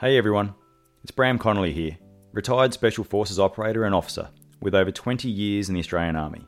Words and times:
Hey 0.00 0.16
everyone, 0.16 0.54
it's 1.02 1.10
Bram 1.10 1.40
Connolly 1.40 1.72
here, 1.72 1.98
retired 2.32 2.72
Special 2.72 3.02
Forces 3.02 3.40
operator 3.40 3.82
and 3.82 3.92
officer 3.92 4.28
with 4.60 4.72
over 4.72 4.92
20 4.92 5.28
years 5.28 5.68
in 5.68 5.74
the 5.74 5.80
Australian 5.80 6.14
Army. 6.14 6.46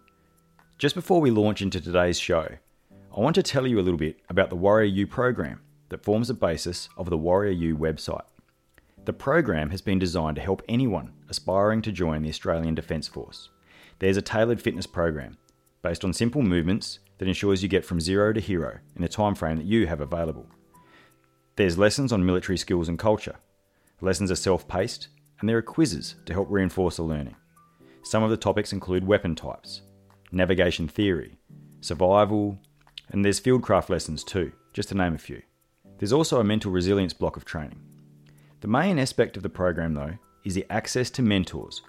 Just 0.78 0.94
before 0.94 1.20
we 1.20 1.32
launch 1.32 1.60
into 1.60 1.80
today's 1.80 2.16
show, 2.16 2.46
I 2.92 3.20
want 3.20 3.34
to 3.34 3.42
tell 3.42 3.66
you 3.66 3.80
a 3.80 3.82
little 3.82 3.98
bit 3.98 4.20
about 4.28 4.50
the 4.50 4.56
Warrior 4.56 4.84
U 4.84 5.06
program 5.08 5.62
that 5.88 6.04
forms 6.04 6.28
the 6.28 6.34
basis 6.34 6.88
of 6.96 7.10
the 7.10 7.18
Warrior 7.18 7.50
U 7.50 7.76
website. 7.76 8.22
The 9.04 9.12
program 9.12 9.70
has 9.70 9.80
been 9.80 9.98
designed 9.98 10.36
to 10.36 10.42
help 10.42 10.62
anyone 10.68 11.12
aspiring 11.28 11.82
to 11.82 11.90
join 11.90 12.22
the 12.22 12.28
Australian 12.28 12.76
Defence 12.76 13.08
Force. 13.08 13.48
There's 13.98 14.16
a 14.16 14.22
tailored 14.22 14.62
fitness 14.62 14.86
program 14.86 15.38
based 15.82 16.04
on 16.04 16.12
simple 16.12 16.42
movements 16.42 17.00
that 17.18 17.26
ensures 17.26 17.64
you 17.64 17.68
get 17.68 17.84
from 17.84 18.00
zero 18.00 18.32
to 18.32 18.40
hero 18.40 18.78
in 18.94 19.02
the 19.02 19.08
time 19.08 19.34
frame 19.34 19.56
that 19.56 19.66
you 19.66 19.88
have 19.88 20.00
available. 20.00 20.46
There's 21.60 21.76
lessons 21.76 22.10
on 22.10 22.24
military 22.24 22.56
skills 22.56 22.88
and 22.88 22.98
culture. 22.98 23.36
Lessons 24.00 24.30
are 24.30 24.34
self-paced 24.34 25.08
and 25.40 25.46
there 25.46 25.58
are 25.58 25.62
quizzes 25.76 26.14
to 26.24 26.32
help 26.32 26.50
reinforce 26.50 26.96
the 26.96 27.02
learning. 27.02 27.36
Some 28.02 28.22
of 28.22 28.30
the 28.30 28.38
topics 28.38 28.72
include 28.72 29.06
weapon 29.06 29.34
types, 29.34 29.82
navigation 30.32 30.88
theory, 30.88 31.36
survival, 31.82 32.58
and 33.10 33.22
there's 33.22 33.42
fieldcraft 33.42 33.90
lessons 33.90 34.24
too, 34.24 34.52
just 34.72 34.88
to 34.88 34.94
name 34.94 35.14
a 35.14 35.18
few. 35.18 35.42
There's 35.98 36.14
also 36.14 36.40
a 36.40 36.44
mental 36.44 36.72
resilience 36.72 37.12
block 37.12 37.36
of 37.36 37.44
training. 37.44 37.82
The 38.62 38.68
main 38.68 38.98
aspect 38.98 39.36
of 39.36 39.42
the 39.42 39.50
program, 39.50 39.92
though, 39.92 40.14
is 40.44 40.54
the 40.54 40.64
access 40.70 41.10
to 41.10 41.20
mentors 41.20 41.82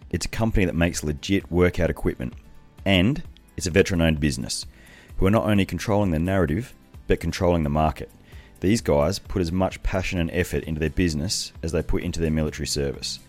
It's 0.10 0.26
a 0.26 0.30
company 0.30 0.66
that 0.66 0.76
makes 0.76 1.04
legit 1.04 1.52
workout 1.52 1.90
equipment, 1.90 2.34
and 2.86 3.24
it's 3.58 3.68
a 3.68 3.72
veteran 3.72 4.02
owned 4.02 4.20
business 4.20 4.66
who 5.18 5.26
are 5.26 5.32
not 5.32 5.46
only 5.46 5.66
controlling 5.66 6.12
the 6.12 6.20
narrative, 6.20 6.74
but 7.08 7.20
controlling 7.20 7.64
the 7.64 7.70
market. 7.70 8.10
These 8.60 8.82
guys 8.82 9.20
put 9.20 9.42
as 9.42 9.52
much 9.52 9.84
passion 9.84 10.20
and 10.20 10.32
effort 10.32 10.64
into 10.64 10.80
their 10.80 10.90
business 10.90 11.52
as 11.62 11.72
they 11.72 11.84
put 11.84 12.04
into 12.04 12.22
their 12.22 12.32
military 12.32 12.68
service. 12.68 13.20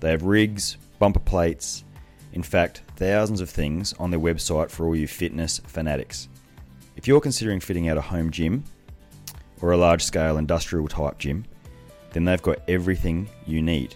They 0.00 0.10
have 0.10 0.22
rigs, 0.22 0.76
bumper 0.98 1.20
plates, 1.20 1.84
in 2.32 2.42
fact, 2.42 2.82
thousands 2.96 3.40
of 3.40 3.50
things 3.50 3.92
on 3.94 4.10
their 4.10 4.20
website 4.20 4.70
for 4.70 4.86
all 4.86 4.96
you 4.96 5.06
fitness 5.06 5.58
fanatics. 5.66 6.28
If 6.96 7.06
you're 7.06 7.20
considering 7.20 7.60
fitting 7.60 7.88
out 7.88 7.98
a 7.98 8.02
home 8.02 8.30
gym 8.30 8.64
or 9.60 9.72
a 9.72 9.76
large 9.76 10.02
scale 10.02 10.38
industrial 10.38 10.88
type 10.88 11.18
gym, 11.18 11.44
then 12.12 12.24
they've 12.24 12.42
got 12.42 12.60
everything 12.68 13.28
you 13.46 13.62
need 13.62 13.94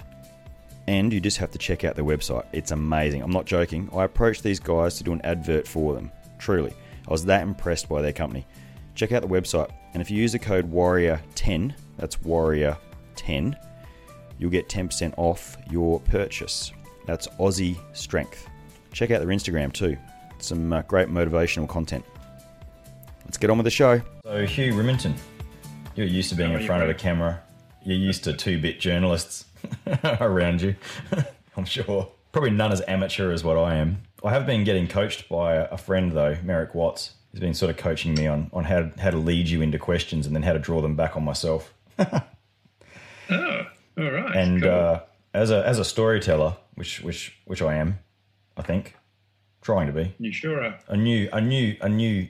and 0.86 1.12
you 1.12 1.20
just 1.20 1.38
have 1.38 1.50
to 1.52 1.58
check 1.58 1.84
out 1.84 1.94
their 1.94 2.04
website. 2.04 2.44
It's 2.52 2.70
amazing. 2.70 3.22
I'm 3.22 3.30
not 3.30 3.46
joking. 3.46 3.88
I 3.94 4.04
approached 4.04 4.42
these 4.42 4.60
guys 4.60 4.96
to 4.96 5.04
do 5.04 5.12
an 5.12 5.20
advert 5.22 5.66
for 5.66 5.94
them. 5.94 6.10
Truly. 6.38 6.74
I 7.06 7.10
was 7.10 7.24
that 7.26 7.42
impressed 7.42 7.88
by 7.88 8.02
their 8.02 8.12
company. 8.12 8.46
Check 8.94 9.12
out 9.12 9.22
the 9.22 9.28
website, 9.28 9.70
and 9.94 10.02
if 10.02 10.10
you 10.10 10.18
use 10.18 10.32
the 10.32 10.38
code 10.38 10.70
WARRIOR10, 10.70 11.74
that's 11.96 12.16
WARRIOR10, 12.16 13.56
you'll 14.38 14.50
get 14.50 14.68
10% 14.68 15.14
off 15.16 15.56
your 15.70 16.00
purchase. 16.00 16.72
That's 17.06 17.26
Aussie 17.28 17.78
Strength. 17.94 18.48
Check 18.92 19.10
out 19.10 19.20
their 19.20 19.28
Instagram 19.28 19.72
too. 19.72 19.96
Some 20.38 20.72
uh, 20.72 20.82
great 20.82 21.08
motivational 21.08 21.68
content. 21.68 22.04
Let's 23.24 23.38
get 23.38 23.50
on 23.50 23.56
with 23.56 23.64
the 23.64 23.70
show. 23.70 24.02
So, 24.24 24.44
Hugh 24.44 24.74
Riminton, 24.74 25.14
you're 25.94 26.06
used 26.06 26.28
to 26.30 26.34
being 26.34 26.52
in 26.52 26.66
front 26.66 26.82
of 26.82 26.90
a 26.90 26.94
camera. 26.94 27.42
You're 27.82 27.96
used 27.96 28.24
to 28.24 28.32
two 28.32 28.60
bit 28.60 28.78
journalists 28.78 29.46
around 30.20 30.62
you. 30.62 30.76
I'm 31.56 31.64
sure. 31.64 32.08
Probably 32.32 32.50
none 32.50 32.72
as 32.72 32.82
amateur 32.88 33.30
as 33.32 33.44
what 33.44 33.58
I 33.58 33.76
am. 33.76 34.02
I 34.24 34.30
have 34.30 34.46
been 34.46 34.64
getting 34.64 34.88
coached 34.88 35.28
by 35.28 35.56
a 35.56 35.76
friend 35.76 36.12
though, 36.12 36.36
Merrick 36.42 36.74
Watts. 36.74 37.14
He's 37.30 37.40
been 37.40 37.54
sort 37.54 37.70
of 37.70 37.76
coaching 37.76 38.14
me 38.14 38.26
on, 38.26 38.50
on 38.52 38.64
how, 38.64 38.80
to, 38.80 39.00
how 39.00 39.10
to 39.10 39.16
lead 39.16 39.48
you 39.48 39.62
into 39.62 39.78
questions 39.78 40.26
and 40.26 40.34
then 40.34 40.42
how 40.42 40.52
to 40.52 40.58
draw 40.58 40.80
them 40.82 40.96
back 40.96 41.16
on 41.16 41.24
myself. 41.24 41.72
oh, 41.98 42.20
all 43.30 43.66
right. 43.96 44.36
And 44.36 44.62
cool. 44.62 44.70
uh, 44.70 45.00
as 45.34 45.50
a 45.50 45.66
as 45.66 45.78
a 45.78 45.84
storyteller, 45.84 46.56
which 46.74 47.00
which 47.00 47.38
which 47.46 47.62
I 47.62 47.74
am, 47.76 47.98
I 48.56 48.62
think, 48.62 48.96
trying 49.62 49.86
to 49.86 49.92
be. 49.92 50.14
You 50.18 50.32
sure 50.32 50.62
are. 50.62 50.78
A 50.88 50.96
new 50.96 51.28
a 51.32 51.40
new 51.40 51.76
a 51.80 51.88
new 51.88 52.28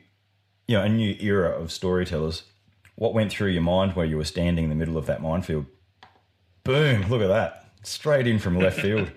you 0.69 0.76
know, 0.76 0.84
a 0.84 0.88
new 0.88 1.16
era 1.20 1.50
of 1.50 1.72
storytellers. 1.72 2.44
What 2.94 3.14
went 3.14 3.31
through 3.32 3.50
your 3.50 3.62
mind 3.62 3.93
where 3.94 4.06
you 4.06 4.16
were 4.16 4.25
standing 4.25 4.64
in 4.64 4.70
the 4.70 4.76
middle 4.76 4.97
of 4.97 5.06
that 5.06 5.20
minefield? 5.20 5.66
Boom! 6.65 7.09
Look 7.09 7.23
at 7.23 7.28
that, 7.28 7.67
straight 7.83 8.27
in 8.27 8.39
from 8.39 8.59
left 8.59 8.81
field. 8.81 9.11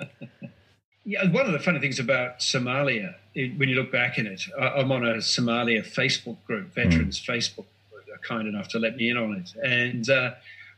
yeah, 1.06 1.30
one 1.32 1.46
of 1.46 1.52
the 1.54 1.60
funny 1.60 1.80
things 1.80 2.00
about 2.00 2.40
Somalia, 2.40 3.16
when 3.36 3.70
you 3.70 3.76
look 3.76 3.92
back 3.92 4.18
in 4.18 4.26
it, 4.26 4.42
I'm 4.60 4.92
on 4.92 5.06
a 5.06 5.16
Somalia 5.16 5.86
Facebook 5.86 6.38
group, 6.46 6.74
veterans 6.74 7.22
mm. 7.22 7.26
Facebook 7.26 7.66
group. 7.92 8.06
They're 8.08 8.18
kind 8.18 8.48
enough 8.48 8.68
to 8.70 8.80
let 8.80 8.96
me 8.96 9.10
in 9.10 9.18
on 9.18 9.34
it, 9.34 9.54
and 9.64 10.10
uh, 10.10 10.32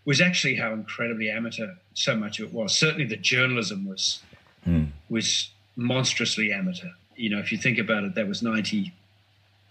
was 0.06 0.20
actually 0.20 0.56
how 0.56 0.74
incredibly 0.74 1.30
amateur 1.30 1.74
so 1.94 2.16
much 2.16 2.40
of 2.40 2.48
it 2.48 2.54
was. 2.54 2.78
Certainly, 2.78 3.06
the 3.06 3.18
journalism 3.18 3.88
was 3.88 4.22
mm. 4.68 4.90
was 5.10 5.52
monstrously 5.78 6.52
amateur. 6.52 6.90
You 7.16 7.30
know, 7.30 7.40
if 7.40 7.52
you 7.52 7.58
think 7.58 7.78
about 7.78 8.04
it, 8.04 8.16
that 8.16 8.28
was 8.28 8.44
ninety 8.44 8.94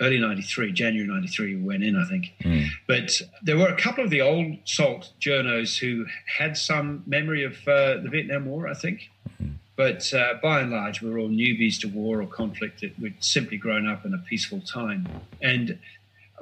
early 0.01 0.19
93, 0.19 0.73
January 0.73 1.09
93, 1.09 1.57
we 1.57 1.63
went 1.63 1.83
in, 1.83 1.97
I 1.97 2.05
think. 2.05 2.35
Mm. 2.43 2.69
But 2.87 3.21
there 3.43 3.57
were 3.57 3.69
a 3.69 3.77
couple 3.77 4.05
of 4.05 4.11
the 4.11 4.21
old 4.21 4.57
SALT 4.65 5.13
journos 5.21 5.79
who 5.79 6.07
had 6.39 6.57
some 6.57 7.03
memory 7.07 7.45
of 7.45 7.57
uh, 7.67 7.99
the 8.03 8.09
Vietnam 8.11 8.47
War, 8.47 8.69
I 8.69 8.75
think. 8.75 9.11
Mm. 9.43 9.55
But 9.77 10.13
uh, 10.15 10.35
by 10.43 10.61
and 10.61 10.71
large, 10.71 11.03
we 11.03 11.11
were 11.11 11.19
all 11.19 11.29
newbies 11.29 11.81
to 11.81 11.89
war 11.89 12.23
or 12.23 12.27
conflict 12.27 12.81
that 12.81 12.99
we'd 12.99 13.23
simply 13.23 13.57
grown 13.59 13.87
up 13.87 14.05
in 14.05 14.15
a 14.15 14.19
peaceful 14.19 14.61
time. 14.61 15.07
And 15.43 15.79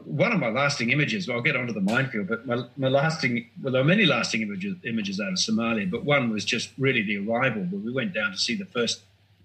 one 0.04 0.32
of 0.32 0.40
my 0.40 0.48
lasting 0.48 0.90
images, 0.90 1.28
well, 1.28 1.38
I'll 1.38 1.42
get 1.42 1.56
onto 1.56 1.72
the 1.72 1.80
minefield, 1.80 2.28
but 2.28 2.46
my, 2.46 2.64
my 2.76 2.88
lasting, 2.88 3.48
well, 3.62 3.72
there 3.72 3.82
were 3.82 3.88
many 3.88 4.06
lasting 4.06 4.42
images, 4.42 4.76
images 4.84 5.20
out 5.20 5.28
of 5.28 5.34
Somalia, 5.34 5.90
but 5.90 6.04
one 6.04 6.30
was 6.30 6.44
just 6.44 6.70
really 6.78 7.02
the 7.02 7.28
arrival 7.28 7.62
where 7.62 7.80
we 7.80 7.92
went 7.92 8.14
down 8.14 8.32
to 8.32 8.38
see 8.38 8.54
the 8.54 8.66
first 8.66 9.02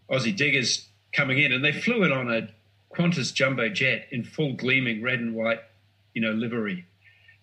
Aussie 0.10 0.36
diggers 0.36 0.88
coming 1.14 1.40
in, 1.40 1.52
and 1.52 1.64
they 1.64 1.72
flew 1.72 2.04
in 2.04 2.12
on 2.12 2.32
a 2.32 2.48
Qantas 3.00 3.34
jumbo 3.34 3.70
jet 3.70 4.08
in 4.12 4.24
full 4.24 4.54
gleaming 4.54 5.02
red 5.02 5.20
and 5.20 5.34
white, 5.34 5.62
you 6.14 6.22
know, 6.22 6.32
livery. 6.32 6.86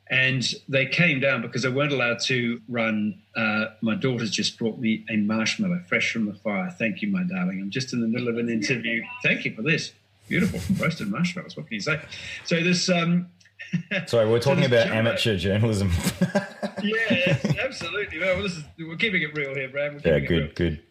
And 0.09 0.45
they 0.69 0.87
came 0.87 1.19
down 1.19 1.43
because 1.43 1.63
they 1.63 1.69
weren't 1.69 1.93
allowed 1.93 2.21
to 2.27 2.61
run. 2.69 3.21
Uh, 3.35 3.67
my 3.81 3.95
daughter's 3.95 4.31
just 4.31 4.59
brought 4.59 4.79
me 4.79 5.05
a 5.11 5.17
marshmallow 5.17 5.81
fresh 5.89 6.13
from 6.13 6.27
the 6.27 6.35
fire. 6.35 6.71
Thank 6.79 7.03
you, 7.03 7.09
my 7.09 7.25
darling. 7.25 7.61
I'm 7.61 7.71
just 7.71 7.93
in 7.93 8.01
the 8.01 8.07
middle 8.07 8.29
of 8.29 8.37
an 8.37 8.49
interview. 8.49 9.03
Thank 9.23 9.45
you 9.45 9.55
for 9.55 9.63
this. 9.63 9.93
Beautiful 10.29 10.61
roasted 10.79 11.09
marshmallows. 11.09 11.57
What 11.57 11.67
can 11.67 11.75
you 11.75 11.81
say? 11.81 12.01
So 12.45 12.63
this. 12.63 12.89
Um, 12.89 13.31
Sorry, 14.07 14.29
we're 14.29 14.39
talking 14.39 14.63
so 14.63 14.69
about 14.69 14.87
jumbo. 14.89 15.11
amateur 15.11 15.37
journalism. 15.37 15.91
yeah, 16.85 17.39
absolutely. 17.65 18.21
Well, 18.21 18.43
this 18.43 18.59
is, 18.59 18.65
we're 18.79 18.97
keeping 18.97 19.23
it 19.23 19.35
real 19.37 19.55
here, 19.55 19.69
Bram. 19.69 20.01
yeah, 20.05 20.21
good, 20.21 20.55
good. 20.55 20.83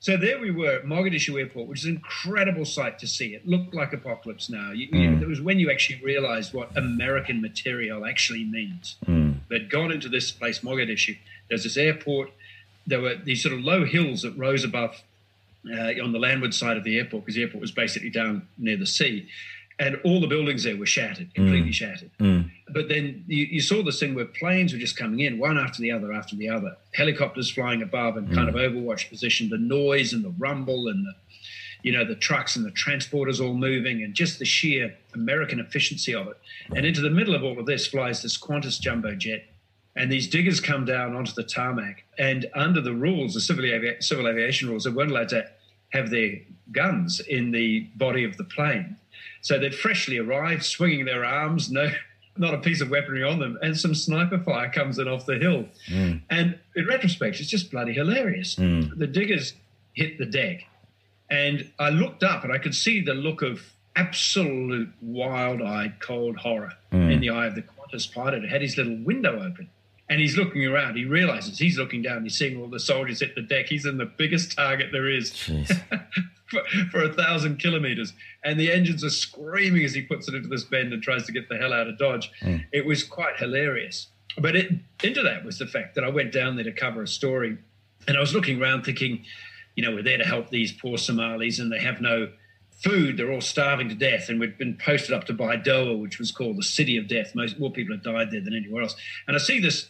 So 0.00 0.16
there 0.16 0.40
we 0.40 0.50
were 0.50 0.76
at 0.76 0.84
Mogadishu 0.84 1.38
Airport, 1.38 1.68
which 1.68 1.80
is 1.80 1.84
an 1.84 1.96
incredible 1.96 2.64
sight 2.64 2.98
to 3.00 3.06
see. 3.06 3.34
It 3.34 3.46
looked 3.46 3.74
like 3.74 3.92
apocalypse 3.92 4.48
now. 4.48 4.72
You, 4.72 4.88
mm. 4.88 4.98
you 4.98 5.22
it 5.22 5.28
was 5.28 5.42
when 5.42 5.58
you 5.58 5.70
actually 5.70 6.02
realized 6.02 6.54
what 6.54 6.74
American 6.74 7.42
material 7.42 8.06
actually 8.06 8.44
means. 8.44 8.96
Mm. 9.06 9.40
They'd 9.50 9.68
gone 9.68 9.92
into 9.92 10.08
this 10.08 10.30
place, 10.30 10.60
Mogadishu. 10.60 11.18
There's 11.50 11.64
this 11.64 11.76
airport. 11.76 12.30
There 12.86 13.02
were 13.02 13.16
these 13.16 13.42
sort 13.42 13.54
of 13.54 13.60
low 13.60 13.84
hills 13.84 14.22
that 14.22 14.36
rose 14.38 14.64
above 14.64 15.02
uh, 15.70 16.02
on 16.02 16.12
the 16.12 16.18
landward 16.18 16.54
side 16.54 16.78
of 16.78 16.84
the 16.84 16.96
airport 16.96 17.24
because 17.24 17.34
the 17.34 17.42
airport 17.42 17.60
was 17.60 17.72
basically 17.72 18.08
down 18.08 18.48
near 18.56 18.78
the 18.78 18.86
sea. 18.86 19.28
And 19.80 19.98
all 20.04 20.20
the 20.20 20.26
buildings 20.26 20.62
there 20.62 20.76
were 20.76 20.86
shattered, 20.86 21.34
completely 21.34 21.70
mm. 21.70 21.74
shattered. 21.74 22.10
Mm. 22.20 22.50
But 22.68 22.88
then 22.88 23.24
you, 23.26 23.46
you 23.46 23.60
saw 23.62 23.82
this 23.82 23.98
thing 23.98 24.14
where 24.14 24.26
planes 24.26 24.74
were 24.74 24.78
just 24.78 24.96
coming 24.96 25.20
in, 25.20 25.38
one 25.38 25.58
after 25.58 25.80
the 25.80 25.90
other, 25.90 26.12
after 26.12 26.36
the 26.36 26.50
other. 26.50 26.76
Helicopters 26.92 27.50
flying 27.50 27.80
above 27.82 28.18
and 28.18 28.32
kind 28.32 28.50
of 28.50 28.54
mm. 28.54 28.60
overwatch 28.60 29.08
position. 29.08 29.48
The 29.48 29.58
noise 29.58 30.12
and 30.12 30.22
the 30.22 30.34
rumble 30.38 30.88
and 30.88 31.06
the, 31.06 31.14
you 31.82 31.92
know, 31.92 32.04
the 32.04 32.14
trucks 32.14 32.56
and 32.56 32.64
the 32.64 32.70
transporters 32.72 33.40
all 33.40 33.54
moving, 33.54 34.02
and 34.02 34.14
just 34.14 34.38
the 34.38 34.44
sheer 34.44 34.94
American 35.14 35.58
efficiency 35.58 36.14
of 36.14 36.28
it. 36.28 36.38
And 36.76 36.84
into 36.84 37.00
the 37.00 37.10
middle 37.10 37.34
of 37.34 37.42
all 37.42 37.58
of 37.58 37.64
this 37.64 37.86
flies 37.86 38.22
this 38.22 38.38
Qantas 38.38 38.78
jumbo 38.78 39.14
jet. 39.14 39.46
And 39.96 40.12
these 40.12 40.28
diggers 40.28 40.60
come 40.60 40.84
down 40.84 41.16
onto 41.16 41.32
the 41.32 41.42
tarmac, 41.42 42.04
and 42.18 42.46
under 42.54 42.82
the 42.82 42.92
rules, 42.92 43.34
the 43.34 43.40
civil, 43.40 43.64
avi- 43.64 43.96
civil 44.00 44.28
aviation 44.28 44.68
rules, 44.68 44.84
they 44.84 44.90
weren't 44.90 45.10
allowed 45.10 45.30
to 45.30 45.48
have 45.88 46.10
their 46.10 46.34
guns 46.70 47.18
in 47.20 47.50
the 47.50 47.80
body 47.96 48.24
of 48.24 48.36
the 48.36 48.44
plane. 48.44 48.96
So 49.42 49.58
they'd 49.58 49.74
freshly 49.74 50.18
arrived, 50.18 50.64
swinging 50.64 51.04
their 51.04 51.24
arms, 51.24 51.70
no, 51.70 51.90
not 52.36 52.54
a 52.54 52.58
piece 52.58 52.80
of 52.80 52.90
weaponry 52.90 53.22
on 53.22 53.38
them, 53.38 53.58
and 53.62 53.78
some 53.78 53.94
sniper 53.94 54.38
fire 54.38 54.70
comes 54.70 54.98
in 54.98 55.08
off 55.08 55.26
the 55.26 55.38
hill. 55.38 55.66
Hmm. 55.88 56.16
And 56.28 56.58
in 56.76 56.86
retrospect, 56.86 57.40
it's 57.40 57.50
just 57.50 57.70
bloody 57.70 57.92
hilarious. 57.92 58.56
Hmm. 58.56 58.82
The 58.96 59.06
diggers 59.06 59.54
hit 59.92 60.18
the 60.18 60.26
deck, 60.26 60.66
and 61.28 61.70
I 61.78 61.90
looked 61.90 62.22
up 62.22 62.44
and 62.44 62.52
I 62.52 62.58
could 62.58 62.74
see 62.74 63.00
the 63.02 63.14
look 63.14 63.42
of 63.42 63.60
absolute 63.96 64.90
wild-eyed, 65.02 66.00
cold 66.00 66.36
horror 66.36 66.72
hmm. 66.90 67.10
in 67.10 67.20
the 67.20 67.30
eye 67.30 67.46
of 67.46 67.54
the 67.54 67.62
Qantas 67.62 68.12
pilot. 68.12 68.44
It 68.44 68.50
had 68.50 68.62
his 68.62 68.76
little 68.76 68.96
window 68.96 69.42
open. 69.42 69.68
And 70.10 70.20
he's 70.20 70.36
looking 70.36 70.66
around. 70.66 70.96
He 70.96 71.04
realizes 71.06 71.58
he's 71.58 71.78
looking 71.78 72.02
down. 72.02 72.24
He's 72.24 72.36
seeing 72.36 72.60
all 72.60 72.68
the 72.68 72.80
soldiers 72.80 73.20
hit 73.20 73.34
the 73.34 73.42
deck. 73.42 73.66
He's 73.66 73.86
in 73.86 73.96
the 73.96 74.06
biggest 74.06 74.56
target 74.56 74.88
there 74.92 75.08
is 75.08 75.32
for, 76.50 76.62
for 76.90 77.04
a 77.04 77.12
thousand 77.14 77.60
kilometers. 77.60 78.12
And 78.44 78.58
the 78.58 78.72
engines 78.72 79.04
are 79.04 79.10
screaming 79.10 79.84
as 79.84 79.94
he 79.94 80.02
puts 80.02 80.28
it 80.28 80.34
into 80.34 80.48
this 80.48 80.64
bend 80.64 80.92
and 80.92 81.02
tries 81.02 81.24
to 81.26 81.32
get 81.32 81.48
the 81.48 81.56
hell 81.56 81.72
out 81.72 81.86
of 81.86 81.96
Dodge. 81.96 82.30
Hmm. 82.40 82.56
It 82.72 82.84
was 82.84 83.04
quite 83.04 83.36
hilarious. 83.36 84.08
But 84.36 84.56
it, 84.56 84.72
into 85.02 85.22
that 85.22 85.44
was 85.44 85.58
the 85.58 85.66
fact 85.66 85.94
that 85.94 86.04
I 86.04 86.08
went 86.08 86.32
down 86.32 86.56
there 86.56 86.64
to 86.64 86.72
cover 86.72 87.02
a 87.02 87.08
story 87.08 87.56
and 88.08 88.16
I 88.16 88.20
was 88.20 88.34
looking 88.34 88.60
around 88.60 88.82
thinking, 88.82 89.24
you 89.76 89.84
know, 89.84 89.94
we're 89.94 90.02
there 90.02 90.18
to 90.18 90.24
help 90.24 90.50
these 90.50 90.72
poor 90.72 90.98
Somalis 90.98 91.58
and 91.58 91.70
they 91.70 91.78
have 91.78 92.00
no 92.00 92.30
food. 92.82 93.16
They're 93.16 93.32
all 93.32 93.40
starving 93.40 93.88
to 93.90 93.94
death. 93.94 94.28
And 94.28 94.40
we've 94.40 94.56
been 94.56 94.76
posted 94.76 95.12
up 95.12 95.24
to 95.26 95.34
Baidoa, 95.34 96.00
which 96.00 96.18
was 96.18 96.32
called 96.32 96.56
the 96.56 96.62
city 96.62 96.96
of 96.96 97.08
death. 97.08 97.34
Most 97.34 97.58
more 97.58 97.70
people 97.70 97.94
have 97.94 98.02
died 98.02 98.30
there 98.30 98.40
than 98.40 98.56
anywhere 98.56 98.82
else. 98.82 98.96
And 99.28 99.36
I 99.36 99.38
see 99.38 99.60
this 99.60 99.88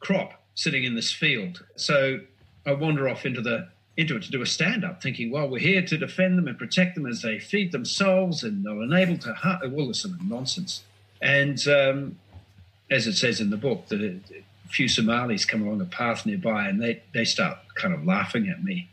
crop 0.00 0.42
sitting 0.54 0.84
in 0.84 0.94
this 0.94 1.12
field. 1.12 1.64
So 1.76 2.20
I 2.66 2.72
wander 2.72 3.08
off 3.08 3.24
into 3.24 3.40
the 3.40 3.68
into 3.96 4.14
it 4.14 4.22
to 4.22 4.30
do 4.30 4.40
a 4.40 4.46
stand 4.46 4.84
up, 4.84 5.02
thinking, 5.02 5.30
well, 5.30 5.48
we're 5.48 5.58
here 5.58 5.82
to 5.82 5.98
defend 5.98 6.38
them 6.38 6.46
and 6.46 6.56
protect 6.56 6.94
them 6.94 7.04
as 7.04 7.22
they 7.22 7.40
feed 7.40 7.72
themselves 7.72 8.44
and 8.44 8.64
they're 8.64 8.80
unable 8.80 9.18
to 9.18 9.34
hunt. 9.34 9.60
All 9.74 9.88
this 9.88 10.02
sort 10.02 10.14
of 10.14 10.22
nonsense. 10.22 10.84
And 11.20 11.66
um, 11.66 12.18
as 12.90 13.08
it 13.08 13.14
says 13.14 13.40
in 13.40 13.50
the 13.50 13.56
book, 13.56 13.88
the, 13.88 14.20
a 14.64 14.68
few 14.68 14.86
Somalis 14.86 15.44
come 15.44 15.66
along 15.66 15.80
a 15.80 15.84
path 15.84 16.24
nearby 16.26 16.68
and 16.68 16.80
they, 16.80 17.02
they 17.12 17.24
start 17.24 17.58
kind 17.74 17.92
of 17.92 18.06
laughing 18.06 18.48
at 18.48 18.62
me. 18.62 18.88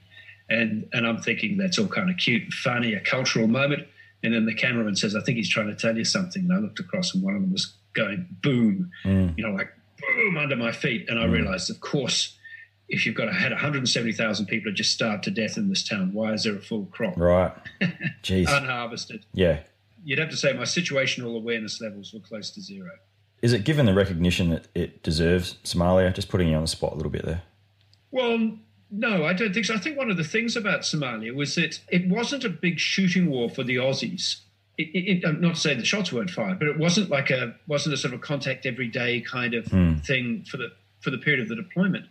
And, 0.49 0.87
and 0.91 1.05
I'm 1.05 1.21
thinking 1.21 1.57
that's 1.57 1.77
all 1.77 1.87
kind 1.87 2.09
of 2.09 2.17
cute 2.17 2.41
and 2.41 2.53
funny, 2.53 2.95
a 2.95 2.99
cultural 2.99 3.47
moment. 3.47 3.87
And 4.23 4.33
then 4.33 4.45
the 4.47 4.55
cameraman 4.55 4.95
says, 4.95 5.15
I 5.15 5.21
think 5.21 5.37
he's 5.37 5.49
trying 5.49 5.67
to 5.67 5.75
tell 5.75 5.95
you 5.95 6.05
something. 6.05 6.43
And 6.43 6.53
I 6.53 6.57
looked 6.57 6.79
across 6.79 7.13
and 7.13 7.21
one 7.23 7.35
of 7.35 7.41
them 7.41 7.51
was 7.51 7.73
going 7.93 8.27
boom, 8.41 8.91
you 9.37 9.45
know, 9.45 9.53
like 9.53 9.69
boom 9.99 10.37
under 10.37 10.55
my 10.55 10.71
feet. 10.71 11.07
And 11.09 11.19
I 11.19 11.25
mm. 11.25 11.31
realized, 11.31 11.69
of 11.69 11.79
course, 11.81 12.37
if 12.87 13.05
you've 13.05 13.15
got 13.15 13.33
had 13.33 13.51
170,000 13.51 14.45
people 14.45 14.71
just 14.71 14.91
starved 14.91 15.23
to 15.23 15.31
death 15.31 15.57
in 15.57 15.69
this 15.69 15.87
town, 15.87 16.13
why 16.13 16.33
is 16.33 16.43
there 16.43 16.55
a 16.55 16.61
full 16.61 16.85
crop 16.87 17.17
Right. 17.17 17.51
Jeez. 18.23 18.47
unharvested? 18.47 19.25
Yeah. 19.33 19.59
You'd 20.03 20.19
have 20.19 20.29
to 20.29 20.37
say 20.37 20.53
my 20.53 20.63
situational 20.63 21.35
awareness 21.35 21.81
levels 21.81 22.13
were 22.13 22.19
close 22.19 22.51
to 22.51 22.61
zero. 22.61 22.91
Is 23.41 23.53
it 23.53 23.63
given 23.63 23.85
the 23.85 23.93
recognition 23.93 24.49
that 24.49 24.67
it 24.75 25.03
deserves, 25.03 25.57
Somalia? 25.63 26.13
Just 26.13 26.29
putting 26.29 26.47
you 26.47 26.55
on 26.55 26.61
the 26.61 26.67
spot 26.67 26.93
a 26.93 26.95
little 26.95 27.11
bit 27.11 27.25
there. 27.25 27.41
Well, 28.11 28.57
no, 28.91 29.25
I 29.25 29.33
don't 29.33 29.53
think 29.53 29.65
so. 29.65 29.73
I 29.73 29.77
think 29.77 29.97
one 29.97 30.09
of 30.09 30.17
the 30.17 30.23
things 30.23 30.55
about 30.55 30.81
Somalia 30.81 31.33
was 31.33 31.55
that 31.55 31.79
it 31.89 32.07
wasn't 32.07 32.43
a 32.43 32.49
big 32.49 32.79
shooting 32.79 33.29
war 33.29 33.49
for 33.49 33.63
the 33.63 33.75
Aussies. 33.75 34.41
It, 34.77 35.23
it, 35.23 35.39
not 35.39 35.57
saying 35.57 35.79
the 35.79 35.85
shots 35.85 36.11
weren't 36.11 36.29
fired, 36.29 36.59
but 36.59 36.67
it 36.67 36.77
wasn't 36.77 37.09
like 37.09 37.29
a 37.29 37.55
wasn't 37.67 37.93
a 37.93 37.97
sort 37.97 38.13
of 38.13 38.21
contact 38.21 38.65
every 38.65 38.87
day 38.87 39.21
kind 39.21 39.53
of 39.53 39.65
hmm. 39.67 39.95
thing 39.95 40.45
for 40.49 40.57
the 40.57 40.71
for 40.99 41.11
the 41.11 41.17
period 41.17 41.41
of 41.41 41.47
the 41.47 41.55
deployment. 41.55 42.05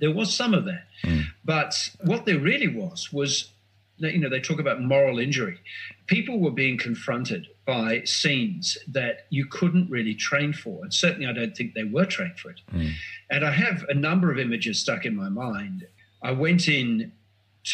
There 0.00 0.12
was 0.12 0.34
some 0.34 0.54
of 0.54 0.64
that, 0.64 0.84
hmm. 1.02 1.20
but 1.44 1.90
what 2.04 2.26
there 2.26 2.38
really 2.38 2.68
was 2.68 3.12
was, 3.12 3.52
you 3.98 4.18
know, 4.18 4.28
they 4.28 4.40
talk 4.40 4.58
about 4.58 4.80
moral 4.82 5.18
injury. 5.18 5.58
People 6.06 6.40
were 6.40 6.50
being 6.50 6.78
confronted 6.78 7.46
by 7.64 8.02
scenes 8.04 8.76
that 8.88 9.26
you 9.30 9.46
couldn't 9.46 9.88
really 9.88 10.14
train 10.14 10.52
for, 10.52 10.82
and 10.82 10.92
certainly 10.92 11.26
I 11.26 11.32
don't 11.32 11.56
think 11.56 11.74
they 11.74 11.84
were 11.84 12.06
trained 12.06 12.38
for 12.38 12.50
it. 12.50 12.60
Hmm. 12.70 12.88
And 13.30 13.44
I 13.46 13.52
have 13.52 13.84
a 13.88 13.94
number 13.94 14.32
of 14.32 14.38
images 14.38 14.80
stuck 14.80 15.04
in 15.04 15.14
my 15.14 15.28
mind. 15.28 15.86
I 16.22 16.32
went 16.32 16.66
in 16.68 17.12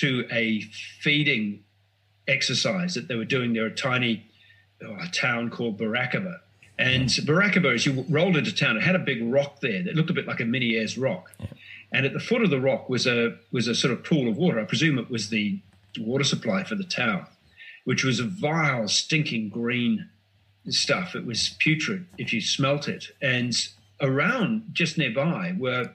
to 0.00 0.26
a 0.30 0.60
feeding 1.00 1.63
exercise 2.28 2.94
that 2.94 3.08
they 3.08 3.14
were 3.14 3.24
doing. 3.24 3.52
There 3.52 3.66
a 3.66 3.74
tiny 3.74 4.26
oh, 4.84 4.96
a 5.00 5.08
town 5.08 5.50
called 5.50 5.78
Barakaba. 5.78 6.40
And 6.78 7.08
Barakaba, 7.08 7.72
as 7.74 7.86
you 7.86 8.04
rolled 8.08 8.36
into 8.36 8.52
town, 8.52 8.76
it 8.76 8.82
had 8.82 8.96
a 8.96 9.00
big 9.00 9.22
rock 9.32 9.60
there 9.60 9.82
that 9.82 9.94
looked 9.94 10.10
a 10.10 10.14
bit 10.14 10.26
like 10.26 10.40
a 10.40 10.44
mini 10.44 10.76
Ayers 10.76 10.98
rock. 10.98 11.30
And 11.92 12.04
at 12.04 12.12
the 12.12 12.20
foot 12.20 12.42
of 12.42 12.50
the 12.50 12.60
rock 12.60 12.88
was 12.88 13.06
a 13.06 13.36
was 13.52 13.68
a 13.68 13.74
sort 13.74 13.92
of 13.92 14.02
pool 14.02 14.28
of 14.28 14.36
water. 14.36 14.60
I 14.60 14.64
presume 14.64 14.98
it 14.98 15.10
was 15.10 15.28
the 15.28 15.60
water 16.00 16.24
supply 16.24 16.64
for 16.64 16.74
the 16.74 16.84
town, 16.84 17.26
which 17.84 18.02
was 18.02 18.18
a 18.18 18.24
vile, 18.24 18.88
stinking 18.88 19.50
green 19.50 20.08
stuff. 20.68 21.14
It 21.14 21.24
was 21.24 21.54
putrid 21.60 22.06
if 22.18 22.32
you 22.32 22.40
smelt 22.40 22.88
it. 22.88 23.06
And 23.22 23.54
around, 24.00 24.70
just 24.72 24.98
nearby, 24.98 25.54
were 25.56 25.90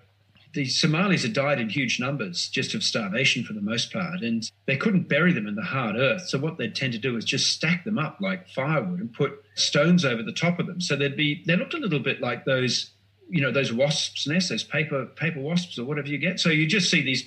the 0.59 0.65
Somalis 0.65 1.23
had 1.23 1.31
died 1.31 1.57
in 1.61 1.69
huge 1.69 2.01
numbers 2.01 2.49
just 2.49 2.73
of 2.75 2.83
starvation 2.83 3.45
for 3.45 3.53
the 3.53 3.61
most 3.61 3.93
part, 3.93 4.19
and 4.19 4.51
they 4.65 4.75
couldn't 4.75 5.07
bury 5.07 5.31
them 5.31 5.47
in 5.47 5.55
the 5.55 5.63
hard 5.63 5.95
earth. 5.95 6.27
So 6.27 6.37
what 6.37 6.57
they'd 6.57 6.75
tend 6.75 6.91
to 6.91 6.99
do 6.99 7.15
is 7.15 7.23
just 7.23 7.53
stack 7.53 7.85
them 7.85 7.97
up 7.97 8.17
like 8.19 8.49
firewood 8.49 8.99
and 8.99 9.13
put 9.13 9.41
stones 9.55 10.03
over 10.03 10.21
the 10.21 10.33
top 10.33 10.59
of 10.59 10.67
them. 10.67 10.81
So 10.81 10.97
they'd 10.97 11.15
be 11.15 11.45
they 11.47 11.55
looked 11.55 11.75
a 11.75 11.77
little 11.77 12.01
bit 12.01 12.19
like 12.19 12.43
those, 12.43 12.91
you 13.29 13.39
know, 13.39 13.53
those 13.53 13.71
wasps' 13.71 14.27
nests, 14.27 14.49
those 14.49 14.65
paper 14.65 15.05
paper 15.05 15.39
wasps 15.39 15.79
or 15.79 15.85
whatever 15.85 16.09
you 16.09 16.17
get. 16.17 16.41
So 16.41 16.49
you 16.49 16.67
just 16.67 16.91
see 16.91 17.01
these, 17.01 17.23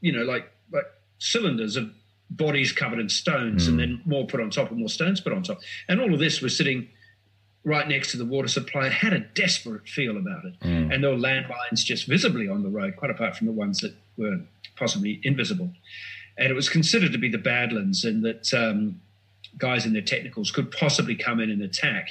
you 0.00 0.10
know, 0.10 0.24
like 0.24 0.50
like 0.72 0.86
cylinders 1.18 1.76
of 1.76 1.92
bodies 2.28 2.72
covered 2.72 2.98
in 2.98 3.08
stones, 3.08 3.68
and 3.68 3.74
hmm. 3.74 3.78
then 3.78 4.02
more 4.04 4.26
put 4.26 4.40
on 4.40 4.50
top 4.50 4.70
and 4.70 4.80
more 4.80 4.88
stones 4.88 5.20
put 5.20 5.32
on 5.32 5.44
top. 5.44 5.60
And 5.88 6.00
all 6.00 6.12
of 6.12 6.18
this 6.18 6.40
was 6.40 6.56
sitting 6.56 6.88
right 7.64 7.88
next 7.88 8.10
to 8.12 8.18
the 8.18 8.24
water 8.24 8.48
supply. 8.48 8.88
Had 8.88 9.12
a 9.12 9.20
desperate 9.20 9.88
feel 9.88 10.16
about 10.16 10.44
it. 10.44 10.54
And 10.92 11.02
there 11.02 11.10
were 11.10 11.16
landmines 11.16 11.84
just 11.84 12.06
visibly 12.06 12.48
on 12.48 12.62
the 12.62 12.68
road, 12.68 12.96
quite 12.96 13.10
apart 13.10 13.36
from 13.36 13.46
the 13.46 13.52
ones 13.52 13.80
that 13.80 13.94
were 14.16 14.38
possibly 14.76 15.20
invisible. 15.22 15.70
And 16.36 16.50
it 16.50 16.54
was 16.54 16.68
considered 16.68 17.12
to 17.12 17.18
be 17.18 17.28
the 17.28 17.38
Badlands, 17.38 18.04
and 18.04 18.24
that 18.24 18.52
um, 18.52 19.00
guys 19.56 19.86
in 19.86 19.92
their 19.92 20.02
technicals 20.02 20.50
could 20.50 20.70
possibly 20.70 21.14
come 21.14 21.40
in 21.40 21.50
and 21.50 21.62
attack 21.62 22.10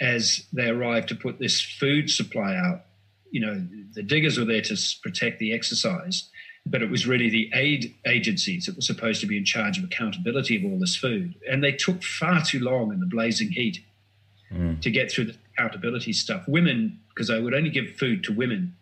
as 0.00 0.44
they 0.52 0.68
arrived 0.68 1.08
to 1.08 1.14
put 1.14 1.38
this 1.38 1.60
food 1.60 2.10
supply 2.10 2.54
out. 2.56 2.82
You 3.30 3.40
know, 3.40 3.66
the 3.94 4.02
diggers 4.02 4.38
were 4.38 4.44
there 4.44 4.62
to 4.62 4.76
protect 5.02 5.38
the 5.38 5.52
exercise, 5.52 6.28
but 6.66 6.82
it 6.82 6.90
was 6.90 7.06
really 7.06 7.30
the 7.30 7.50
aid 7.54 7.94
agencies 8.06 8.66
that 8.66 8.74
were 8.74 8.82
supposed 8.82 9.20
to 9.20 9.26
be 9.26 9.36
in 9.36 9.44
charge 9.44 9.78
of 9.78 9.84
accountability 9.84 10.56
of 10.56 10.70
all 10.70 10.78
this 10.78 10.96
food. 10.96 11.34
And 11.48 11.62
they 11.62 11.72
took 11.72 12.02
far 12.02 12.42
too 12.42 12.60
long 12.60 12.92
in 12.92 13.00
the 13.00 13.06
blazing 13.06 13.50
heat 13.52 13.78
Mm. 14.52 14.80
to 14.82 14.90
get 14.90 15.12
through 15.12 15.26
the 15.26 15.36
accountability 15.54 16.12
stuff. 16.12 16.42
Women, 16.48 16.98
because 17.10 17.30
I 17.30 17.38
would 17.38 17.54
only 17.54 17.70
give 17.70 17.90
food 17.96 18.24
to 18.24 18.32
women, 18.32 18.74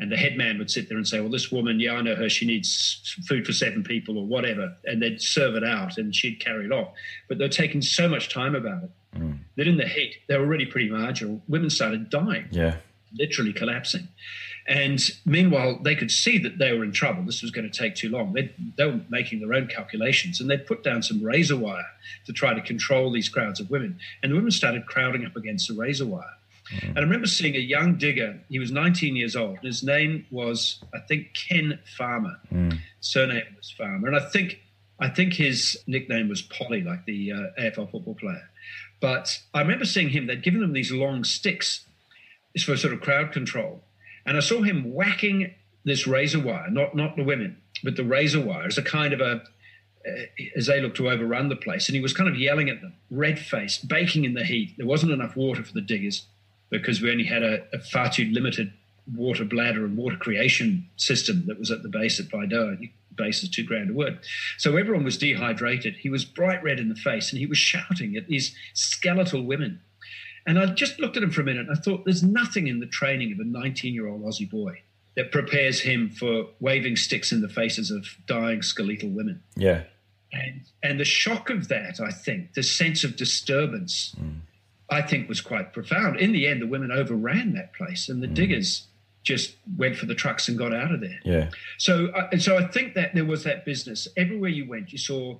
and 0.00 0.10
the 0.10 0.16
headman 0.16 0.58
would 0.58 0.70
sit 0.70 0.88
there 0.88 0.96
and 0.98 1.06
say, 1.06 1.20
"Well, 1.20 1.30
this 1.30 1.52
woman, 1.52 1.78
yeah, 1.78 1.94
I 1.94 2.02
know 2.02 2.16
her. 2.16 2.28
She 2.28 2.46
needs 2.46 3.16
food 3.28 3.46
for 3.46 3.52
seven 3.52 3.84
people 3.84 4.18
or 4.18 4.26
whatever," 4.26 4.74
and 4.86 5.00
they'd 5.00 5.20
serve 5.20 5.54
it 5.54 5.62
out, 5.64 5.98
and 5.98 6.14
she'd 6.14 6.40
carry 6.40 6.64
it 6.64 6.72
off. 6.72 6.94
But 7.28 7.38
they're 7.38 7.48
taking 7.48 7.80
so 7.82 8.08
much 8.08 8.28
time 8.28 8.54
about 8.56 8.84
it 8.84 8.90
mm. 9.16 9.38
that 9.56 9.68
in 9.68 9.76
the 9.76 9.86
heat, 9.86 10.16
they 10.28 10.36
were 10.36 10.44
already 10.44 10.66
pretty 10.66 10.88
marginal. 10.88 11.42
Women 11.48 11.70
started 11.70 12.10
dying 12.10 12.46
Yeah. 12.50 12.76
literally 13.16 13.52
collapsing. 13.52 14.08
And 14.68 15.00
meanwhile, 15.24 15.78
they 15.82 15.96
could 15.96 16.10
see 16.10 16.36
that 16.38 16.58
they 16.58 16.74
were 16.74 16.84
in 16.84 16.92
trouble. 16.92 17.22
This 17.22 17.40
was 17.40 17.50
going 17.50 17.68
to 17.68 17.76
take 17.76 17.94
too 17.94 18.10
long. 18.10 18.34
They, 18.34 18.54
they 18.76 18.84
were 18.84 19.00
making 19.08 19.40
their 19.40 19.54
own 19.54 19.66
calculations 19.66 20.40
and 20.40 20.50
they 20.50 20.58
put 20.58 20.84
down 20.84 21.02
some 21.02 21.24
razor 21.24 21.56
wire 21.56 21.86
to 22.26 22.34
try 22.34 22.52
to 22.52 22.60
control 22.60 23.10
these 23.10 23.30
crowds 23.30 23.60
of 23.60 23.70
women. 23.70 23.98
And 24.22 24.30
the 24.30 24.36
women 24.36 24.50
started 24.50 24.84
crowding 24.84 25.24
up 25.24 25.36
against 25.36 25.68
the 25.68 25.74
razor 25.74 26.04
wire. 26.04 26.34
And 26.82 26.98
I 26.98 27.00
remember 27.00 27.26
seeing 27.26 27.56
a 27.56 27.60
young 27.60 27.96
digger. 27.96 28.38
He 28.50 28.58
was 28.58 28.70
19 28.70 29.16
years 29.16 29.34
old. 29.34 29.58
His 29.62 29.82
name 29.82 30.26
was, 30.30 30.84
I 30.94 30.98
think, 31.00 31.32
Ken 31.32 31.78
Farmer. 31.96 32.36
Surname 33.00 33.56
was 33.56 33.70
Farmer. 33.70 34.06
And 34.06 34.16
I 34.16 34.20
think, 34.20 34.60
I 35.00 35.08
think 35.08 35.32
his 35.32 35.78
nickname 35.86 36.28
was 36.28 36.42
Polly, 36.42 36.82
like 36.82 37.06
the 37.06 37.32
uh, 37.32 37.60
AFL 37.62 37.90
football 37.90 38.16
player. 38.16 38.50
But 39.00 39.40
I 39.54 39.62
remember 39.62 39.86
seeing 39.86 40.10
him. 40.10 40.26
They'd 40.26 40.42
given 40.42 40.62
him 40.62 40.74
these 40.74 40.92
long 40.92 41.24
sticks 41.24 41.86
is 42.54 42.64
for 42.64 42.76
sort 42.76 42.92
of 42.92 43.00
crowd 43.00 43.32
control. 43.32 43.82
And 44.28 44.36
I 44.36 44.40
saw 44.40 44.62
him 44.62 44.92
whacking 44.92 45.54
this 45.84 46.06
razor 46.06 46.38
wire, 46.38 46.70
not 46.70 46.94
not 46.94 47.16
the 47.16 47.24
women, 47.24 47.56
but 47.82 47.96
the 47.96 48.04
razor 48.04 48.40
wire 48.40 48.66
as 48.66 48.76
a 48.76 48.82
kind 48.82 49.14
of 49.14 49.20
a 49.20 49.42
uh, 50.06 50.10
as 50.54 50.66
they 50.66 50.80
looked 50.80 50.98
to 50.98 51.08
overrun 51.08 51.48
the 51.48 51.56
place, 51.56 51.88
and 51.88 51.96
he 51.96 52.02
was 52.02 52.12
kind 52.12 52.28
of 52.28 52.36
yelling 52.36 52.68
at 52.68 52.82
them, 52.82 52.92
red 53.10 53.38
faced, 53.38 53.88
baking 53.88 54.24
in 54.24 54.34
the 54.34 54.44
heat. 54.44 54.74
There 54.76 54.86
wasn't 54.86 55.12
enough 55.12 55.34
water 55.34 55.64
for 55.64 55.72
the 55.72 55.80
diggers 55.80 56.26
because 56.68 57.00
we 57.00 57.10
only 57.10 57.24
had 57.24 57.42
a, 57.42 57.64
a 57.72 57.78
far 57.78 58.10
too 58.10 58.26
limited 58.26 58.72
water 59.16 59.44
bladder 59.44 59.86
and 59.86 59.96
water 59.96 60.16
creation 60.16 60.86
system 60.96 61.44
that 61.46 61.58
was 61.58 61.70
at 61.70 61.82
the 61.82 61.88
base 61.88 62.20
at 62.20 62.26
Baidoa. 62.26 62.90
Base 63.14 63.42
is 63.42 63.48
two 63.48 63.64
grand 63.64 63.90
a 63.90 63.94
word. 63.94 64.18
So 64.58 64.76
everyone 64.76 65.04
was 65.04 65.16
dehydrated. 65.16 65.94
He 65.96 66.10
was 66.10 66.24
bright 66.24 66.62
red 66.62 66.78
in 66.78 66.88
the 66.88 66.94
face 66.94 67.32
and 67.32 67.40
he 67.40 67.46
was 67.46 67.58
shouting 67.58 68.14
at 68.16 68.28
these 68.28 68.54
skeletal 68.74 69.42
women. 69.42 69.80
And 70.48 70.58
I 70.58 70.64
just 70.64 70.98
looked 70.98 71.18
at 71.18 71.22
him 71.22 71.30
for 71.30 71.42
a 71.42 71.44
minute 71.44 71.68
and 71.68 71.76
I 71.76 71.78
thought, 71.78 72.06
there's 72.06 72.22
nothing 72.22 72.68
in 72.68 72.80
the 72.80 72.86
training 72.86 73.32
of 73.32 73.38
a 73.38 73.44
19 73.44 73.92
year 73.92 74.08
old 74.08 74.22
Aussie 74.22 74.50
boy 74.50 74.80
that 75.14 75.30
prepares 75.30 75.80
him 75.80 76.08
for 76.08 76.46
waving 76.58 76.96
sticks 76.96 77.32
in 77.32 77.42
the 77.42 77.50
faces 77.50 77.90
of 77.90 78.06
dying 78.26 78.62
skeletal 78.62 79.10
women. 79.10 79.42
Yeah. 79.56 79.82
And, 80.32 80.62
and 80.82 80.98
the 80.98 81.04
shock 81.04 81.50
of 81.50 81.68
that, 81.68 82.00
I 82.00 82.10
think, 82.10 82.54
the 82.54 82.62
sense 82.62 83.04
of 83.04 83.16
disturbance, 83.16 84.14
mm. 84.18 84.36
I 84.88 85.02
think 85.02 85.28
was 85.28 85.42
quite 85.42 85.74
profound. 85.74 86.18
In 86.18 86.32
the 86.32 86.46
end, 86.46 86.62
the 86.62 86.66
women 86.66 86.90
overran 86.90 87.52
that 87.52 87.74
place 87.74 88.08
and 88.08 88.22
the 88.22 88.26
mm. 88.26 88.34
diggers 88.34 88.86
just 89.24 89.54
went 89.76 89.96
for 89.96 90.06
the 90.06 90.14
trucks 90.14 90.48
and 90.48 90.56
got 90.56 90.74
out 90.74 90.92
of 90.92 91.02
there. 91.02 91.20
Yeah. 91.24 91.50
So, 91.76 92.06
uh, 92.06 92.38
so 92.38 92.56
I 92.56 92.66
think 92.68 92.94
that 92.94 93.14
there 93.14 93.26
was 93.26 93.44
that 93.44 93.66
business 93.66 94.08
everywhere 94.16 94.48
you 94.48 94.66
went. 94.66 94.92
You 94.92 94.98
saw. 94.98 95.36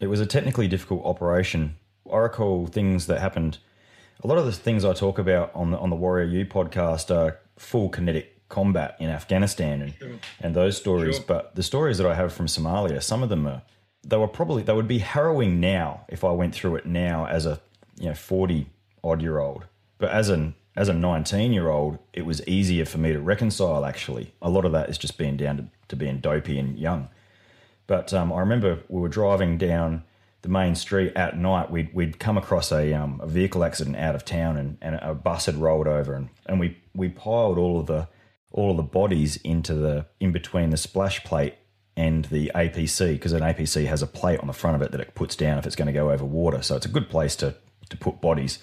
It 0.00 0.06
was 0.06 0.20
a 0.20 0.26
technically 0.26 0.66
difficult 0.66 1.04
operation. 1.04 1.76
I 2.10 2.16
recall 2.16 2.68
things 2.68 3.06
that 3.06 3.20
happened. 3.20 3.58
A 4.22 4.26
lot 4.26 4.38
of 4.38 4.44
the 4.44 4.52
things 4.52 4.84
I 4.84 4.92
talk 4.92 5.18
about 5.18 5.50
on 5.54 5.70
the 5.70 5.78
on 5.78 5.90
the 5.90 5.96
Warrior 5.96 6.26
U 6.26 6.46
podcast 6.46 7.14
are 7.14 7.38
full 7.56 7.88
kinetic 7.88 8.48
combat 8.48 8.96
in 9.00 9.08
Afghanistan 9.08 9.82
and 9.82 9.94
sure. 9.94 10.10
and 10.40 10.54
those 10.54 10.76
stories. 10.76 11.16
Sure. 11.16 11.24
But 11.26 11.54
the 11.54 11.62
stories 11.62 11.98
that 11.98 12.06
I 12.06 12.14
have 12.14 12.32
from 12.32 12.46
Somalia, 12.46 13.02
some 13.02 13.22
of 13.22 13.28
them 13.28 13.46
are 13.46 13.62
they 14.02 14.16
were 14.16 14.28
probably 14.28 14.62
they 14.62 14.72
would 14.72 14.88
be 14.88 14.98
harrowing 14.98 15.60
now 15.60 16.04
if 16.08 16.24
I 16.24 16.32
went 16.32 16.54
through 16.54 16.76
it 16.76 16.86
now 16.86 17.26
as 17.26 17.46
a 17.46 17.60
you 17.98 18.08
know 18.08 18.14
forty 18.14 18.66
odd 19.02 19.22
year 19.22 19.38
old. 19.38 19.64
But 19.98 20.10
as 20.10 20.28
an 20.28 20.54
as 20.76 20.88
a 20.88 20.94
19 20.94 21.52
year 21.52 21.68
old, 21.68 21.98
it 22.12 22.24
was 22.24 22.46
easier 22.46 22.84
for 22.84 22.98
me 22.98 23.12
to 23.12 23.20
reconcile, 23.20 23.84
actually. 23.84 24.32
A 24.40 24.48
lot 24.48 24.64
of 24.64 24.72
that 24.72 24.88
is 24.88 24.98
just 24.98 25.18
being 25.18 25.36
down 25.36 25.56
to, 25.56 25.66
to 25.88 25.96
being 25.96 26.20
dopey 26.20 26.58
and 26.58 26.78
young. 26.78 27.08
But 27.86 28.14
um, 28.14 28.32
I 28.32 28.40
remember 28.40 28.78
we 28.88 29.00
were 29.00 29.08
driving 29.08 29.58
down 29.58 30.04
the 30.42 30.48
main 30.48 30.74
street 30.74 31.12
at 31.16 31.36
night. 31.36 31.70
We'd, 31.70 31.94
we'd 31.94 32.18
come 32.18 32.38
across 32.38 32.72
a, 32.72 32.92
um, 32.94 33.20
a 33.22 33.26
vehicle 33.26 33.64
accident 33.64 33.96
out 33.96 34.14
of 34.14 34.24
town 34.24 34.56
and, 34.56 34.78
and 34.80 34.96
a 34.96 35.14
bus 35.14 35.46
had 35.46 35.56
rolled 35.56 35.86
over 35.86 36.14
and, 36.14 36.28
and 36.46 36.58
we, 36.58 36.78
we 36.94 37.08
piled 37.08 37.58
all 37.58 37.80
of 37.80 37.86
the 37.86 38.08
all 38.52 38.72
of 38.72 38.76
the 38.76 38.82
bodies 38.82 39.36
into 39.38 39.74
the 39.74 40.06
in 40.18 40.32
between 40.32 40.70
the 40.70 40.76
splash 40.76 41.22
plate 41.22 41.54
and 41.96 42.24
the 42.26 42.50
APC 42.54 43.12
because 43.12 43.32
an 43.32 43.42
APC 43.42 43.86
has 43.86 44.02
a 44.02 44.06
plate 44.06 44.40
on 44.40 44.48
the 44.48 44.52
front 44.52 44.74
of 44.74 44.82
it 44.82 44.90
that 44.90 45.00
it 45.00 45.14
puts 45.14 45.36
down 45.36 45.58
if 45.58 45.66
it's 45.66 45.76
going 45.76 45.86
to 45.86 45.92
go 45.92 46.10
over 46.10 46.24
water. 46.24 46.62
So 46.62 46.74
it's 46.74 46.86
a 46.86 46.90
good 46.90 47.08
place 47.08 47.36
to, 47.36 47.54
to 47.90 47.96
put 47.96 48.20
bodies 48.20 48.58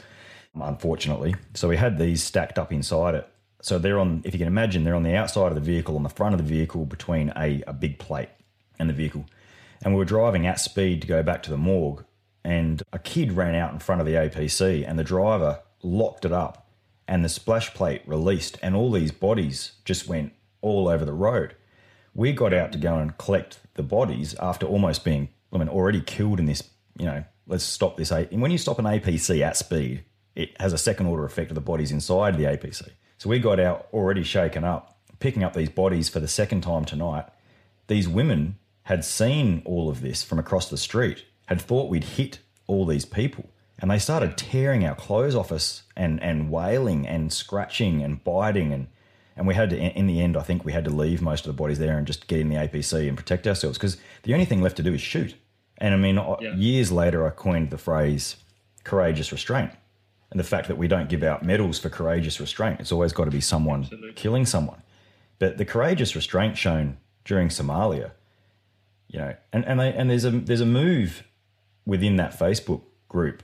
unfortunately. 0.55 1.35
So 1.53 1.67
we 1.67 1.77
had 1.77 1.99
these 1.99 2.23
stacked 2.23 2.57
up 2.57 2.71
inside 2.71 3.15
it. 3.15 3.29
So 3.61 3.77
they're 3.79 3.99
on, 3.99 4.21
if 4.23 4.33
you 4.33 4.39
can 4.39 4.47
imagine, 4.47 4.83
they're 4.83 4.95
on 4.95 5.03
the 5.03 5.15
outside 5.15 5.47
of 5.47 5.55
the 5.55 5.61
vehicle, 5.61 5.95
on 5.95 6.03
the 6.03 6.09
front 6.09 6.33
of 6.33 6.37
the 6.37 6.47
vehicle, 6.47 6.85
between 6.85 7.31
a, 7.35 7.63
a 7.67 7.73
big 7.73 7.99
plate 7.99 8.29
and 8.79 8.89
the 8.89 8.93
vehicle. 8.93 9.25
And 9.83 9.93
we 9.93 9.99
were 9.99 10.05
driving 10.05 10.47
at 10.47 10.59
speed 10.59 11.01
to 11.01 11.07
go 11.07 11.23
back 11.23 11.43
to 11.43 11.51
the 11.51 11.57
morgue, 11.57 12.03
and 12.43 12.81
a 12.91 12.99
kid 12.99 13.33
ran 13.33 13.55
out 13.55 13.73
in 13.73 13.79
front 13.79 14.01
of 14.01 14.07
the 14.07 14.13
APC, 14.13 14.87
and 14.87 14.97
the 14.97 15.03
driver 15.03 15.61
locked 15.83 16.25
it 16.25 16.31
up, 16.31 16.69
and 17.07 17.23
the 17.23 17.29
splash 17.29 17.73
plate 17.73 18.01
released, 18.05 18.57
and 18.61 18.75
all 18.75 18.91
these 18.91 19.11
bodies 19.11 19.73
just 19.85 20.07
went 20.07 20.33
all 20.61 20.87
over 20.87 21.05
the 21.05 21.13
road. 21.13 21.55
We 22.13 22.33
got 22.33 22.53
out 22.53 22.71
to 22.71 22.77
go 22.77 22.97
and 22.97 23.17
collect 23.17 23.59
the 23.75 23.83
bodies 23.83 24.33
after 24.35 24.65
almost 24.65 25.05
being, 25.05 25.29
I 25.53 25.57
mean, 25.57 25.69
already 25.69 26.01
killed 26.01 26.39
in 26.39 26.47
this, 26.47 26.63
you 26.97 27.05
know, 27.05 27.23
let's 27.45 27.63
stop 27.63 27.97
this. 27.97 28.11
And 28.11 28.41
when 28.41 28.51
you 28.51 28.57
stop 28.57 28.79
an 28.79 28.85
APC 28.85 29.41
at 29.41 29.55
speed, 29.55 30.03
it 30.35 30.59
has 30.59 30.73
a 30.73 30.77
second 30.77 31.05
order 31.05 31.25
effect 31.25 31.51
of 31.51 31.55
the 31.55 31.61
bodies 31.61 31.91
inside 31.91 32.37
the 32.37 32.43
APC. 32.43 32.89
So 33.17 33.29
we 33.29 33.39
got 33.39 33.59
out 33.59 33.87
already 33.93 34.23
shaken 34.23 34.63
up, 34.63 34.97
picking 35.19 35.43
up 35.43 35.53
these 35.53 35.69
bodies 35.69 36.09
for 36.09 36.19
the 36.19 36.27
second 36.27 36.61
time 36.61 36.85
tonight. 36.85 37.25
These 37.87 38.07
women 38.07 38.57
had 38.87 39.03
seen 39.03 39.61
all 39.65 39.89
of 39.89 39.99
this 39.99 40.23
from 40.23 40.39
across 40.39 40.69
the 40.69 40.77
street, 40.77 41.25
had 41.47 41.61
thought 41.61 41.89
we'd 41.89 42.05
hit 42.05 42.39
all 42.67 42.85
these 42.85 43.03
people. 43.03 43.49
And 43.79 43.91
they 43.91 43.99
started 43.99 44.37
tearing 44.37 44.85
our 44.85 44.95
clothes 44.95 45.35
off 45.35 45.51
us 45.51 45.83
and, 45.97 46.23
and 46.23 46.49
wailing 46.49 47.05
and 47.05 47.33
scratching 47.33 48.01
and 48.01 48.23
biting. 48.23 48.71
And, 48.71 48.87
and 49.35 49.45
we 49.45 49.55
had 49.55 49.71
to, 49.71 49.77
in 49.77 50.07
the 50.07 50.21
end, 50.21 50.37
I 50.37 50.41
think 50.41 50.63
we 50.63 50.71
had 50.71 50.85
to 50.85 50.89
leave 50.89 51.21
most 51.21 51.45
of 51.45 51.53
the 51.53 51.61
bodies 51.61 51.79
there 51.79 51.97
and 51.97 52.07
just 52.07 52.27
get 52.27 52.39
in 52.39 52.47
the 52.47 52.55
APC 52.55 53.09
and 53.09 53.17
protect 53.17 53.45
ourselves 53.45 53.77
because 53.77 53.97
the 54.23 54.31
only 54.31 54.45
thing 54.45 54.61
left 54.61 54.77
to 54.77 54.83
do 54.83 54.93
is 54.93 55.01
shoot. 55.01 55.35
And 55.79 55.93
I 55.93 55.97
mean, 55.97 56.15
yeah. 56.39 56.55
years 56.55 56.89
later, 56.89 57.27
I 57.27 57.31
coined 57.31 57.71
the 57.71 57.77
phrase 57.77 58.37
courageous 58.85 59.33
restraint 59.33 59.71
and 60.31 60.39
the 60.39 60.45
fact 60.45 60.69
that 60.69 60.77
we 60.77 60.87
don't 60.87 61.09
give 61.09 61.23
out 61.23 61.43
medals 61.43 61.77
for 61.77 61.89
courageous 61.89 62.39
restraint. 62.39 62.79
It's 62.79 62.93
always 62.93 63.11
got 63.11 63.25
to 63.25 63.31
be 63.31 63.41
someone 63.41 63.81
Absolutely. 63.81 64.13
killing 64.13 64.45
someone. 64.45 64.81
But 65.39 65.57
the 65.57 65.65
courageous 65.65 66.15
restraint 66.15 66.57
shown 66.57 66.99
during 67.25 67.49
Somalia, 67.49 68.11
you 69.09 69.19
know, 69.19 69.35
and, 69.53 69.65
and 69.65 69.79
they, 69.79 69.93
and 69.93 70.09
there's 70.09 70.25
a 70.25 70.31
there's 70.31 70.61
a 70.61 70.65
move 70.65 71.23
within 71.85 72.17
that 72.17 72.37
Facebook 72.37 72.81
group 73.07 73.43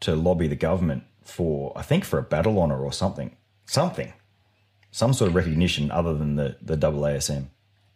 to 0.00 0.14
lobby 0.14 0.46
the 0.46 0.56
government 0.56 1.04
for 1.22 1.72
I 1.76 1.82
think 1.82 2.04
for 2.04 2.18
a 2.18 2.22
battle 2.22 2.58
honor 2.58 2.82
or 2.82 2.92
something, 2.92 3.36
something, 3.66 4.12
some 4.90 5.12
sort 5.12 5.28
of 5.28 5.34
recognition 5.34 5.90
other 5.90 6.14
than 6.14 6.36
the 6.36 6.56
the 6.60 6.76
AASM. 6.76 7.46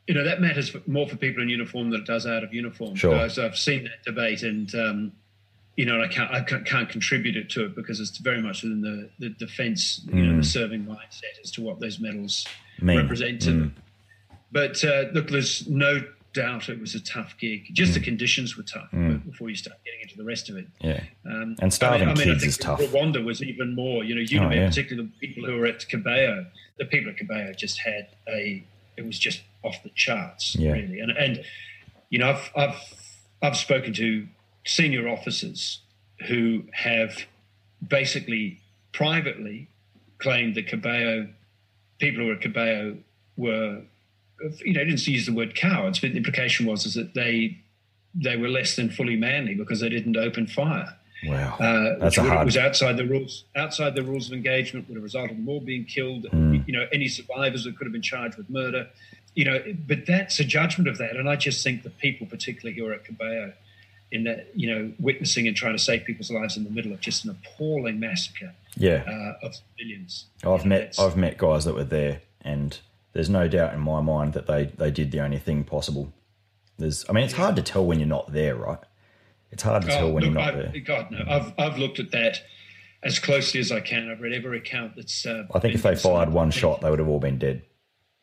You 0.09 0.15
know 0.15 0.25
that 0.25 0.41
matters 0.41 0.75
more 0.87 1.09
for 1.09 1.17
people 1.17 1.43
in 1.43 1.49
uniform 1.49 1.91
than 1.91 2.01
it 2.01 2.07
does 2.07 2.27
out 2.27 2.43
of 2.43 2.53
uniform. 2.53 2.97
Sure. 2.97 3.29
So 3.29 3.45
I've 3.45 3.57
seen 3.57 3.85
that 3.85 4.03
debate, 4.05 4.43
and 4.43 4.75
um, 4.75 5.13
you 5.77 5.87
know, 5.87 6.03
I 6.03 6.09
can't, 6.09 6.31
I 6.31 6.43
can't 6.43 6.89
contribute 6.89 7.37
it 7.37 7.49
to 7.51 7.65
it 7.65 7.75
because 7.75 7.99
it's 7.99 8.19
very 8.19 8.43
much 8.43 8.63
within 8.63 8.83
the, 8.83 9.09
the 9.19 9.31
defence, 9.31 10.03
you 10.07 10.13
mm. 10.13 10.31
know, 10.31 10.37
the 10.39 10.45
serving 10.45 10.85
mindset 10.85 11.41
as 11.43 11.51
to 11.53 11.63
what 11.63 11.81
those 11.81 11.99
medals 11.99 12.47
Mean. 12.81 12.99
represent 12.99 13.41
to 13.43 13.51
mm. 13.51 13.59
them. 13.59 13.77
But 14.51 14.85
uh, 14.85 15.05
look, 15.15 15.29
there's 15.29 15.67
no 15.69 16.03
doubt 16.33 16.69
it 16.69 16.81
was 16.81 16.95
a 16.95 17.01
tough 17.01 17.35
gig. 17.39 17.69
Just 17.73 17.93
mm. 17.93 17.95
the 17.95 18.01
conditions 18.01 18.57
were 18.57 18.63
tough 18.63 18.91
mm. 18.93 19.25
before 19.25 19.51
you 19.51 19.57
start 19.57 19.79
getting 19.85 20.01
into 20.01 20.17
the 20.17 20.25
rest 20.25 20.49
of 20.49 20.57
it. 20.57 20.67
Yeah. 20.81 21.03
Um, 21.27 21.57
and 21.61 21.73
starving 21.73 22.09
I 22.09 22.15
mean, 22.15 22.23
I 22.23 22.25
mean, 22.27 22.35
kids 22.35 22.45
is 22.45 22.57
tough. 22.57 22.81
Rwanda 22.81 23.25
was 23.25 23.43
even 23.43 23.75
more. 23.75 24.05
You 24.05 24.15
know, 24.15 24.21
you 24.21 24.41
oh, 24.41 24.51
yeah. 24.51 24.69
particularly 24.69 25.11
the 25.21 25.27
people 25.27 25.45
who 25.45 25.59
were 25.59 25.67
at 25.67 25.81
Kibeho, 25.81 26.47
the 26.79 26.85
people 26.87 27.11
at 27.11 27.19
Kibeho 27.19 27.57
just 27.57 27.79
had 27.81 28.09
a. 28.29 28.63
It 28.97 29.07
was 29.07 29.19
just 29.19 29.43
off 29.63 29.83
the 29.83 29.91
charts, 29.91 30.55
yeah. 30.57 30.73
really. 30.73 31.01
And 31.01 31.11
and 31.13 31.45
you 32.11 32.19
know, 32.19 32.31
I've 32.31 32.51
I've 32.55 32.77
I've 33.43 33.57
spoken 33.57 33.93
to 33.95 34.27
senior 34.65 35.09
officers 35.09 35.81
who 36.29 36.65
have 36.73 37.27
basically 37.87 38.61
privately 38.93 39.69
claimed 40.19 40.55
that 40.55 40.69
Kibeho, 40.69 41.29
people 41.99 42.23
who 42.23 42.29
were 42.29 42.35
at 42.35 42.41
Kibeho 42.41 42.99
were, 43.37 43.83
you 44.65 44.73
know, 44.73 44.85
didn't 44.85 45.07
use 45.07 45.27
the 45.27 45.33
word 45.33 45.55
cowards, 45.55 46.01
but 46.01 46.13
the 46.13 46.17
implication 46.17 46.67
was 46.67 46.87
is 46.87 46.95
that 46.95 47.15
they 47.15 47.59
they 48.15 48.37
were 48.37 48.49
less 48.49 48.77
than 48.77 48.91
fully 48.91 49.17
manly 49.17 49.55
because 49.55 49.81
they 49.81 49.89
didn't 49.89 50.17
open 50.17 50.47
fire. 50.47 50.97
Wow, 51.25 51.57
uh, 51.61 51.99
that's 51.99 52.19
which 52.19 52.27
a 52.27 52.29
hard... 52.29 52.45
was 52.45 52.57
outside 52.57 52.97
the 52.97 53.07
rules. 53.07 53.45
Outside 53.55 53.95
the 53.95 54.03
rules 54.03 54.27
of 54.27 54.33
engagement 54.33 54.89
would 54.89 54.97
have 54.97 55.05
resulted 55.05 55.39
in 55.39 55.45
more 55.45 55.61
being 55.61 55.85
killed. 55.85 56.25
Mm. 56.25 56.67
You 56.67 56.73
know, 56.73 56.87
any 56.93 57.09
survivors 57.09 57.65
that 57.65 57.77
could 57.77 57.87
have 57.87 57.93
been 57.93 58.03
charged 58.03 58.37
with 58.37 58.51
murder. 58.51 58.89
You 59.35 59.47
know, 59.47 59.63
but 59.87 60.05
that's 60.07 60.41
a 60.41 60.45
judgment 60.45 60.89
of 60.89 60.99
that, 60.99 61.17
and 61.17 61.29
I 61.29 61.37
just 61.37 61.63
think 61.65 61.85
the 61.85 61.91
people, 61.91 62.27
particularly 62.27 62.79
who 62.79 62.87
are 62.87 62.93
at 62.93 63.05
Kibeho, 63.05 63.55
in 64.11 64.25
that 64.25 64.49
you 64.55 64.73
know 64.73 64.93
witnessing 65.01 65.49
and 65.49 65.57
trying 65.57 65.73
to 65.73 65.83
save 65.83 66.05
people's 66.05 66.31
lives 66.31 66.57
in 66.57 66.65
the 66.65 66.71
middle 66.71 66.93
of 66.93 67.01
just 67.01 67.25
an 67.25 67.31
appalling 67.31 67.99
massacre 67.99 68.53
yeah. 68.77 69.03
uh, 69.07 69.47
of 69.47 69.55
civilians. 69.55 70.27
I've 70.45 70.67
met 70.67 70.97
I've 70.99 71.17
met 71.17 71.39
guys 71.39 71.65
that 71.65 71.75
were 71.75 71.85
there, 71.85 72.21
and 72.43 72.79
there's 73.13 73.31
no 73.31 73.49
doubt 73.49 73.75
in 73.75 73.81
my 73.81 74.01
mind 74.01 74.33
that 74.35 74.47
they 74.47 74.67
they 74.67 74.91
did 74.91 75.11
the 75.13 75.21
only 75.21 75.39
thing 75.39 75.65
possible. 75.65 76.13
There's 76.79 77.05
I 77.09 77.13
mean 77.13 77.25
it's 77.25 77.35
hard 77.35 77.57
to 77.57 77.63
tell 77.63 77.85
when 77.85 77.99
you're 77.99 78.09
not 78.09 78.33
there, 78.33 78.57
right? 78.57 78.79
It's 79.51 79.63
hard 79.63 79.83
to 79.83 79.89
oh, 79.95 79.99
tell 79.99 80.13
when 80.13 80.25
look, 80.25 80.33
you're 80.33 80.41
not 80.43 80.55
I've, 80.55 80.73
there. 80.73 80.81
God 80.81 81.11
no, 81.11 81.25
I've 81.29 81.53
I've 81.59 81.79
looked 81.79 81.99
at 81.99 82.11
that 82.13 82.43
as 83.03 83.19
closely 83.19 83.61
as 83.61 83.73
I 83.73 83.81
can. 83.81 84.11
I've 84.11 84.21
read 84.21 84.33
every 84.33 84.59
account 84.59 84.97
that's. 84.97 85.27
Uh, 85.27 85.45
I 85.55 85.59
think 85.59 85.75
if 85.75 85.83
they 85.83 85.95
fired 85.95 86.31
one 86.31 86.51
shot, 86.51 86.81
they 86.81 86.91
would 86.91 86.99
have 86.99 87.09
all 87.09 87.21
been 87.21 87.39
dead. 87.39 87.63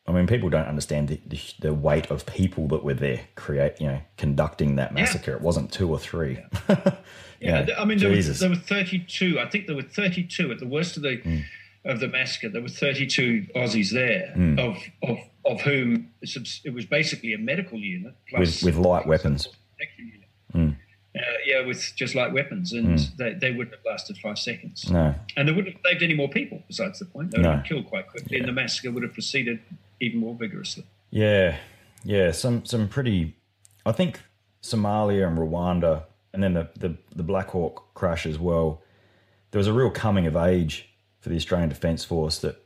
I 0.06 0.12
mean, 0.12 0.26
people 0.26 0.48
don't 0.48 0.66
understand 0.66 1.08
the, 1.08 1.20
the, 1.26 1.40
the, 1.60 1.74
weight 1.74 2.10
of 2.10 2.26
people 2.26 2.66
that 2.68 2.82
were 2.82 2.94
there, 2.94 3.20
create, 3.36 3.80
you 3.80 3.86
know, 3.86 4.00
conducting 4.16 4.76
that 4.76 4.92
massacre. 4.92 5.32
Yeah. 5.32 5.36
It 5.36 5.42
wasn't 5.42 5.70
two 5.70 5.88
or 5.88 6.00
three. 6.00 6.42
Yeah, 6.68 6.94
yeah 7.40 7.66
I 7.78 7.84
mean, 7.84 7.98
there, 7.98 8.10
was, 8.10 8.40
there 8.40 8.48
were 8.48 8.56
32. 8.56 9.38
I 9.38 9.48
think 9.48 9.66
there 9.66 9.76
were 9.76 9.82
32 9.82 10.50
at 10.50 10.58
the 10.58 10.66
worst 10.66 10.96
of 10.96 11.04
the 11.04 11.18
mm. 11.18 11.44
Of 11.84 12.00
the 12.00 12.08
massacre. 12.08 12.48
There 12.48 12.62
were 12.62 12.68
32 12.68 13.46
Aussies 13.54 13.90
there, 13.90 14.32
mm. 14.36 14.58
of, 14.58 14.76
of 15.08 15.18
of 15.44 15.60
whom 15.62 16.10
it 16.20 16.74
was 16.74 16.84
basically 16.84 17.32
a 17.32 17.38
medical 17.38 17.78
unit 17.78 18.14
with, 18.32 18.62
with 18.62 18.76
light 18.76 19.06
weapons. 19.06 19.48
Mm. 20.54 20.76
Uh, 21.16 21.20
yeah, 21.44 21.64
with 21.64 21.92
just 21.96 22.14
light 22.14 22.32
weapons, 22.32 22.72
and 22.72 22.98
mm. 22.98 23.16
they, 23.16 23.34
they 23.34 23.50
wouldn't 23.50 23.74
have 23.74 23.84
lasted 23.84 24.18
five 24.18 24.38
seconds. 24.38 24.88
No, 24.90 25.14
and 25.36 25.48
they 25.48 25.52
wouldn't 25.52 25.74
have 25.74 25.82
saved 25.84 26.02
any 26.02 26.14
more 26.14 26.28
people. 26.28 26.62
Besides 26.68 26.98
the 26.98 27.04
point, 27.04 27.30
they 27.30 27.38
would 27.38 27.44
no. 27.44 27.52
have 27.52 27.64
killed 27.64 27.86
quite 27.86 28.08
quickly, 28.08 28.36
yeah. 28.36 28.40
and 28.40 28.48
the 28.48 28.52
massacre 28.52 28.90
would 28.90 29.02
have 29.02 29.12
proceeded 29.12 29.60
even 30.00 30.20
more 30.20 30.34
vigorously. 30.34 30.84
Yeah, 31.10 31.56
yeah, 32.04 32.32
some 32.32 32.64
some 32.64 32.88
pretty. 32.88 33.34
I 33.86 33.92
think 33.92 34.20
Somalia 34.62 35.26
and 35.26 35.38
Rwanda, 35.38 36.04
and 36.32 36.42
then 36.42 36.54
the, 36.54 36.68
the, 36.76 36.94
the 37.14 37.22
Black 37.22 37.48
Hawk 37.48 37.94
crash 37.94 38.26
as 38.26 38.38
well, 38.38 38.82
there 39.50 39.58
was 39.58 39.66
a 39.66 39.72
real 39.72 39.90
coming 39.90 40.26
of 40.26 40.36
age 40.36 40.89
for 41.20 41.28
the 41.28 41.36
Australian 41.36 41.68
Defence 41.68 42.04
Force 42.04 42.38
that 42.38 42.62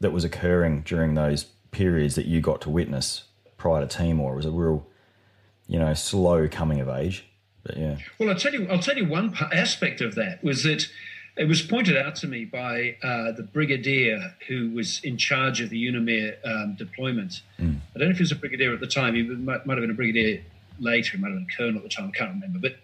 that 0.00 0.12
was 0.12 0.24
occurring 0.24 0.82
during 0.82 1.14
those 1.14 1.44
periods 1.70 2.14
that 2.14 2.26
you 2.26 2.40
got 2.40 2.60
to 2.62 2.70
witness 2.70 3.24
prior 3.56 3.80
to 3.80 3.86
Timor. 3.86 4.34
It 4.34 4.36
was 4.36 4.46
a 4.46 4.50
real, 4.50 4.86
you 5.66 5.78
know, 5.78 5.94
slow 5.94 6.48
coming 6.48 6.80
of 6.80 6.88
age. 6.88 7.24
But 7.62 7.76
yeah. 7.76 7.96
Well, 8.18 8.28
I'll 8.28 8.36
tell 8.36 8.52
you. 8.52 8.68
I'll 8.68 8.78
tell 8.78 8.96
you 8.96 9.06
one 9.06 9.34
aspect 9.52 10.00
of 10.00 10.14
that 10.14 10.44
was 10.44 10.62
that 10.62 10.86
it 11.36 11.48
was 11.48 11.60
pointed 11.62 11.96
out 11.96 12.16
to 12.16 12.26
me 12.26 12.44
by 12.44 12.96
uh, 13.02 13.32
the 13.32 13.42
brigadier 13.42 14.34
who 14.48 14.70
was 14.70 15.00
in 15.04 15.16
charge 15.18 15.60
of 15.60 15.68
the 15.68 15.86
UNAMIR 15.86 16.36
um, 16.44 16.76
deployment. 16.76 17.42
Mm. 17.58 17.78
I 17.94 17.98
don't 17.98 18.08
know 18.08 18.12
if 18.12 18.16
he 18.16 18.22
was 18.22 18.32
a 18.32 18.36
brigadier 18.36 18.72
at 18.72 18.80
the 18.80 18.86
time. 18.86 19.14
He 19.14 19.22
might, 19.22 19.66
might 19.66 19.74
have 19.74 19.82
been 19.82 19.90
a 19.90 19.94
brigadier 19.94 20.42
later. 20.78 21.16
He 21.16 21.22
might 21.22 21.28
have 21.28 21.38
been 21.38 21.48
a 21.52 21.56
colonel 21.56 21.76
at 21.76 21.82
the 21.82 21.88
time. 21.88 22.10
I 22.14 22.16
can't 22.16 22.30
remember. 22.30 22.58
But 22.58 22.76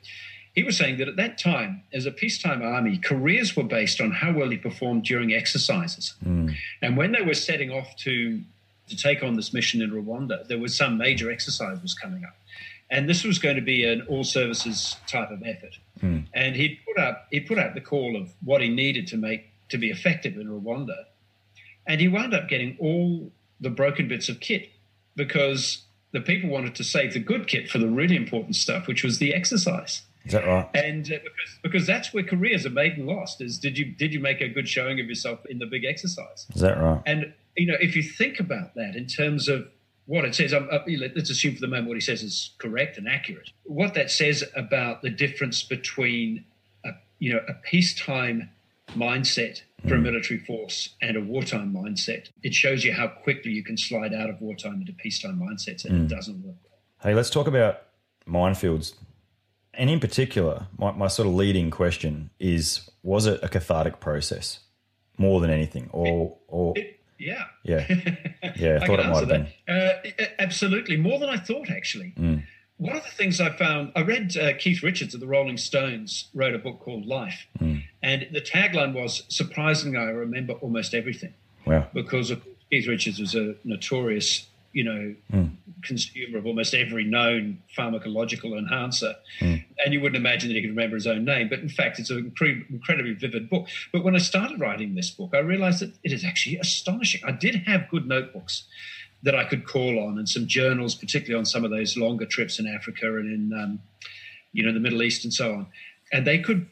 he 0.54 0.62
was 0.62 0.76
saying 0.76 0.99
that 0.99 1.09
at 1.09 1.16
that 1.16 1.38
time, 1.38 1.82
as 1.92 2.04
a 2.04 2.11
peacetime 2.11 2.62
army, 2.62 2.99
careers 2.99 3.56
were 3.56 3.64
based 3.64 4.00
on 4.00 4.11
how 4.11 4.32
well 4.32 4.52
you 4.52 4.59
performed 4.59 5.04
during 5.04 5.32
exercises. 5.32 6.14
Mm. 6.25 6.54
And 6.82 6.97
when 6.97 7.12
they 7.12 7.23
were 7.23 7.35
setting 7.35 7.71
off 7.71 7.97
to 7.99 8.40
to 8.88 8.97
take 8.97 9.23
on 9.23 9.37
this 9.37 9.54
mission 9.54 9.80
in 9.80 9.90
Rwanda, 9.90 10.47
there 10.49 10.59
was 10.59 10.76
some 10.76 10.99
major 10.99 11.30
exercise 11.30 11.80
was 11.80 11.94
coming 11.94 12.25
up, 12.25 12.37
and 12.90 13.09
this 13.09 13.25
was 13.25 13.38
going 13.38 13.56
to 13.56 13.62
be 13.62 13.85
an 13.85 14.02
all 14.09 14.25
services 14.25 14.97
type 15.06 15.30
of 15.30 15.42
effort. 15.42 15.78
Mm. 16.02 16.26
And 16.35 16.56
he 16.56 16.80
put 16.87 16.99
up 16.99 17.28
he 17.30 17.40
put 17.40 17.59
out 17.59 17.75
the 17.75 17.80
call 17.80 18.16
of 18.16 18.32
what 18.44 18.61
he 18.61 18.68
needed 18.68 19.06
to 19.09 19.16
make 19.16 19.49
to 19.71 19.78
be 19.78 19.90
effective 19.90 20.37
in 20.37 20.49
Rwanda, 20.49 21.06
and 21.87 22.00
he 22.00 22.09
wound 22.09 22.35
up 22.35 22.49
getting 22.49 22.76
all 22.78 23.30
the 23.59 23.71
broken 23.71 24.09
bits 24.09 24.28
of 24.28 24.40
kit 24.40 24.71
because 25.16 25.85
the 26.11 26.21
people 26.21 26.50
wanted 26.50 26.75
to 26.75 26.85
save 26.85 27.14
the 27.14 27.21
good 27.21 27.47
kit 27.47 27.71
for 27.71 27.78
the 27.78 27.88
really 27.88 28.16
important 28.16 28.56
stuff, 28.56 28.87
which 28.87 29.02
was 29.02 29.18
the 29.18 29.32
exercise. 29.32 30.02
Is 30.25 30.33
that 30.33 30.47
right? 30.47 30.69
And 30.75 31.05
uh, 31.07 31.19
because, 31.23 31.59
because 31.62 31.87
that's 31.87 32.14
where 32.14 32.23
careers 32.23 32.64
are 32.64 32.71
made 32.71 32.93
and 32.93 33.07
lost. 33.07 33.41
Is 33.41 33.59
did 33.59 33.76
you 33.76 33.87
did 33.87 34.12
you 34.12 34.21
make 34.21 34.41
a 34.41 34.49
good 34.49 34.69
showing 34.69 35.00
of 35.00 35.07
yourself 35.07 35.45
in 35.47 35.59
the 35.59 35.67
big 35.67 35.85
exercise? 35.85 36.47
Is 36.55 36.61
that 36.61 36.79
right? 36.79 37.02
And 37.07 37.33
you 37.57 37.67
know, 37.67 37.76
if 37.81 37.97
you 37.97 38.02
think 38.02 38.41
about 38.41 38.75
that 38.75 38.95
in 38.95 39.07
terms 39.07 39.49
of 39.49 39.69
what 40.07 40.25
it 40.25 40.35
says, 40.35 40.52
I'm, 40.52 40.69
uh, 40.71 40.81
let's 41.14 41.31
assume 41.31 41.55
for 41.55 41.61
the 41.61 41.69
moment 41.69 41.88
what 41.88 41.97
he 41.97 42.00
says 42.00 42.23
is 42.23 42.50
correct 42.59 42.99
and 42.99 43.09
accurate. 43.09 43.50
What 43.64 43.95
that 43.95 44.11
says 44.11 44.45
about 44.57 45.02
the 45.02 45.11
difference 45.11 45.62
between 45.62 46.45
a 46.85 46.91
you 47.19 47.33
know 47.33 47.41
a 47.49 47.55
peacetime 47.55 48.50
mindset 48.91 49.62
for 49.87 49.95
a 49.95 49.99
mm. 49.99 50.02
military 50.02 50.38
force 50.38 50.91
and 51.00 51.17
a 51.17 51.21
wartime 51.21 51.75
mindset, 51.75 52.29
it 52.43 52.55
shows 52.55 52.85
you 52.85 52.93
how 52.93 53.09
quickly 53.09 53.50
you 53.50 53.64
can 53.64 53.76
slide 53.76 54.14
out 54.14 54.31
of 54.31 54.41
wartime 54.41 54.81
into 54.81 54.93
peacetime 54.93 55.41
mindsets, 55.41 55.85
and 55.85 55.95
mm. 55.95 56.05
it 56.05 56.14
doesn't 56.14 56.45
work. 56.45 56.57
Hey, 57.02 57.14
let's 57.14 57.31
talk 57.31 57.49
about 57.49 57.83
minefields 58.29 58.95
and 59.75 59.91
in 59.91 60.00
particular, 60.00 60.67
my, 60.79 60.93
my 60.93 61.09
sort 61.09 61.29
of 61.29 61.35
leading 61.35 61.71
question 61.71 62.31
is 62.38 62.91
was 63.02 63.26
it 63.26 63.41
a 63.43 63.49
cathartic 63.49 64.00
process 64.00 64.61
more 65.19 65.41
than 65.41 65.50
anything? 65.50 65.88
Or, 65.93 66.37
or 66.49 66.75
it, 66.76 67.00
yeah. 67.19 67.45
Yeah. 67.62 67.87
Yeah, 68.57 68.79
I, 68.81 68.85
I 68.85 68.87
thought 68.87 69.00
it 69.00 69.07
might 69.07 69.21
have 69.21 69.29
been. 69.29 69.47
Uh, 69.69 70.25
absolutely. 70.38 70.97
More 70.97 71.19
than 71.19 71.29
I 71.29 71.37
thought, 71.37 71.71
actually. 71.71 72.12
Mm. 72.19 72.43
One 72.76 72.97
of 72.97 73.05
the 73.05 73.11
things 73.11 73.41
I 73.41 73.50
found, 73.50 73.93
I 73.95 74.02
read 74.02 74.37
uh, 74.37 74.55
Keith 74.59 74.83
Richards 74.83 75.14
of 75.14 75.21
the 75.21 75.29
Rolling 75.29 75.57
Stones 75.57 76.29
wrote 76.35 76.55
a 76.55 76.59
book 76.59 76.81
called 76.81 77.07
Life. 77.07 77.47
Mm. 77.61 77.85
And 78.02 78.26
the 78.33 78.41
tagline 78.41 78.95
was 78.95 79.23
surprisingly, 79.29 79.97
I 79.97 80.07
remember 80.07 80.55
almost 80.55 80.93
everything. 80.93 81.35
Wow. 81.64 81.87
Because 81.95 82.33
Keith 82.71 82.88
Richards 82.88 83.21
was 83.21 83.35
a 83.35 83.55
notorious 83.64 84.49
you 84.73 84.85
know, 84.85 85.14
mm. 85.33 85.50
consumer 85.83 86.38
of 86.38 86.47
almost 86.47 86.75
every 86.75 87.05
known 87.05 87.59
pharmacological 87.76 88.57
enhancer. 88.57 89.14
Mm. 89.41 89.64
And 89.85 89.95
you 89.95 90.00
wouldn't 90.00 90.17
imagine 90.17 90.49
that 90.49 90.55
he 90.55 90.62
could 90.62 90.71
remember 90.71 90.97
his 90.97 91.07
own 91.07 91.25
name. 91.25 91.49
But 91.49 91.61
in 91.61 91.69
fact, 91.69 91.99
it's 91.99 92.11
an 92.11 92.31
incre- 92.31 92.69
incredibly 92.71 93.12
vivid 93.12 93.50
book. 93.50 93.69
But 93.93 94.05
when 94.05 94.14
I 94.14 94.19
started 94.19 94.61
writing 94.61 94.95
this 94.95 95.11
book, 95.11 95.31
I 95.35 95.38
realized 95.38 95.81
that 95.81 95.93
it 96.02 96.12
is 96.12 96.25
actually 96.25 96.59
astonishing. 96.59 97.21
I 97.25 97.33
did 97.33 97.56
have 97.67 97.89
good 97.91 98.06
notebooks 98.06 98.65
that 99.23 99.35
I 99.35 99.45
could 99.45 99.67
call 99.67 99.99
on 100.00 100.19
and 100.19 100.28
some 100.28 100.47
journals, 100.47 100.95
particularly 100.95 101.39
on 101.39 101.47
some 101.47 101.65
of 101.65 101.71
those 101.71 101.97
longer 101.97 102.26
trips 102.26 102.58
in 102.58 102.67
Africa 102.67 103.06
and 103.19 103.52
in, 103.52 103.58
um, 103.58 103.80
you 104.52 104.65
know, 104.65 104.73
the 104.73 104.80
Middle 104.80 105.02
East 105.02 105.25
and 105.25 105.32
so 105.32 105.52
on. 105.52 105.67
And 106.13 106.26
they 106.26 106.39
could 106.39 106.69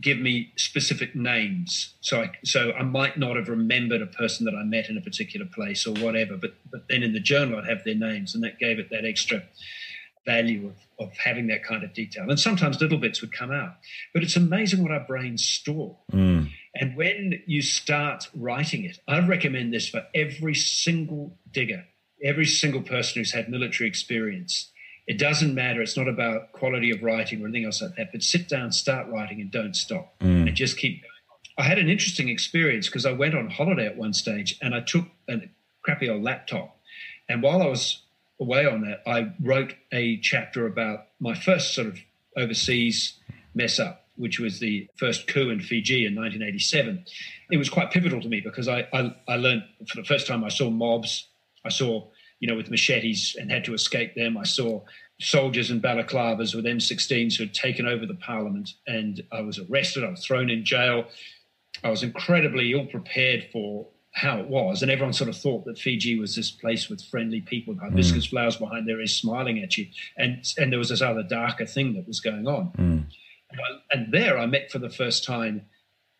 give 0.00 0.18
me 0.18 0.52
specific 0.56 1.14
names. 1.14 1.94
So 2.00 2.22
I, 2.22 2.32
so 2.44 2.72
I 2.72 2.82
might 2.82 3.18
not 3.18 3.36
have 3.36 3.48
remembered 3.48 4.02
a 4.02 4.06
person 4.06 4.44
that 4.44 4.54
I 4.54 4.62
met 4.62 4.90
in 4.90 4.98
a 4.98 5.00
particular 5.00 5.46
place 5.46 5.86
or 5.86 5.94
whatever, 5.94 6.36
but, 6.36 6.54
but 6.70 6.88
then 6.88 7.02
in 7.02 7.12
the 7.12 7.20
journal 7.20 7.58
I'd 7.58 7.68
have 7.68 7.84
their 7.84 7.94
names 7.94 8.34
and 8.34 8.44
that 8.44 8.58
gave 8.58 8.78
it 8.78 8.90
that 8.90 9.04
extra 9.04 9.42
value 10.26 10.66
of, 10.66 11.06
of 11.06 11.16
having 11.16 11.46
that 11.46 11.64
kind 11.64 11.82
of 11.82 11.94
detail. 11.94 12.28
And 12.28 12.38
sometimes 12.38 12.80
little 12.80 12.98
bits 12.98 13.22
would 13.22 13.32
come 13.32 13.50
out. 13.50 13.76
But 14.12 14.22
it's 14.22 14.36
amazing 14.36 14.82
what 14.82 14.92
our 14.92 15.04
brains 15.06 15.42
store. 15.42 15.96
Mm. 16.12 16.50
And 16.74 16.96
when 16.96 17.42
you 17.46 17.62
start 17.62 18.28
writing 18.36 18.84
it, 18.84 18.98
I 19.08 19.26
recommend 19.26 19.72
this 19.72 19.88
for 19.88 20.04
every 20.14 20.54
single 20.54 21.38
digger, 21.50 21.84
every 22.22 22.44
single 22.44 22.82
person 22.82 23.20
who's 23.20 23.32
had 23.32 23.48
military 23.48 23.88
experience 23.88 24.70
it 25.08 25.18
doesn't 25.18 25.54
matter. 25.54 25.80
It's 25.80 25.96
not 25.96 26.06
about 26.06 26.52
quality 26.52 26.90
of 26.90 27.02
writing 27.02 27.42
or 27.42 27.46
anything 27.46 27.64
else 27.64 27.80
like 27.80 27.96
that. 27.96 28.12
But 28.12 28.22
sit 28.22 28.46
down, 28.46 28.72
start 28.72 29.08
writing, 29.08 29.40
and 29.40 29.50
don't 29.50 29.74
stop, 29.74 30.14
mm. 30.20 30.46
and 30.46 30.54
just 30.54 30.76
keep 30.76 31.00
going. 31.00 31.10
I 31.56 31.62
had 31.62 31.78
an 31.78 31.88
interesting 31.88 32.28
experience 32.28 32.86
because 32.86 33.06
I 33.06 33.12
went 33.12 33.34
on 33.34 33.48
holiday 33.48 33.86
at 33.86 33.96
one 33.96 34.12
stage, 34.12 34.56
and 34.60 34.74
I 34.74 34.80
took 34.80 35.06
a 35.28 35.40
crappy 35.82 36.10
old 36.10 36.22
laptop, 36.22 36.78
and 37.26 37.42
while 37.42 37.62
I 37.62 37.66
was 37.66 38.02
away 38.38 38.66
on 38.66 38.82
that, 38.82 39.02
I 39.06 39.32
wrote 39.42 39.74
a 39.90 40.18
chapter 40.18 40.66
about 40.66 41.06
my 41.18 41.34
first 41.34 41.74
sort 41.74 41.88
of 41.88 41.98
overseas 42.36 43.14
mess 43.54 43.80
up, 43.80 44.06
which 44.16 44.38
was 44.38 44.60
the 44.60 44.88
first 44.96 45.26
coup 45.26 45.48
in 45.48 45.60
Fiji 45.60 46.04
in 46.04 46.14
1987. 46.14 47.04
It 47.50 47.56
was 47.56 47.70
quite 47.70 47.90
pivotal 47.90 48.20
to 48.20 48.28
me 48.28 48.40
because 48.40 48.68
I, 48.68 48.86
I, 48.92 49.16
I 49.26 49.36
learned 49.36 49.64
for 49.88 49.96
the 49.96 50.04
first 50.04 50.26
time 50.26 50.44
I 50.44 50.50
saw 50.50 50.70
mobs, 50.70 51.26
I 51.64 51.70
saw 51.70 52.06
you 52.40 52.48
know, 52.48 52.56
with 52.56 52.70
machetes 52.70 53.36
and 53.38 53.50
had 53.50 53.64
to 53.64 53.74
escape 53.74 54.14
them. 54.14 54.36
I 54.36 54.44
saw 54.44 54.82
soldiers 55.20 55.70
in 55.70 55.80
balaclavas 55.80 56.54
with 56.54 56.64
M16s 56.64 57.36
who 57.36 57.44
had 57.44 57.54
taken 57.54 57.86
over 57.86 58.06
the 58.06 58.14
parliament, 58.14 58.74
and 58.86 59.22
I 59.32 59.40
was 59.40 59.58
arrested. 59.58 60.04
I 60.04 60.10
was 60.10 60.24
thrown 60.24 60.50
in 60.50 60.64
jail. 60.64 61.06
I 61.82 61.90
was 61.90 62.02
incredibly 62.02 62.72
ill 62.72 62.86
prepared 62.86 63.48
for 63.52 63.88
how 64.12 64.38
it 64.38 64.48
was, 64.48 64.82
and 64.82 64.90
everyone 64.90 65.12
sort 65.12 65.30
of 65.30 65.36
thought 65.36 65.64
that 65.66 65.78
Fiji 65.78 66.18
was 66.18 66.34
this 66.34 66.50
place 66.50 66.88
with 66.88 67.02
friendly 67.04 67.40
people, 67.40 67.74
with 67.74 67.82
hibiscus 67.82 68.26
mm. 68.26 68.30
flowers 68.30 68.56
behind 68.56 68.88
there 68.88 69.00
is 69.00 69.14
smiling 69.14 69.62
at 69.62 69.76
you, 69.76 69.86
and 70.16 70.44
and 70.56 70.72
there 70.72 70.78
was 70.78 70.88
this 70.88 71.02
other 71.02 71.22
darker 71.22 71.66
thing 71.66 71.94
that 71.94 72.06
was 72.06 72.20
going 72.20 72.46
on. 72.46 72.72
Mm. 72.78 73.04
And 73.92 74.12
there, 74.12 74.38
I 74.38 74.46
met 74.46 74.70
for 74.70 74.78
the 74.78 74.90
first 74.90 75.24
time 75.24 75.66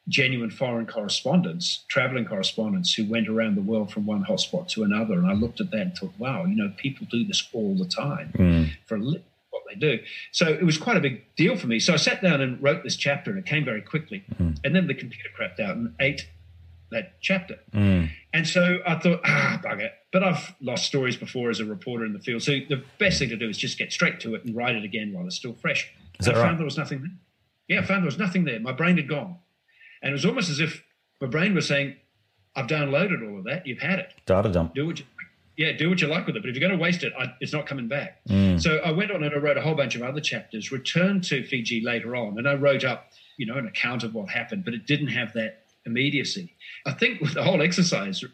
genuine 0.09 0.51
foreign 0.51 0.87
correspondents, 0.87 1.85
traveling 1.89 2.25
correspondents 2.25 2.95
who 2.95 3.05
went 3.05 3.29
around 3.29 3.57
the 3.57 3.63
world 3.63 3.93
from 3.93 4.07
one 4.07 4.25
hotspot 4.25 4.69
to 4.69 4.83
another. 4.83 5.15
And 5.15 5.27
I 5.27 5.35
looked 5.35 5.61
at 5.61 5.71
that 5.71 5.81
and 5.81 5.97
thought, 5.97 6.13
wow, 6.19 6.45
you 6.45 6.57
know, 6.57 6.73
people 6.77 7.07
do 7.11 7.25
this 7.25 7.49
all 7.53 7.77
the 7.77 7.85
time 7.85 8.33
mm. 8.35 8.71
for 8.87 8.97
a 8.97 8.99
living, 8.99 9.23
what 9.51 9.63
they 9.69 9.75
do. 9.75 9.99
So 10.33 10.49
it 10.49 10.65
was 10.65 10.79
quite 10.79 10.97
a 10.97 11.01
big 11.01 11.25
deal 11.37 11.57
for 11.57 11.67
me. 11.67 11.79
So 11.79 11.93
I 11.93 11.97
sat 11.97 12.23
down 12.23 12.41
and 12.41 12.63
wrote 12.63 12.83
this 12.85 12.97
chapter 12.97 13.31
and 13.31 13.39
it 13.39 13.47
came 13.47 13.65
very 13.65 13.83
quickly. 13.83 14.25
Mm. 14.41 14.59
And 14.65 14.75
then 14.75 14.87
the 14.87 14.95
computer 14.95 15.29
crapped 15.39 15.61
out 15.61 15.77
and 15.77 15.95
ate 16.01 16.27
that 16.91 17.21
chapter. 17.21 17.59
Mm. 17.73 18.11
And 18.33 18.47
so 18.47 18.79
I 18.87 18.95
thought, 18.99 19.21
ah, 19.25 19.61
bugger. 19.63 19.91
But 20.11 20.25
I've 20.25 20.55
lost 20.63 20.87
stories 20.87 21.17
before 21.17 21.51
as 21.51 21.61
a 21.61 21.67
reporter 21.67 22.07
in 22.07 22.15
the 22.15 22.19
field. 22.19 22.43
So 22.43 22.53
the 22.53 22.83
best 22.99 23.19
thing 23.19 23.29
to 23.29 23.37
do 23.37 23.49
is 23.49 23.59
just 23.59 23.77
get 23.77 23.93
straight 23.93 24.21
to 24.21 24.35
it 24.35 24.45
and 24.45 24.57
write 24.57 24.75
it 24.75 24.85
again 24.85 25.13
while 25.13 25.27
it's 25.27 25.37
still 25.37 25.53
fresh. 25.55 25.93
Is 26.19 26.29
I 26.29 26.33
right? 26.33 26.41
found 26.41 26.59
there 26.59 26.65
was 26.65 26.79
nothing 26.79 27.01
there. 27.01 27.11
Yeah, 27.69 27.83
I 27.83 27.85
found 27.85 28.03
there 28.03 28.07
was 28.07 28.19
nothing 28.19 28.45
there. 28.45 28.59
My 28.59 28.73
brain 28.73 28.97
had 28.97 29.07
gone. 29.07 29.37
And 30.03 30.11
it 30.11 30.13
was 30.13 30.25
almost 30.25 30.51
as 30.51 30.61
if 30.61 30.83
my 31.21 31.27
brain 31.27 31.55
was 31.55 31.67
saying, 31.67 31.97
I've 32.55 32.67
downloaded 32.67 33.29
all 33.29 33.39
of 33.39 33.45
that. 33.45 33.67
You've 33.67 33.79
had 33.79 33.99
it. 33.99 34.13
Data 34.27 34.49
dump. 34.49 34.75
Do 34.75 34.87
what 34.87 34.99
you, 34.99 35.05
yeah, 35.57 35.73
do 35.73 35.89
what 35.89 36.01
you 36.01 36.07
like 36.07 36.27
with 36.27 36.37
it. 36.37 36.43
But 36.43 36.49
if 36.49 36.57
you're 36.57 36.67
going 36.67 36.79
to 36.79 36.83
waste 36.83 37.03
it, 37.03 37.13
I, 37.19 37.35
it's 37.41 37.53
not 37.53 37.67
coming 37.67 37.89
back. 37.89 38.25
Mm. 38.29 38.61
So 38.63 38.77
I 38.79 38.93
went 38.93 39.11
on 39.11 39.23
and 39.23 39.35
I 39.35 39.39
wrote 39.39 39.57
a 39.57 39.61
whole 39.61 39.75
bunch 39.75 39.97
of 39.97 40.03
other 40.03 40.21
chapters, 40.21 40.73
returned 40.73 41.25
to 41.25 41.45
Fiji 41.45 41.81
later 41.81 42.17
on, 42.17 42.39
and 42.39 42.49
I 42.49 42.55
wrote 42.55 42.85
up, 42.85 43.11
you 43.37 43.47
know, 43.47 43.57
an 43.57 43.67
account 43.67 44.03
of 44.03 44.15
what 44.15 44.29
happened, 44.29 44.65
but 44.65 44.75
it 44.75 44.87
didn't 44.87 45.09
have 45.09 45.33
that 45.35 45.65
immediacy. 45.85 46.55
I 46.87 46.93
think 46.93 47.21
with 47.21 47.35
the 47.35 47.43
whole 47.43 47.61
exercise 47.61 48.25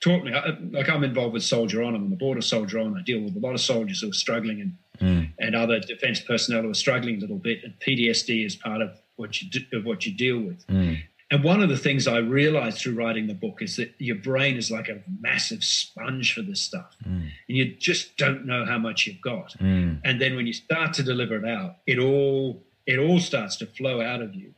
taught 0.00 0.24
me, 0.24 0.32
like 0.70 0.88
I'm 0.88 1.04
involved 1.04 1.34
with 1.34 1.42
Soldier 1.42 1.82
On, 1.82 1.94
I'm 1.94 2.04
on 2.04 2.10
the 2.10 2.16
board 2.16 2.38
of 2.38 2.44
Soldier 2.44 2.78
On. 2.78 2.96
I 2.96 3.02
deal 3.02 3.20
with 3.20 3.36
a 3.36 3.40
lot 3.40 3.54
of 3.54 3.60
soldiers 3.60 4.00
who 4.00 4.10
are 4.10 4.14
struggling 4.14 4.60
and, 4.60 4.76
mm. 5.00 5.32
and 5.38 5.54
other 5.54 5.80
defense 5.80 6.20
personnel 6.20 6.62
who 6.62 6.70
are 6.70 6.74
struggling 6.74 7.16
a 7.16 7.20
little 7.20 7.38
bit. 7.38 7.64
And 7.64 7.74
PTSD 7.86 8.44
is 8.44 8.56
part 8.56 8.82
of 8.82 8.98
what 9.20 9.40
you 9.40 9.48
do, 9.48 9.60
of 9.72 9.84
what 9.84 10.04
you 10.06 10.12
deal 10.12 10.40
with. 10.40 10.66
Mm. 10.66 11.02
And 11.32 11.44
one 11.44 11.62
of 11.62 11.68
the 11.68 11.76
things 11.76 12.08
I 12.08 12.18
realized 12.18 12.78
through 12.78 12.94
writing 12.94 13.28
the 13.28 13.34
book 13.34 13.62
is 13.62 13.76
that 13.76 13.94
your 13.98 14.16
brain 14.16 14.56
is 14.56 14.68
like 14.68 14.88
a 14.88 15.00
massive 15.20 15.62
sponge 15.62 16.34
for 16.34 16.42
this 16.42 16.60
stuff. 16.60 16.96
Mm. 17.06 17.30
And 17.48 17.56
you 17.56 17.76
just 17.76 18.16
don't 18.16 18.46
know 18.46 18.64
how 18.64 18.78
much 18.78 19.06
you've 19.06 19.20
got. 19.20 19.56
Mm. 19.60 20.00
And 20.04 20.20
then 20.20 20.34
when 20.34 20.48
you 20.48 20.52
start 20.52 20.92
to 20.94 21.04
deliver 21.04 21.36
it 21.36 21.48
out, 21.48 21.76
it 21.86 22.00
all 22.00 22.64
it 22.86 22.98
all 22.98 23.20
starts 23.20 23.56
to 23.56 23.66
flow 23.66 24.00
out 24.00 24.20
of 24.20 24.34
you. 24.34 24.54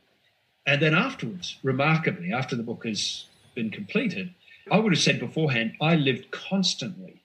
And 0.65 0.81
then 0.81 0.95
afterwards, 0.95 1.57
remarkably, 1.61 2.33
after 2.33 2.55
the 2.55 2.63
book 2.63 2.85
has 2.85 3.25
been 3.53 3.69
completed, 3.69 4.33
I 4.71 4.79
would 4.79 4.93
have 4.93 5.01
said 5.01 5.19
beforehand, 5.19 5.73
I 5.81 5.95
lived 5.95 6.31
constantly 6.31 7.21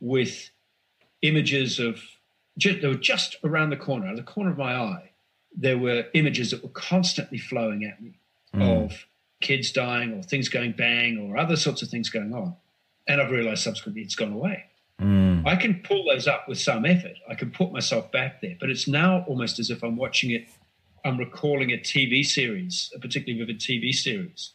with 0.00 0.50
images 1.22 1.78
of 1.78 2.00
just, 2.56 2.80
they 2.80 2.88
were 2.88 2.94
just 2.94 3.36
around 3.44 3.70
the 3.70 3.76
corner, 3.76 4.06
out 4.06 4.12
of 4.12 4.16
the 4.16 4.22
corner 4.22 4.50
of 4.50 4.58
my 4.58 4.74
eye, 4.74 5.07
there 5.56 5.78
were 5.78 6.04
images 6.14 6.50
that 6.50 6.62
were 6.62 6.68
constantly 6.70 7.38
flowing 7.38 7.84
at 7.84 8.02
me 8.02 8.18
mm. 8.54 8.84
of 8.84 9.06
kids 9.40 9.72
dying 9.72 10.12
or 10.12 10.22
things 10.22 10.48
going 10.48 10.72
bang 10.72 11.18
or 11.18 11.36
other 11.36 11.56
sorts 11.56 11.82
of 11.82 11.88
things 11.88 12.10
going 12.10 12.34
on. 12.34 12.54
And 13.06 13.20
I've 13.20 13.30
realized 13.30 13.62
subsequently 13.62 14.02
it's 14.02 14.14
gone 14.14 14.32
away. 14.32 14.64
Mm. 15.00 15.46
I 15.46 15.56
can 15.56 15.80
pull 15.84 16.04
those 16.04 16.26
up 16.26 16.48
with 16.48 16.58
some 16.58 16.84
effort. 16.84 17.16
I 17.28 17.34
can 17.34 17.50
put 17.50 17.72
myself 17.72 18.10
back 18.10 18.40
there, 18.40 18.56
but 18.58 18.68
it's 18.68 18.88
now 18.88 19.24
almost 19.28 19.58
as 19.58 19.70
if 19.70 19.82
I'm 19.82 19.96
watching 19.96 20.30
it, 20.32 20.48
I'm 21.04 21.16
recalling 21.16 21.70
a 21.70 21.76
TV 21.76 22.24
series, 22.24 22.92
a 22.94 22.98
particularly 22.98 23.38
vivid 23.38 23.60
TV 23.60 23.92
series, 23.92 24.52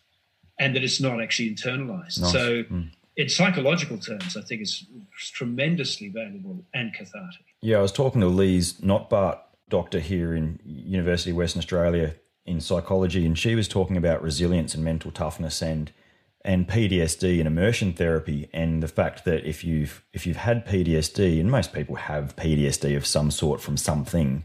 and 0.60 0.76
that 0.76 0.84
it's 0.84 1.00
not 1.00 1.22
actually 1.22 1.50
internalized. 1.56 2.22
Nice. 2.22 2.32
So, 2.32 2.64
mm. 2.64 2.92
in 3.16 3.30
psychological 3.30 3.98
terms, 3.98 4.36
I 4.36 4.42
think 4.42 4.62
it's 4.62 4.86
tremendously 5.18 6.10
valuable 6.10 6.66
and 6.74 6.94
cathartic. 6.94 7.46
Yeah, 7.62 7.78
I 7.78 7.82
was 7.82 7.94
talking 7.94 8.20
to 8.20 8.28
Lise 8.28 8.74
Notbart, 8.82 9.40
doctor 9.70 10.00
here 10.00 10.36
in 10.36 10.60
University 10.66 11.32
of 11.32 11.38
Western 11.38 11.60
Australia 11.60 12.16
in 12.46 12.60
psychology, 12.60 13.26
and 13.26 13.38
she 13.38 13.56
was 13.56 13.68
talking 13.68 13.98
about 13.98 14.22
resilience 14.22 14.76
and 14.76 14.84
mental 14.84 15.12
toughness 15.12 15.62
and 15.62 15.92
and 16.46 16.68
PTSD 16.68 17.40
and 17.40 17.48
immersion 17.48 17.94
therapy, 17.94 18.50
and 18.52 18.84
the 18.84 18.88
fact 18.90 19.24
that 19.26 19.46
if 19.46 19.64
you've 19.64 20.04
if 20.12 20.28
you've 20.28 20.38
had 20.38 20.66
PTSD, 20.66 21.40
and 21.40 21.50
most 21.50 21.74
people 21.74 21.96
have 21.96 22.36
PTSD 22.36 22.98
of 22.98 23.06
some 23.06 23.32
sort 23.32 23.62
from 23.62 23.78
something, 23.78 24.44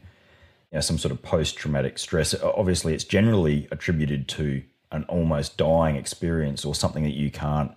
you 0.70 0.76
know, 0.76 0.80
some 0.80 0.98
sort 0.98 1.12
of 1.12 1.22
post 1.22 1.56
traumatic 1.56 1.98
stress. 1.98 2.34
Obviously, 2.40 2.94
it's 2.94 3.04
generally 3.04 3.66
attributed 3.72 4.28
to 4.28 4.62
an 4.92 5.04
almost 5.04 5.56
dying 5.56 5.96
experience 5.96 6.64
or 6.64 6.74
something 6.74 7.02
that 7.02 7.14
you 7.14 7.30
can't 7.30 7.72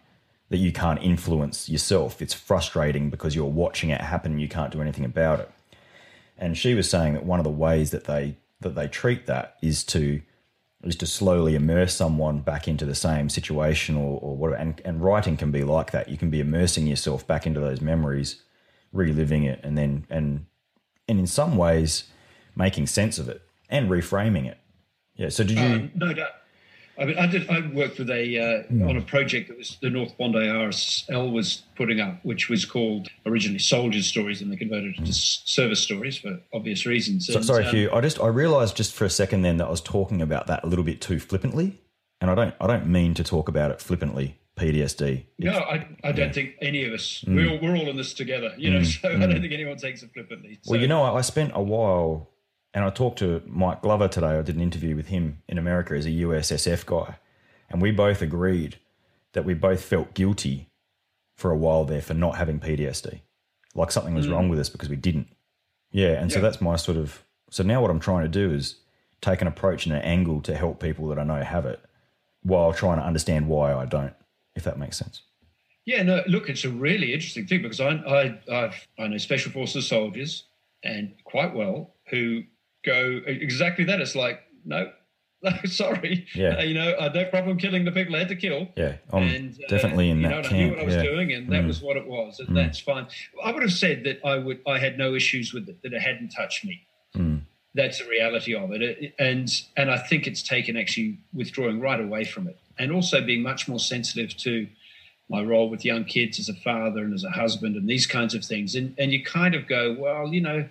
that 0.50 0.58
you 0.58 0.72
can't 0.72 1.02
influence 1.02 1.70
yourself. 1.70 2.22
It's 2.22 2.34
frustrating 2.34 3.10
because 3.10 3.34
you're 3.34 3.46
watching 3.46 3.90
it 3.90 4.02
happen 4.02 4.34
and 4.34 4.42
you 4.42 4.50
can't 4.50 4.72
do 4.72 4.82
anything 4.82 5.06
about 5.06 5.40
it. 5.40 5.52
And 6.42 6.58
she 6.58 6.74
was 6.74 6.90
saying 6.90 7.14
that 7.14 7.24
one 7.24 7.40
of 7.40 7.44
the 7.46 7.52
ways 7.52 7.92
that 7.92 8.06
they 8.06 8.36
that 8.60 8.76
they 8.76 8.88
treat 8.88 9.28
that 9.28 9.56
is 9.62 9.84
to 9.86 10.22
is 10.84 10.96
to 10.96 11.06
slowly 11.06 11.54
immerse 11.54 11.94
someone 11.94 12.40
back 12.40 12.68
into 12.68 12.86
the 12.86 12.96
same 12.96 13.30
situation 13.30 13.96
or, 13.96 14.20
or 14.20 14.36
whatever. 14.36 14.60
And, 14.60 14.82
and 14.84 15.04
writing 15.04 15.38
can 15.38 15.52
be 15.52 15.64
like 15.64 15.92
that. 15.92 16.10
You 16.10 16.18
can 16.18 16.32
be 16.32 16.40
immersing 16.40 16.88
yourself 16.88 17.28
back 17.28 17.46
into 17.46 17.60
those 17.60 17.82
memories, 17.82 18.42
reliving 18.92 19.44
it, 19.44 19.60
and 19.64 19.78
then 19.78 20.08
and 20.10 20.48
and 21.08 21.20
in 21.20 21.28
some 21.28 21.56
ways 21.56 22.06
making 22.56 22.88
sense 22.88 23.20
of 23.20 23.30
it 23.30 23.44
and 23.70 23.90
reframing 23.90 24.48
it. 24.48 24.58
Yeah. 25.16 25.30
So 25.30 25.44
did 25.44 25.60
you? 25.60 25.64
Uh, 25.64 25.88
no 25.94 26.14
doubt. 26.14 26.32
I 26.98 27.06
mean, 27.06 27.18
I 27.18 27.26
did. 27.28 27.50
I 27.50 27.68
worked 27.74 28.00
with 28.00 28.10
a 28.10 28.38
uh, 28.38 28.74
mm. 28.74 28.88
on 28.88 28.98
a 28.98 29.02
project 29.02 29.48
that 29.48 29.58
was 29.58 29.78
the 29.82 29.90
North 29.90 30.18
Bondi 30.18 30.40
RSL 30.40 31.32
was 31.32 31.64
putting 31.76 32.00
up, 32.00 32.24
which 32.24 32.50
was 32.50 32.66
called 32.66 33.08
originally 33.26 33.60
Soldiers 33.60 34.08
Stories, 34.08 34.42
and 34.42 34.52
they 34.52 34.56
converted 34.56 34.96
it 34.98 35.02
mm. 35.02 35.06
to 35.06 35.14
Service 35.14 35.80
Stories 35.80 36.18
for 36.18 36.40
obvious 36.54 36.86
reasons. 36.86 37.28
So, 37.28 37.42
sorry, 37.42 37.66
um, 37.66 37.76
Hugh. 37.76 37.90
I 37.92 38.02
just 38.02 38.20
I 38.20 38.28
realised 38.28 38.76
just 38.76 38.94
for 38.94 39.06
a 39.06 39.10
second 39.10 39.42
then 39.42 39.58
that 39.58 39.68
I 39.68 39.72
was 39.72 39.82
talking 39.82 40.22
about 40.22 40.48
that 40.48 40.64
a 40.64 40.68
little 40.68 40.86
bit 40.86 41.02
too 41.02 41.20
flippantly, 41.20 41.82
and 42.20 42.30
I 42.30 42.36
don't 42.36 42.56
I 42.60 42.68
don't 42.68 42.88
mean 42.88 43.14
to 43.16 43.24
talk 43.24 43.48
about 43.48 43.72
it 43.72 43.82
flippantly. 43.82 44.38
PTSD. 44.58 45.26
no, 45.40 45.54
I, 45.54 45.88
I 46.04 46.12
don't 46.12 46.28
yeah. 46.28 46.32
think 46.34 46.56
any 46.62 46.86
of 46.86 46.94
us. 46.94 47.24
Mm. 47.26 47.36
We're 47.36 47.50
all, 47.50 47.60
we're 47.62 47.78
all 47.78 47.90
in 47.90 47.96
this 47.96 48.14
together, 48.14 48.54
you 48.58 48.70
know. 48.70 48.82
Mm. 48.82 48.92
So 49.02 49.10
I 49.10 49.26
don't 49.26 49.42
think 49.42 49.54
anyone 49.54 49.78
takes 49.78 50.04
it 50.04 50.12
flippantly. 50.14 50.60
So. 50.62 50.72
Well, 50.72 50.82
you 50.82 50.88
know, 50.88 51.02
I, 51.02 51.18
I 51.18 51.22
spent 51.22 51.54
a 51.56 51.62
while 51.62 52.31
and 52.74 52.86
I 52.86 52.90
talked 52.90 53.20
to 53.20 53.42
Mike 53.46 53.82
Glover 53.82 54.08
today. 54.08 54.38
I 54.38 54.42
did 54.42 54.56
an 54.56 54.62
interview 54.62 54.96
with 54.96 55.08
him 55.08 55.42
in 55.48 55.58
America 55.58 55.94
as 55.94 56.06
a 56.06 56.10
USSF 56.10 56.86
guy. 56.86 57.18
And 57.70 57.82
we 57.82 57.92
both 57.92 58.22
agreed 58.22 58.78
that 59.34 59.46
we 59.46 59.54
both 59.54 59.84
felt 59.84 60.14
guilty 60.14 60.70
for 61.36 61.52
a 61.52 61.58
while 61.58 61.86
there 61.86 62.02
for 62.02 62.14
not 62.14 62.36
having 62.36 62.60
PTSD. 62.60 63.22
Like 63.76 63.92
something 63.92 64.14
was 64.14 64.28
mm. 64.28 64.34
wrong 64.34 64.50
with 64.50 64.60
us 64.60 64.70
because 64.70 64.90
we 64.90 64.96
didn't. 64.96 65.28
Yeah. 65.92 66.14
And 66.22 66.30
yeah. 66.30 66.36
so 66.36 66.42
that's 66.42 66.62
my 66.62 66.76
sort 66.76 66.98
of. 66.98 67.24
So 67.50 67.64
now 67.64 67.82
what 67.82 67.92
I'm 67.92 68.00
trying 68.00 68.24
to 68.24 68.30
do 68.30 68.54
is 68.54 68.76
take 69.20 69.42
an 69.42 69.48
approach 69.48 69.86
and 69.86 69.94
an 69.96 70.02
angle 70.02 70.42
to 70.42 70.56
help 70.56 70.82
people 70.82 71.08
that 71.08 71.20
I 71.20 71.24
know 71.24 71.42
have 71.42 71.66
it 71.66 71.82
while 72.44 72.74
trying 72.74 72.98
to 72.98 73.06
understand 73.06 73.48
why 73.48 73.74
I 73.74 73.86
don't, 73.86 74.14
if 74.56 74.64
that 74.64 74.80
makes 74.80 74.98
sense. 74.98 75.22
Yeah, 75.86 76.04
no, 76.04 76.24
look, 76.28 76.50
it's 76.50 76.64
a 76.64 76.70
really 76.70 77.14
interesting 77.14 77.46
thing 77.48 77.62
because 77.62 77.82
I, 77.82 77.90
I, 77.90 78.40
I've, 78.52 78.88
I 78.98 79.08
know 79.08 79.18
special 79.18 79.52
forces 79.52 79.88
soldiers 79.88 80.46
and 80.84 81.14
quite 81.24 81.54
well 81.54 81.94
who 82.10 82.44
go 82.86 83.22
exactly 83.26 83.86
that. 83.86 84.02
It's 84.02 84.16
like, 84.16 84.42
no, 84.66 84.92
no, 85.44 85.52
sorry. 85.66 86.28
Yeah. 86.36 86.58
Uh, 86.58 86.62
you 86.62 86.76
know, 86.76 86.96
I 87.00 87.10
no 87.10 87.26
problem 87.26 87.58
killing 87.58 87.84
the 87.84 87.92
people 87.92 88.16
I 88.16 88.20
had 88.20 88.30
to 88.30 88.36
kill. 88.36 88.68
Yeah, 88.76 88.98
I'm 89.12 89.24
and, 89.24 89.54
uh, 89.54 89.68
definitely 89.68 90.10
in 90.10 90.22
that 90.22 90.30
know, 90.30 90.42
camp. 90.44 90.54
I 90.54 90.58
knew 90.58 90.70
what 90.70 90.80
I 90.80 90.84
was 90.84 90.96
yeah. 90.96 91.04
doing, 91.04 91.34
and 91.34 91.52
that 91.52 91.64
mm. 91.64 91.68
was 91.68 91.82
what 91.82 91.98
it 91.98 92.08
was, 92.08 92.40
and 92.40 92.50
mm. 92.50 92.56
that's 92.56 92.80
fine. 92.80 93.08
I 93.44 93.52
would 93.52 93.64
have 93.64 93.74
said 93.74 94.04
that 94.04 94.20
I 94.26 94.38
would. 94.38 94.62
I 94.68 94.78
had 94.78 94.98
no 94.98 95.16
issues 95.16 95.54
with 95.54 95.68
it. 95.68 95.82
That 95.82 95.94
it 95.94 96.02
hadn't 96.02 96.30
touched 96.30 96.64
me. 96.64 96.82
Mm. 97.16 97.42
That's 97.74 98.00
the 98.00 98.08
reality 98.08 98.54
of 98.54 98.72
it. 98.72 98.82
it, 98.84 99.16
and 99.18 99.50
and 99.76 99.90
I 99.90 99.98
think 99.98 100.28
it's 100.28 100.44
taken 100.44 100.78
actually 100.78 101.18
withdrawing 101.34 101.80
right 101.80 102.00
away 102.00 102.24
from 102.24 102.48
it, 102.48 102.60
and 102.78 102.92
also 102.92 103.26
being 103.26 103.42
much 103.42 103.68
more 103.68 103.80
sensitive 103.80 104.38
to 104.38 104.68
my 105.28 105.42
role 105.42 105.70
with 105.70 105.84
young 105.84 106.04
kids 106.04 106.38
as 106.40 106.50
a 106.50 106.56
father 106.56 107.00
and 107.00 107.14
as 107.14 107.24
a 107.24 107.32
husband 107.32 107.78
and 107.78 107.90
these 107.90 108.06
kinds 108.06 108.36
of 108.36 108.46
things. 108.46 108.76
And 108.76 108.94
and 109.00 109.12
you 109.12 109.24
kind 109.24 109.56
of 109.56 109.68
go, 109.68 109.96
well, 109.98 110.28
you 110.28 110.42
know 110.42 110.70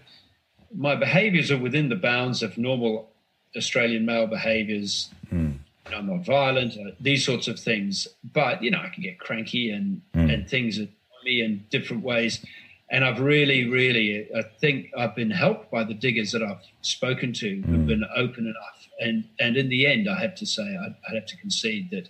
my 0.75 0.95
behaviors 0.95 1.51
are 1.51 1.59
within 1.59 1.89
the 1.89 1.97
bounds 1.97 2.43
of 2.43 2.57
normal 2.57 3.11
Australian 3.57 4.07
male 4.07 4.27
behaviors. 4.27 5.11
Mm. 5.33 5.59
I'm 5.87 6.07
not 6.07 6.25
violent, 6.25 6.75
uh, 6.75 6.93
these 7.01 7.25
sorts 7.25 7.49
of 7.49 7.59
things. 7.59 8.07
But, 8.33 8.63
you 8.63 8.71
know, 8.71 8.79
I 8.79 8.89
can 8.91 9.03
get 9.03 9.19
cranky 9.19 9.71
and, 9.71 10.01
mm. 10.15 10.33
and 10.33 10.49
things 10.49 10.79
annoy 10.79 10.91
me 11.25 11.43
in 11.43 11.65
different 11.71 12.05
ways. 12.05 12.45
And 12.91 13.05
I've 13.05 13.21
really, 13.21 13.69
really, 13.69 14.29
I 14.35 14.43
think 14.61 14.91
I've 14.97 15.15
been 15.15 15.31
helped 15.31 15.71
by 15.71 15.85
the 15.85 15.95
diggers 15.95 16.33
that 16.33 16.43
I've 16.43 16.63
spoken 16.83 17.33
to 17.35 17.57
mm. 17.57 17.65
who've 17.65 17.87
been 17.87 18.05
open 18.15 18.47
enough. 18.47 18.89
And, 19.01 19.25
and 19.41 19.57
in 19.57 19.69
the 19.69 19.87
end, 19.87 20.09
I 20.09 20.21
have 20.21 20.35
to 20.37 20.47
say, 20.47 20.63
I'd, 20.63 20.95
I'd 21.09 21.15
have 21.15 21.27
to 21.27 21.37
concede 21.39 21.91
that 21.91 22.09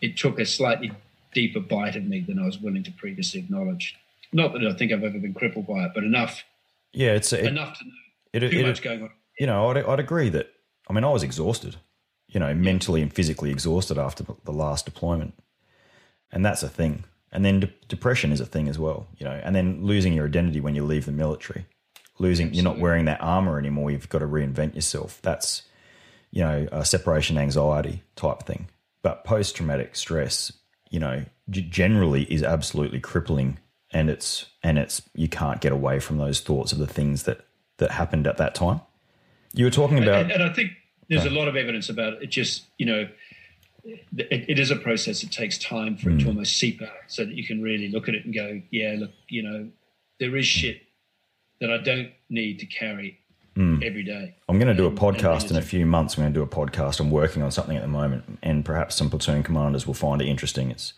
it 0.00 0.16
took 0.16 0.40
a 0.40 0.46
slightly 0.46 0.90
deeper 1.32 1.60
bite 1.60 1.94
of 1.94 2.04
me 2.04 2.20
than 2.20 2.40
I 2.40 2.46
was 2.46 2.58
willing 2.58 2.82
to 2.82 2.92
previously 2.92 3.40
acknowledge. 3.40 3.96
Not 4.32 4.52
that 4.54 4.66
I 4.66 4.72
think 4.72 4.90
I've 4.90 5.04
ever 5.04 5.18
been 5.18 5.34
crippled 5.34 5.66
by 5.66 5.84
it, 5.84 5.92
but 5.94 6.02
enough 6.02 6.42
yeah, 6.92 7.12
it's 7.12 7.32
it, 7.32 7.46
enough 7.46 7.78
to 7.78 7.84
know 7.84 7.92
it, 8.32 8.40
too 8.40 8.58
it, 8.58 8.66
much 8.66 8.82
going 8.82 9.02
on. 9.02 9.10
You 9.38 9.46
know, 9.46 9.70
I'd, 9.70 9.78
I'd 9.78 10.00
agree 10.00 10.28
that. 10.30 10.50
I 10.88 10.92
mean, 10.92 11.04
I 11.04 11.10
was 11.10 11.22
exhausted. 11.22 11.76
You 12.28 12.38
know, 12.38 12.54
mentally 12.54 13.02
and 13.02 13.12
physically 13.12 13.50
exhausted 13.50 13.98
after 13.98 14.24
the 14.44 14.52
last 14.52 14.84
deployment, 14.84 15.34
and 16.30 16.44
that's 16.44 16.62
a 16.62 16.68
thing. 16.68 17.04
And 17.32 17.44
then 17.44 17.60
de- 17.60 17.72
depression 17.88 18.30
is 18.30 18.40
a 18.40 18.46
thing 18.46 18.68
as 18.68 18.78
well. 18.78 19.08
You 19.18 19.24
know, 19.24 19.40
and 19.42 19.54
then 19.54 19.84
losing 19.84 20.12
your 20.12 20.26
identity 20.26 20.60
when 20.60 20.76
you 20.76 20.84
leave 20.84 21.06
the 21.06 21.12
military, 21.12 21.66
losing 22.20 22.48
Absolutely. 22.48 22.56
you're 22.56 22.72
not 22.72 22.80
wearing 22.80 23.04
that 23.06 23.20
armor 23.20 23.58
anymore. 23.58 23.90
You've 23.90 24.08
got 24.08 24.20
to 24.20 24.26
reinvent 24.26 24.76
yourself. 24.76 25.20
That's 25.22 25.62
you 26.30 26.42
know 26.42 26.68
a 26.70 26.84
separation 26.84 27.36
anxiety 27.36 28.04
type 28.14 28.44
thing. 28.44 28.68
But 29.02 29.24
post 29.24 29.56
traumatic 29.56 29.96
stress, 29.96 30.52
you 30.88 31.00
know, 31.00 31.24
g- 31.48 31.62
generally 31.62 32.24
is 32.32 32.44
absolutely 32.44 33.00
crippling 33.00 33.58
and 33.92 34.08
it's 34.08 34.46
and 34.62 34.78
it's 34.78 35.02
you 35.14 35.28
can't 35.28 35.60
get 35.60 35.72
away 35.72 35.98
from 35.98 36.18
those 36.18 36.40
thoughts 36.40 36.72
of 36.72 36.78
the 36.78 36.86
things 36.86 37.24
that 37.24 37.44
that 37.80 37.90
happened 37.90 38.26
at 38.26 38.36
that 38.38 38.54
time. 38.54 38.80
You 39.52 39.64
were 39.64 39.70
talking 39.70 40.02
about, 40.02 40.22
and, 40.22 40.30
and 40.30 40.42
I 40.42 40.52
think 40.52 40.70
there's 41.08 41.26
a 41.26 41.30
lot 41.30 41.48
of 41.48 41.56
evidence 41.56 41.88
about 41.88 42.14
it. 42.14 42.22
it 42.22 42.30
just 42.30 42.64
you 42.78 42.86
know, 42.86 43.08
it, 43.84 44.44
it 44.48 44.58
is 44.58 44.70
a 44.70 44.76
process. 44.76 45.22
It 45.22 45.32
takes 45.32 45.58
time 45.58 45.96
for 45.96 46.10
mm. 46.10 46.14
it 46.14 46.18
to 46.20 46.24
mm. 46.26 46.28
almost 46.28 46.56
seep 46.56 46.80
out, 46.80 46.90
so 47.08 47.24
that 47.24 47.34
you 47.34 47.44
can 47.44 47.60
really 47.60 47.88
look 47.88 48.08
at 48.08 48.14
it 48.14 48.24
and 48.24 48.32
go, 48.32 48.62
yeah, 48.70 48.94
look, 48.98 49.10
you 49.28 49.42
know, 49.42 49.68
there 50.20 50.36
is 50.36 50.46
shit 50.46 50.82
that 51.60 51.70
I 51.70 51.78
don't 51.78 52.10
need 52.28 52.60
to 52.60 52.66
carry 52.66 53.18
mm. 53.56 53.84
every 53.84 54.02
day. 54.02 54.34
I'm 54.48 54.58
going 54.58 54.68
to 54.68 54.74
do 54.74 54.86
a 54.86 54.92
podcast 54.92 55.50
in 55.50 55.56
a 55.56 55.62
few 55.62 55.84
months. 55.84 56.16
I'm 56.16 56.22
going 56.22 56.32
to 56.32 56.38
do 56.38 56.44
a 56.44 56.46
podcast. 56.46 57.00
I'm 57.00 57.10
working 57.10 57.42
on 57.42 57.50
something 57.50 57.76
at 57.76 57.82
the 57.82 57.88
moment, 57.88 58.38
and 58.42 58.64
perhaps 58.64 58.94
some 58.94 59.10
platoon 59.10 59.42
commanders 59.42 59.86
will 59.86 59.94
find 59.94 60.22
it 60.22 60.26
interesting. 60.26 60.70
It's 60.70 60.92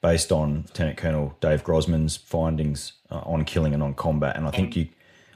based 0.00 0.32
on 0.32 0.64
Lieutenant 0.68 0.96
Colonel 0.96 1.36
Dave 1.40 1.64
Grossman's 1.64 2.16
findings 2.16 2.92
uh, 3.10 3.18
on 3.18 3.44
killing 3.44 3.74
and 3.74 3.82
on 3.82 3.94
combat. 3.94 4.36
And 4.36 4.46
I 4.46 4.50
think 4.50 4.76
you, 4.76 4.88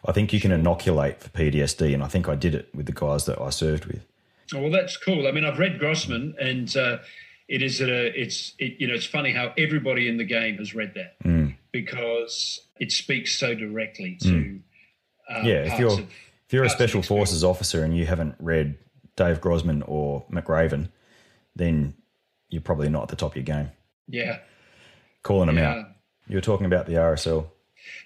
I 0.04 0.12
think 0.12 0.32
you 0.32 0.40
can 0.40 0.52
inoculate 0.52 1.20
for 1.20 1.28
PTSD, 1.30 1.94
and 1.94 2.02
I 2.02 2.08
think 2.08 2.28
I 2.28 2.34
did 2.34 2.54
it 2.54 2.68
with 2.74 2.86
the 2.86 2.92
guys 2.92 3.26
that 3.26 3.40
I 3.40 3.50
served 3.50 3.86
with. 3.86 4.04
Oh, 4.54 4.62
well, 4.62 4.70
that's 4.70 4.96
cool. 4.96 5.26
I 5.26 5.32
mean, 5.32 5.44
I've 5.44 5.58
read 5.58 5.78
Grossman, 5.78 6.34
and 6.40 6.76
uh, 6.76 6.98
it 7.48 7.62
is 7.62 7.80
a, 7.80 8.20
it's 8.20 8.54
it, 8.58 8.80
you 8.80 8.88
know 8.88 8.94
it's 8.94 9.06
funny 9.06 9.32
how 9.32 9.52
everybody 9.56 10.08
in 10.08 10.16
the 10.16 10.24
game 10.24 10.56
has 10.56 10.74
read 10.74 10.94
that 10.94 11.22
mm. 11.22 11.54
because 11.70 12.60
it 12.80 12.90
speaks 12.92 13.38
so 13.38 13.54
directly 13.54 14.16
to 14.22 14.28
mm. 14.28 14.60
uh, 15.30 15.42
yeah. 15.44 15.72
If 15.72 15.78
you're 15.78 15.92
of, 15.92 15.98
if 16.00 16.52
you're 16.52 16.64
a 16.64 16.70
special 16.70 17.02
forces 17.02 17.44
officer 17.44 17.84
and 17.84 17.96
you 17.96 18.06
haven't 18.06 18.34
read 18.38 18.76
Dave 19.16 19.40
Grossman 19.40 19.82
or 19.82 20.24
McRaven, 20.30 20.88
then 21.54 21.94
you're 22.48 22.62
probably 22.62 22.88
not 22.88 23.04
at 23.04 23.08
the 23.08 23.16
top 23.16 23.32
of 23.32 23.36
your 23.36 23.44
game. 23.44 23.70
Yeah, 24.08 24.38
calling 25.22 25.46
them 25.46 25.58
yeah. 25.58 25.70
out. 25.70 25.86
You 26.26 26.36
were 26.36 26.42
talking 26.42 26.66
about 26.66 26.86
the 26.86 26.94
RSL. 26.94 27.46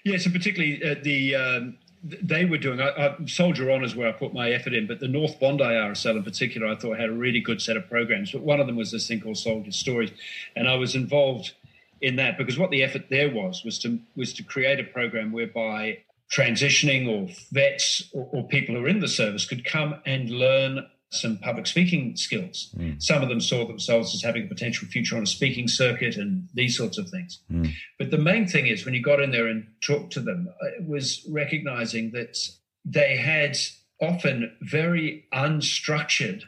Yeah, 0.03 0.17
so 0.17 0.29
particularly 0.29 0.83
uh, 0.83 0.95
the 1.03 1.35
um, 1.35 1.77
they 2.03 2.45
were 2.45 2.57
doing. 2.57 2.79
I, 2.79 2.89
I, 2.89 3.25
Soldier 3.25 3.71
On 3.71 3.83
is 3.83 3.95
where 3.95 4.07
I 4.07 4.11
put 4.11 4.33
my 4.33 4.51
effort 4.51 4.73
in, 4.73 4.87
but 4.87 4.99
the 4.99 5.07
North 5.07 5.39
Bondi 5.39 5.63
RSL 5.63 6.17
in 6.17 6.23
particular, 6.23 6.67
I 6.67 6.75
thought 6.75 6.99
had 6.99 7.09
a 7.09 7.13
really 7.13 7.39
good 7.39 7.61
set 7.61 7.77
of 7.77 7.89
programs. 7.89 8.31
But 8.31 8.41
one 8.41 8.59
of 8.59 8.67
them 8.67 8.75
was 8.75 8.91
this 8.91 9.07
thing 9.07 9.19
called 9.19 9.37
Soldier 9.37 9.71
Stories, 9.71 10.11
and 10.55 10.67
I 10.67 10.75
was 10.75 10.95
involved 10.95 11.53
in 12.01 12.15
that 12.17 12.37
because 12.37 12.57
what 12.57 12.69
the 12.69 12.83
effort 12.83 13.09
there 13.09 13.29
was 13.29 13.63
was 13.63 13.79
to 13.79 13.99
was 14.15 14.33
to 14.33 14.43
create 14.43 14.79
a 14.79 14.83
program 14.83 15.31
whereby 15.31 15.97
transitioning 16.31 17.07
or 17.07 17.33
vets 17.51 18.09
or, 18.13 18.27
or, 18.31 18.47
people 18.47 18.75
who 18.75 18.83
are 18.83 18.89
in 18.89 18.99
the 18.99 19.07
service 19.07 19.45
could 19.45 19.63
come 19.63 19.95
and 20.05 20.29
learn 20.29 20.85
some 21.11 21.37
public 21.37 21.67
speaking 21.67 22.15
skills. 22.15 22.73
Mm. 22.77 23.01
Some 23.01 23.23
of 23.23 23.29
them 23.29 23.39
saw 23.39 23.65
themselves 23.65 24.13
as 24.13 24.21
having 24.21 24.43
a 24.43 24.47
potential 24.47 24.87
future 24.87 25.15
on 25.15 25.23
a 25.23 25.27
speaking 25.27 25.67
circuit 25.67 26.17
and 26.17 26.49
these 26.53 26.77
sorts 26.77 26.97
of 26.97 27.09
things. 27.09 27.39
Mm. 27.51 27.71
But 27.97 28.11
the 28.11 28.17
main 28.17 28.47
thing 28.47 28.67
is 28.67 28.83
when 28.83 28.93
you 28.93 29.01
got 29.01 29.21
in 29.21 29.31
there 29.31 29.47
and 29.47 29.67
talked 29.81 30.13
to 30.13 30.19
them, 30.19 30.49
it 30.77 30.87
was 30.87 31.25
recognizing 31.29 32.11
that 32.11 32.37
they 32.83 33.17
had 33.17 33.57
often 34.01 34.55
very 34.61 35.25
unstructured, 35.33 36.43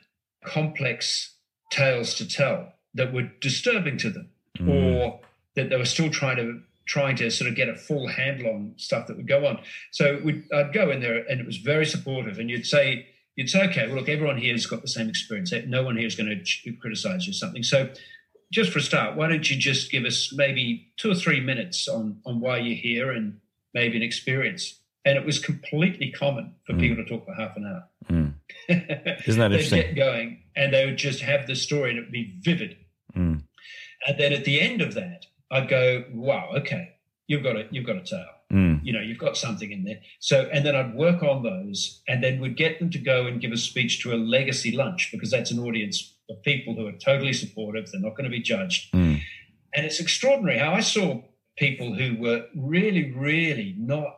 complex 0.46 1.36
tales 1.72 2.14
to 2.16 2.28
tell 2.28 2.74
that 2.94 3.14
were 3.14 3.30
disturbing 3.42 3.98
to 3.98 4.10
them, 4.10 4.30
mm. 4.58 4.70
or 4.70 5.20
that 5.56 5.70
they 5.70 5.78
were 5.78 5.86
still 5.86 6.10
trying 6.10 6.38
to 6.38 6.62
trying 6.86 7.16
to 7.16 7.30
sort 7.30 7.48
of 7.48 7.56
get 7.56 7.70
a 7.70 7.76
full 7.76 8.08
handle 8.08 8.52
on 8.52 8.74
stuff 8.78 9.06
that 9.06 9.16
would 9.16 9.28
go 9.28 9.46
on. 9.46 9.60
So 9.92 10.20
I'd 10.54 10.74
go 10.74 10.90
in 10.90 11.02
there, 11.02 11.24
and 11.30 11.40
it 11.40 11.46
was 11.46 11.58
very 11.58 11.86
supportive. 11.86 12.40
And 12.40 12.50
you'd 12.50 12.66
say, 12.66 13.08
you'd 13.40 13.50
say, 13.50 13.64
okay, 13.70 13.88
well, 13.88 13.96
look, 13.96 14.10
everyone 14.10 14.38
here 14.38 14.52
has 14.52 14.66
got 14.66 14.82
the 14.82 14.88
same 14.90 15.08
experience. 15.08 15.54
No 15.66 15.82
one 15.82 15.96
here 15.96 16.06
is 16.06 16.14
going 16.14 16.44
to 16.44 16.72
criticize 16.74 17.26
you 17.26 17.32
or 17.32 17.34
something. 17.34 17.64
So 17.64 17.90
just 18.52 18.70
for 18.70 18.80
a 18.80 18.82
start, 18.82 19.16
why 19.16 19.30
don't 19.30 19.50
you 19.50 19.56
just 19.56 19.90
give 19.90 20.04
us 20.04 20.34
maybe 20.36 20.92
two 20.98 21.10
or 21.10 21.16
three 21.16 21.40
minutes 21.40 21.88
on 21.88 22.20
on 22.26 22.42
why 22.42 22.58
you're 22.58 22.76
here 22.76 23.12
and 23.12 23.40
maybe 23.74 23.96
an 23.96 24.04
experience? 24.04 24.82
And 25.06 25.18
it 25.18 25.26
was 25.26 25.40
completely 25.40 26.12
common 26.12 26.54
for 26.66 26.74
mm. 26.74 26.82
people 26.82 26.98
to 27.02 27.10
talk 27.10 27.26
for 27.26 27.34
half 27.34 27.56
an 27.56 27.66
hour. 27.66 27.88
Mm. 28.10 28.34
Isn't 29.26 29.40
that 29.40 29.54
interesting? 29.54 29.80
They'd 29.80 29.96
get 29.96 29.96
going, 29.96 30.44
and 30.58 30.74
they 30.74 30.86
would 30.86 30.98
just 30.98 31.22
have 31.22 31.48
the 31.48 31.56
story, 31.56 31.92
and 31.92 32.00
it 32.00 32.02
would 32.02 32.12
be 32.12 32.36
vivid. 32.42 32.76
Mm. 33.16 33.44
And 34.06 34.20
then 34.20 34.34
at 34.34 34.44
the 34.44 34.60
end 34.60 34.82
of 34.82 34.96
that, 34.96 35.28
I'd 35.50 35.70
go, 35.70 36.04
wow, 36.14 36.50
okay, 36.58 36.90
you've 37.28 37.44
got 37.44 37.56
a 37.56 37.68
you've 37.72 37.86
got 37.86 37.96
a 37.96 38.04
tale. 38.04 38.26
Mm. 38.52 38.80
You 38.84 38.94
know, 38.94 39.02
you've 39.02 39.20
got 39.20 39.38
something 39.38 39.72
in 39.72 39.84
there. 39.84 40.00
So, 40.20 40.50
and 40.52 40.66
then 40.66 40.76
I'd 40.76 40.96
work 40.96 41.22
on 41.22 41.44
those, 41.44 42.02
and 42.08 42.24
then 42.24 42.40
would 42.40 42.58
get 42.58 42.80
them 42.80 42.90
to 42.92 42.98
go 42.98 43.28
and 43.28 43.40
give 43.40 43.52
a 43.52 43.58
speech 43.58 44.02
to 44.04 44.14
a 44.14 44.18
legacy 44.18 44.72
lunch 44.72 45.10
because 45.12 45.30
that's 45.30 45.52
an 45.52 45.60
audience 45.60 46.16
of 46.30 46.42
people 46.44 46.76
who 46.76 46.88
are 46.88 46.94
totally 46.94 47.34
supportive. 47.34 47.92
They're 47.92 48.02
not 48.02 48.16
going 48.16 48.24
to 48.24 48.30
be 48.30 48.42
judged, 48.42 48.92
mm. 48.94 49.22
and 49.74 49.86
it's 49.86 50.00
extraordinary 50.00 50.58
how 50.58 50.74
I 50.74 50.80
saw 50.80 51.22
people 51.58 51.94
who 51.94 52.18
were 52.20 52.46
really, 52.56 53.12
really 53.12 53.76
not. 53.78 54.16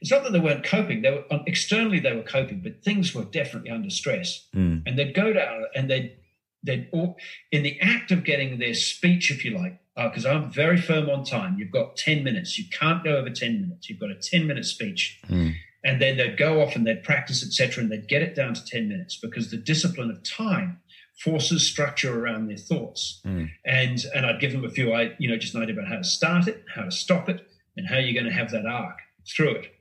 It's 0.00 0.10
not 0.10 0.24
that 0.24 0.32
they 0.32 0.40
weren't 0.40 0.64
coping; 0.64 1.02
they 1.02 1.10
were 1.12 1.24
externally 1.46 2.00
they 2.00 2.16
were 2.16 2.22
coping, 2.22 2.60
but 2.60 2.82
things 2.82 3.14
were 3.14 3.24
definitely 3.24 3.70
under 3.70 3.90
stress. 3.90 4.48
Mm. 4.56 4.82
And 4.86 4.98
they'd 4.98 5.14
go 5.14 5.32
down 5.32 5.66
and 5.76 5.88
they'd 5.88 6.16
they'd 6.62 6.88
all, 6.92 7.16
in 7.52 7.62
the 7.62 7.78
act 7.80 8.10
of 8.10 8.24
getting 8.24 8.58
their 8.58 8.74
speech, 8.74 9.30
if 9.30 9.44
you 9.44 9.56
like, 9.56 9.78
because 10.04 10.24
uh, 10.24 10.30
I'm 10.30 10.50
very 10.50 10.80
firm 10.80 11.10
on 11.10 11.24
time. 11.24 11.56
You've 11.58 11.72
got 11.72 11.96
10 11.96 12.22
minutes. 12.22 12.58
You 12.58 12.64
can't 12.70 13.02
go 13.02 13.16
over 13.16 13.30
10 13.30 13.60
minutes. 13.60 13.90
You've 13.90 13.98
got 13.98 14.10
a 14.10 14.14
10 14.14 14.46
minute 14.46 14.64
speech. 14.64 15.20
Mm. 15.28 15.54
And 15.84 16.00
then 16.00 16.16
they'd 16.16 16.36
go 16.36 16.60
off 16.62 16.76
and 16.76 16.86
they'd 16.86 17.02
practice, 17.02 17.44
etc., 17.44 17.82
and 17.82 17.90
they'd 17.90 18.08
get 18.08 18.22
it 18.22 18.34
down 18.34 18.54
to 18.54 18.64
10 18.64 18.88
minutes 18.88 19.16
because 19.16 19.50
the 19.50 19.56
discipline 19.56 20.10
of 20.10 20.22
time 20.22 20.80
forces 21.22 21.68
structure 21.68 22.20
around 22.20 22.46
their 22.46 22.56
thoughts. 22.56 23.20
Mm. 23.26 23.50
And 23.64 24.04
and 24.14 24.26
I'd 24.26 24.40
give 24.40 24.52
them 24.52 24.64
a 24.64 24.70
few, 24.70 24.92
I 24.92 25.14
you 25.18 25.28
know, 25.28 25.36
just 25.36 25.54
an 25.54 25.62
idea 25.62 25.74
about 25.74 25.88
how 25.88 25.96
to 25.96 26.04
start 26.04 26.46
it, 26.48 26.64
how 26.74 26.82
to 26.82 26.90
stop 26.90 27.28
it, 27.28 27.46
and 27.76 27.86
how 27.86 27.98
you're 27.98 28.14
going 28.14 28.32
to 28.32 28.38
have 28.38 28.50
that 28.52 28.66
arc 28.66 28.98
through 29.28 29.50
it. 29.56 29.74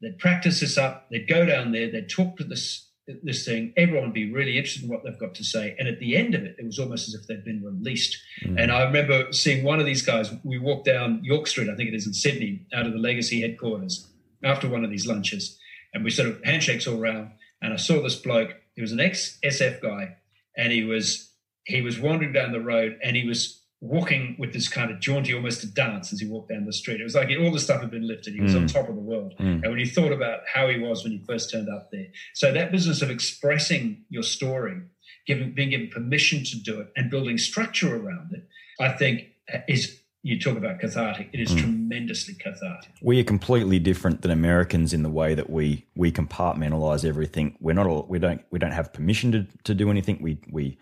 They'd 0.00 0.18
practice 0.18 0.60
this 0.60 0.78
up. 0.78 1.08
They'd 1.10 1.28
go 1.28 1.44
down 1.44 1.72
there. 1.72 1.90
They'd 1.90 2.08
talk 2.08 2.38
to 2.38 2.44
this 2.44 2.89
this 3.22 3.44
thing, 3.44 3.72
everyone 3.76 4.04
would 4.04 4.14
be 4.14 4.32
really 4.32 4.56
interested 4.56 4.84
in 4.84 4.90
what 4.90 5.02
they've 5.04 5.18
got 5.18 5.34
to 5.34 5.44
say. 5.44 5.74
And 5.78 5.88
at 5.88 5.98
the 5.98 6.16
end 6.16 6.34
of 6.34 6.42
it, 6.42 6.56
it 6.58 6.64
was 6.64 6.78
almost 6.78 7.08
as 7.08 7.14
if 7.14 7.26
they'd 7.26 7.44
been 7.44 7.62
released. 7.62 8.16
Mm. 8.44 8.62
And 8.62 8.72
I 8.72 8.84
remember 8.84 9.32
seeing 9.32 9.64
one 9.64 9.80
of 9.80 9.86
these 9.86 10.02
guys, 10.02 10.32
we 10.44 10.58
walked 10.58 10.86
down 10.86 11.20
York 11.22 11.46
Street, 11.46 11.68
I 11.68 11.76
think 11.76 11.88
it 11.88 11.94
is 11.94 12.06
in 12.06 12.14
Sydney, 12.14 12.66
out 12.72 12.86
of 12.86 12.92
the 12.92 12.98
Legacy 12.98 13.40
headquarters 13.40 14.06
after 14.44 14.68
one 14.68 14.84
of 14.84 14.90
these 14.90 15.06
lunches. 15.06 15.58
And 15.92 16.04
we 16.04 16.10
sort 16.10 16.28
of 16.28 16.40
handshakes 16.44 16.86
all 16.86 16.98
around. 16.98 17.30
And 17.62 17.72
I 17.72 17.76
saw 17.76 18.02
this 18.02 18.16
bloke, 18.16 18.54
he 18.74 18.80
was 18.80 18.92
an 18.92 19.00
ex 19.00 19.38
SF 19.44 19.80
guy, 19.80 20.16
and 20.56 20.72
he 20.72 20.84
was 20.84 21.30
he 21.64 21.82
was 21.82 22.00
wandering 22.00 22.32
down 22.32 22.52
the 22.52 22.60
road 22.60 22.98
and 23.02 23.14
he 23.16 23.26
was 23.26 23.59
walking 23.80 24.36
with 24.38 24.52
this 24.52 24.68
kind 24.68 24.90
of 24.90 25.00
jaunty, 25.00 25.32
almost 25.32 25.64
a 25.64 25.66
dance 25.66 26.12
as 26.12 26.20
he 26.20 26.26
walked 26.26 26.50
down 26.50 26.66
the 26.66 26.72
street. 26.72 27.00
It 27.00 27.04
was 27.04 27.14
like 27.14 27.30
all 27.40 27.50
the 27.50 27.58
stuff 27.58 27.80
had 27.80 27.90
been 27.90 28.06
lifted. 28.06 28.34
He 28.34 28.40
was 28.40 28.54
mm. 28.54 28.62
on 28.62 28.66
top 28.66 28.88
of 28.88 28.94
the 28.94 29.00
world. 29.00 29.34
Mm. 29.38 29.62
And 29.62 29.70
when 29.70 29.78
you 29.78 29.86
thought 29.86 30.12
about 30.12 30.40
how 30.52 30.68
he 30.68 30.78
was 30.78 31.02
when 31.02 31.12
he 31.12 31.18
first 31.26 31.50
turned 31.50 31.68
up 31.68 31.90
there, 31.90 32.08
so 32.34 32.52
that 32.52 32.72
business 32.72 33.00
of 33.00 33.10
expressing 33.10 34.04
your 34.10 34.22
story, 34.22 34.82
giving, 35.26 35.52
being 35.52 35.70
given 35.70 35.88
permission 35.88 36.44
to 36.44 36.56
do 36.58 36.80
it, 36.80 36.92
and 36.94 37.10
building 37.10 37.38
structure 37.38 37.96
around 37.96 38.32
it, 38.32 38.46
I 38.78 38.92
think 38.92 39.28
is. 39.66 39.96
You 40.22 40.38
talk 40.38 40.58
about 40.58 40.80
cathartic. 40.80 41.30
It 41.32 41.40
is 41.40 41.50
mm. 41.50 41.60
tremendously 41.60 42.34
cathartic. 42.34 42.90
We 43.00 43.18
are 43.20 43.24
completely 43.24 43.78
different 43.78 44.20
than 44.20 44.30
Americans 44.30 44.92
in 44.92 45.02
the 45.02 45.08
way 45.08 45.34
that 45.34 45.48
we 45.48 45.86
we 45.96 46.12
compartmentalize 46.12 47.06
everything. 47.06 47.56
We're 47.58 47.72
not 47.72 47.86
all, 47.86 48.04
we 48.06 48.18
don't 48.18 48.42
we 48.50 48.58
don't 48.58 48.72
have 48.72 48.92
permission 48.92 49.32
to, 49.32 49.46
to 49.64 49.74
do 49.74 49.90
anything. 49.90 50.18
We 50.20 50.36
we 50.50 50.76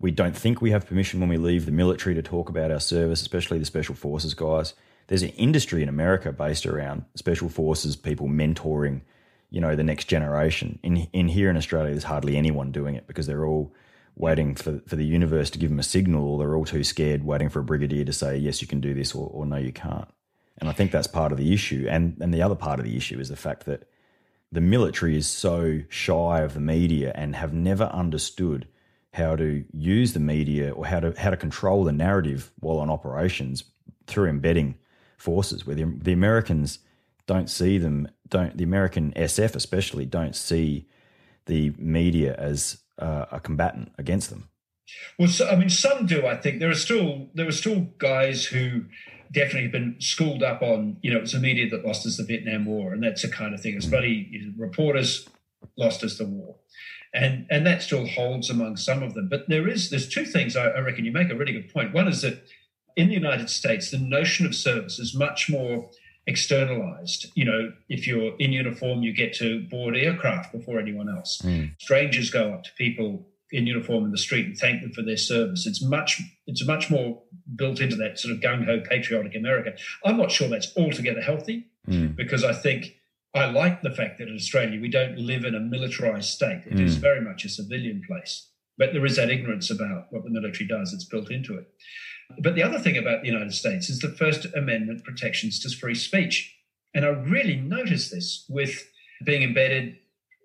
we 0.00 0.10
don't 0.10 0.36
think 0.36 0.60
we 0.60 0.70
have 0.70 0.86
permission 0.86 1.20
when 1.20 1.28
we 1.28 1.36
leave 1.36 1.66
the 1.66 1.72
military 1.72 2.14
to 2.14 2.22
talk 2.22 2.48
about 2.48 2.70
our 2.70 2.80
service, 2.80 3.22
especially 3.22 3.58
the 3.58 3.64
special 3.64 3.94
forces 3.94 4.34
guys. 4.34 4.74
There's 5.06 5.22
an 5.22 5.30
industry 5.30 5.82
in 5.82 5.88
America 5.88 6.32
based 6.32 6.66
around 6.66 7.04
special 7.14 7.48
forces 7.48 7.94
people 7.96 8.26
mentoring, 8.26 9.02
you 9.50 9.60
know, 9.60 9.76
the 9.76 9.84
next 9.84 10.06
generation. 10.06 10.78
In 10.82 11.08
in 11.12 11.28
here 11.28 11.50
in 11.50 11.56
Australia, 11.56 11.90
there's 11.90 12.04
hardly 12.04 12.36
anyone 12.36 12.72
doing 12.72 12.94
it 12.94 13.06
because 13.06 13.26
they're 13.26 13.46
all 13.46 13.72
waiting 14.16 14.54
for 14.54 14.80
for 14.86 14.96
the 14.96 15.04
universe 15.04 15.50
to 15.50 15.58
give 15.58 15.70
them 15.70 15.78
a 15.78 15.84
signal, 15.84 16.26
or 16.26 16.38
they're 16.38 16.56
all 16.56 16.64
too 16.64 16.84
scared, 16.84 17.24
waiting 17.24 17.48
for 17.48 17.60
a 17.60 17.64
brigadier 17.64 18.04
to 18.04 18.12
say 18.12 18.36
yes, 18.36 18.62
you 18.62 18.68
can 18.68 18.80
do 18.80 18.94
this, 18.94 19.14
or, 19.14 19.28
or 19.28 19.46
no, 19.46 19.56
you 19.56 19.72
can't. 19.72 20.08
And 20.58 20.68
I 20.68 20.72
think 20.72 20.90
that's 20.90 21.06
part 21.06 21.32
of 21.32 21.38
the 21.38 21.52
issue. 21.52 21.86
And 21.88 22.16
and 22.20 22.32
the 22.32 22.42
other 22.42 22.54
part 22.54 22.78
of 22.78 22.86
the 22.86 22.96
issue 22.96 23.20
is 23.20 23.28
the 23.28 23.36
fact 23.36 23.66
that 23.66 23.88
the 24.50 24.60
military 24.60 25.16
is 25.16 25.26
so 25.26 25.80
shy 25.88 26.40
of 26.40 26.54
the 26.54 26.60
media 26.60 27.12
and 27.14 27.34
have 27.36 27.52
never 27.52 27.84
understood 27.84 28.68
how 29.14 29.36
to 29.36 29.64
use 29.72 30.12
the 30.12 30.20
media 30.20 30.72
or 30.72 30.84
how 30.84 30.98
to 30.98 31.14
how 31.16 31.30
to 31.30 31.36
control 31.36 31.84
the 31.84 31.92
narrative 31.92 32.50
while 32.58 32.78
on 32.78 32.90
operations 32.90 33.62
through 34.08 34.28
embedding 34.28 34.74
forces 35.16 35.64
where 35.64 35.76
the, 35.76 35.84
the 36.02 36.12
Americans 36.12 36.80
don't 37.26 37.48
see 37.48 37.78
them 37.78 38.08
don't 38.28 38.56
the 38.56 38.64
American 38.64 39.12
SF 39.12 39.54
especially 39.54 40.04
don't 40.04 40.34
see 40.34 40.88
the 41.46 41.72
media 41.78 42.34
as 42.38 42.78
uh, 42.98 43.26
a 43.30 43.38
combatant 43.38 43.92
against 43.98 44.30
them. 44.30 44.48
Well, 45.18 45.28
so, 45.28 45.48
I 45.48 45.56
mean, 45.56 45.70
some 45.70 46.06
do. 46.06 46.26
I 46.26 46.36
think 46.36 46.58
there 46.58 46.70
are 46.70 46.74
still 46.74 47.28
there 47.34 47.46
are 47.46 47.52
still 47.52 47.86
guys 47.98 48.44
who 48.44 48.84
definitely 49.32 49.62
have 49.62 49.72
been 49.72 49.96
schooled 50.00 50.42
up 50.42 50.60
on. 50.60 50.96
You 51.02 51.12
know, 51.12 51.20
it's 51.20 51.32
the 51.32 51.38
media 51.38 51.70
that 51.70 51.86
lost 51.86 52.04
us 52.06 52.16
the 52.16 52.24
Vietnam 52.24 52.64
War, 52.64 52.92
and 52.92 53.02
that's 53.02 53.22
the 53.22 53.28
kind 53.28 53.54
of 53.54 53.60
thing. 53.60 53.76
It's 53.76 53.86
mm. 53.86 53.90
bloody 53.90 54.52
reporters 54.58 55.28
lost 55.76 56.04
us 56.04 56.18
the 56.18 56.26
war 56.26 56.56
and 57.14 57.46
and 57.48 57.66
that 57.66 57.80
still 57.80 58.06
holds 58.06 58.50
among 58.50 58.76
some 58.76 59.02
of 59.02 59.14
them. 59.14 59.28
But 59.28 59.48
there 59.48 59.68
is 59.68 59.90
there's 59.90 60.08
two 60.08 60.24
things 60.24 60.56
I, 60.56 60.66
I 60.66 60.80
reckon 60.80 61.04
you 61.04 61.12
make 61.12 61.30
a 61.30 61.36
really 61.36 61.52
good 61.52 61.72
point. 61.72 61.94
One 61.94 62.08
is 62.08 62.22
that 62.22 62.44
in 62.96 63.08
the 63.08 63.14
United 63.14 63.48
States, 63.48 63.90
the 63.90 63.98
notion 63.98 64.46
of 64.46 64.54
service 64.54 64.98
is 64.98 65.14
much 65.14 65.48
more 65.48 65.88
externalized. 66.26 67.26
You 67.34 67.44
know, 67.44 67.72
if 67.88 68.06
you're 68.06 68.36
in 68.38 68.52
uniform, 68.52 69.02
you 69.02 69.12
get 69.12 69.32
to 69.34 69.66
board 69.68 69.96
aircraft 69.96 70.52
before 70.52 70.78
anyone 70.78 71.08
else. 71.08 71.40
Mm. 71.44 71.80
Strangers 71.80 72.30
go 72.30 72.52
up 72.52 72.64
to 72.64 72.70
people 72.76 73.26
in 73.50 73.66
uniform 73.66 74.04
in 74.04 74.10
the 74.10 74.18
street 74.18 74.46
and 74.46 74.56
thank 74.56 74.82
them 74.82 74.92
for 74.92 75.02
their 75.02 75.16
service. 75.16 75.66
It's 75.66 75.82
much 75.82 76.20
it's 76.46 76.66
much 76.66 76.90
more 76.90 77.22
built 77.54 77.80
into 77.80 77.96
that 77.96 78.18
sort 78.18 78.34
of 78.34 78.40
gung 78.40 78.64
ho 78.64 78.80
patriotic 78.80 79.36
America. 79.36 79.74
I'm 80.04 80.16
not 80.16 80.32
sure 80.32 80.48
that's 80.48 80.76
altogether 80.76 81.20
healthy 81.20 81.68
mm. 81.88 82.16
because 82.16 82.42
I 82.42 82.52
think 82.52 82.96
I 83.34 83.46
like 83.46 83.82
the 83.82 83.90
fact 83.90 84.18
that 84.18 84.28
in 84.28 84.36
Australia 84.36 84.80
we 84.80 84.88
don't 84.88 85.18
live 85.18 85.44
in 85.44 85.54
a 85.54 85.60
militarized 85.60 86.30
state. 86.30 86.62
It 86.66 86.74
mm. 86.74 86.80
is 86.80 86.96
very 86.96 87.20
much 87.20 87.44
a 87.44 87.48
civilian 87.48 88.02
place. 88.06 88.48
But 88.78 88.92
there 88.92 89.04
is 89.04 89.16
that 89.16 89.30
ignorance 89.30 89.70
about 89.70 90.06
what 90.10 90.24
the 90.24 90.30
military 90.30 90.66
does, 90.66 90.92
it's 90.92 91.04
built 91.04 91.30
into 91.30 91.56
it. 91.56 91.66
But 92.42 92.54
the 92.54 92.62
other 92.62 92.78
thing 92.78 92.96
about 92.96 93.22
the 93.22 93.28
United 93.28 93.52
States 93.52 93.88
is 93.90 94.00
the 94.00 94.08
First 94.08 94.46
Amendment 94.54 95.04
protections 95.04 95.60
to 95.60 95.76
free 95.76 95.94
speech. 95.94 96.54
And 96.94 97.04
I 97.04 97.08
really 97.08 97.56
noticed 97.56 98.12
this 98.12 98.46
with 98.48 98.88
being 99.24 99.42
embedded 99.42 99.96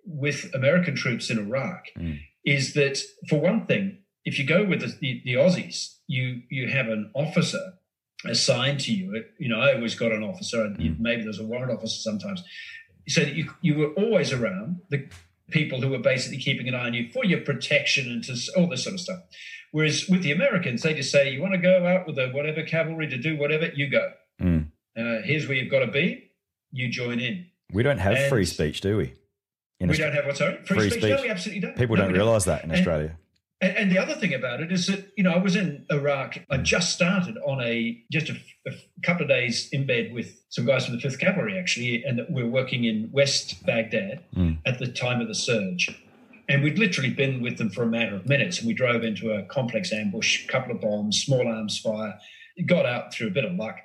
with 0.05 0.49
American 0.53 0.95
troops 0.95 1.29
in 1.29 1.37
Iraq, 1.37 1.85
mm. 1.97 2.19
is 2.45 2.73
that 2.73 2.99
for 3.29 3.39
one 3.39 3.65
thing, 3.65 3.99
if 4.25 4.39
you 4.39 4.45
go 4.45 4.65
with 4.65 4.81
the, 4.81 4.87
the, 4.99 5.21
the 5.25 5.33
Aussies, 5.33 5.95
you 6.07 6.41
you 6.49 6.67
have 6.67 6.87
an 6.87 7.11
officer 7.13 7.73
assigned 8.25 8.79
to 8.81 8.93
you. 8.93 9.23
You 9.39 9.49
know, 9.49 9.59
I 9.59 9.73
always 9.73 9.95
got 9.95 10.11
an 10.11 10.23
officer, 10.23 10.63
and 10.63 10.77
mm. 10.77 10.99
maybe 10.99 11.23
there's 11.23 11.39
a 11.39 11.45
warrant 11.45 11.71
officer 11.71 11.99
sometimes, 11.99 12.43
so 13.07 13.21
that 13.21 13.35
you 13.35 13.51
you 13.61 13.75
were 13.75 13.93
always 13.93 14.31
around 14.31 14.81
the 14.89 15.07
people 15.49 15.81
who 15.81 15.89
were 15.89 15.99
basically 15.99 16.37
keeping 16.37 16.67
an 16.67 16.75
eye 16.75 16.87
on 16.87 16.93
you 16.93 17.09
for 17.09 17.25
your 17.25 17.41
protection 17.41 18.11
and 18.11 18.23
to 18.23 18.37
all 18.55 18.67
this 18.67 18.83
sort 18.83 18.93
of 18.93 18.99
stuff. 18.99 19.19
Whereas 19.71 20.07
with 20.07 20.23
the 20.23 20.31
Americans, 20.31 20.81
they 20.81 20.93
just 20.93 21.11
say, 21.11 21.31
you 21.31 21.41
want 21.41 21.53
to 21.53 21.59
go 21.59 21.85
out 21.85 22.07
with 22.07 22.15
the 22.15 22.29
whatever 22.29 22.63
cavalry 22.63 23.07
to 23.07 23.17
do 23.17 23.37
whatever, 23.37 23.67
you 23.75 23.89
go. 23.89 24.11
Mm. 24.41 24.67
Uh, 24.97 25.21
here's 25.23 25.47
where 25.47 25.57
you've 25.57 25.71
got 25.71 25.79
to 25.79 25.91
be. 25.91 26.31
You 26.71 26.89
join 26.89 27.19
in. 27.19 27.47
We 27.71 27.83
don't 27.83 27.99
have 27.99 28.15
and 28.15 28.29
free 28.29 28.45
speech, 28.45 28.81
do 28.81 28.97
we? 28.97 29.13
In 29.79 29.87
we 29.87 29.91
Australia? 29.91 30.15
don't 30.15 30.15
have 30.15 30.25
what? 30.25 30.37
Sorry, 30.37 30.57
free, 30.65 30.77
free 30.77 30.89
speech? 30.89 31.03
speech? 31.03 31.15
No, 31.15 31.21
we 31.21 31.29
absolutely 31.29 31.61
don't. 31.61 31.77
People 31.77 31.95
no, 31.95 32.03
don't 32.03 32.13
realise 32.13 32.45
that 32.45 32.63
in 32.63 32.71
and, 32.71 32.79
Australia. 32.79 33.17
And, 33.61 33.75
and, 33.75 33.91
the 33.91 33.97
other 33.97 34.15
thing 34.15 34.33
about 34.33 34.61
it 34.61 34.71
is 34.71 34.87
that 34.87 35.11
you 35.17 35.23
know 35.23 35.31
I 35.31 35.37
was 35.37 35.55
in 35.55 35.85
Iraq. 35.91 36.37
I 36.49 36.57
just 36.57 36.93
started 36.93 37.37
on 37.45 37.61
a 37.61 38.01
just 38.11 38.29
a, 38.29 38.37
a, 38.65 38.71
couple 39.03 39.23
of 39.23 39.29
days 39.29 39.67
in 39.71 39.85
bed 39.85 40.13
with 40.13 40.41
some 40.49 40.65
guys 40.65 40.85
from 40.85 40.95
the 40.95 41.01
Fifth 41.01 41.19
Cavalry 41.19 41.57
actually, 41.59 42.03
and 42.05 42.21
we 42.29 42.43
we're 42.43 42.49
working 42.49 42.85
in 42.85 43.09
West 43.11 43.65
Baghdad 43.65 44.23
mm. 44.35 44.57
at 44.65 44.79
the 44.79 44.87
time 44.87 45.19
of 45.19 45.27
the 45.27 45.35
surge. 45.35 45.89
And 46.47 46.63
we'd 46.63 46.79
literally 46.79 47.11
been 47.11 47.41
with 47.41 47.57
them 47.57 47.69
for 47.69 47.83
a 47.83 47.87
matter 47.87 48.15
of 48.15 48.27
minutes, 48.27 48.57
and 48.59 48.67
we 48.67 48.73
drove 48.73 49.03
into 49.03 49.31
a 49.31 49.43
complex 49.43 49.91
ambush, 49.93 50.45
a 50.45 50.47
couple 50.47 50.71
of 50.71 50.81
bombs, 50.81 51.21
small 51.21 51.47
arms 51.47 51.77
fire. 51.77 52.17
Got 52.65 52.85
out 52.85 53.13
through 53.13 53.27
a 53.27 53.31
bit 53.31 53.45
of 53.45 53.53
luck, 53.53 53.77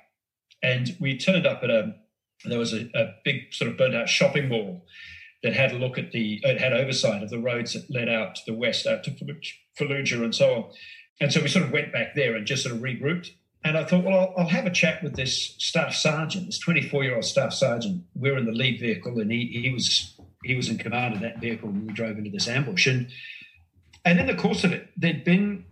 and 0.63 0.95
we 0.99 1.17
turned 1.17 1.45
up 1.45 1.63
at 1.63 1.69
a. 1.69 1.95
There 2.45 2.59
was 2.59 2.73
a, 2.73 2.89
a 2.93 3.13
big 3.23 3.53
sort 3.53 3.71
of 3.71 3.77
burnt 3.77 3.95
out 3.95 4.07
shopping 4.07 4.47
mall 4.49 4.85
that 5.43 5.53
had 5.53 5.71
a 5.71 5.77
look 5.77 5.97
at 5.97 6.11
the 6.11 6.39
it 6.43 6.59
had 6.59 6.73
oversight 6.73 7.23
of 7.23 7.29
the 7.29 7.39
roads 7.39 7.73
that 7.73 7.89
led 7.89 8.09
out 8.09 8.35
to 8.35 8.41
the 8.47 8.53
west, 8.53 8.87
out 8.87 9.03
to 9.03 9.11
Fallujah 9.11 9.53
and 9.79 10.35
so 10.35 10.53
on. 10.55 10.63
And 11.21 11.31
so 11.31 11.41
we 11.41 11.47
sort 11.47 11.65
of 11.65 11.71
went 11.71 11.93
back 11.93 12.15
there 12.15 12.35
and 12.35 12.45
just 12.45 12.63
sort 12.63 12.75
of 12.75 12.81
regrouped. 12.81 13.29
And 13.63 13.77
I 13.77 13.83
thought, 13.83 14.03
well, 14.03 14.19
I'll, 14.19 14.43
I'll 14.43 14.49
have 14.49 14.65
a 14.65 14.71
chat 14.71 15.01
with 15.01 15.15
this 15.15 15.55
staff 15.57 15.95
sergeant, 15.95 16.45
this 16.45 16.59
24 16.59 17.03
year 17.03 17.15
old 17.15 17.25
staff 17.25 17.53
sergeant. 17.53 18.03
We're 18.13 18.37
in 18.37 18.45
the 18.45 18.51
lead 18.51 18.79
vehicle, 18.79 19.19
and 19.19 19.31
he, 19.31 19.47
he 19.63 19.73
was 19.73 20.19
he 20.43 20.55
was 20.55 20.69
in 20.69 20.77
command 20.77 21.15
of 21.15 21.21
that 21.21 21.39
vehicle 21.39 21.69
when 21.69 21.87
we 21.87 21.93
drove 21.93 22.17
into 22.17 22.29
this 22.29 22.47
ambush. 22.47 22.85
And 22.85 23.09
and 24.03 24.19
in 24.19 24.27
the 24.27 24.35
course 24.35 24.63
of 24.63 24.71
it, 24.71 24.89
there'd 24.95 25.23
been 25.23 25.65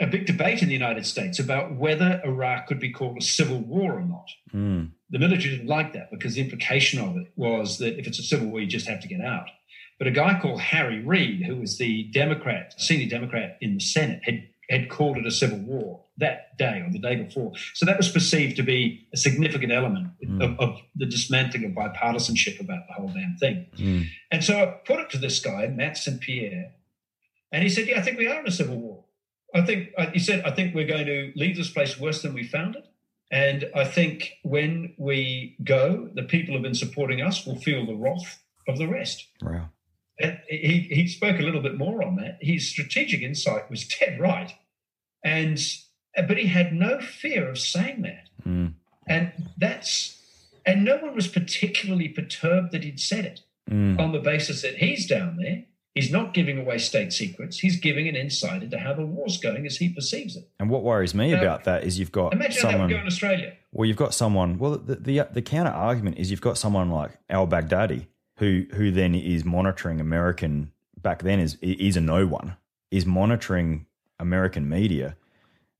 a 0.00 0.06
big 0.06 0.26
debate 0.26 0.62
in 0.62 0.68
the 0.68 0.74
United 0.74 1.06
States 1.06 1.38
about 1.38 1.76
whether 1.76 2.20
Iraq 2.24 2.66
could 2.66 2.80
be 2.80 2.90
called 2.90 3.18
a 3.18 3.22
civil 3.22 3.58
war 3.58 3.98
or 3.98 4.02
not. 4.02 4.26
Mm. 4.52 4.90
The 5.10 5.18
military 5.18 5.56
didn't 5.56 5.66
like 5.66 5.92
that 5.92 6.10
because 6.10 6.34
the 6.34 6.40
implication 6.40 7.00
of 7.00 7.16
it 7.16 7.32
was 7.36 7.78
that 7.78 7.98
if 7.98 8.06
it's 8.06 8.18
a 8.18 8.22
civil 8.22 8.48
war, 8.48 8.60
you 8.60 8.66
just 8.66 8.88
have 8.88 9.00
to 9.00 9.08
get 9.08 9.20
out. 9.20 9.48
But 10.00 10.08
a 10.08 10.12
guy 10.12 10.40
called 10.40 10.62
Harry 10.62 11.00
Reid, 11.04 11.42
who 11.44 11.56
was 11.56 11.76
the 11.76 12.04
Democrat, 12.04 12.72
senior 12.78 13.06
Democrat 13.06 13.58
in 13.60 13.74
the 13.74 13.80
Senate, 13.80 14.22
had, 14.24 14.48
had 14.70 14.88
called 14.88 15.18
it 15.18 15.26
a 15.26 15.30
civil 15.30 15.58
war 15.58 16.06
that 16.16 16.56
day 16.56 16.82
or 16.84 16.90
the 16.90 16.98
day 16.98 17.16
before. 17.16 17.52
So 17.74 17.84
that 17.84 17.98
was 17.98 18.08
perceived 18.08 18.56
to 18.56 18.62
be 18.62 19.06
a 19.12 19.18
significant 19.18 19.72
element 19.72 20.08
mm. 20.24 20.42
of, 20.42 20.58
of, 20.58 20.80
the 20.96 21.04
dismantling 21.04 21.64
of 21.66 21.72
bipartisanship 21.72 22.60
about 22.60 22.86
the 22.88 22.94
whole 22.94 23.08
damn 23.08 23.36
thing. 23.38 23.66
Mm. 23.76 24.06
And 24.30 24.42
so 24.42 24.58
I 24.58 24.66
put 24.86 25.00
it 25.00 25.10
to 25.10 25.18
this 25.18 25.38
guy, 25.38 25.66
Matt 25.66 25.98
St. 25.98 26.18
Pierre, 26.18 26.72
and 27.52 27.62
he 27.62 27.68
said, 27.68 27.86
Yeah, 27.86 27.98
I 27.98 28.02
think 28.02 28.16
we 28.16 28.26
are 28.26 28.40
in 28.40 28.46
a 28.46 28.50
civil 28.50 28.76
war. 28.76 29.04
I 29.54 29.60
think, 29.62 29.90
uh, 29.98 30.06
he 30.12 30.18
said, 30.18 30.44
I 30.46 30.50
think 30.52 30.74
we're 30.74 30.86
going 30.86 31.06
to 31.06 31.32
leave 31.36 31.56
this 31.56 31.70
place 31.70 32.00
worse 32.00 32.22
than 32.22 32.32
we 32.32 32.44
found 32.44 32.76
it. 32.76 32.86
And 33.30 33.68
I 33.74 33.84
think 33.84 34.32
when 34.44 34.94
we 34.96 35.56
go, 35.62 36.08
the 36.14 36.22
people 36.22 36.54
who've 36.54 36.62
been 36.62 36.74
supporting 36.74 37.20
us 37.20 37.44
will 37.44 37.56
feel 37.56 37.84
the 37.84 37.94
wrath 37.94 38.42
of 38.66 38.78
the 38.78 38.88
rest. 38.88 39.26
Wow. 39.42 39.68
And 40.20 40.38
he, 40.48 40.88
he 40.90 41.08
spoke 41.08 41.38
a 41.38 41.42
little 41.42 41.62
bit 41.62 41.76
more 41.76 42.02
on 42.02 42.16
that. 42.16 42.38
His 42.40 42.68
strategic 42.68 43.22
insight 43.22 43.70
was 43.70 43.86
dead 44.00 44.20
right. 44.20 44.52
And 45.24 45.58
but 46.16 46.36
he 46.36 46.46
had 46.46 46.72
no 46.72 47.00
fear 47.00 47.48
of 47.48 47.58
saying 47.58 48.02
that. 48.02 48.28
Mm. 48.46 48.74
And 49.06 49.32
that's 49.56 50.18
and 50.66 50.84
no 50.84 50.98
one 50.98 51.14
was 51.14 51.28
particularly 51.28 52.08
perturbed 52.08 52.72
that 52.72 52.84
he'd 52.84 53.00
said 53.00 53.24
it 53.24 53.40
mm. 53.70 53.98
on 53.98 54.12
the 54.12 54.18
basis 54.18 54.62
that 54.62 54.76
he's 54.76 55.06
down 55.06 55.36
there. 55.36 55.64
He's 55.94 56.12
not 56.12 56.34
giving 56.34 56.56
away 56.58 56.78
state 56.78 57.12
secrets. 57.12 57.58
He's 57.58 57.76
giving 57.80 58.06
an 58.06 58.14
insight 58.14 58.62
into 58.62 58.78
how 58.78 58.94
the 58.94 59.04
war's 59.04 59.38
going 59.38 59.66
as 59.66 59.78
he 59.78 59.88
perceives 59.88 60.36
it. 60.36 60.48
And 60.60 60.70
what 60.70 60.84
worries 60.84 61.16
me 61.16 61.32
now, 61.32 61.40
about 61.40 61.64
that 61.64 61.82
is 61.82 61.98
you've 61.98 62.12
got 62.12 62.32
imagine 62.32 62.60
someone, 62.60 62.78
that 62.78 62.86
would 62.86 62.94
go 62.94 63.00
in 63.00 63.06
Australia. 63.06 63.52
Well, 63.72 63.86
you've 63.86 63.96
got 63.96 64.14
someone. 64.14 64.58
Well, 64.58 64.78
the, 64.78 64.96
the 64.96 65.28
the 65.32 65.42
counter 65.42 65.72
argument 65.72 66.18
is 66.18 66.30
you've 66.30 66.40
got 66.40 66.58
someone 66.58 66.90
like 66.90 67.18
Al 67.28 67.48
Baghdadi, 67.48 68.06
who 68.40 68.64
who 68.72 68.90
then 68.90 69.14
is 69.14 69.44
monitoring 69.44 70.00
American 70.00 70.72
back 71.00 71.22
then 71.22 71.38
is 71.38 71.56
is 71.60 71.96
a 71.96 72.00
no 72.00 72.26
one 72.26 72.56
is 72.90 73.04
monitoring 73.04 73.86
American 74.18 74.68
media, 74.68 75.16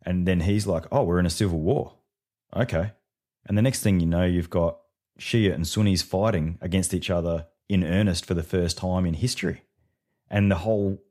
and 0.04 0.28
then 0.28 0.40
he's 0.40 0.66
like, 0.66 0.84
"Oh, 0.92 1.02
we're 1.02 1.18
in 1.18 1.26
a 1.26 1.30
civil 1.30 1.58
war." 1.58 1.94
Okay, 2.54 2.92
and 3.46 3.56
the 3.56 3.62
next 3.62 3.82
thing 3.82 3.98
you 3.98 4.06
know, 4.06 4.24
you've 4.24 4.50
got 4.50 4.78
Shia 5.18 5.54
and 5.54 5.66
Sunnis 5.66 6.02
fighting 6.02 6.58
against 6.60 6.92
each 6.92 7.08
other 7.08 7.46
in 7.68 7.82
earnest 7.82 8.26
for 8.26 8.34
the 8.34 8.42
first 8.42 8.76
time 8.76 9.06
in 9.06 9.14
history, 9.14 9.62
and 10.28 10.50
the 10.50 10.56
whole 10.56 11.02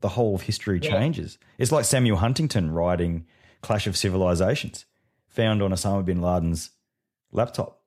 the 0.00 0.10
whole 0.10 0.36
of 0.36 0.42
history 0.42 0.78
yeah. 0.80 0.90
changes. 0.90 1.36
It's 1.58 1.72
like 1.72 1.84
Samuel 1.84 2.18
Huntington 2.18 2.70
writing 2.70 3.26
Clash 3.60 3.88
of 3.88 3.96
Civilizations, 3.96 4.84
found 5.26 5.62
on 5.62 5.72
Osama 5.72 6.04
bin 6.04 6.22
Laden's 6.22 6.70
laptop. 7.32 7.80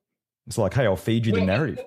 It's 0.47 0.57
like, 0.57 0.73
hey, 0.73 0.85
I'll 0.85 0.97
feed 0.97 1.25
you 1.25 1.31
the 1.31 1.41
narrative. 1.41 1.83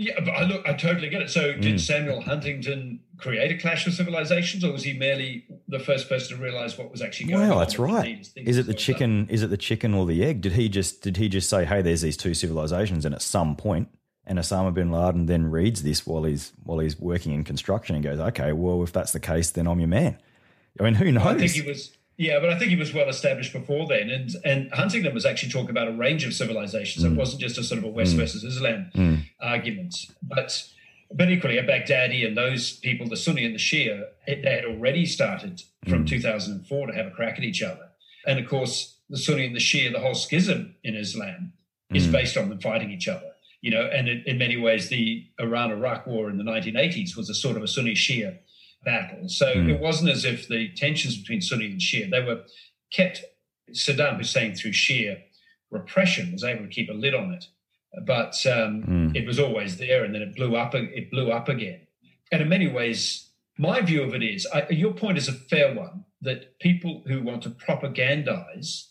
Yeah, 0.00 0.18
but 0.20 0.30
I 0.30 0.44
look, 0.44 0.66
I 0.66 0.72
totally 0.72 1.10
get 1.10 1.20
it. 1.20 1.28
So, 1.28 1.52
did 1.52 1.74
mm. 1.74 1.78
Samuel 1.80 2.22
Huntington 2.22 3.00
create 3.18 3.52
a 3.52 3.58
clash 3.58 3.86
of 3.86 3.92
civilizations, 3.92 4.64
or 4.64 4.72
was 4.72 4.82
he 4.82 4.94
merely 4.94 5.44
the 5.68 5.78
first 5.78 6.08
person 6.08 6.38
to 6.38 6.42
realize 6.42 6.78
what 6.78 6.90
was 6.90 7.02
actually 7.02 7.26
going 7.26 7.40
well, 7.40 7.50
on? 7.50 7.56
Well, 7.56 7.58
that's 7.58 7.78
right. 7.78 8.26
Is 8.34 8.56
it 8.56 8.64
the 8.64 8.72
chicken? 8.72 9.28
Is 9.28 9.42
it 9.42 9.50
the 9.50 9.58
chicken 9.58 9.92
or 9.92 10.06
the 10.06 10.24
egg? 10.24 10.40
Did 10.40 10.52
he 10.52 10.70
just 10.70 11.02
did 11.02 11.18
he 11.18 11.28
just 11.28 11.50
say, 11.50 11.66
"Hey, 11.66 11.82
there's 11.82 12.00
these 12.00 12.16
two 12.16 12.32
civilizations," 12.32 13.04
and 13.04 13.14
at 13.14 13.20
some 13.20 13.56
point, 13.56 13.88
and 14.26 14.38
Osama 14.38 14.72
bin 14.72 14.90
Laden 14.90 15.26
then 15.26 15.50
reads 15.50 15.82
this 15.82 16.06
while 16.06 16.24
he's 16.24 16.54
while 16.62 16.78
he's 16.78 16.98
working 16.98 17.34
in 17.34 17.44
construction 17.44 17.94
and 17.94 18.02
goes, 18.02 18.18
"Okay, 18.18 18.52
well, 18.54 18.82
if 18.82 18.92
that's 18.92 19.12
the 19.12 19.20
case, 19.20 19.50
then 19.50 19.66
I'm 19.66 19.80
your 19.80 19.88
man." 19.88 20.16
I 20.78 20.84
mean, 20.84 20.94
who 20.94 21.12
knows? 21.12 21.26
I 21.26 21.36
think 21.36 21.52
he 21.52 21.60
was. 21.60 21.92
Yeah, 22.20 22.38
but 22.38 22.50
I 22.50 22.58
think 22.58 22.68
he 22.68 22.76
was 22.76 22.92
well 22.92 23.08
established 23.08 23.54
before 23.54 23.86
then, 23.86 24.10
and 24.10 24.36
and 24.44 24.70
Huntington 24.74 25.14
was 25.14 25.24
actually 25.24 25.52
talking 25.52 25.70
about 25.70 25.88
a 25.88 25.92
range 25.92 26.26
of 26.26 26.34
civilizations. 26.34 27.02
Mm. 27.02 27.12
It 27.12 27.16
wasn't 27.16 27.40
just 27.40 27.56
a 27.56 27.64
sort 27.64 27.78
of 27.78 27.84
a 27.84 27.88
West 27.88 28.12
mm. 28.12 28.18
versus 28.18 28.44
Islam 28.44 28.90
mm. 28.94 29.24
argument, 29.40 29.96
but 30.22 30.68
but 31.10 31.30
equally 31.30 31.56
a 31.56 31.64
Baghdadi 31.64 32.26
and 32.26 32.36
those 32.36 32.76
people, 32.76 33.08
the 33.08 33.16
Sunni 33.16 33.46
and 33.46 33.54
the 33.54 33.58
Shia, 33.58 34.04
it, 34.26 34.42
they 34.42 34.50
had 34.50 34.66
already 34.66 35.06
started 35.06 35.62
from 35.88 36.04
mm. 36.04 36.08
2004 36.08 36.88
to 36.88 36.92
have 36.92 37.06
a 37.06 37.10
crack 37.10 37.38
at 37.38 37.42
each 37.42 37.62
other, 37.62 37.88
and 38.26 38.38
of 38.38 38.46
course 38.46 38.98
the 39.08 39.16
Sunni 39.16 39.46
and 39.46 39.56
the 39.56 39.60
Shia, 39.60 39.90
the 39.90 40.00
whole 40.00 40.14
schism 40.14 40.74
in 40.84 40.96
Islam 40.96 41.54
is 41.94 42.06
mm. 42.06 42.12
based 42.12 42.36
on 42.36 42.50
them 42.50 42.60
fighting 42.60 42.90
each 42.90 43.08
other. 43.08 43.30
You 43.62 43.70
know, 43.70 43.86
and 43.86 44.10
in, 44.10 44.24
in 44.26 44.36
many 44.36 44.58
ways, 44.58 44.90
the 44.90 45.26
Iran-Iraq 45.38 46.06
war 46.06 46.28
in 46.28 46.36
the 46.36 46.44
1980s 46.44 47.16
was 47.16 47.30
a 47.30 47.34
sort 47.34 47.56
of 47.56 47.62
a 47.62 47.68
Sunni 47.68 47.94
Shia 47.94 48.36
battle. 48.84 49.28
So 49.28 49.46
mm. 49.46 49.70
it 49.70 49.80
wasn't 49.80 50.10
as 50.10 50.24
if 50.24 50.48
the 50.48 50.70
tensions 50.74 51.16
between 51.16 51.40
Sunni 51.40 51.66
and 51.66 51.80
Shia, 51.80 52.10
they 52.10 52.22
were 52.22 52.42
kept, 52.92 53.22
Saddam 53.72 54.16
Hussein 54.16 54.54
through 54.54 54.72
Shia 54.72 55.20
repression 55.70 56.32
was 56.32 56.44
able 56.44 56.64
to 56.64 56.70
keep 56.70 56.90
a 56.90 56.94
lid 56.94 57.14
on 57.14 57.32
it. 57.32 57.46
But 58.06 58.34
um, 58.46 58.82
mm. 58.82 59.16
it 59.16 59.26
was 59.26 59.38
always 59.38 59.76
there 59.76 60.04
and 60.04 60.14
then 60.14 60.22
it 60.22 60.36
blew 60.36 60.56
up, 60.56 60.74
it 60.74 61.10
blew 61.10 61.30
up 61.30 61.48
again. 61.48 61.86
And 62.32 62.40
in 62.40 62.48
many 62.48 62.68
ways, 62.68 63.30
my 63.58 63.80
view 63.80 64.02
of 64.02 64.14
it 64.14 64.22
is, 64.22 64.46
I, 64.52 64.66
your 64.70 64.92
point 64.92 65.18
is 65.18 65.28
a 65.28 65.32
fair 65.32 65.74
one, 65.74 66.04
that 66.22 66.58
people 66.58 67.02
who 67.06 67.22
want 67.22 67.42
to 67.42 67.50
propagandize 67.50 68.90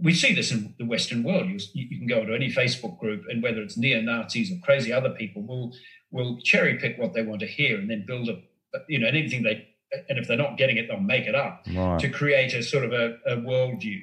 we 0.00 0.12
see 0.12 0.34
this 0.34 0.52
in 0.52 0.74
the 0.78 0.84
Western 0.84 1.22
world. 1.22 1.48
You, 1.48 1.58
you, 1.72 1.98
can 1.98 2.06
go 2.06 2.24
to 2.24 2.34
any 2.34 2.52
Facebook 2.52 2.98
group, 2.98 3.24
and 3.28 3.42
whether 3.42 3.62
it's 3.62 3.76
neo 3.76 4.00
Nazis 4.00 4.52
or 4.52 4.58
crazy 4.62 4.92
other 4.92 5.10
people, 5.10 5.42
will 5.42 5.72
will 6.10 6.38
cherry 6.42 6.78
pick 6.78 6.98
what 6.98 7.14
they 7.14 7.22
want 7.22 7.40
to 7.40 7.46
hear 7.46 7.78
and 7.78 7.90
then 7.90 8.04
build 8.06 8.28
a 8.28 8.40
you 8.88 8.98
know, 8.98 9.06
anything 9.06 9.42
they, 9.42 9.68
and 10.08 10.18
if 10.18 10.26
they're 10.26 10.36
not 10.36 10.58
getting 10.58 10.76
it, 10.76 10.88
they'll 10.88 11.00
make 11.00 11.26
it 11.26 11.34
up 11.34 11.64
right. 11.74 12.00
to 12.00 12.08
create 12.08 12.54
a 12.54 12.62
sort 12.62 12.84
of 12.84 12.92
a, 12.92 13.16
a 13.26 13.36
worldview. 13.36 14.02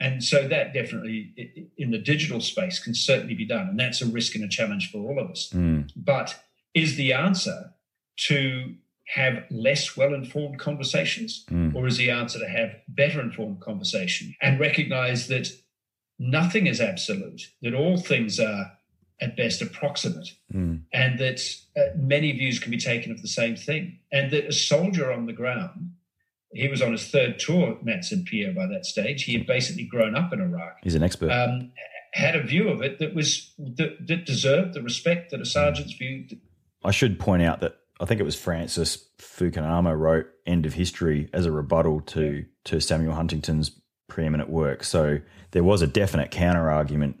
And 0.00 0.22
so 0.22 0.48
that 0.48 0.74
definitely 0.74 1.70
in 1.78 1.90
the 1.90 1.98
digital 1.98 2.40
space 2.40 2.78
can 2.78 2.94
certainly 2.94 3.34
be 3.34 3.46
done. 3.46 3.68
And 3.68 3.78
that's 3.78 4.02
a 4.02 4.06
risk 4.06 4.34
and 4.34 4.44
a 4.44 4.48
challenge 4.48 4.90
for 4.90 4.98
all 4.98 5.18
of 5.18 5.30
us. 5.30 5.50
Mm. 5.54 5.90
But 5.96 6.42
is 6.74 6.96
the 6.96 7.12
answer 7.12 7.72
to 8.26 8.74
have 9.06 9.44
less 9.50 9.96
well 9.96 10.14
informed 10.14 10.58
conversations, 10.58 11.44
mm. 11.50 11.74
or 11.74 11.86
is 11.86 11.96
the 11.96 12.10
answer 12.10 12.38
to 12.38 12.48
have 12.48 12.70
better 12.88 13.20
informed 13.20 13.60
conversation 13.60 14.34
and 14.40 14.58
recognize 14.58 15.28
that 15.28 15.48
nothing 16.18 16.66
is 16.66 16.80
absolute, 16.80 17.42
that 17.62 17.74
all 17.74 17.98
things 17.98 18.40
are 18.40 18.72
at 19.20 19.36
best 19.36 19.62
approximate, 19.62 20.28
mm. 20.52 20.80
and 20.92 21.18
that 21.18 21.40
uh, 21.76 21.96
many 21.96 22.32
views 22.32 22.58
can 22.58 22.70
be 22.70 22.78
taken 22.78 23.12
of 23.12 23.22
the 23.22 23.28
same 23.28 23.56
thing. 23.56 23.98
And 24.12 24.30
that 24.32 24.46
a 24.46 24.52
soldier 24.52 25.12
on 25.12 25.26
the 25.26 25.32
ground, 25.32 25.92
he 26.52 26.68
was 26.68 26.82
on 26.82 26.92
his 26.92 27.08
third 27.08 27.38
tour, 27.38 27.78
Matt 27.82 28.04
St. 28.04 28.26
Pierre, 28.26 28.52
by 28.52 28.66
that 28.66 28.86
stage. 28.86 29.24
He 29.24 29.34
had 29.34 29.46
basically 29.46 29.84
grown 29.84 30.16
up 30.16 30.32
in 30.32 30.40
Iraq. 30.40 30.78
He's 30.82 30.94
an 30.94 31.02
expert. 31.02 31.30
Um, 31.30 31.72
had 32.12 32.36
a 32.36 32.42
view 32.42 32.68
of 32.68 32.80
it 32.80 33.00
that 33.00 33.14
was 33.14 33.52
that, 33.58 34.06
that 34.06 34.24
deserved 34.24 34.74
the 34.74 34.82
respect 34.82 35.30
that 35.32 35.40
a 35.40 35.44
sergeant's 35.44 35.94
view. 35.94 36.26
I 36.84 36.92
should 36.92 37.18
point 37.18 37.42
out 37.42 37.60
that 37.60 37.76
I 38.00 38.04
think 38.04 38.20
it 38.20 38.24
was 38.24 38.38
Francis 38.38 39.08
Fukuyama 39.18 39.98
wrote 39.98 40.26
"End 40.46 40.66
of 40.66 40.74
History" 40.74 41.28
as 41.32 41.46
a 41.46 41.52
rebuttal 41.52 42.00
to 42.02 42.44
to 42.64 42.80
Samuel 42.80 43.14
Huntington's 43.14 43.72
preeminent 44.08 44.48
work. 44.48 44.84
So 44.84 45.18
there 45.50 45.64
was 45.64 45.82
a 45.82 45.86
definite 45.86 46.30
counter 46.30 46.70
argument 46.70 47.20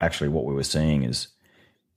Actually, 0.00 0.28
what 0.28 0.44
we 0.44 0.54
were 0.54 0.62
seeing 0.64 1.02
is 1.02 1.28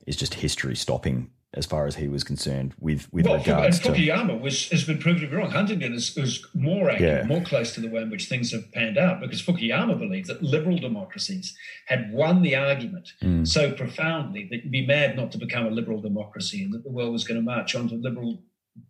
is 0.06 0.16
just 0.18 0.34
history 0.36 0.76
stopping 0.76 1.30
as 1.56 1.66
far 1.68 1.86
as 1.86 1.96
he 1.96 2.08
was 2.08 2.24
concerned 2.24 2.74
with 2.80 3.08
with 3.14 3.26
well, 3.26 3.38
regards 3.38 3.86
and 3.86 3.96
Fukuyama 3.96 4.42
was, 4.42 4.70
has 4.70 4.84
been 4.84 4.98
proven 4.98 5.22
to 5.22 5.28
be 5.28 5.36
wrong. 5.36 5.52
Huntington 5.52 5.94
is, 5.94 6.18
is 6.18 6.44
more 6.56 6.90
accurate, 6.90 7.22
Yeah. 7.22 7.28
more 7.28 7.42
close 7.42 7.74
to 7.76 7.80
the 7.82 7.88
way 7.90 8.02
in 8.02 8.10
which 8.10 8.26
things 8.28 8.52
have 8.52 8.70
panned 8.74 8.98
out 8.98 9.22
because 9.22 9.42
Fukuyama 9.42 9.98
believed 9.98 10.28
that 10.28 10.42
liberal 10.44 10.78
democracies 10.80 11.56
had 11.86 12.12
won 12.12 12.42
the 12.42 12.56
argument 12.56 13.14
Mm. 13.22 13.48
so 13.48 13.72
profoundly 13.72 14.48
that 14.50 14.64
you'd 14.64 14.72
be 14.72 14.86
mad 14.86 15.16
not 15.16 15.32
to 15.34 15.38
become 15.38 15.66
a 15.68 15.70
liberal 15.70 16.02
democracy 16.02 16.64
and 16.64 16.74
that 16.74 16.84
the 16.84 16.92
world 16.92 17.14
was 17.14 17.24
going 17.24 17.40
to 17.40 17.44
march 17.46 17.76
on 17.76 17.88
to 17.90 17.96
liberal 17.96 18.42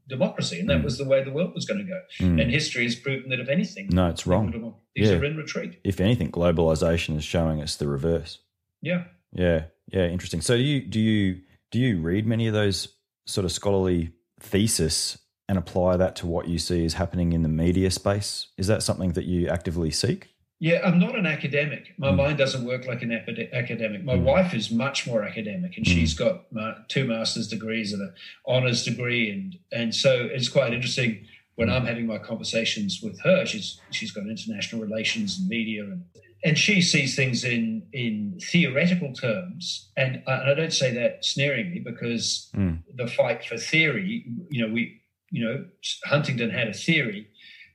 democracy. 0.08 0.60
And 0.62 0.70
that 0.70 0.80
Mm. 0.80 0.84
was 0.86 0.98
the 0.98 1.06
way 1.06 1.22
the 1.24 1.32
world 1.32 1.54
was 1.54 1.66
going 1.66 1.80
to 1.86 1.86
go. 1.86 2.00
Mm. 2.22 2.42
And 2.42 2.50
history 2.50 2.86
has 2.86 2.96
proven 2.96 3.30
that 3.30 3.42
if 3.42 3.50
anything, 3.50 3.90
No, 3.92 4.08
it's 4.10 4.26
wrong. 4.26 4.50
democracies 4.52 4.80
Yeah. 4.96 5.16
are 5.18 5.26
in 5.26 5.36
retreat. 5.36 5.80
if 5.84 6.00
anything, 6.00 6.32
globalization 6.32 7.18
is 7.18 7.26
showing 7.26 7.62
us 7.62 7.76
the 7.76 7.88
reverse. 7.88 8.40
Yeah. 8.84 9.06
Yeah, 9.32 9.64
yeah, 9.92 10.06
interesting. 10.08 10.42
So 10.42 10.56
do 10.58 10.62
you 10.64 10.82
do 10.82 11.00
you 11.00 11.42
do 11.72 11.80
you 11.80 12.00
read 12.00 12.28
many 12.28 12.46
of 12.48 12.54
those 12.54 12.90
sort 13.26 13.46
of 13.46 13.52
scholarly 13.52 14.12
thesis 14.40 15.18
and 15.50 15.58
apply 15.58 15.98
that 15.98 16.16
to 16.18 16.28
what 16.28 16.48
you 16.48 16.60
see 16.60 16.86
is 16.86 16.94
happening 16.96 17.34
in 17.34 17.42
the 17.42 17.50
media 17.50 17.90
space? 17.90 18.50
Is 18.58 18.68
that 18.68 18.84
something 18.84 19.14
that 19.14 19.26
you 19.26 19.48
actively 19.48 19.90
seek? 19.90 20.30
Yeah, 20.60 20.82
I'm 20.86 21.00
not 21.00 21.18
an 21.18 21.26
academic. 21.26 21.94
My 21.98 22.10
Mm. 22.12 22.16
mind 22.18 22.38
doesn't 22.38 22.64
work 22.64 22.86
like 22.88 23.02
an 23.02 23.10
epide- 23.10 23.52
academic. 23.54 24.04
My 24.04 24.16
Mm. 24.16 24.24
wife 24.24 24.54
is 24.54 24.72
much 24.72 25.08
more 25.08 25.24
academic, 25.24 25.76
and 25.78 25.86
Mm. 25.86 25.90
she's 25.94 26.14
got 26.14 26.50
ma- 26.54 26.76
two 26.88 27.06
master's 27.06 27.48
degrees 27.48 27.92
and 27.92 28.02
an 28.02 28.14
honors 28.46 28.84
degree, 28.86 29.30
and 29.32 29.58
and 29.72 29.94
so 29.96 30.26
it's 30.32 30.48
quite 30.50 30.74
interesting 30.74 31.26
when 31.56 31.68
Mm. 31.70 31.74
I'm 31.74 31.86
having 31.86 32.06
my 32.06 32.18
conversations 32.20 33.02
with 33.02 33.20
her. 33.22 33.46
She's 33.46 33.80
she's 33.92 34.12
got 34.12 34.28
international 34.28 34.82
relations 34.82 35.40
and 35.40 35.50
media, 35.50 35.84
and 35.84 36.04
and 36.46 36.58
she 36.58 36.82
sees 36.82 37.16
things 37.16 37.44
in 37.44 37.84
in 37.94 38.40
theoretical 38.52 39.14
terms. 39.14 39.90
And 39.98 40.22
I, 40.28 40.34
and 40.34 40.50
I 40.52 40.54
don't 40.54 40.74
say 40.74 40.94
that 40.94 41.24
sneeringly 41.26 41.80
because 41.80 42.50
Mm. 42.56 42.84
the 42.96 43.08
fight 43.08 43.44
for 43.46 43.58
theory, 43.58 44.26
you 44.50 44.66
know, 44.66 44.74
we 44.74 45.02
you 45.32 45.44
know 45.46 45.66
Huntington 46.06 46.50
had 46.52 46.68
a 46.68 46.74
theory, 46.74 47.28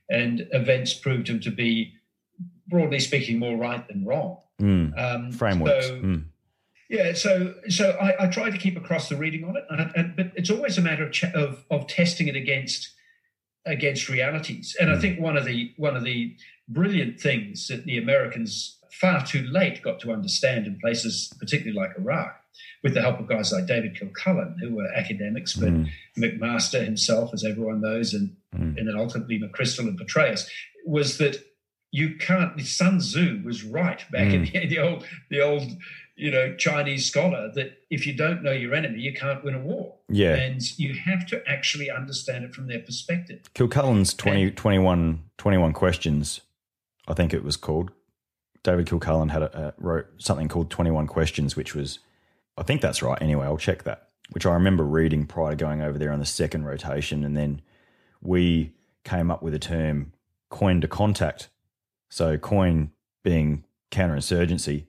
and 0.09 0.47
events 0.51 0.93
proved 0.93 1.27
him 1.27 1.39
to 1.41 1.51
be 1.51 1.93
broadly 2.67 2.99
speaking, 2.99 3.39
more 3.39 3.57
right 3.57 3.87
than 3.87 4.05
wrong. 4.05 4.37
Mm. 4.61 4.97
Um, 4.97 5.31
Frameworks. 5.31 5.87
So, 5.87 5.95
Mm. 5.95 6.25
Yeah, 6.91 7.13
so 7.13 7.53
so 7.69 7.91
I, 8.01 8.25
I 8.25 8.27
try 8.27 8.49
to 8.49 8.57
keep 8.57 8.75
across 8.75 9.09
the 9.09 9.15
reading 9.15 9.43
on 9.43 9.55
it, 9.55 9.63
and, 9.69 9.91
and, 9.95 10.15
but 10.15 10.31
it's 10.35 10.49
always 10.49 10.77
a 10.79 10.81
matter 10.81 11.03
of, 11.05 11.11
ch- 11.11 11.25
of 11.35 11.63
of 11.69 11.85
testing 11.87 12.27
it 12.27 12.35
against 12.35 12.89
against 13.69 14.09
realities. 14.09 14.75
And 14.79 14.89
I 14.89 14.95
Mm. 14.95 15.01
think 15.01 15.19
one 15.19 15.37
of 15.37 15.45
the 15.45 15.71
one 15.77 15.95
of 15.95 16.03
the 16.03 16.35
brilliant 16.67 17.19
things 17.19 17.67
that 17.67 17.85
the 17.85 17.97
Americans 17.97 18.77
far 18.91 19.25
too 19.25 19.43
late 19.47 19.81
got 19.81 19.99
to 20.01 20.11
understand 20.11 20.67
in 20.67 20.77
places, 20.79 21.31
particularly 21.39 21.77
like 21.79 21.97
Iraq, 21.97 22.31
with 22.83 22.93
the 22.95 23.01
help 23.01 23.19
of 23.19 23.27
guys 23.27 23.51
like 23.53 23.65
David 23.67 23.95
Kilcullen, 23.95 24.57
who 24.59 24.75
were 24.75 24.91
academics, 24.93 25.53
but 25.53 25.69
Mm. 25.69 25.87
McMaster 26.17 26.83
himself, 26.83 27.33
as 27.33 27.43
everyone 27.45 27.81
knows, 27.81 28.13
and 28.13 28.35
Mm. 28.55 28.77
and 28.77 28.87
then 28.87 28.95
ultimately 28.97 29.39
McChrystal 29.39 29.87
and 29.87 29.97
Petraeus, 29.99 30.49
was 30.85 31.17
that 31.19 31.35
you 31.91 32.15
can't. 32.15 32.59
Sun 32.61 32.99
Tzu 32.99 33.41
was 33.43 33.63
right 33.63 34.01
back 34.11 34.33
in 34.33 34.43
the, 34.45 34.65
the 34.67 34.79
old 34.79 35.05
the 35.29 35.41
old 35.41 35.77
you 36.19 36.29
know 36.29 36.53
Chinese 36.55 37.05
scholar 37.05 37.51
that 37.55 37.77
if 37.89 38.05
you 38.05 38.13
don't 38.13 38.43
know 38.43 38.51
your 38.51 38.75
enemy, 38.75 38.99
you 38.99 39.13
can't 39.13 39.43
win 39.43 39.55
a 39.55 39.59
war. 39.59 39.95
Yeah. 40.09 40.35
and 40.35 40.79
you 40.79 40.95
have 40.95 41.25
to 41.27 41.41
actually 41.47 41.89
understand 41.89 42.43
it 42.43 42.53
from 42.53 42.67
their 42.67 42.79
perspective. 42.79 43.41
Kilcullen's 43.53 44.13
20, 44.13 44.51
21, 44.51 45.23
21 45.37 45.73
questions, 45.73 46.41
I 47.07 47.13
think 47.13 47.33
it 47.33 47.43
was 47.43 47.55
called. 47.55 47.91
David 48.63 48.87
Kilcullen 48.87 49.29
had 49.29 49.43
a, 49.43 49.57
uh, 49.57 49.71
wrote 49.77 50.07
something 50.17 50.47
called 50.47 50.69
21 50.69 51.07
questions, 51.07 51.55
which 51.55 51.75
was, 51.75 51.99
I 52.57 52.63
think 52.63 52.81
that's 52.81 53.01
right. 53.01 53.21
Anyway, 53.21 53.45
I'll 53.45 53.57
check 53.57 53.83
that, 53.83 54.09
which 54.31 54.45
I 54.45 54.53
remember 54.53 54.83
reading 54.83 55.25
prior 55.25 55.51
to 55.51 55.55
going 55.55 55.81
over 55.81 55.97
there 55.97 56.11
on 56.11 56.19
the 56.19 56.25
second 56.25 56.65
rotation. 56.65 57.23
And 57.23 57.37
then 57.37 57.61
we 58.21 58.73
came 59.05 59.31
up 59.31 59.41
with 59.41 59.53
a 59.53 59.59
term, 59.59 60.13
coin 60.49 60.81
to 60.81 60.87
contact. 60.87 61.49
So, 62.09 62.37
coin 62.37 62.91
being 63.23 63.63
counterinsurgency. 63.91 64.87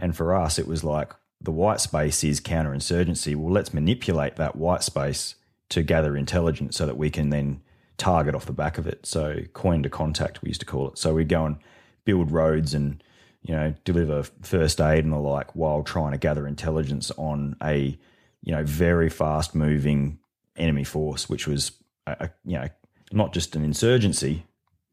And 0.00 0.16
for 0.16 0.34
us, 0.34 0.58
it 0.58 0.66
was 0.66 0.82
like 0.82 1.12
the 1.40 1.50
white 1.50 1.80
space 1.80 2.24
is 2.24 2.40
counterinsurgency. 2.40 3.36
Well, 3.36 3.52
let's 3.52 3.72
manipulate 3.72 4.36
that 4.36 4.56
white 4.56 4.82
space 4.82 5.36
to 5.70 5.82
gather 5.82 6.16
intelligence 6.16 6.76
so 6.76 6.86
that 6.86 6.96
we 6.96 7.10
can 7.10 7.30
then 7.30 7.62
target 7.96 8.34
off 8.34 8.46
the 8.46 8.52
back 8.52 8.78
of 8.78 8.86
it. 8.86 9.06
So, 9.06 9.42
coin 9.52 9.82
to 9.82 9.90
contact, 9.90 10.42
we 10.42 10.48
used 10.48 10.60
to 10.60 10.66
call 10.66 10.88
it. 10.88 10.98
So, 10.98 11.14
we'd 11.14 11.28
go 11.28 11.44
and 11.46 11.58
build 12.04 12.30
roads 12.30 12.74
and, 12.74 13.02
you 13.42 13.54
know, 13.54 13.74
deliver 13.84 14.24
first 14.42 14.80
aid 14.80 15.04
and 15.04 15.12
the 15.12 15.18
like 15.18 15.54
while 15.54 15.82
trying 15.82 16.12
to 16.12 16.18
gather 16.18 16.46
intelligence 16.46 17.10
on 17.16 17.56
a, 17.62 17.98
you 18.42 18.52
know, 18.52 18.64
very 18.64 19.10
fast 19.10 19.54
moving 19.54 20.18
enemy 20.56 20.84
force, 20.84 21.28
which 21.28 21.46
was, 21.46 21.72
a, 22.06 22.16
a, 22.20 22.30
you 22.44 22.58
know, 22.58 22.68
not 23.12 23.32
just 23.32 23.54
an 23.54 23.64
insurgency, 23.64 24.46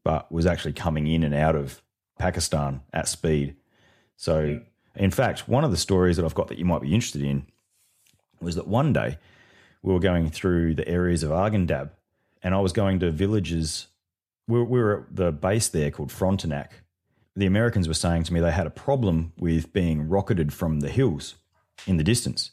but 0.04 0.30
was 0.30 0.46
actually 0.46 0.74
coming 0.74 1.06
in 1.06 1.22
and 1.24 1.34
out 1.34 1.56
of 1.56 1.82
Pakistan 2.18 2.82
at 2.92 3.08
speed. 3.08 3.56
So, 4.16 4.60
in 4.98 5.10
fact, 5.10 5.48
one 5.48 5.64
of 5.64 5.70
the 5.70 5.76
stories 5.76 6.16
that 6.16 6.24
I've 6.24 6.34
got 6.34 6.48
that 6.48 6.58
you 6.58 6.64
might 6.64 6.82
be 6.82 6.94
interested 6.94 7.22
in 7.22 7.46
was 8.40 8.56
that 8.56 8.66
one 8.66 8.92
day 8.92 9.18
we 9.82 9.92
were 9.92 10.00
going 10.00 10.30
through 10.30 10.74
the 10.74 10.86
areas 10.88 11.22
of 11.22 11.30
Arghandab 11.30 11.90
and 12.42 12.54
I 12.54 12.60
was 12.60 12.72
going 12.72 13.00
to 13.00 13.10
villages. 13.10 13.88
We 14.46 14.58
were, 14.58 14.64
we 14.64 14.80
were 14.80 15.00
at 15.00 15.16
the 15.16 15.32
base 15.32 15.68
there 15.68 15.90
called 15.90 16.12
Frontenac. 16.12 16.82
The 17.36 17.46
Americans 17.46 17.86
were 17.86 17.94
saying 17.94 18.24
to 18.24 18.34
me 18.34 18.40
they 18.40 18.50
had 18.50 18.66
a 18.66 18.70
problem 18.70 19.32
with 19.38 19.72
being 19.72 20.08
rocketed 20.08 20.52
from 20.52 20.80
the 20.80 20.88
hills 20.88 21.36
in 21.86 21.96
the 21.96 22.04
distance. 22.04 22.50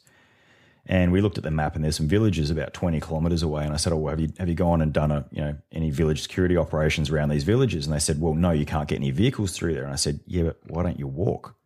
And 0.88 1.10
we 1.10 1.20
looked 1.20 1.36
at 1.36 1.42
the 1.42 1.50
map, 1.50 1.74
and 1.74 1.82
there's 1.82 1.96
some 1.96 2.06
villages 2.06 2.48
about 2.48 2.72
20 2.72 3.00
kilometers 3.00 3.42
away. 3.42 3.64
And 3.64 3.72
I 3.72 3.76
said, 3.76 3.92
"Oh, 3.92 3.96
well, 3.96 4.12
have 4.12 4.20
you 4.20 4.28
have 4.38 4.48
you 4.48 4.54
gone 4.54 4.80
and 4.80 4.92
done 4.92 5.10
a 5.10 5.26
you 5.32 5.40
know 5.40 5.56
any 5.72 5.90
village 5.90 6.22
security 6.22 6.56
operations 6.56 7.10
around 7.10 7.30
these 7.30 7.42
villages?" 7.42 7.86
And 7.86 7.94
they 7.94 7.98
said, 7.98 8.20
"Well, 8.20 8.34
no, 8.34 8.52
you 8.52 8.64
can't 8.64 8.88
get 8.88 8.94
any 8.94 9.10
vehicles 9.10 9.50
through 9.50 9.74
there." 9.74 9.82
And 9.82 9.92
I 9.92 9.96
said, 9.96 10.20
"Yeah, 10.26 10.44
but 10.44 10.60
why 10.68 10.84
don't 10.84 11.00
you 11.00 11.08
walk?" 11.08 11.56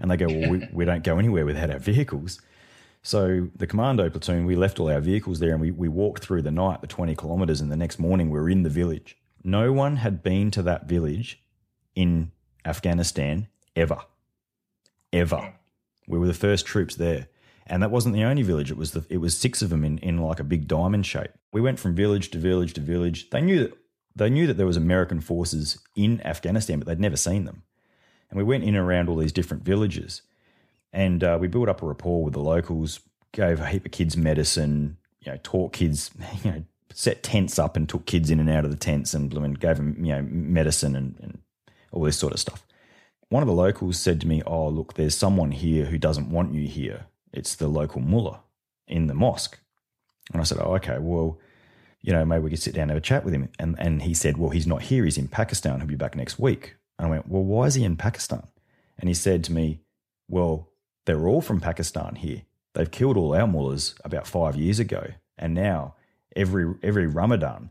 And 0.00 0.10
they 0.10 0.16
go, 0.16 0.26
"Well, 0.26 0.50
we, 0.50 0.68
we 0.72 0.84
don't 0.84 1.04
go 1.04 1.18
anywhere 1.18 1.46
without 1.46 1.70
our 1.70 1.78
vehicles." 1.78 2.40
So 3.02 3.48
the 3.54 3.66
commando 3.66 4.10
platoon, 4.10 4.44
we 4.44 4.56
left 4.56 4.78
all 4.80 4.90
our 4.90 5.00
vehicles 5.00 5.38
there, 5.38 5.52
and 5.52 5.60
we 5.60 5.70
we 5.70 5.88
walked 5.88 6.24
through 6.24 6.42
the 6.42 6.50
night, 6.50 6.80
the 6.80 6.86
20 6.86 7.14
kilometers, 7.14 7.60
and 7.60 7.70
the 7.70 7.76
next 7.76 7.98
morning 7.98 8.30
we 8.30 8.38
were 8.38 8.50
in 8.50 8.62
the 8.62 8.70
village. 8.70 9.16
No 9.42 9.72
one 9.72 9.96
had 9.96 10.22
been 10.22 10.50
to 10.50 10.62
that 10.62 10.86
village 10.86 11.42
in 11.94 12.32
Afghanistan 12.64 13.48
ever, 13.74 13.98
ever. 15.12 15.54
We 16.06 16.18
were 16.18 16.26
the 16.26 16.34
first 16.34 16.66
troops 16.66 16.96
there. 16.96 17.28
And 17.66 17.82
that 17.84 17.92
wasn't 17.92 18.16
the 18.16 18.24
only 18.24 18.42
village. 18.42 18.72
It 18.72 18.76
was 18.76 18.90
the, 18.90 19.04
it 19.08 19.18
was 19.18 19.36
six 19.36 19.62
of 19.62 19.70
them 19.70 19.84
in, 19.84 19.98
in 19.98 20.18
like 20.18 20.40
a 20.40 20.44
big 20.44 20.66
diamond 20.66 21.06
shape. 21.06 21.30
We 21.52 21.60
went 21.60 21.78
from 21.78 21.94
village 21.94 22.30
to 22.32 22.38
village 22.38 22.74
to 22.74 22.80
village. 22.80 23.30
They 23.30 23.40
knew 23.40 23.60
that 23.60 23.78
they 24.16 24.28
knew 24.28 24.48
that 24.48 24.56
there 24.56 24.66
was 24.66 24.76
American 24.76 25.20
forces 25.20 25.78
in 25.94 26.20
Afghanistan, 26.22 26.80
but 26.80 26.88
they'd 26.88 26.98
never 26.98 27.16
seen 27.16 27.44
them. 27.44 27.62
And 28.30 28.38
we 28.38 28.44
went 28.44 28.64
in 28.64 28.70
and 28.70 28.78
around 28.78 29.08
all 29.08 29.16
these 29.16 29.32
different 29.32 29.64
villages, 29.64 30.22
and 30.92 31.22
uh, 31.22 31.38
we 31.40 31.48
built 31.48 31.68
up 31.68 31.82
a 31.82 31.86
rapport 31.86 32.24
with 32.24 32.34
the 32.34 32.40
locals. 32.40 33.00
Gave 33.32 33.60
a 33.60 33.66
heap 33.66 33.86
of 33.86 33.92
kids 33.92 34.16
medicine. 34.16 34.96
You 35.20 35.32
know, 35.32 35.38
taught 35.42 35.72
kids. 35.72 36.10
You 36.44 36.50
know, 36.50 36.64
set 36.92 37.22
tents 37.22 37.58
up 37.58 37.76
and 37.76 37.88
took 37.88 38.06
kids 38.06 38.30
in 38.30 38.40
and 38.40 38.50
out 38.50 38.64
of 38.64 38.72
the 38.72 38.76
tents 38.76 39.14
and, 39.14 39.32
and 39.32 39.60
gave 39.60 39.76
them 39.76 40.04
you 40.04 40.12
know 40.12 40.22
medicine 40.22 40.96
and, 40.96 41.14
and 41.20 41.38
all 41.92 42.02
this 42.02 42.18
sort 42.18 42.32
of 42.32 42.40
stuff. 42.40 42.66
One 43.28 43.44
of 43.44 43.46
the 43.46 43.54
locals 43.54 43.98
said 43.98 44.20
to 44.22 44.26
me, 44.26 44.42
"Oh, 44.46 44.68
look, 44.68 44.94
there's 44.94 45.16
someone 45.16 45.52
here 45.52 45.86
who 45.86 45.98
doesn't 45.98 46.30
want 46.30 46.54
you 46.54 46.66
here." 46.66 47.06
it's 47.32 47.54
the 47.54 47.68
local 47.68 48.00
mullah 48.00 48.40
in 48.86 49.06
the 49.06 49.14
mosque. 49.14 49.58
And 50.32 50.40
I 50.40 50.44
said, 50.44 50.58
Oh, 50.60 50.74
okay, 50.76 50.98
well, 50.98 51.38
you 52.02 52.12
know, 52.12 52.24
maybe 52.24 52.44
we 52.44 52.50
could 52.50 52.62
sit 52.62 52.74
down 52.74 52.84
and 52.84 52.90
have 52.92 52.98
a 52.98 53.02
chat 53.02 53.24
with 53.24 53.34
him. 53.34 53.48
And, 53.58 53.76
and 53.78 54.02
he 54.02 54.14
said, 54.14 54.36
Well, 54.36 54.50
he's 54.50 54.66
not 54.66 54.82
here. 54.82 55.04
He's 55.04 55.18
in 55.18 55.28
Pakistan. 55.28 55.78
He'll 55.78 55.88
be 55.88 55.96
back 55.96 56.16
next 56.16 56.38
week. 56.38 56.76
And 57.00 57.06
I 57.06 57.10
went, 57.10 57.28
Well, 57.28 57.42
why 57.42 57.64
is 57.64 57.76
he 57.76 57.84
in 57.84 57.96
Pakistan? 57.96 58.46
And 58.98 59.08
he 59.08 59.14
said 59.14 59.42
to 59.44 59.52
me, 59.52 59.80
Well, 60.28 60.68
they're 61.06 61.26
all 61.26 61.40
from 61.40 61.58
Pakistan 61.58 62.16
here. 62.16 62.42
They've 62.74 62.90
killed 62.90 63.16
all 63.16 63.34
our 63.34 63.46
mullahs 63.46 63.94
about 64.04 64.26
five 64.26 64.54
years 64.54 64.78
ago. 64.78 65.14
And 65.38 65.54
now 65.54 65.94
every, 66.36 66.74
every 66.82 67.06
Ramadan, 67.06 67.70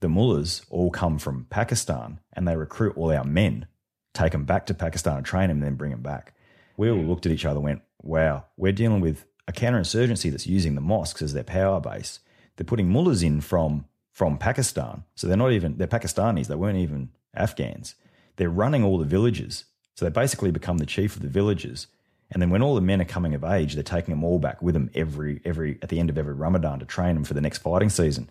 the 0.00 0.08
mullahs 0.08 0.64
all 0.70 0.92
come 0.92 1.18
from 1.18 1.46
Pakistan 1.50 2.20
and 2.32 2.46
they 2.46 2.56
recruit 2.56 2.96
all 2.96 3.12
our 3.12 3.24
men, 3.24 3.66
take 4.14 4.30
them 4.30 4.44
back 4.44 4.66
to 4.66 4.74
Pakistan 4.74 5.16
and 5.16 5.26
train 5.26 5.48
them, 5.48 5.56
and 5.58 5.64
then 5.64 5.74
bring 5.74 5.90
them 5.90 6.02
back. 6.02 6.32
We 6.76 6.88
all 6.88 6.98
looked 6.98 7.26
at 7.26 7.32
each 7.32 7.44
other 7.44 7.56
and 7.56 7.64
went, 7.64 7.82
wow, 8.00 8.44
we're 8.56 8.70
dealing 8.70 9.00
with 9.00 9.26
a 9.48 9.52
counterinsurgency 9.52 10.30
that's 10.30 10.46
using 10.46 10.76
the 10.76 10.80
mosques 10.80 11.20
as 11.20 11.34
their 11.34 11.42
power 11.42 11.80
base. 11.80 12.20
They're 12.56 12.64
putting 12.64 12.88
mullahs 12.88 13.24
in 13.24 13.40
from 13.40 13.86
from 14.12 14.38
Pakistan. 14.38 15.04
So 15.14 15.26
they're 15.26 15.38
not 15.38 15.52
even, 15.52 15.78
they're 15.78 15.86
Pakistanis. 15.86 16.46
They 16.46 16.54
weren't 16.54 16.78
even 16.78 17.08
Afghans. 17.34 17.94
They're 18.36 18.50
running 18.50 18.84
all 18.84 18.98
the 18.98 19.04
villages. 19.04 19.64
So 19.94 20.04
they 20.04 20.10
basically 20.10 20.50
become 20.50 20.78
the 20.78 20.86
chief 20.86 21.16
of 21.16 21.22
the 21.22 21.28
villages. 21.28 21.86
And 22.30 22.40
then 22.40 22.50
when 22.50 22.62
all 22.62 22.74
the 22.74 22.80
men 22.80 23.00
are 23.00 23.06
coming 23.06 23.34
of 23.34 23.44
age, 23.44 23.74
they're 23.74 23.82
taking 23.82 24.12
them 24.12 24.24
all 24.24 24.38
back 24.38 24.62
with 24.62 24.74
them 24.74 24.90
every, 24.94 25.40
every, 25.44 25.78
at 25.82 25.90
the 25.90 26.00
end 26.00 26.08
of 26.08 26.16
every 26.16 26.32
Ramadan 26.32 26.78
to 26.78 26.86
train 26.86 27.14
them 27.14 27.24
for 27.24 27.34
the 27.34 27.42
next 27.42 27.58
fighting 27.58 27.90
season. 27.90 28.28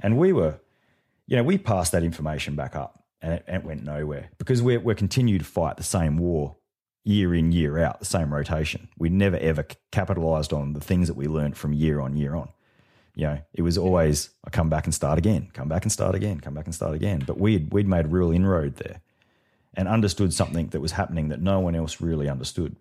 And 0.00 0.16
we 0.16 0.32
were, 0.32 0.58
you 1.26 1.36
know, 1.36 1.42
we 1.42 1.58
passed 1.58 1.92
that 1.92 2.02
information 2.02 2.56
back 2.56 2.74
up 2.74 3.04
and 3.20 3.34
it, 3.34 3.44
and 3.46 3.56
it 3.56 3.64
went 3.64 3.84
nowhere 3.84 4.30
because 4.38 4.62
we're, 4.62 4.80
we're 4.80 4.94
continued 4.94 5.40
to 5.40 5.44
fight 5.44 5.76
the 5.76 5.82
same 5.82 6.16
war 6.16 6.56
year 7.04 7.34
in, 7.34 7.52
year 7.52 7.78
out, 7.78 8.00
the 8.00 8.06
same 8.06 8.32
rotation. 8.32 8.88
We 8.98 9.10
never 9.10 9.36
ever 9.36 9.66
capitalized 9.92 10.52
on 10.52 10.72
the 10.72 10.80
things 10.80 11.08
that 11.08 11.14
we 11.16 11.26
learned 11.26 11.56
from 11.56 11.72
year 11.72 12.00
on, 12.00 12.16
year 12.16 12.34
on. 12.34 12.48
You 13.14 13.26
know, 13.26 13.38
it 13.54 13.62
was 13.62 13.78
always 13.78 14.30
I 14.44 14.50
come 14.50 14.68
back 14.68 14.84
and 14.84 14.94
start 14.94 15.18
again, 15.18 15.48
come 15.52 15.68
back 15.68 15.84
and 15.84 15.92
start 15.92 16.14
again, 16.14 16.40
come 16.40 16.54
back 16.54 16.66
and 16.66 16.74
start 16.74 16.94
again. 16.94 17.22
But 17.26 17.38
we'd 17.38 17.72
we'd 17.72 17.88
made 17.88 18.08
real 18.08 18.30
inroad 18.30 18.76
there 18.76 19.00
and 19.76 19.88
understood 19.88 20.32
something 20.32 20.68
that 20.68 20.80
was 20.80 20.92
happening 20.92 21.28
that 21.28 21.40
no 21.40 21.60
one 21.60 21.74
else 21.74 22.00
really 22.00 22.28
understood. 22.28 22.76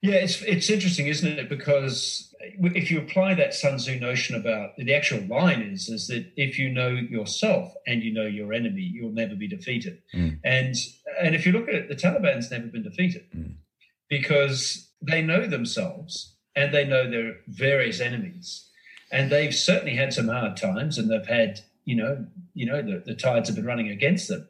Yeah, 0.00 0.16
it's 0.16 0.42
it's 0.42 0.70
interesting, 0.70 1.08
isn't 1.08 1.38
it? 1.38 1.48
Because 1.48 2.32
if 2.40 2.90
you 2.90 3.00
apply 3.00 3.34
that 3.34 3.52
Sun 3.52 3.78
Tzu 3.78 3.98
notion 3.98 4.36
about 4.36 4.76
the 4.76 4.94
actual 4.94 5.20
line 5.26 5.60
is 5.60 5.88
is 5.88 6.06
that 6.06 6.32
if 6.36 6.58
you 6.58 6.70
know 6.70 6.88
yourself 6.88 7.74
and 7.86 8.02
you 8.02 8.12
know 8.12 8.26
your 8.26 8.52
enemy, 8.52 8.82
you'll 8.82 9.10
never 9.12 9.34
be 9.34 9.48
defeated. 9.48 10.00
Mm. 10.14 10.38
And 10.44 10.74
and 11.20 11.34
if 11.34 11.44
you 11.44 11.52
look 11.52 11.68
at 11.68 11.74
it, 11.74 11.88
the 11.88 11.96
Taliban's 11.96 12.50
never 12.50 12.66
been 12.68 12.84
defeated. 12.84 13.26
Mm 13.36 13.56
because 14.08 14.90
they 15.00 15.22
know 15.22 15.46
themselves 15.46 16.34
and 16.56 16.72
they 16.72 16.84
know 16.84 17.08
their 17.08 17.36
various 17.46 18.00
enemies. 18.00 18.68
And 19.10 19.30
they've 19.30 19.54
certainly 19.54 19.94
had 19.94 20.12
some 20.12 20.28
hard 20.28 20.56
times 20.56 20.98
and 20.98 21.10
they've 21.10 21.26
had, 21.26 21.60
you 21.84 21.96
know, 21.96 22.26
you 22.54 22.66
know, 22.66 22.82
the, 22.82 23.02
the 23.04 23.14
tides 23.14 23.48
have 23.48 23.56
been 23.56 23.64
running 23.64 23.88
against 23.88 24.28
them. 24.28 24.48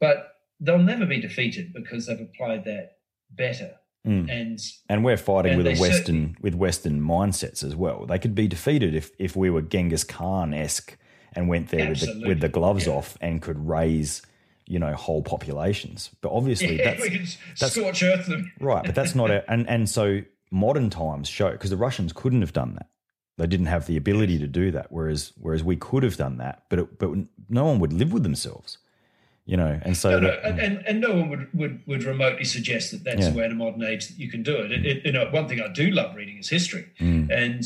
But 0.00 0.34
they'll 0.60 0.78
never 0.78 1.06
be 1.06 1.20
defeated 1.20 1.72
because 1.72 2.06
they've 2.06 2.20
applied 2.20 2.64
that 2.64 2.98
better. 3.30 3.72
Mm. 4.06 4.30
And 4.30 4.60
and 4.88 5.04
we're 5.04 5.16
fighting 5.16 5.52
and 5.52 5.62
with 5.62 5.78
a 5.78 5.80
Western 5.80 6.36
with 6.40 6.54
Western 6.54 7.00
mindsets 7.00 7.64
as 7.64 7.74
well. 7.74 8.06
They 8.06 8.18
could 8.18 8.34
be 8.34 8.48
defeated 8.48 8.94
if 8.94 9.10
if 9.18 9.36
we 9.36 9.50
were 9.50 9.60
Genghis 9.60 10.04
Khan 10.04 10.54
esque 10.54 10.96
and 11.34 11.48
went 11.48 11.68
there 11.68 11.90
with 11.90 12.00
the, 12.00 12.24
with 12.26 12.40
the 12.40 12.48
gloves 12.48 12.86
yeah. 12.86 12.94
off 12.94 13.18
and 13.20 13.42
could 13.42 13.68
raise 13.68 14.22
you 14.66 14.78
know 14.78 14.94
whole 14.94 15.22
populations. 15.22 16.10
But 16.20 16.32
obviously, 16.32 16.78
yeah, 16.78 16.94
that's, 17.00 17.38
that's 17.58 17.74
scorch 17.74 18.02
earth 18.02 18.26
them, 18.26 18.52
right? 18.60 18.84
But 18.84 18.94
that's 18.94 19.14
not 19.14 19.30
a, 19.32 19.50
and 19.50 19.68
and 19.68 19.88
so 19.88 20.22
modern 20.50 20.90
times 20.90 21.28
show 21.28 21.50
because 21.50 21.70
the 21.70 21.76
Russians 21.76 22.12
couldn't 22.12 22.40
have 22.40 22.52
done 22.52 22.74
that. 22.74 22.88
They 23.36 23.46
didn't 23.46 23.66
have 23.66 23.86
the 23.86 23.96
ability 23.96 24.38
to 24.38 24.46
do 24.46 24.70
that. 24.72 24.86
Whereas 24.90 25.32
whereas 25.36 25.64
we 25.64 25.76
could 25.76 26.02
have 26.02 26.16
done 26.16 26.38
that, 26.38 26.64
but 26.68 26.78
it, 26.78 26.98
but 26.98 27.10
no 27.48 27.64
one 27.64 27.78
would 27.80 27.92
live 27.92 28.12
with 28.12 28.22
themselves. 28.22 28.78
You 29.48 29.56
know, 29.56 29.80
and 29.82 29.96
so 29.96 30.10
no, 30.10 30.18
no, 30.20 30.28
and, 30.44 30.60
and, 30.60 30.86
and 30.86 31.00
no 31.00 31.14
one 31.14 31.30
would, 31.30 31.48
would, 31.54 31.80
would 31.86 32.04
remotely 32.04 32.44
suggest 32.44 32.90
that 32.90 33.02
that's 33.02 33.22
yeah. 33.22 33.30
the 33.30 33.38
way 33.38 33.46
in 33.46 33.52
a 33.52 33.54
modern 33.54 33.82
age 33.82 34.06
that 34.08 34.18
you 34.18 34.30
can 34.30 34.42
do 34.42 34.54
it. 34.54 34.70
It, 34.70 34.84
it. 34.84 35.06
You 35.06 35.12
know, 35.12 35.26
one 35.30 35.48
thing 35.48 35.58
I 35.58 35.72
do 35.72 35.90
love 35.90 36.14
reading 36.14 36.36
is 36.36 36.50
history, 36.50 36.84
mm. 37.00 37.30
and 37.32 37.64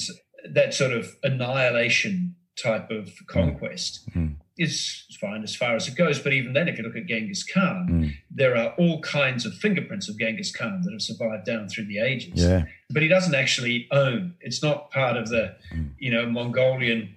that 0.48 0.74
sort 0.74 0.92
of 0.92 1.16
annihilation 1.24 2.36
type 2.56 2.88
of 2.92 3.10
conquest 3.26 4.08
mm. 4.14 4.36
is 4.56 5.02
fine 5.20 5.42
as 5.42 5.56
far 5.56 5.74
as 5.74 5.88
it 5.88 5.96
goes. 5.96 6.20
But 6.20 6.34
even 6.34 6.52
then, 6.52 6.68
if 6.68 6.78
you 6.78 6.84
look 6.84 6.94
at 6.94 7.06
Genghis 7.06 7.42
Khan, 7.42 7.88
mm. 7.90 8.14
there 8.30 8.56
are 8.56 8.74
all 8.78 9.00
kinds 9.00 9.44
of 9.44 9.52
fingerprints 9.54 10.08
of 10.08 10.16
Genghis 10.20 10.54
Khan 10.54 10.82
that 10.84 10.92
have 10.92 11.02
survived 11.02 11.46
down 11.46 11.68
through 11.68 11.86
the 11.86 11.98
ages. 11.98 12.44
Yeah. 12.44 12.66
But 12.90 13.02
he 13.02 13.08
doesn't 13.08 13.34
actually 13.34 13.88
own. 13.90 14.34
It's 14.40 14.62
not 14.62 14.92
part 14.92 15.16
of 15.16 15.30
the, 15.30 15.56
mm. 15.74 15.90
you 15.98 16.12
know, 16.12 16.26
Mongolian 16.26 17.16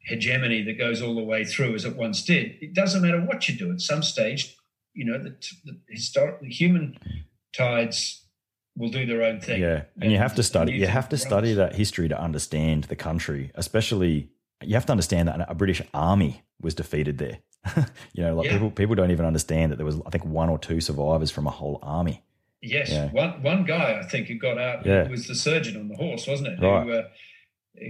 hegemony 0.00 0.62
that 0.62 0.78
goes 0.78 1.02
all 1.02 1.14
the 1.14 1.22
way 1.22 1.44
through 1.44 1.74
as 1.74 1.84
it 1.84 1.96
once 1.96 2.24
did. 2.24 2.56
It 2.60 2.74
doesn't 2.74 3.02
matter 3.02 3.20
what 3.20 3.48
you 3.48 3.56
do. 3.56 3.72
At 3.72 3.80
some 3.80 4.02
stage, 4.02 4.56
you 4.94 5.04
know, 5.04 5.18
the, 5.18 5.36
the 5.64 5.78
historic, 5.88 6.42
human 6.42 6.98
tides 7.56 8.24
will 8.76 8.88
do 8.88 9.06
their 9.06 9.22
own 9.22 9.40
thing. 9.40 9.60
Yeah, 9.60 9.82
and, 9.94 10.04
and 10.04 10.12
you 10.12 10.18
have 10.18 10.34
to 10.36 10.42
study. 10.42 10.72
You 10.72 10.86
have 10.86 11.08
to 11.10 11.18
study 11.18 11.54
that 11.54 11.74
history 11.74 12.08
to 12.08 12.20
understand 12.20 12.84
the 12.84 12.96
country, 12.96 13.52
especially 13.54 14.30
you 14.62 14.74
have 14.74 14.86
to 14.86 14.92
understand 14.92 15.28
that 15.28 15.44
a 15.48 15.54
British 15.54 15.82
army 15.94 16.42
was 16.60 16.74
defeated 16.74 17.18
there. 17.18 17.38
you 18.14 18.22
know, 18.22 18.34
like 18.34 18.46
yeah. 18.46 18.52
people 18.52 18.70
people 18.70 18.94
don't 18.94 19.10
even 19.10 19.26
understand 19.26 19.70
that 19.70 19.76
there 19.76 19.86
was 19.86 20.00
I 20.06 20.10
think 20.10 20.24
one 20.24 20.48
or 20.48 20.58
two 20.58 20.80
survivors 20.80 21.30
from 21.30 21.46
a 21.46 21.50
whole 21.50 21.78
army. 21.82 22.22
Yes, 22.62 22.90
yeah. 22.90 23.10
one 23.10 23.42
one 23.42 23.64
guy 23.64 24.00
I 24.02 24.06
think 24.06 24.28
who 24.28 24.38
got 24.38 24.58
out 24.58 24.86
yeah. 24.86 25.08
was 25.08 25.26
the 25.26 25.34
surgeon 25.34 25.76
on 25.76 25.88
the 25.88 25.96
horse, 25.96 26.26
wasn't 26.26 26.48
it? 26.48 26.64
Right. 26.64 26.86
Who 26.86 26.92
uh, 26.92 27.02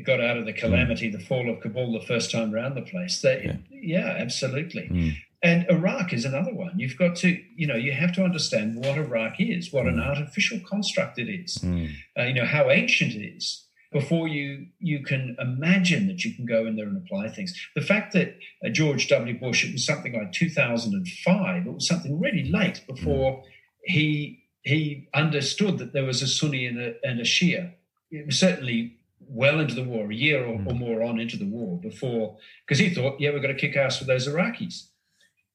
got 0.05 0.21
out 0.21 0.37
of 0.37 0.47
the 0.47 0.53
calamity, 0.53 1.09
mm. 1.09 1.13
the 1.13 1.25
fall 1.25 1.51
of 1.51 1.61
Kabul, 1.61 1.93
the 1.93 2.07
first 2.07 2.31
time 2.31 2.55
around 2.55 2.75
the 2.75 2.83
place. 2.83 3.23
Yeah. 3.25 3.57
yeah. 3.71 4.17
absolutely. 4.19 4.89
Mm. 4.89 5.17
And 5.43 5.67
Iraq 5.71 6.13
is 6.13 6.25
another 6.25 6.53
one. 6.53 6.79
You've 6.79 6.99
got 6.99 7.17
to, 7.17 7.41
you 7.57 7.67
know, 7.67 7.77
you 7.77 7.93
have 7.93 8.13
to 8.15 8.25
understand 8.25 8.77
what 8.77 8.99
Iraq 8.99 9.37
is, 9.39 9.73
what 9.73 9.87
mm. 9.87 9.95
an 9.95 10.01
artificial 10.01 10.61
construct 10.69 11.19
it 11.19 11.31
is, 11.31 11.59
mm. 11.59 11.91
uh, 12.19 12.25
you 12.25 12.35
know, 12.35 12.45
how 12.45 12.71
ancient 12.71 13.15
it 13.15 13.25
is 13.25 13.65
before 13.93 14.29
you 14.29 14.67
you 14.79 15.03
can 15.03 15.37
imagine 15.41 16.07
that 16.07 16.25
you 16.25 16.33
can 16.35 16.47
go 16.47 16.67
in 16.67 16.77
there 16.77 16.87
and 16.87 16.97
apply 16.97 17.29
things. 17.29 17.55
The 17.75 17.81
fact 17.81 18.13
that 18.13 18.37
uh, 18.65 18.69
George 18.69 19.09
W. 19.09 19.39
Bush, 19.39 19.65
it 19.65 19.73
was 19.73 19.85
something 19.85 20.13
like 20.13 20.33
2005, 20.33 21.67
it 21.67 21.73
was 21.73 21.89
something 21.89 22.21
really 22.21 22.51
late 22.51 22.83
before 22.87 23.39
mm. 23.39 23.43
he 23.85 24.45
he 24.63 25.09
understood 25.15 25.79
that 25.79 25.95
there 25.95 26.05
was 26.05 26.21
a 26.21 26.29
Sunni 26.29 26.67
and 26.67 26.79
a, 26.79 26.95
and 27.03 27.19
a 27.19 27.25
Shia. 27.25 27.73
It 28.11 28.27
was 28.27 28.39
certainly 28.39 28.99
well 29.31 29.61
into 29.61 29.75
the 29.75 29.85
war, 29.85 30.11
a 30.11 30.15
year 30.15 30.45
or, 30.45 30.55
or 30.67 30.75
more 30.75 31.03
on 31.03 31.21
into 31.21 31.37
the 31.37 31.49
war 31.49 31.79
before, 31.81 32.37
because 32.67 32.79
he 32.79 32.91
thought, 32.91 33.21
yeah, 33.21 33.31
we're 33.31 33.41
going 33.41 33.55
to 33.55 33.61
kick 33.61 33.77
ass 33.77 33.99
with 33.99 34.09
those 34.09 34.29
Iraqis. 34.29 34.89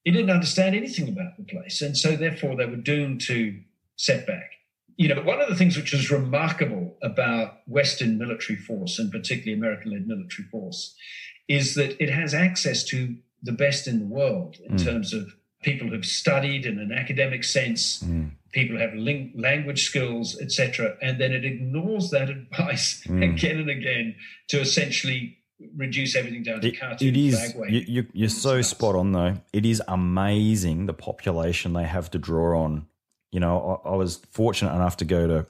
He 0.04 0.10
didn't 0.10 0.30
understand 0.30 0.74
anything 0.74 1.08
about 1.08 1.36
the 1.36 1.44
place, 1.44 1.82
and 1.82 1.96
so 1.96 2.16
therefore 2.16 2.56
they 2.56 2.66
were 2.66 2.76
doomed 2.76 3.20
to 3.22 3.60
setback 3.96 4.52
you 4.96 5.14
know, 5.14 5.20
one 5.22 5.40
of 5.40 5.48
the 5.48 5.54
things 5.54 5.76
which 5.76 5.92
is 5.92 6.10
remarkable 6.10 6.96
about 7.02 7.58
Western 7.66 8.18
military 8.18 8.58
force, 8.58 8.98
and 8.98 9.12
particularly 9.12 9.52
American 9.52 9.92
led 9.92 10.06
military 10.06 10.48
force, 10.48 10.94
is 11.48 11.74
that 11.74 12.00
it 12.02 12.10
has 12.10 12.34
access 12.34 12.82
to 12.84 13.16
the 13.42 13.52
best 13.52 13.86
in 13.86 13.98
the 14.00 14.06
world 14.06 14.56
in 14.64 14.76
mm. 14.76 14.84
terms 14.84 15.12
of 15.12 15.34
people 15.62 15.88
who've 15.88 16.04
studied 16.04 16.64
in 16.64 16.78
an 16.78 16.92
academic 16.92 17.44
sense, 17.44 18.02
mm. 18.02 18.30
People 18.56 18.78
have 18.78 18.92
ling- 18.94 19.32
language 19.36 19.84
skills, 19.84 20.36
etc., 20.40 20.96
and 21.00 21.20
then 21.20 21.32
it 21.32 21.44
ignores 21.44 22.10
that 22.10 22.28
advice 22.28 23.04
mm. 23.06 23.22
again 23.22 23.58
and 23.58 23.70
again 23.70 24.16
to 24.48 24.60
essentially 24.60 25.38
reduce 25.74 26.14
everything 26.14 26.42
down 26.42 26.60
to 26.60 26.68
it, 26.68 26.78
cartoon 26.78 27.08
it 27.08 27.16
is 27.16 27.54
you, 27.66 28.06
you, 28.12 28.26
are 28.26 28.28
so 28.28 28.60
spot 28.60 28.94
on 28.94 29.12
though 29.12 29.34
it 29.54 29.64
is 29.64 29.82
amazing 29.88 30.84
the 30.84 30.92
population 30.92 31.72
they 31.72 31.84
have 31.84 32.10
to 32.10 32.18
draw 32.18 32.60
on 32.62 32.86
you 33.36 33.40
know, 33.40 33.82
I, 33.84 33.90
I, 33.90 33.96
was 33.96 34.16
fortunate 34.30 34.74
enough 34.74 34.96
to 34.98 35.04
go 35.04 35.26
to, 35.26 35.46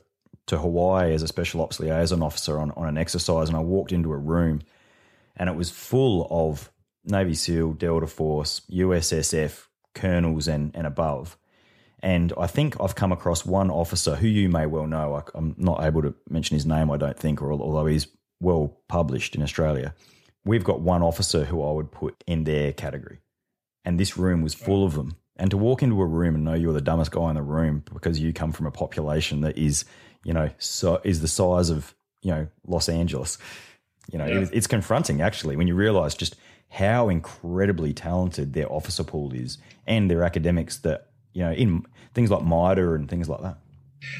to 0.46 0.58
Hawaii 0.58 1.12
as 1.12 1.22
a 1.22 1.28
special 1.28 1.60
ops 1.60 1.78
liaison 1.78 2.20
officer 2.20 2.58
on, 2.58 2.72
on 2.72 2.88
an 2.88 2.98
exercise, 2.98 3.48
and 3.48 3.56
I 3.56 3.60
walked 3.60 3.92
into 3.92 4.12
a 4.12 4.16
room 4.16 4.62
and 5.36 5.48
it 5.48 5.54
was 5.54 5.70
full 5.70 6.26
of 6.28 6.70
Navy 7.04 7.34
SEAL, 7.34 7.74
Delta 7.74 8.06
Force, 8.06 8.62
USSF 8.70 9.66
colonels 9.94 10.48
and, 10.48 10.74
and 10.74 10.84
above. 10.84 11.36
And 12.02 12.32
I 12.38 12.46
think 12.46 12.80
I've 12.80 12.94
come 12.94 13.12
across 13.12 13.46
one 13.46 13.70
officer 13.70 14.16
who 14.16 14.26
you 14.26 14.48
may 14.48 14.66
well 14.66 14.86
know. 14.86 15.14
I, 15.14 15.38
am 15.38 15.54
not 15.56 15.82
able 15.82 16.02
to 16.02 16.14
mention 16.28 16.54
his 16.54 16.66
name, 16.66 16.90
I 16.90 16.96
don't 16.96 17.18
think, 17.18 17.40
or 17.40 17.52
although 17.52 17.86
he's 17.86 18.06
well 18.40 18.76
published 18.88 19.34
in 19.34 19.42
Australia. 19.42 19.94
We've 20.44 20.64
got 20.64 20.80
one 20.80 21.02
officer 21.02 21.44
who 21.44 21.66
I 21.66 21.72
would 21.72 21.90
put 21.90 22.22
in 22.26 22.44
their 22.44 22.72
category. 22.72 23.20
And 23.84 23.98
this 23.98 24.16
room 24.16 24.42
was 24.42 24.54
full 24.54 24.84
of 24.84 24.94
them. 24.94 25.16
And 25.36 25.50
to 25.50 25.56
walk 25.56 25.82
into 25.82 26.00
a 26.00 26.06
room 26.06 26.34
and 26.34 26.44
know 26.44 26.54
you're 26.54 26.72
the 26.72 26.80
dumbest 26.80 27.10
guy 27.10 27.28
in 27.28 27.36
the 27.36 27.42
room 27.42 27.82
because 27.92 28.18
you 28.18 28.32
come 28.32 28.52
from 28.52 28.66
a 28.66 28.70
population 28.70 29.42
that 29.42 29.58
is, 29.58 29.84
you 30.24 30.32
know, 30.32 30.50
so 30.58 31.00
is 31.04 31.20
the 31.20 31.28
size 31.28 31.70
of, 31.70 31.94
you 32.22 32.30
know, 32.30 32.46
Los 32.66 32.88
Angeles. 32.88 33.38
You 34.12 34.18
know, 34.18 34.26
yeah. 34.26 34.40
it, 34.40 34.50
it's 34.52 34.66
confronting 34.66 35.20
actually 35.20 35.56
when 35.56 35.66
you 35.66 35.74
realize 35.74 36.14
just 36.14 36.36
how 36.68 37.08
incredibly 37.08 37.92
talented 37.92 38.52
their 38.52 38.70
officer 38.72 39.04
pool 39.04 39.32
is 39.32 39.58
and 39.86 40.10
their 40.10 40.22
academics 40.22 40.78
that, 40.78 41.10
you 41.36 41.42
know, 41.42 41.52
in 41.52 41.84
things 42.14 42.30
like 42.30 42.42
MITRE 42.42 42.94
and 42.94 43.10
things 43.10 43.28
like 43.28 43.42
that. 43.42 43.58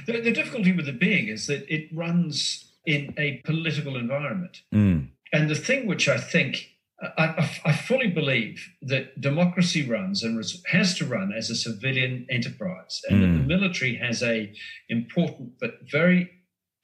The, 0.07 0.21
the 0.21 0.33
difficulty 0.33 0.73
with 0.73 0.87
it 0.87 1.01
being 1.01 1.29
is 1.29 1.47
that 1.47 1.65
it 1.73 1.89
runs 1.95 2.73
in 2.85 3.15
a 3.17 3.41
political 3.45 3.97
environment. 3.97 4.61
Mm. 4.73 5.09
And 5.33 5.49
the 5.49 5.55
thing 5.55 5.87
which 5.87 6.09
I 6.09 6.19
think 6.19 6.69
I, 7.01 7.51
I, 7.65 7.73
fully 7.73 8.09
believe 8.09 8.71
that 8.83 9.21
democracy 9.21 9.87
runs 9.87 10.23
and 10.23 10.43
has 10.69 10.95
to 10.97 11.05
run 11.05 11.33
as 11.33 11.51
a 11.51 11.55
civilian 11.55 12.27
enterprise, 12.31 13.03
and 13.09 13.19
mm. 13.19 13.21
that 13.21 13.39
the 13.39 13.45
mm. 13.45 13.47
military 13.47 13.97
has 13.97 14.23
a 14.23 14.53
important 14.89 15.53
but 15.61 15.75
very 15.91 16.31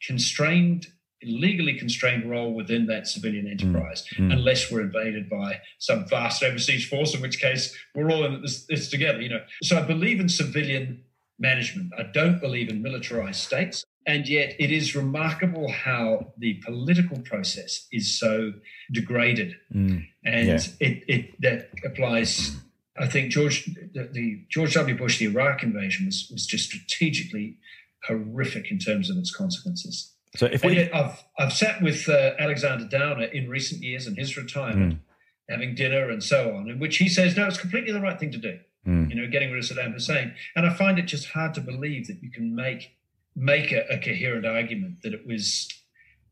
constrained, 0.07 0.87
legally 1.25 1.75
constrained 1.79 2.29
role 2.29 2.53
within 2.53 2.87
that 2.87 3.07
civilian 3.07 3.47
mm. 3.47 3.53
enterprise, 3.53 4.05
mm. 4.17 4.33
unless 4.33 4.71
we're 4.71 4.83
invaded 4.83 5.29
by 5.29 5.61
some 5.79 6.07
vast 6.09 6.43
overseas 6.43 6.87
force, 6.87 7.15
in 7.15 7.21
which 7.21 7.41
case 7.41 7.77
we're 7.95 8.11
all 8.11 8.25
in 8.25 8.43
this, 8.43 8.67
this 8.67 8.89
together. 8.89 9.21
You 9.21 9.31
know, 9.31 9.43
so 9.63 9.79
I 9.79 9.83
believe 9.83 10.21
in 10.21 10.29
civilian 10.29 11.03
management. 11.39 11.93
I 11.99 12.05
don't 12.05 12.41
believe 12.41 12.69
in 12.69 12.83
militarized 12.83 13.41
states. 13.41 13.85
And 14.05 14.29
yet, 14.29 14.57
it 14.59 14.73
is 14.73 14.97
remarkable 14.97 15.71
how 15.71 16.33
the 16.37 16.55
political 16.65 17.21
process 17.21 17.87
is 17.93 18.19
so 18.19 18.53
degraded, 18.93 19.55
Mm. 19.73 20.09
and 20.25 20.49
Yeah. 20.49 20.59
it, 20.81 21.05
it 21.07 21.41
that 21.41 21.71
applies. 21.85 22.57
I 22.99 23.07
think 23.07 23.31
George 23.31 23.65
the, 23.95 24.09
the 24.13 24.45
George 24.51 24.75
W. 24.75 24.97
Bush, 24.97 25.19
the 25.19 25.27
Iraq 25.27 25.63
invasion 25.63 26.07
was 26.07 26.29
was 26.33 26.47
just 26.47 26.65
strategically 26.65 27.59
horrific 28.05 28.71
in 28.73 28.79
terms 28.79 29.09
of 29.09 29.17
its 29.17 29.31
consequences. 29.35 30.12
So 30.37 30.47
if 30.47 30.65
we, 30.65 30.91
I've 30.91 31.23
I've 31.39 31.53
sat 31.53 31.83
with 31.83 32.09
uh, 32.09 32.33
Alexander 32.39 32.87
Downer 32.87 33.25
in 33.25 33.49
recent 33.49 33.83
years 33.83 34.07
in 34.07 34.17
his 34.17 34.37
retirement, 34.37 35.01
having 35.49 35.75
dinner 35.75 36.09
and 36.09 36.23
so 36.23 36.55
on, 36.55 36.69
in 36.71 36.79
which 36.79 36.97
he 36.97 37.09
says, 37.09 37.37
no, 37.37 37.47
it's 37.47 37.59
completely 37.59 37.93
the 37.93 38.01
right 38.01 38.19
thing 38.19 38.33
to 38.33 38.39
do. 38.39 38.59
Mm. 38.87 39.11
You 39.11 39.15
know, 39.17 39.29
getting 39.29 39.53
rid 39.53 39.63
of 39.63 39.69
Saddam 39.69 39.93
Hussein, 39.93 40.35
and 40.57 40.67
I 40.67 40.73
find 40.73 40.99
it 40.99 41.03
just 41.03 41.29
hard 41.29 41.55
to 41.55 41.61
believe 41.61 42.07
that 42.09 42.23
you 42.23 42.31
can 42.31 42.55
make 42.55 42.97
make 43.37 43.73
a, 43.73 43.85
a 43.91 43.99
coherent 43.99 44.47
argument 44.47 45.03
that 45.03 45.15
it 45.15 45.27
was 45.27 45.69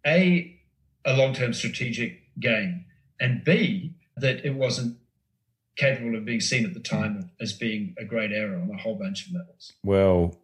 a 0.06 0.58
a 1.04 1.14
long 1.14 1.34
term 1.34 1.52
strategic 1.52 2.22
gain, 2.40 2.86
and 3.20 3.44
b 3.44 3.94
that 4.16 4.44
it 4.44 4.54
wasn't 4.54 4.96
capable 5.76 6.16
of 6.16 6.24
being 6.24 6.40
seen 6.40 6.64
at 6.64 6.74
the 6.74 6.80
time 6.80 7.30
as 7.40 7.52
being 7.52 7.94
a 7.98 8.04
great 8.04 8.32
error 8.32 8.56
on 8.56 8.70
a 8.70 8.76
whole 8.76 8.96
bunch 8.96 9.26
of 9.26 9.32
levels. 9.32 9.72
well, 9.84 10.34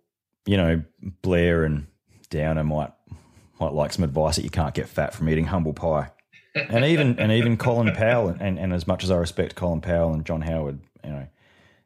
you 0.46 0.56
know, 0.56 0.82
Blair 1.22 1.64
and 1.64 1.86
Downer 2.30 2.62
might 2.62 2.92
might 3.60 3.72
like 3.72 3.92
some 3.92 4.04
advice 4.04 4.36
that 4.36 4.42
you 4.42 4.50
can't 4.50 4.74
get 4.74 4.88
fat 4.88 5.14
from 5.14 5.28
eating 5.28 5.46
humble 5.46 5.72
pie. 5.72 6.10
and 6.54 6.84
even 6.84 7.18
and 7.18 7.32
even 7.32 7.56
Colin 7.56 7.94
Powell 7.94 8.28
and, 8.28 8.58
and 8.58 8.72
as 8.72 8.86
much 8.86 9.04
as 9.04 9.10
I 9.10 9.16
respect 9.16 9.54
Colin 9.54 9.80
Powell 9.80 10.12
and 10.12 10.24
John 10.24 10.42
Howard, 10.42 10.80
you 11.04 11.10
know, 11.10 11.26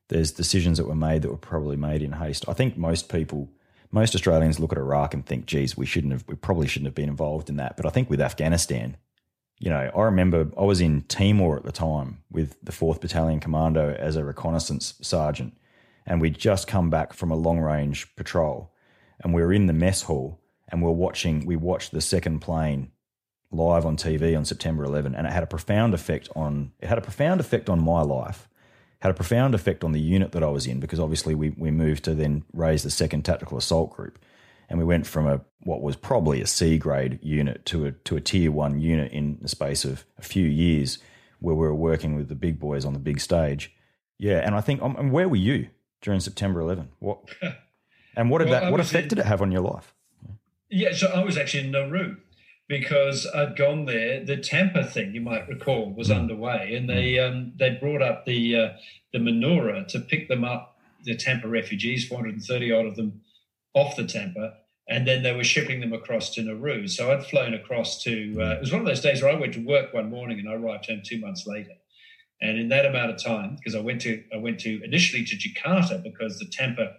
there's 0.09 0.33
decisions 0.33 0.79
that 0.79 0.87
were 0.87 0.95
made 0.95 1.23
that 1.23 1.31
were 1.31 1.37
probably 1.37 1.77
made 1.77 2.03
in 2.03 2.13
haste. 2.13 2.45
I 2.49 2.53
think 2.53 2.77
most 2.77 3.09
people, 3.09 3.49
most 3.91 4.15
Australians 4.15 4.61
look 4.61 4.73
at 4.73 4.79
Iraq 4.79 5.15
and 5.15 5.25
think, 5.25 5.47
"Geez, 5.47 5.77
we 5.77 5.87
shouldn't 5.87 6.13
have, 6.13 6.25
we 6.29 6.35
probably 6.35 6.69
shouldn't 6.69 6.87
have 6.87 6.95
been 6.95 7.09
involved 7.09 7.49
in 7.49 7.57
that." 7.57 7.77
But 7.77 7.87
I 7.87 7.91
think 7.91 8.09
with 8.09 8.21
Afghanistan, 8.21 8.97
you 9.59 9.71
know, 9.71 9.91
I 9.95 10.03
remember 10.03 10.51
I 10.59 10.63
was 10.63 10.81
in 10.81 11.03
Timor 11.03 11.57
at 11.57 11.65
the 11.65 11.73
time 11.73 12.23
with 12.31 12.57
the 12.63 12.73
Fourth 12.73 13.01
Battalion 13.01 13.41
Commando 13.41 13.95
as 13.95 14.17
a 14.17 14.25
reconnaissance 14.25 14.95
sergeant, 15.03 15.57
and 16.07 16.21
we'd 16.21 16.39
just 16.39 16.67
come 16.67 16.91
back 16.91 17.13
from 17.13 17.31
a 17.31 17.37
long 17.37 17.59
range 17.59 18.15
patrol, 18.17 18.73
and 19.23 19.35
we 19.35 19.43
were 19.43 19.53
in 19.53 19.67
the 19.67 19.73
mess 19.73 20.03
hall, 20.03 20.41
and 20.71 20.83
we 20.83 20.87
we're 20.87 20.95
watching, 20.95 21.47
we 21.47 21.57
watched 21.57 21.93
the 21.93 22.01
second 22.01 22.41
plane 22.41 22.93
live 23.51 23.85
on 23.85 23.97
TV 23.97 24.37
on 24.37 24.45
September 24.45 24.85
11, 24.85 25.15
and 25.15 25.27
it 25.27 25.33
had 25.33 25.43
a 25.43 25.47
profound 25.47 25.95
effect 25.95 26.29
on 26.37 26.73
it 26.81 26.89
had 26.89 26.99
a 26.99 27.03
profound 27.03 27.41
effect 27.41 27.69
on 27.69 27.81
my 27.81 28.03
life, 28.03 28.49
had 29.01 29.11
a 29.11 29.15
profound 29.15 29.55
effect 29.55 29.83
on 29.83 29.93
the 29.93 30.01
unit 30.01 30.33
that 30.33 30.43
I 30.43 30.49
was 30.49 30.67
in 30.67 30.81
because 30.81 31.01
obviously 31.01 31.35
we 31.35 31.51
we 31.51 31.71
moved 31.71 32.05
to 32.05 32.15
then 32.15 32.45
raise 32.53 32.83
the 32.83 32.91
second 32.91 33.25
tactical 33.25 33.59
assault 33.59 33.91
group, 33.91 34.19
and 34.69 34.79
we 34.79 34.85
went 34.85 35.07
from 35.07 35.27
a 35.27 35.41
what 35.65 35.83
was 35.83 35.97
probably 35.97 36.41
a 36.41 36.47
C 36.47 36.79
grade 36.79 37.19
unit 37.23 37.65
to 37.67 37.87
a 37.87 37.93
to 37.93 38.17
a 38.17 38.21
tier 38.21 38.53
one 38.53 38.81
unit 38.81 39.13
in 39.13 39.39
the 39.43 39.49
space 39.49 39.85
of 39.85 40.05
a 40.19 40.23
few 40.23 40.47
years, 40.47 40.99
where 41.41 41.55
we 41.55 41.67
were 41.67 41.75
working 41.75 42.15
with 42.15 42.29
the 42.29 42.35
big 42.37 42.61
boys 42.61 42.85
on 42.85 42.93
the 42.93 42.99
big 42.99 43.21
stage. 43.21 43.75
Yeah, 44.19 44.39
and 44.39 44.55
I 44.55 44.61
think 44.61 44.83
um, 44.83 44.97
and 44.97 45.11
where 45.11 45.29
were 45.29 45.37
you 45.37 45.69
during 46.03 46.21
September 46.21 46.61
11? 46.61 46.91
What 47.01 47.19
and 48.17 48.31
what 48.31 48.39
did 48.39 48.49
Well, 48.49 48.61
that 48.61 48.71
what 48.71 48.81
effect 48.81 49.09
did 49.09 49.19
it 49.19 49.27
have 49.27 49.43
on 49.43 49.51
your 49.51 49.63
life? 49.63 49.95
Yeah, 50.71 50.93
so 50.93 51.09
I 51.09 51.25
was 51.25 51.37
actually 51.37 51.65
in 51.65 51.73
Nauru 51.73 52.17
because 52.69 53.27
I'd 53.35 53.57
gone 53.57 53.87
there. 53.87 54.25
The 54.25 54.37
Tampa 54.37 54.85
thing, 54.85 55.13
you 55.13 55.21
might 55.21 55.49
recall, 55.49 55.93
was 55.93 56.11
underway, 56.11 56.75
and 56.77 56.89
they 56.89 57.19
um, 57.19 57.53
they 57.59 57.71
brought 57.71 58.03
up 58.03 58.25
the 58.25 58.57
uh, 58.57 58.69
the 59.13 59.19
Manoora 59.19 59.87
to 59.89 59.99
pick 59.99 60.29
them 60.29 60.45
up, 60.45 60.79
the 61.05 61.17
Tampa 61.17 61.49
refugees, 61.49 62.07
430 62.07 62.73
odd 62.73 62.87
of 62.87 62.95
them, 62.95 63.21
off 63.75 63.97
the 63.97 64.07
Tampa, 64.07 64.55
and 64.89 65.09
then 65.09 65.25
they 65.25 65.33
were 65.33 65.43
shipping 65.43 65.81
them 65.81 65.93
across 65.93 66.31
to 66.35 66.43
Nauru. 66.43 66.87
So 66.87 67.11
I'd 67.11 67.27
flown 67.27 67.53
across 67.53 68.01
to. 68.05 68.37
Uh, 68.41 68.51
it 68.53 68.61
was 68.61 68.71
one 68.71 68.81
of 68.81 68.87
those 68.87 69.01
days 69.01 69.23
where 69.23 69.33
I 69.33 69.41
went 69.41 69.55
to 69.55 69.67
work 69.67 69.93
one 69.93 70.09
morning 70.09 70.39
and 70.39 70.49
I 70.49 70.55
arrived 70.55 70.87
home 70.87 71.03
two 71.05 71.19
months 71.19 71.49
later. 71.49 71.73
And 72.41 72.59
in 72.59 72.69
that 72.69 72.87
amount 72.87 73.11
of 73.11 73.23
time, 73.23 73.57
because 73.57 73.75
I 73.75 73.81
went 73.81 74.01
to 74.03 74.23
I 74.33 74.37
went 74.37 74.61
to 74.61 74.81
initially 74.85 75.25
to 75.25 75.37
Jakarta 75.37 76.01
because 76.01 76.39
the 76.39 76.47
Tampa 76.47 76.95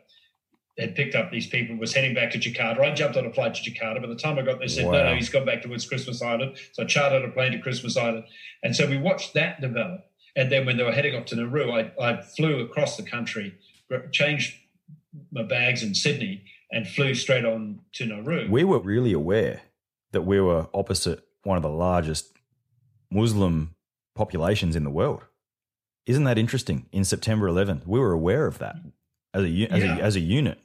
had 0.78 0.96
picked 0.96 1.16
up 1.16 1.32
these 1.32 1.48
people, 1.48 1.76
was 1.78 1.94
heading 1.94 2.14
back 2.16 2.32
to 2.32 2.40
Jakarta. 2.40 2.80
I 2.80 2.94
jumped 2.94 3.18
on 3.18 3.26
a 3.26 3.34
flight 3.34 3.54
to 3.56 3.62
Jakarta. 3.72 4.02
By 4.02 4.08
the 4.08 4.16
time 4.16 4.40
I 4.40 4.42
got 4.42 4.60
there, 4.60 4.68
said, 4.68 4.86
no, 4.86 4.92
Wow. 4.92 5.04
no, 5.10 5.16
he's 5.16 5.30
gone 5.30 5.46
back 5.46 5.62
towards 5.62 5.86
Christmas 5.86 6.22
Island. 6.22 6.58
So 6.72 6.84
I 6.84 6.86
chartered 6.86 7.24
a 7.28 7.32
plane 7.32 7.52
to 7.52 7.60
Christmas 7.60 7.98
Island. 7.98 8.24
And 8.64 8.76
so 8.76 8.88
we 8.88 8.98
watched 8.98 9.34
that 9.34 9.60
develop. 9.62 10.06
And 10.36 10.50
then 10.52 10.66
when 10.66 10.78
they 10.78 10.84
were 10.84 10.94
heading 10.94 11.16
off 11.16 11.26
to 11.28 11.36
Nauru, 11.36 11.72
I, 11.72 11.92
I 12.02 12.22
flew 12.22 12.62
across 12.62 12.96
the 12.96 13.04
country, 13.04 13.54
changed 14.12 14.56
my 15.32 15.44
bags 15.44 15.84
in 15.84 15.94
Sydney, 15.94 16.44
and 16.72 16.88
flew 16.88 17.14
straight 17.16 17.44
on 17.44 17.82
to 17.96 18.06
Nauru. 18.06 18.50
we 18.50 18.64
were 18.64 18.80
really 18.80 19.12
aware 19.12 19.62
that 20.14 20.22
we 20.22 20.40
were 20.40 20.68
opposite 20.74 21.22
one 21.44 21.58
of 21.58 21.64
the 21.64 21.70
largest 21.70 22.32
Muslim 23.12 23.76
populations 24.16 24.76
in 24.76 24.84
the 24.86 24.90
world. 24.90 25.26
Isn't 26.06 26.24
that 26.24 26.38
interesting? 26.38 26.86
In 26.92 27.04
September 27.04 27.48
11th, 27.50 27.86
we 27.86 28.00
were 28.00 28.14
aware 28.14 28.48
of 28.48 28.58
that 28.60 28.76
as 29.34 29.44
a 29.44 29.48
as, 29.72 29.84
Yeah. 29.84 29.98
a, 29.98 30.02
as 30.02 30.16
a 30.16 30.20
unit. 30.20 30.60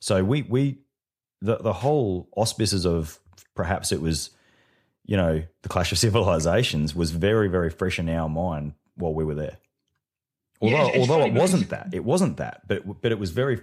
So 0.00 0.22
we 0.24 0.42
we 0.42 0.78
the 1.40 1.56
the 1.58 1.72
whole 1.72 2.28
auspices 2.36 2.84
of 2.86 3.18
perhaps 3.54 3.92
it 3.92 4.00
was 4.00 4.30
you 5.04 5.16
know 5.16 5.42
the 5.62 5.68
clash 5.68 5.92
of 5.92 5.98
civilizations 5.98 6.94
was 6.94 7.10
very 7.10 7.48
very 7.48 7.70
fresh 7.70 7.98
in 7.98 8.08
our 8.08 8.28
mind 8.28 8.74
while 8.96 9.14
we 9.14 9.24
were 9.24 9.34
there. 9.34 9.58
Yeah, 10.60 10.68
Although 10.70 10.76
it's- 10.88 10.94
it's 11.02 11.10
although 11.10 11.26
it 11.26 11.32
wasn't 11.32 11.68
that, 11.70 11.88
it 11.92 12.04
wasn't 12.04 12.36
that, 12.36 12.62
but 12.68 12.76
it, 12.78 13.00
but 13.02 13.12
it 13.12 13.18
was 13.18 13.30
very 13.30 13.60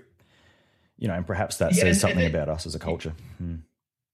you 0.98 1.08
know, 1.08 1.14
and 1.14 1.26
perhaps 1.26 1.56
that 1.58 1.72
Yeah, 1.72 1.84
says 1.84 1.88
and- 1.88 1.98
something 2.02 2.26
and- 2.26 2.36
about 2.36 2.50
us 2.50 2.66
as 2.66 2.76
a 2.76 2.80
culture. 2.80 3.14
Hmm. 3.38 3.56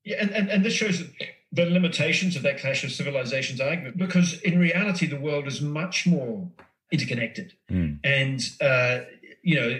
Yeah, 0.04 0.18
and, 0.22 0.30
and, 0.32 0.50
and 0.52 0.64
this 0.64 0.74
shows 0.74 1.04
the 1.52 1.66
limitations 1.66 2.36
of 2.36 2.43
that 2.43 2.60
clash 2.60 2.84
of 2.84 2.91
civilizations 2.91 3.60
argument 3.60 3.98
because 3.98 4.39
in 4.41 4.60
reality, 4.60 5.08
the 5.08 5.20
world 5.20 5.48
is 5.48 5.62
much 5.62 6.06
more 6.06 6.48
interconnected. 6.91 7.54
Mm. 7.72 8.00
And, 8.04 8.39
uh, 8.62 9.06
you 9.46 9.62
know, 9.62 9.80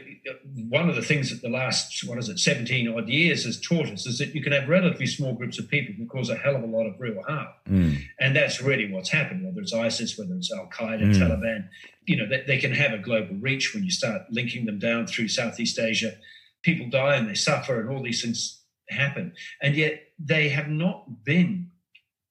one 0.70 0.89
of 0.89 0.95
the 0.95 1.01
things 1.01 1.32
that 1.32 1.41
the 1.41 1.49
last, 1.49 2.07
what 2.07 2.20
is 2.20 2.30
it, 2.30 2.38
17 2.38 2.88
odd 2.88 3.09
years 3.09 3.45
has 3.45 3.59
taught 3.59 3.88
us 3.88 4.05
is 4.05 4.20
that 4.20 4.36
you 4.36 4.43
can 4.43 4.51
have 4.51 4.70
relatively 4.70 5.07
small 5.07 5.34
groups 5.34 5.57
of 5.57 5.68
people 5.68 5.95
who 5.95 6.05
cause 6.05 6.30
a 6.30 6.36
hell 6.36 6.55
of 6.55 6.61
a 6.61 6.68
lot 6.68 6.86
of 6.86 6.93
real 6.99 7.20
harm. 7.24 7.47
Mm. 7.68 8.03
And 8.20 8.36
that's 8.36 8.61
really 8.61 8.91
what's 8.91 9.09
happened, 9.09 9.43
whether 9.43 9.59
it's 9.59 9.74
ISIS, 9.74 10.20
whether 10.20 10.36
it's 10.36 10.53
Al 10.53 10.68
Qaeda, 10.68 11.05
Mm. 11.05 11.16
Taliban. 11.16 11.68
You 12.05 12.18
know, 12.18 12.30
they, 12.30 12.43
they 12.45 12.59
can 12.59 12.74
have 12.74 12.93
a 12.93 12.99
global 12.99 13.38
reach 13.38 13.74
when 13.74 13.84
you 13.84 13.89
start 13.89 14.22
linking 14.30 14.66
them 14.66 14.78
down 14.78 15.07
through 15.07 15.30
Southeast 15.30 15.80
Asia. 15.80 16.13
People 16.61 16.88
die 16.88 17.16
and 17.16 17.28
they 17.28 17.34
suffer, 17.34 17.82
and 17.82 17.89
all 17.89 18.03
these 18.03 18.22
things 18.22 18.61
happen. 18.89 19.34
And 19.63 19.76
yet 19.76 20.09
they 20.20 20.49
have 20.49 20.70
not 20.70 21.24
been 21.24 21.72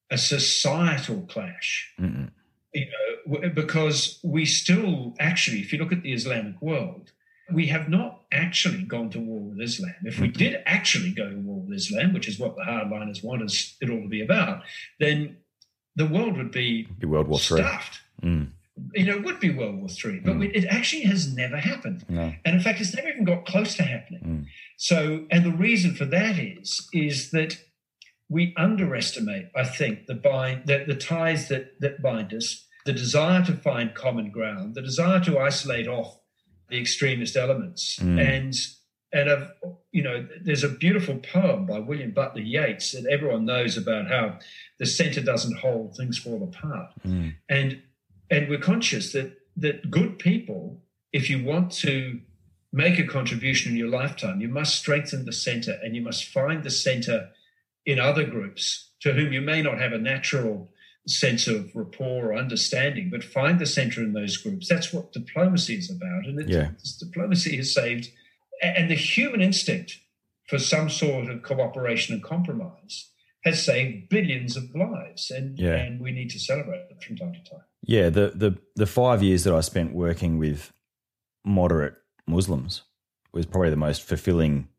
a 0.09 0.17
societal 0.17 1.23
clash, 1.23 1.93
Mm-mm. 1.99 2.29
you 2.73 2.85
know, 2.85 3.49
because 3.49 4.19
we 4.23 4.45
still 4.45 5.15
actually, 5.19 5.59
if 5.59 5.73
you 5.73 5.79
look 5.79 5.91
at 5.91 6.01
the 6.01 6.13
Islamic 6.13 6.61
world, 6.61 7.11
we 7.53 7.67
have 7.67 7.89
not 7.89 8.21
actually 8.31 8.83
gone 8.83 9.09
to 9.11 9.19
war 9.19 9.39
with 9.39 9.61
Islam. 9.61 9.93
If 10.03 10.19
we 10.19 10.27
did 10.27 10.61
actually 10.65 11.11
go 11.11 11.29
to 11.29 11.35
war 11.35 11.61
with 11.61 11.77
Islam, 11.77 12.13
which 12.13 12.27
is 12.27 12.39
what 12.39 12.55
the 12.55 12.63
hardliners 12.63 13.23
want 13.23 13.43
us 13.43 13.75
it 13.81 13.89
all 13.89 14.01
to 14.01 14.07
be 14.07 14.23
about, 14.23 14.63
then 14.99 15.37
the 15.95 16.05
world 16.05 16.37
would 16.37 16.51
be 16.51 16.87
Be 16.99 17.07
World 17.07 17.27
War 17.27 17.39
Three. 17.39 17.61
stuffed. 17.61 17.99
Mm. 18.21 18.51
You 18.93 19.05
know, 19.05 19.15
it 19.17 19.23
would 19.23 19.39
be 19.39 19.51
World 19.51 19.77
War 19.77 19.89
Three, 19.89 20.19
but 20.19 20.37
we, 20.37 20.47
it 20.49 20.65
actually 20.65 21.03
has 21.03 21.33
never 21.33 21.57
happened. 21.57 22.03
No. 22.09 22.33
And 22.43 22.55
in 22.55 22.61
fact, 22.61 22.81
it's 22.81 22.95
never 22.95 23.09
even 23.09 23.25
got 23.25 23.45
close 23.45 23.75
to 23.75 23.83
happening. 23.83 24.21
Mm. 24.21 24.45
So, 24.77 25.25
and 25.31 25.45
the 25.45 25.51
reason 25.51 25.95
for 25.95 26.05
that 26.05 26.37
is, 26.39 26.89
is 26.93 27.31
that 27.31 27.57
we 28.27 28.53
underestimate, 28.57 29.47
I 29.55 29.63
think, 29.63 30.07
the 30.07 30.15
bind, 30.15 30.65
the, 30.65 30.83
the 30.85 30.95
ties 30.95 31.47
that, 31.49 31.79
that 31.79 32.01
bind 32.01 32.33
us, 32.33 32.65
the 32.85 32.93
desire 32.93 33.43
to 33.45 33.53
find 33.53 33.93
common 33.93 34.31
ground, 34.31 34.75
the 34.75 34.81
desire 34.81 35.19
to 35.21 35.39
isolate 35.39 35.87
off 35.87 36.17
the 36.69 36.79
extremist 36.79 37.35
elements. 37.35 37.97
Mm. 37.99 38.19
And, 38.19 38.55
and 39.13 39.29
of, 39.29 39.51
you 39.91 40.03
know, 40.03 40.27
there's 40.41 40.63
a 40.63 40.69
beautiful 40.69 41.17
poem 41.17 41.65
by 41.65 41.79
William 41.79 42.11
Butler 42.11 42.41
Yeats 42.41 42.91
that 42.91 43.05
everyone 43.05 43.45
knows 43.45 43.77
about 43.77 44.07
how 44.07 44.39
the 44.79 44.85
center 44.85 45.21
doesn't 45.21 45.57
hold, 45.57 45.95
things 45.95 46.17
fall 46.17 46.43
apart. 46.43 46.91
Mm. 47.05 47.35
And, 47.49 47.81
and 48.29 48.49
we're 48.49 48.59
conscious 48.59 49.11
that, 49.13 49.37
that 49.57 49.89
good 49.89 50.19
people, 50.19 50.81
if 51.13 51.29
you 51.29 51.43
want 51.43 51.71
to 51.73 52.19
make 52.73 52.99
a 52.99 53.07
contribution 53.07 53.71
in 53.71 53.77
your 53.77 53.89
lifetime, 53.89 54.41
you 54.41 54.49
must 54.49 54.75
strengthen 54.75 55.23
the 55.25 55.31
center 55.31 55.79
and 55.81 55.95
you 55.95 56.01
must 56.01 56.25
find 56.25 56.63
the 56.63 56.71
center 56.71 57.29
in 57.85 57.99
other 57.99 58.25
groups 58.25 58.89
to 58.99 59.13
whom 59.13 59.31
you 59.31 59.39
may 59.39 59.61
not 59.61 59.79
have 59.79 59.93
a 59.93 59.97
natural 59.97 60.69
sense 61.07 61.47
of 61.47 61.75
rapport 61.75 62.31
or 62.31 62.35
understanding, 62.35 63.09
but 63.11 63.23
find 63.23 63.59
the 63.59 63.65
center 63.65 64.01
in 64.01 64.13
those 64.13 64.37
groups. 64.37 64.67
That's 64.67 64.91
what 64.91 65.13
diplomacy 65.13 65.75
is 65.77 65.91
about. 65.91 66.25
And 66.25 66.49
Yeah. 66.49 66.71
diplomacy 66.99 67.57
has 67.57 67.73
saved, 67.73 68.09
and 68.61 68.89
the 68.89 68.95
human 68.95 69.41
instinct 69.41 69.99
for 70.47 70.57
some 70.59 70.89
sort 70.89 71.29
of 71.29 71.43
cooperation 71.43 72.13
and 72.15 72.23
compromise 72.23 73.09
has 73.43 73.63
saved 73.63 74.09
billions 74.09 74.57
of 74.57 74.73
lives. 74.75 75.29
And, 75.29 75.59
Yeah. 75.59 75.75
and 75.75 75.99
we 76.01 76.11
need 76.11 76.31
to 76.31 76.39
celebrate 76.39 76.87
it 76.89 77.03
from 77.03 77.15
time 77.17 77.33
to 77.33 77.43
time. 77.51 77.63
Yeah, 77.87 78.09
the, 78.09 78.31
the 78.33 78.57
the 78.75 78.87
five 78.87 79.21
years 79.21 79.43
that 79.43 79.53
I 79.53 79.61
spent 79.61 79.93
working 79.93 80.39
with 80.39 80.73
moderate 81.43 81.93
Muslims 82.27 82.81
was 83.31 83.45
probably 83.45 83.69
the 83.69 83.75
most 83.75 84.01
fulfilling 84.01 84.69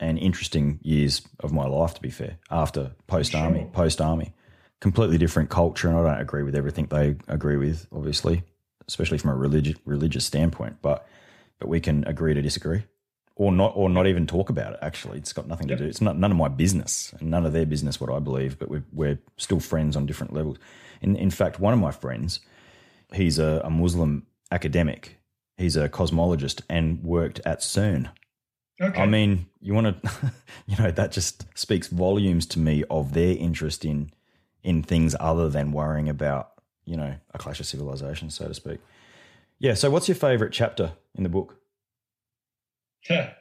and 0.00 0.18
interesting 0.18 0.80
years 0.82 1.22
of 1.38 1.52
my 1.52 1.66
life, 1.66 1.94
to 1.94 2.00
be 2.00 2.10
fair, 2.10 2.38
after 2.50 2.92
post 3.06 3.34
army, 3.34 3.60
sure. 3.60 3.68
post 3.70 4.00
army. 4.00 4.32
Completely 4.80 5.18
different 5.18 5.50
culture, 5.50 5.88
and 5.88 5.96
I 5.96 6.02
don't 6.02 6.20
agree 6.20 6.42
with 6.42 6.54
everything 6.54 6.86
they 6.86 7.16
agree 7.28 7.56
with, 7.56 7.86
obviously, 7.92 8.42
especially 8.88 9.18
from 9.18 9.30
a 9.30 9.34
religious 9.34 9.76
religious 9.84 10.24
standpoint. 10.24 10.78
But 10.80 11.06
but 11.58 11.68
we 11.68 11.80
can 11.80 12.04
agree 12.06 12.32
to 12.32 12.40
disagree, 12.40 12.84
or 13.36 13.52
not, 13.52 13.72
or 13.76 13.90
not 13.90 14.06
even 14.06 14.26
talk 14.26 14.48
about 14.48 14.72
it. 14.72 14.78
Actually, 14.80 15.18
it's 15.18 15.34
got 15.34 15.46
nothing 15.46 15.68
to 15.68 15.76
do. 15.76 15.84
It's 15.84 16.00
not 16.00 16.16
none 16.18 16.30
of 16.30 16.36
my 16.38 16.48
business, 16.48 17.12
and 17.18 17.30
none 17.30 17.44
of 17.44 17.52
their 17.52 17.66
business. 17.66 18.00
What 18.00 18.10
I 18.10 18.20
believe, 18.20 18.58
but 18.58 18.70
we're 18.70 18.84
we're 18.92 19.18
still 19.36 19.60
friends 19.60 19.96
on 19.96 20.06
different 20.06 20.32
levels. 20.32 20.56
In 21.02 21.14
in 21.14 21.30
fact, 21.30 21.60
one 21.60 21.74
of 21.74 21.78
my 21.78 21.90
friends, 21.92 22.40
he's 23.12 23.38
a, 23.38 23.60
a 23.64 23.70
Muslim 23.70 24.26
academic. 24.50 25.18
He's 25.58 25.76
a 25.76 25.90
cosmologist 25.90 26.62
and 26.70 27.02
worked 27.04 27.40
at 27.44 27.60
CERN 27.60 28.08
Okay. 28.80 29.00
I 29.00 29.06
mean, 29.06 29.46
you 29.60 29.74
want 29.74 30.02
to, 30.02 30.32
you 30.66 30.76
know, 30.76 30.90
that 30.90 31.12
just 31.12 31.46
speaks 31.58 31.88
volumes 31.88 32.46
to 32.46 32.58
me 32.58 32.84
of 32.90 33.12
their 33.12 33.36
interest 33.36 33.84
in 33.84 34.10
in 34.62 34.82
things 34.82 35.16
other 35.18 35.48
than 35.48 35.72
worrying 35.72 36.08
about, 36.08 36.52
you 36.84 36.96
know, 36.96 37.14
a 37.32 37.38
clash 37.38 37.60
of 37.60 37.66
civilizations, 37.66 38.34
so 38.34 38.48
to 38.48 38.54
speak. 38.54 38.80
Yeah. 39.58 39.74
So, 39.74 39.90
what's 39.90 40.08
your 40.08 40.16
favorite 40.16 40.52
chapter 40.52 40.92
in 41.14 41.22
the 41.22 41.28
book? 41.28 41.56
Yeah. 43.08 43.32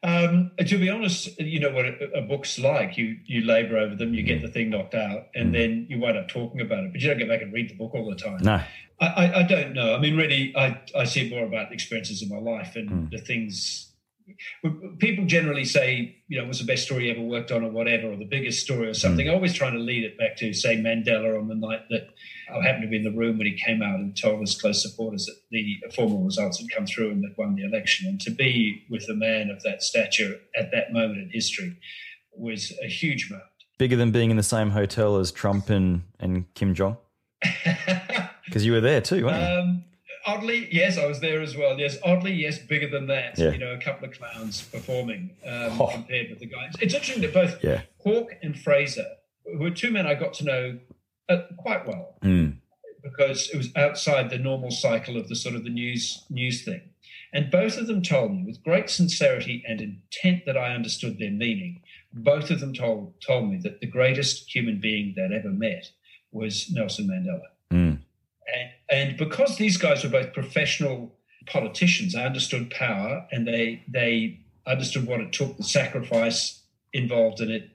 Um, 0.00 0.52
to 0.64 0.78
be 0.78 0.88
honest, 0.88 1.40
you 1.40 1.58
know 1.58 1.72
what 1.72 1.84
a, 1.84 2.18
a, 2.18 2.22
book's 2.22 2.56
like. 2.56 2.96
You 2.96 3.16
you 3.24 3.40
labour 3.40 3.78
over 3.78 3.96
them, 3.96 4.14
you 4.14 4.22
get 4.22 4.38
mm. 4.38 4.42
the 4.42 4.48
thing 4.48 4.70
knocked 4.70 4.94
out, 4.94 5.26
and 5.34 5.48
mm. 5.48 5.52
then 5.54 5.86
you 5.88 5.98
wind 5.98 6.16
up 6.16 6.28
talking 6.28 6.60
about 6.60 6.84
it. 6.84 6.92
But 6.92 7.00
you 7.00 7.08
don't 7.08 7.18
get 7.18 7.28
back 7.28 7.42
and 7.42 7.52
read 7.52 7.68
the 7.68 7.74
book 7.74 7.96
all 7.96 8.08
the 8.08 8.14
time. 8.14 8.38
No, 8.40 8.62
I, 9.00 9.06
I, 9.06 9.38
I 9.40 9.42
don't 9.42 9.72
know. 9.72 9.96
I 9.96 9.98
mean, 9.98 10.16
really, 10.16 10.54
I 10.56 10.80
I 10.96 11.02
see 11.02 11.28
more 11.28 11.44
about 11.44 11.70
the 11.70 11.74
experiences 11.74 12.22
of 12.22 12.30
my 12.30 12.38
life 12.38 12.76
and 12.76 12.88
mm. 12.88 13.10
the 13.10 13.18
things 13.18 13.87
people 14.98 15.24
generally 15.26 15.64
say, 15.64 16.16
you 16.28 16.38
know, 16.38 16.46
what's 16.46 16.60
the 16.60 16.66
best 16.66 16.84
story 16.84 17.06
you 17.06 17.12
ever 17.12 17.22
worked 17.22 17.50
on 17.50 17.64
or 17.64 17.70
whatever, 17.70 18.12
or 18.12 18.16
the 18.16 18.24
biggest 18.24 18.62
story 18.62 18.88
or 18.88 18.94
something. 18.94 19.26
Mm. 19.26 19.34
Always 19.34 19.54
trying 19.54 19.72
to 19.72 19.78
lead 19.78 20.04
it 20.04 20.18
back 20.18 20.36
to, 20.38 20.52
say, 20.52 20.76
Mandela 20.76 21.38
on 21.38 21.48
the 21.48 21.54
night 21.54 21.82
that 21.90 22.08
I 22.52 22.62
happened 22.62 22.82
to 22.82 22.88
be 22.88 22.96
in 22.96 23.04
the 23.04 23.12
room 23.12 23.38
when 23.38 23.46
he 23.46 23.58
came 23.58 23.82
out 23.82 24.00
and 24.00 24.16
told 24.16 24.40
his 24.40 24.60
close 24.60 24.82
supporters 24.82 25.26
that 25.26 25.36
the 25.50 25.76
formal 25.94 26.24
results 26.24 26.58
had 26.58 26.68
come 26.74 26.86
through 26.86 27.10
and 27.10 27.22
that 27.24 27.36
won 27.36 27.54
the 27.54 27.64
election. 27.64 28.08
And 28.08 28.20
to 28.22 28.30
be 28.30 28.84
with 28.90 29.08
a 29.08 29.14
man 29.14 29.50
of 29.50 29.62
that 29.62 29.82
stature 29.82 30.36
at 30.56 30.70
that 30.72 30.92
moment 30.92 31.18
in 31.18 31.30
history 31.30 31.76
was 32.36 32.72
a 32.82 32.88
huge 32.88 33.30
moment. 33.30 33.46
Bigger 33.78 33.96
than 33.96 34.10
being 34.10 34.30
in 34.30 34.36
the 34.36 34.42
same 34.42 34.70
hotel 34.70 35.16
as 35.16 35.30
Trump 35.30 35.70
and, 35.70 36.02
and 36.18 36.52
Kim 36.54 36.74
Jong? 36.74 36.96
Because 38.48 38.64
you 38.64 38.72
were 38.72 38.80
there 38.80 39.02
too, 39.02 39.26
weren't 39.26 39.40
you? 39.40 39.58
Um, 39.60 39.84
oddly, 40.28 40.68
yes, 40.70 40.98
I 40.98 41.06
was 41.06 41.20
there 41.20 41.40
as 41.40 41.56
well. 41.56 41.78
Yes, 41.78 41.96
oddly, 42.04 42.32
yes, 42.32 42.58
bigger 42.58 42.88
than 42.88 43.06
that. 43.08 43.38
Yeah. 43.38 43.50
You 43.50 43.58
know, 43.58 43.72
a 43.72 43.78
couple 43.78 44.08
of 44.08 44.14
clowns 44.14 44.62
performing 44.62 45.30
um, 45.44 45.80
oh. 45.80 45.90
compared 45.92 46.30
with 46.30 46.38
the 46.38 46.46
guys. 46.46 46.74
It's 46.80 46.94
interesting 46.94 47.22
that 47.22 47.34
both 47.34 47.62
yeah. 47.64 47.82
Hawke 47.98 48.34
and 48.42 48.58
Fraser, 48.58 49.06
who 49.44 49.64
are 49.64 49.70
two 49.70 49.90
men 49.90 50.06
I 50.06 50.14
got 50.14 50.34
to 50.34 50.44
know 50.44 50.78
uh, 51.28 51.38
quite 51.56 51.86
well, 51.86 52.18
mm. 52.22 52.56
because 53.02 53.50
it 53.52 53.56
was 53.56 53.70
outside 53.74 54.30
the 54.30 54.38
normal 54.38 54.70
cycle 54.70 55.16
of 55.16 55.28
the 55.28 55.36
sort 55.36 55.54
of 55.54 55.64
the 55.64 55.70
news 55.70 56.24
news 56.30 56.64
thing. 56.64 56.82
And 57.32 57.50
both 57.50 57.76
of 57.76 57.86
them 57.86 58.02
told 58.02 58.32
me 58.32 58.44
with 58.44 58.62
great 58.62 58.88
sincerity 58.88 59.62
and 59.68 59.80
intent 59.80 60.46
that 60.46 60.56
I 60.56 60.74
understood 60.74 61.18
their 61.18 61.30
meaning. 61.30 61.82
Both 62.12 62.50
of 62.50 62.60
them 62.60 62.72
told 62.72 63.20
told 63.20 63.50
me 63.50 63.58
that 63.62 63.80
the 63.80 63.86
greatest 63.86 64.54
human 64.54 64.80
being 64.80 65.14
they'd 65.14 65.34
ever 65.34 65.50
met 65.50 65.90
was 66.32 66.70
Nelson 66.70 67.06
Mandela. 67.06 67.48
And, 68.90 69.10
and 69.10 69.18
because 69.18 69.56
these 69.56 69.76
guys 69.76 70.04
were 70.04 70.10
both 70.10 70.32
professional 70.32 71.14
politicians, 71.46 72.12
they 72.12 72.24
understood 72.24 72.70
power 72.70 73.26
and 73.30 73.46
they 73.46 73.84
they 73.88 74.40
understood 74.66 75.06
what 75.06 75.20
it 75.20 75.32
took, 75.32 75.56
the 75.56 75.62
sacrifice 75.62 76.62
involved 76.92 77.40
in 77.40 77.50
it, 77.50 77.70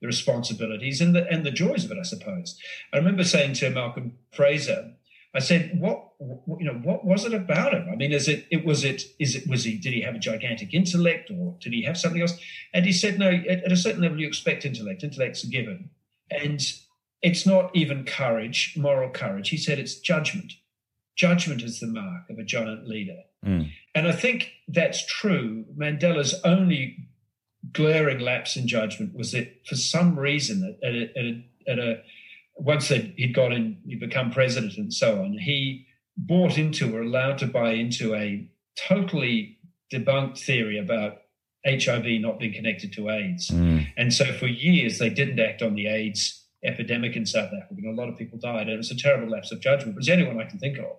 the 0.00 0.06
responsibilities 0.06 1.00
and 1.00 1.14
the 1.14 1.28
and 1.28 1.44
the 1.44 1.50
joys 1.50 1.84
of 1.84 1.92
it, 1.92 1.98
I 1.98 2.04
suppose. 2.04 2.58
I 2.92 2.96
remember 2.98 3.24
saying 3.24 3.54
to 3.54 3.70
Malcolm 3.70 4.18
Fraser, 4.32 4.92
I 5.34 5.38
said, 5.38 5.78
"What, 5.78 6.10
what, 6.18 6.60
you 6.60 6.66
know? 6.66 6.78
What 6.78 7.04
was 7.04 7.24
it 7.24 7.32
about 7.32 7.72
him? 7.72 7.88
I 7.90 7.96
mean, 7.96 8.12
is 8.12 8.28
it? 8.28 8.46
It 8.50 8.64
was 8.64 8.84
it? 8.84 9.02
Is 9.18 9.34
it? 9.34 9.48
Was 9.48 9.64
he? 9.64 9.78
Did 9.78 9.94
he 9.94 10.02
have 10.02 10.14
a 10.14 10.18
gigantic 10.18 10.74
intellect, 10.74 11.30
or 11.30 11.56
did 11.60 11.72
he 11.72 11.82
have 11.84 11.96
something 11.96 12.20
else?" 12.20 12.38
And 12.74 12.84
he 12.84 12.92
said, 12.92 13.18
"No. 13.18 13.30
At, 13.30 13.64
at 13.64 13.72
a 13.72 13.76
certain 13.76 14.02
level, 14.02 14.20
you 14.20 14.26
expect 14.26 14.66
intellect. 14.66 15.02
Intellect's 15.02 15.44
a 15.44 15.46
given, 15.46 15.90
and 16.30 16.60
it's 17.22 17.46
not 17.46 17.74
even 17.74 18.04
courage, 18.04 18.74
moral 18.76 19.10
courage. 19.10 19.48
He 19.50 19.56
said 19.56 19.78
it's 19.78 19.98
judgment. 19.98 20.52
Judgment 21.16 21.62
is 21.62 21.80
the 21.80 21.86
mark 21.86 22.28
of 22.30 22.38
a 22.38 22.44
giant 22.44 22.88
leader. 22.88 23.20
Mm. 23.44 23.70
And 23.94 24.08
I 24.08 24.12
think 24.12 24.50
that's 24.68 25.06
true. 25.06 25.64
Mandela's 25.76 26.34
only 26.44 26.96
glaring 27.72 28.18
lapse 28.18 28.56
in 28.56 28.66
judgment 28.66 29.14
was 29.14 29.32
that 29.32 29.66
for 29.66 29.76
some 29.76 30.18
reason, 30.18 30.76
at 30.82 30.92
a, 30.92 31.02
at 31.16 31.24
a, 31.24 31.44
at 31.68 31.78
a 31.78 32.02
once 32.56 32.88
that 32.88 33.12
he'd 33.16 33.34
got 33.34 33.52
in, 33.52 33.78
he'd 33.86 34.00
become 34.00 34.30
president 34.30 34.76
and 34.76 34.92
so 34.92 35.22
on, 35.22 35.38
he 35.38 35.86
bought 36.16 36.58
into 36.58 36.94
or 36.94 37.02
allowed 37.02 37.38
to 37.38 37.46
buy 37.46 37.72
into 37.72 38.14
a 38.14 38.46
totally 38.76 39.58
debunked 39.92 40.38
theory 40.38 40.78
about 40.78 41.18
HIV 41.64 42.20
not 42.20 42.38
being 42.38 42.52
connected 42.52 42.92
to 42.94 43.10
AIDS. 43.10 43.50
Mm. 43.50 43.86
And 43.96 44.12
so 44.12 44.24
for 44.32 44.46
years, 44.46 44.98
they 44.98 45.10
didn't 45.10 45.38
act 45.38 45.62
on 45.62 45.74
the 45.74 45.86
AIDS 45.86 46.41
epidemic 46.64 47.16
in 47.16 47.26
South 47.26 47.50
Africa, 47.52 47.74
and 47.76 47.98
a 47.98 48.00
lot 48.00 48.08
of 48.08 48.16
people 48.16 48.38
died. 48.38 48.62
And 48.62 48.70
it 48.70 48.76
was 48.76 48.90
a 48.90 48.96
terrible 48.96 49.30
lapse 49.30 49.52
of 49.52 49.60
judgment, 49.60 49.94
but 49.94 50.00
it's 50.00 50.06
the 50.06 50.14
only 50.14 50.26
one 50.26 50.40
I 50.40 50.48
can 50.48 50.58
think 50.58 50.78
of. 50.78 50.96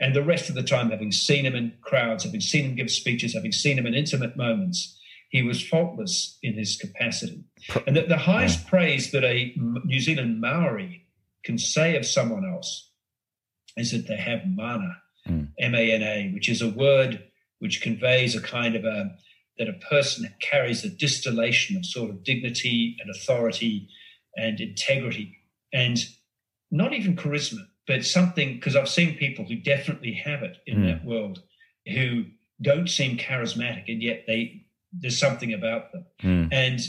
And 0.00 0.14
the 0.14 0.22
rest 0.22 0.48
of 0.48 0.54
the 0.54 0.62
time, 0.62 0.90
having 0.90 1.12
seen 1.12 1.46
him 1.46 1.54
in 1.54 1.72
crowds, 1.80 2.24
having 2.24 2.40
seen 2.40 2.64
him 2.64 2.74
give 2.74 2.90
speeches, 2.90 3.34
having 3.34 3.52
seen 3.52 3.78
him 3.78 3.86
in 3.86 3.94
intimate 3.94 4.36
moments, 4.36 4.98
he 5.30 5.42
was 5.42 5.66
faultless 5.66 6.38
in 6.42 6.54
his 6.54 6.76
capacity. 6.76 7.44
And 7.86 7.96
the, 7.96 8.02
the 8.02 8.18
highest 8.18 8.66
praise 8.66 9.10
that 9.12 9.24
a 9.24 9.54
New 9.56 10.00
Zealand 10.00 10.40
Maori 10.40 11.06
can 11.44 11.58
say 11.58 11.96
of 11.96 12.06
someone 12.06 12.44
else 12.44 12.90
is 13.76 13.92
that 13.92 14.06
they 14.08 14.16
have 14.16 14.40
mana, 14.46 14.98
mm. 15.28 15.48
M-A-N-A, 15.58 16.32
which 16.34 16.48
is 16.48 16.62
a 16.62 16.68
word 16.68 17.22
which 17.58 17.80
conveys 17.80 18.34
a 18.34 18.40
kind 18.40 18.76
of 18.76 18.84
a 18.84 19.16
that 19.58 19.68
a 19.68 19.72
person 19.88 20.28
carries 20.40 20.84
a 20.84 20.88
distillation 20.90 21.78
of 21.78 21.86
sort 21.86 22.10
of 22.10 22.22
dignity 22.22 22.94
and 23.00 23.10
authority 23.10 23.88
and 24.36 24.60
integrity 24.60 25.36
and 25.72 25.98
not 26.70 26.92
even 26.92 27.16
charisma, 27.16 27.66
but 27.86 28.04
something 28.04 28.54
because 28.54 28.76
I've 28.76 28.88
seen 28.88 29.16
people 29.16 29.44
who 29.44 29.56
definitely 29.56 30.12
have 30.24 30.42
it 30.42 30.58
in 30.66 30.78
mm. 30.78 30.86
that 30.86 31.04
world 31.04 31.42
who 31.86 32.24
don't 32.60 32.88
seem 32.88 33.16
charismatic 33.16 33.84
and 33.88 34.02
yet 34.02 34.24
they 34.26 34.62
there's 34.92 35.18
something 35.18 35.52
about 35.52 35.92
them. 35.92 36.06
Mm. 36.22 36.48
And 36.52 36.80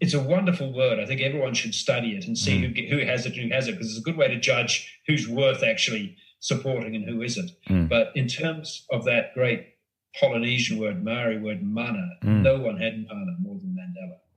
it's 0.00 0.14
a 0.14 0.22
wonderful 0.22 0.72
word. 0.72 0.98
I 0.98 1.06
think 1.06 1.20
everyone 1.20 1.54
should 1.54 1.74
study 1.74 2.16
it 2.16 2.26
and 2.26 2.36
see 2.36 2.60
mm. 2.60 2.90
who, 2.90 2.96
who 2.96 3.06
has 3.06 3.24
it 3.24 3.34
and 3.34 3.50
who 3.50 3.54
has 3.54 3.68
it 3.68 3.72
because 3.72 3.88
it's 3.88 3.98
a 3.98 4.02
good 4.02 4.16
way 4.16 4.28
to 4.28 4.38
judge 4.38 5.00
who's 5.06 5.28
worth 5.28 5.62
actually 5.62 6.16
supporting 6.40 6.94
and 6.94 7.08
who 7.08 7.22
isn't. 7.22 7.50
Mm. 7.68 7.88
But 7.88 8.12
in 8.14 8.28
terms 8.28 8.84
of 8.90 9.04
that 9.04 9.34
great 9.34 9.74
Polynesian 10.20 10.78
word, 10.78 11.04
Maori 11.04 11.38
word, 11.38 11.62
mana, 11.62 12.08
mm. 12.22 12.42
no 12.42 12.58
one 12.58 12.78
had 12.78 13.06
mana 13.08 13.36
more 13.40 13.58
than. 13.58 13.65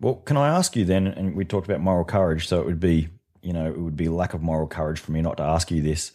Well, 0.01 0.15
can 0.15 0.37
I 0.37 0.47
ask 0.47 0.75
you 0.75 0.85
then? 0.85 1.07
And 1.07 1.35
we 1.35 1.45
talked 1.45 1.67
about 1.67 1.81
moral 1.81 2.05
courage, 2.05 2.47
so 2.47 2.61
it 2.61 2.65
would 2.65 2.79
be, 2.79 3.09
you 3.41 3.53
know, 3.53 3.67
it 3.67 3.77
would 3.77 3.97
be 3.97 4.07
lack 4.07 4.33
of 4.33 4.41
moral 4.41 4.67
courage 4.67 4.99
for 4.99 5.11
me 5.11 5.21
not 5.21 5.37
to 5.37 5.43
ask 5.43 5.71
you 5.71 5.81
this. 5.81 6.11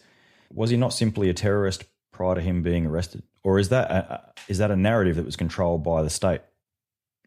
Was 0.51 0.69
he 0.69 0.77
not 0.77 0.93
simply 0.93 1.29
a 1.29 1.33
terrorist 1.33 1.83
prior 2.11 2.35
to 2.35 2.41
him 2.41 2.63
being 2.63 2.85
arrested, 2.85 3.23
or 3.43 3.59
is 3.59 3.69
that 3.69 3.91
a, 3.91 4.33
is 4.47 4.57
that 4.57 4.71
a 4.71 4.75
narrative 4.75 5.17
that 5.17 5.25
was 5.25 5.35
controlled 5.35 5.83
by 5.83 6.01
the 6.01 6.09
state? 6.09 6.41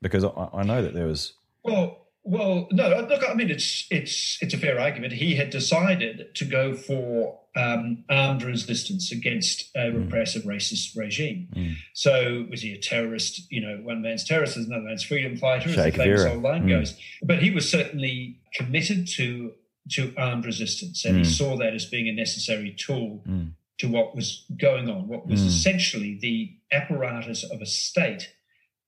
Because 0.00 0.24
I, 0.24 0.48
I 0.52 0.62
know 0.62 0.82
that 0.82 0.94
there 0.94 1.06
was. 1.06 1.34
Well, 1.62 2.07
well, 2.29 2.68
no. 2.70 2.91
Look, 3.09 3.22
I 3.26 3.33
mean, 3.33 3.49
it's 3.49 3.87
it's 3.91 4.37
it's 4.43 4.53
a 4.53 4.59
fair 4.59 4.79
argument. 4.79 5.14
He 5.14 5.35
had 5.35 5.49
decided 5.49 6.35
to 6.35 6.45
go 6.45 6.74
for 6.74 7.41
um, 7.57 8.05
armed 8.11 8.43
resistance 8.43 9.11
against 9.11 9.70
a 9.74 9.91
hmm. 9.91 10.05
repressive 10.05 10.43
racist 10.43 10.95
regime. 10.95 11.49
Mm. 11.55 11.76
So 11.95 12.47
was 12.51 12.61
he 12.61 12.74
a 12.74 12.79
terrorist? 12.79 13.51
You 13.51 13.62
know, 13.62 13.76
one 13.83 14.03
man's 14.03 14.24
terrorist 14.24 14.59
is 14.59 14.66
another 14.66 14.85
man's 14.85 15.05
freedom 15.05 15.39
fighter, 15.39 15.70
as 15.70 15.76
the 15.76 15.91
famous 15.91 16.24
old 16.26 16.43
line 16.43 16.64
mm. 16.64 16.68
goes. 16.68 16.99
But 17.22 17.43
he 17.43 17.51
was 17.51 17.68
certainly 17.68 18.41
committed 18.55 19.09
to 19.16 19.53
to 19.93 20.12
armed 20.18 20.45
resistance, 20.45 21.07
and 21.07 21.14
mm. 21.14 21.18
he 21.20 21.24
hmm. 21.24 21.33
saw 21.33 21.57
that 21.57 21.72
as 21.72 21.87
being 21.87 22.09
a 22.09 22.12
necessary 22.12 22.76
tool 22.79 23.22
hmm. 23.24 23.47
to 23.79 23.89
what 23.89 24.14
was 24.14 24.45
going 24.61 24.91
on, 24.91 25.09
what 25.09 25.26
was 25.26 25.41
essentially 25.41 26.18
the 26.20 26.55
apparatus 26.70 27.43
of 27.43 27.62
a 27.62 27.66
state 27.66 28.35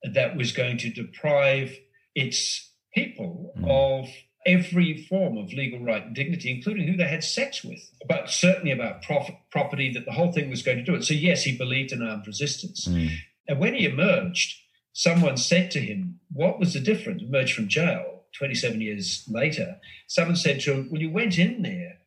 that 0.03 0.37
was 0.37 0.53
going 0.53 0.77
to 0.77 0.91
deprive 0.91 1.79
its 2.15 2.70
people 2.95 3.53
of 3.67 4.09
every 4.47 5.07
form 5.09 5.37
of 5.37 5.53
legal 5.53 5.81
right 5.81 6.05
and 6.05 6.15
dignity, 6.15 6.51
including 6.51 6.87
who 6.87 6.97
they 6.97 7.07
had 7.07 7.23
sex 7.23 7.63
with, 7.63 7.91
but 8.09 8.31
certainly 8.31 8.73
about 8.73 9.03
profit, 9.03 9.35
property, 9.51 9.93
that 9.93 10.07
the 10.07 10.13
whole 10.13 10.33
thing 10.33 10.49
was 10.49 10.63
going 10.63 10.79
to 10.79 10.85
do 10.85 10.95
it. 10.95 11.05
So, 11.05 11.15
yes, 11.15 11.43
he 11.43 11.57
believed 11.57 11.93
in 11.93 12.03
armed 12.03 12.27
resistance. 12.27 12.89
Mm. 12.89 13.11
And 13.49 13.59
when 13.59 13.75
he 13.75 13.85
emerged, 13.85 14.57
someone 14.93 15.37
said 15.37 15.71
to 15.73 15.81
him, 15.81 16.21
What 16.33 16.59
was 16.59 16.73
the 16.73 16.81
difference? 16.81 17.23
Emerged 17.23 17.55
from 17.55 17.69
jail 17.69 18.23
27 18.39 18.81
years 18.81 19.25
later. 19.29 19.79
Someone 20.07 20.37
said 20.37 20.61
to 20.61 20.73
him, 20.73 20.89
Well, 20.91 21.01
you 21.01 21.11
went 21.11 21.39
in 21.39 21.63
there 21.63 21.99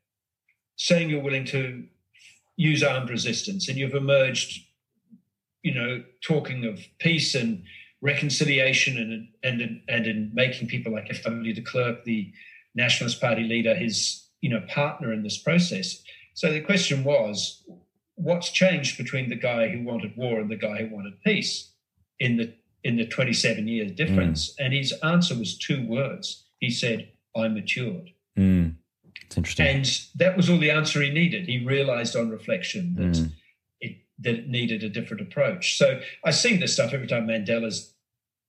saying 0.75 1.09
you're 1.09 1.21
willing 1.21 1.45
to 1.45 1.85
use 2.55 2.83
armed 2.83 3.09
resistance, 3.09 3.67
and 3.67 3.77
you've 3.77 3.93
emerged, 3.93 4.65
you 5.61 5.73
know, 5.73 6.03
talking 6.21 6.65
of 6.65 6.79
peace 6.99 7.35
and 7.35 7.63
reconciliation 8.03 8.97
and 8.97 9.61
and 9.61 9.81
and 9.87 10.05
in 10.05 10.29
making 10.33 10.67
people 10.67 10.91
like 10.91 11.07
F.W. 11.09 11.53
de 11.53 11.61
Klerk, 11.61 12.03
the 12.03 12.31
Nationalist 12.75 13.19
Party 13.19 13.43
leader, 13.43 13.73
his 13.73 14.27
you 14.41 14.49
know 14.49 14.61
partner 14.67 15.11
in 15.11 15.23
this 15.23 15.37
process. 15.37 16.03
So 16.35 16.51
the 16.51 16.61
question 16.61 17.03
was, 17.03 17.63
what's 18.15 18.51
changed 18.51 18.97
between 18.97 19.29
the 19.29 19.35
guy 19.35 19.69
who 19.69 19.83
wanted 19.83 20.17
war 20.17 20.39
and 20.39 20.51
the 20.51 20.57
guy 20.57 20.83
who 20.83 20.95
wanted 20.95 21.21
peace 21.23 21.71
in 22.19 22.37
the 22.37 22.53
in 22.83 22.97
the 22.97 23.07
27 23.07 23.67
years 23.67 23.91
difference? 23.93 24.49
Mm. 24.51 24.65
And 24.65 24.73
his 24.73 24.91
answer 25.01 25.35
was 25.35 25.57
two 25.57 25.87
words. 25.87 26.43
He 26.59 26.69
said, 26.69 27.09
"I 27.35 27.47
matured." 27.47 28.11
Mm. 28.37 28.75
It's 29.25 29.37
interesting. 29.37 29.65
And 29.65 30.01
that 30.15 30.35
was 30.35 30.49
all 30.49 30.59
the 30.59 30.71
answer 30.71 31.01
he 31.01 31.09
needed. 31.09 31.47
He 31.47 31.65
realized 31.65 32.17
on 32.17 32.29
reflection 32.29 32.95
that 32.95 33.13
mm. 33.13 33.31
it 33.79 33.95
that 34.19 34.35
it 34.35 34.49
needed 34.49 34.83
a 34.83 34.89
different 34.89 35.21
approach. 35.21 35.77
So 35.77 36.01
I 36.25 36.31
see 36.31 36.57
this 36.57 36.73
stuff 36.73 36.91
every 36.91 37.07
time 37.07 37.27
Mandela's 37.27 37.92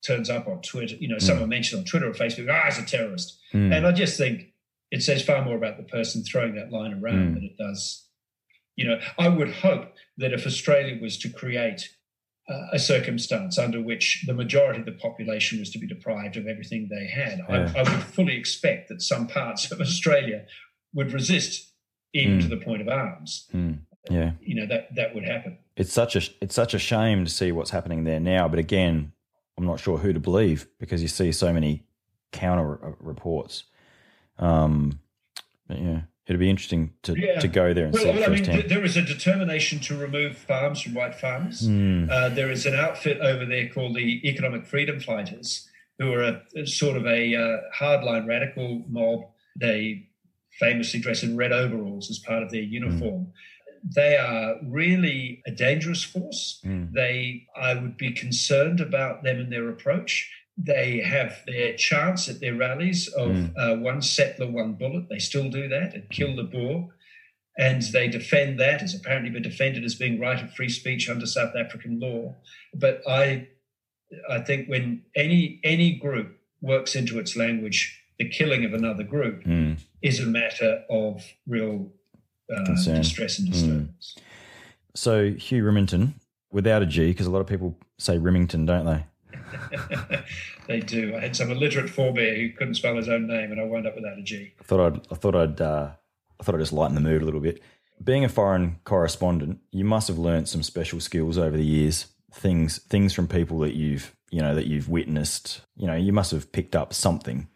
turns 0.05 0.31
up 0.31 0.47
on 0.47 0.61
Twitter, 0.63 0.97
you 0.97 1.09
know, 1.09 1.17
mm. 1.17 1.23
someone 1.23 1.49
mentioned 1.49 1.81
on 1.81 1.87
Twitter 1.87 2.09
or 2.09 2.13
Facebook, 2.13 2.51
ah, 2.51 2.65
he's 2.67 2.79
a 2.79 2.85
terrorist. 2.85 3.39
Mm. 3.53 3.75
And 3.75 3.87
I 3.87 3.93
just 3.93 4.17
think 4.17 4.53
it 4.91 5.03
says 5.03 5.25
far 5.25 5.45
more 5.45 5.57
about 5.57 5.77
the 5.77 5.83
person 5.83 6.23
throwing 6.23 6.55
that 6.55 6.71
line 6.71 6.93
around 6.93 7.31
mm. 7.31 7.35
than 7.35 7.45
it 7.45 7.57
does. 7.57 8.07
You 8.77 8.89
know, 8.89 9.01
I 9.19 9.29
would 9.29 9.51
hope 9.51 9.93
that 10.19 10.33
if 10.33 10.47
Australia 10.47 11.01
was 11.01 11.19
to 11.19 11.29
create 11.29 11.89
uh, 12.49 12.67
a 12.73 12.79
circumstance 12.79 13.59
under 13.59 13.81
which 13.81 14.25
the 14.27 14.35
majority 14.35 14.81
of 14.81 14.87
the 14.87 14.93
population 14.93 15.59
was 15.59 15.71
to 15.71 15.79
be 15.79 15.87
deprived 15.87 16.37
of 16.37 16.47
everything 16.47 16.89
they 16.91 17.07
had, 17.07 17.41
yeah. 17.49 17.73
I, 17.75 17.81
I, 17.81 17.83
would 17.83 18.03
fully 18.03 18.37
expect 18.37 18.89
that 18.91 19.01
some 19.01 19.27
parts 19.27 19.71
of 19.73 19.81
Australia 19.81 20.45
would 20.93 21.13
resist 21.13 21.73
even 22.13 22.41
to 22.41 22.47
mm. 22.47 22.51
the 22.51 22.57
point 22.59 22.83
of 22.83 22.89
arms. 22.89 23.49
Mm. 23.55 23.79
Yeah, 24.11 24.33
you 24.43 24.55
know 24.55 24.67
that 24.67 24.95
that 24.97 25.15
would 25.15 25.25
happen. 25.25 25.57
It's 25.79 25.93
such 25.93 26.15
a 26.15 26.21
it's 26.43 26.55
such 26.55 26.75
a 26.75 26.79
shame 26.79 27.25
to 27.25 27.31
see 27.31 27.53
what's 27.53 27.71
happening 27.71 28.05
there 28.05 28.21
now. 28.21 28.49
But 28.49 28.59
again, 28.59 29.14
I'm 29.57 29.67
not 29.67 29.81
sure 29.81 29.99
who 29.99 30.13
to 30.13 30.21
believe 30.21 30.67
because 30.79 31.03
you 31.03 31.09
see 31.09 31.33
so 31.33 31.53
many 31.53 31.85
counter 32.33 32.97
reports. 33.01 33.65
Um, 34.39 35.01
but 35.69 35.79
yeah, 35.79 36.01
it'd 36.27 36.41
be 36.41 36.51
interesting 36.51 36.93
to, 37.03 37.19
yeah. 37.19 37.39
to 37.41 37.49
go 37.49 37.73
there 37.73 37.87
and 37.87 37.95
well, 37.95 38.03
see 38.03 38.11
well, 38.11 38.25
I 38.25 38.29
mean, 38.29 38.45
th- 38.45 38.69
there 38.69 38.85
is 38.85 38.97
a 38.97 39.03
determination 39.03 39.79
to 39.81 39.97
remove 39.97 40.37
farms 40.37 40.83
from 40.83 40.95
white 40.95 41.15
farms. 41.15 41.69
Mm. 41.69 42.11
Uh, 42.11 42.29
there 42.31 42.51
is 42.51 42.67
an 42.67 42.75
outfit 42.75 43.21
over 43.21 43.47
there 43.47 43.69
called 43.69 43.95
the 43.95 44.29
Economic 44.29 44.67
Freedom 44.67 44.99
Fighters, 44.99 45.69
who 45.99 46.13
are 46.13 46.23
a, 46.23 46.43
a 46.57 46.67
sort 46.67 46.97
of 46.97 47.07
a 47.07 47.35
uh, 47.35 47.59
hardline 47.79 48.27
radical 48.27 48.83
mob. 48.89 49.27
They 49.57 50.09
famously 50.59 51.01
dress 51.01 51.23
in 51.23 51.37
red 51.37 51.53
overalls 51.53 52.11
as 52.11 52.19
part 52.19 52.43
of 52.43 52.51
their 52.51 52.63
uniform. 52.63 53.27
Mm 53.27 53.33
they 53.85 54.17
are 54.17 54.57
really 54.65 55.43
a 55.47 55.51
dangerous 55.51 56.03
force. 56.03 56.61
Mm. 56.65 56.93
They, 56.93 57.47
I 57.57 57.75
would 57.75 57.97
be 57.97 58.13
concerned 58.13 58.81
about 58.81 59.23
them 59.23 59.39
and 59.39 59.53
their 59.53 59.69
approach. 59.69 60.31
They 60.57 61.01
have 61.01 61.43
their 61.47 61.75
chance 61.75 62.29
at 62.29 62.41
their 62.41 62.55
rallies 62.55 63.09
of 63.09 63.31
mm. 63.31 63.53
uh, 63.57 63.77
one 63.77 64.01
settler, 64.01 64.51
one 64.51 64.75
bullet. 64.75 65.09
They 65.11 65.19
still 65.19 65.51
do 65.51 65.69
that 65.69 65.95
and 65.95 66.09
kill 66.11 66.35
the 66.35 66.45
Boer. 66.45 66.89
And 67.59 67.83
they 67.83 68.09
defend 68.09 68.59
that 68.59 68.83
as 68.83 68.95
apparently 68.95 69.31
been 69.31 69.43
defended 69.43 69.85
as 69.85 69.95
being 69.95 70.19
right 70.19 70.43
of 70.43 70.53
free 70.55 70.69
speech 70.69 71.09
under 71.09 71.27
South 71.27 71.55
African 71.55 72.01
law. 72.01 72.35
But 72.75 73.03
I, 73.07 73.49
I 74.29 74.41
think 74.41 74.69
when 74.69 75.03
any 75.15 75.61
any 75.63 75.95
group 75.95 76.37
works 76.61 76.97
into 76.97 77.19
its 77.19 77.37
language 77.37 78.01
the 78.19 78.29
killing 78.29 78.65
of 78.65 78.73
another 78.73 79.03
group 79.03 79.45
mm. 79.45 79.79
is 80.03 80.21
a 80.21 80.27
matter 80.27 80.85
of 80.89 81.23
real 81.47 81.91
uh, 82.51 82.65
distress 82.65 83.39
and 83.39 83.51
disturbance. 83.51 84.15
Mm. 84.17 84.23
So 84.95 85.31
Hugh 85.33 85.65
Riminton, 85.65 86.15
without 86.51 86.83
a 86.83 86.87
G, 86.87 87.09
because 87.09 87.27
a 87.27 87.31
lot 87.31 87.41
of 87.41 87.47
people 87.47 87.77
say 87.99 88.19
Remington, 88.19 88.67
don't 88.67 88.87
they? 88.87 89.05
they 90.69 90.81
do. 90.81 91.15
I 91.17 91.21
had 91.21 91.37
some 91.37 91.51
illiterate 91.51 91.91
forebear 91.91 92.35
who 92.37 92.51
couldn't 92.51 92.75
spell 92.75 92.97
his 92.97 93.09
own 93.09 93.27
name, 93.27 93.53
and 93.53 93.61
I 93.61 93.65
wound 93.65 93.87
up 93.87 93.95
without 93.95 94.19
a 94.19 94.23
G. 94.23 94.53
I 94.61 94.65
thought 94.65 94.81
I'd, 94.81 95.01
I 95.11 95.15
thought 95.15 95.35
I'd, 95.35 95.61
uh, 95.61 95.91
I 96.41 96.43
thought 96.43 96.55
I'd 96.55 96.61
just 96.61 96.73
lighten 96.73 96.95
the 96.95 97.01
mood 97.01 97.23
a 97.23 97.25
little 97.25 97.41
bit. 97.41 97.61
Being 98.03 98.25
a 98.25 98.29
foreign 98.29 98.79
correspondent, 98.85 99.61
you 99.71 99.85
must 99.85 100.09
have 100.09 100.19
learned 100.19 100.49
some 100.49 100.63
special 100.63 101.01
skills 101.01 101.39
over 101.39 101.57
the 101.57 101.65
years. 101.65 102.07
Things, 102.33 102.79
things 102.79 103.13
from 103.15 103.29
people 103.29 103.61
that 103.61 103.75
you've, 103.75 104.15
you 104.31 104.41
know, 104.41 104.55
that 104.55 104.67
you've 104.67 104.89
witnessed. 104.89 105.61
You 105.77 105.87
know, 105.87 105.95
you 105.95 106.13
must 106.13 106.33
have 106.33 106.51
picked 106.51 106.75
up 106.75 106.93
something. 106.93 107.49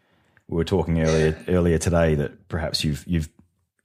We 0.47 0.55
were 0.55 0.63
talking 0.63 1.01
earlier, 1.01 1.37
earlier 1.47 1.77
today 1.77 2.15
that 2.15 2.47
perhaps 2.47 2.83
you've, 2.83 3.03
you've 3.05 3.29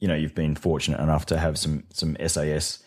you 0.01 0.09
know 0.09 0.15
you've 0.15 0.35
been 0.35 0.55
fortunate 0.55 1.01
enough 1.01 1.27
to 1.27 1.39
have 1.39 1.59
some 1.59 1.85
some 1.91 2.17
SAS 2.27 2.81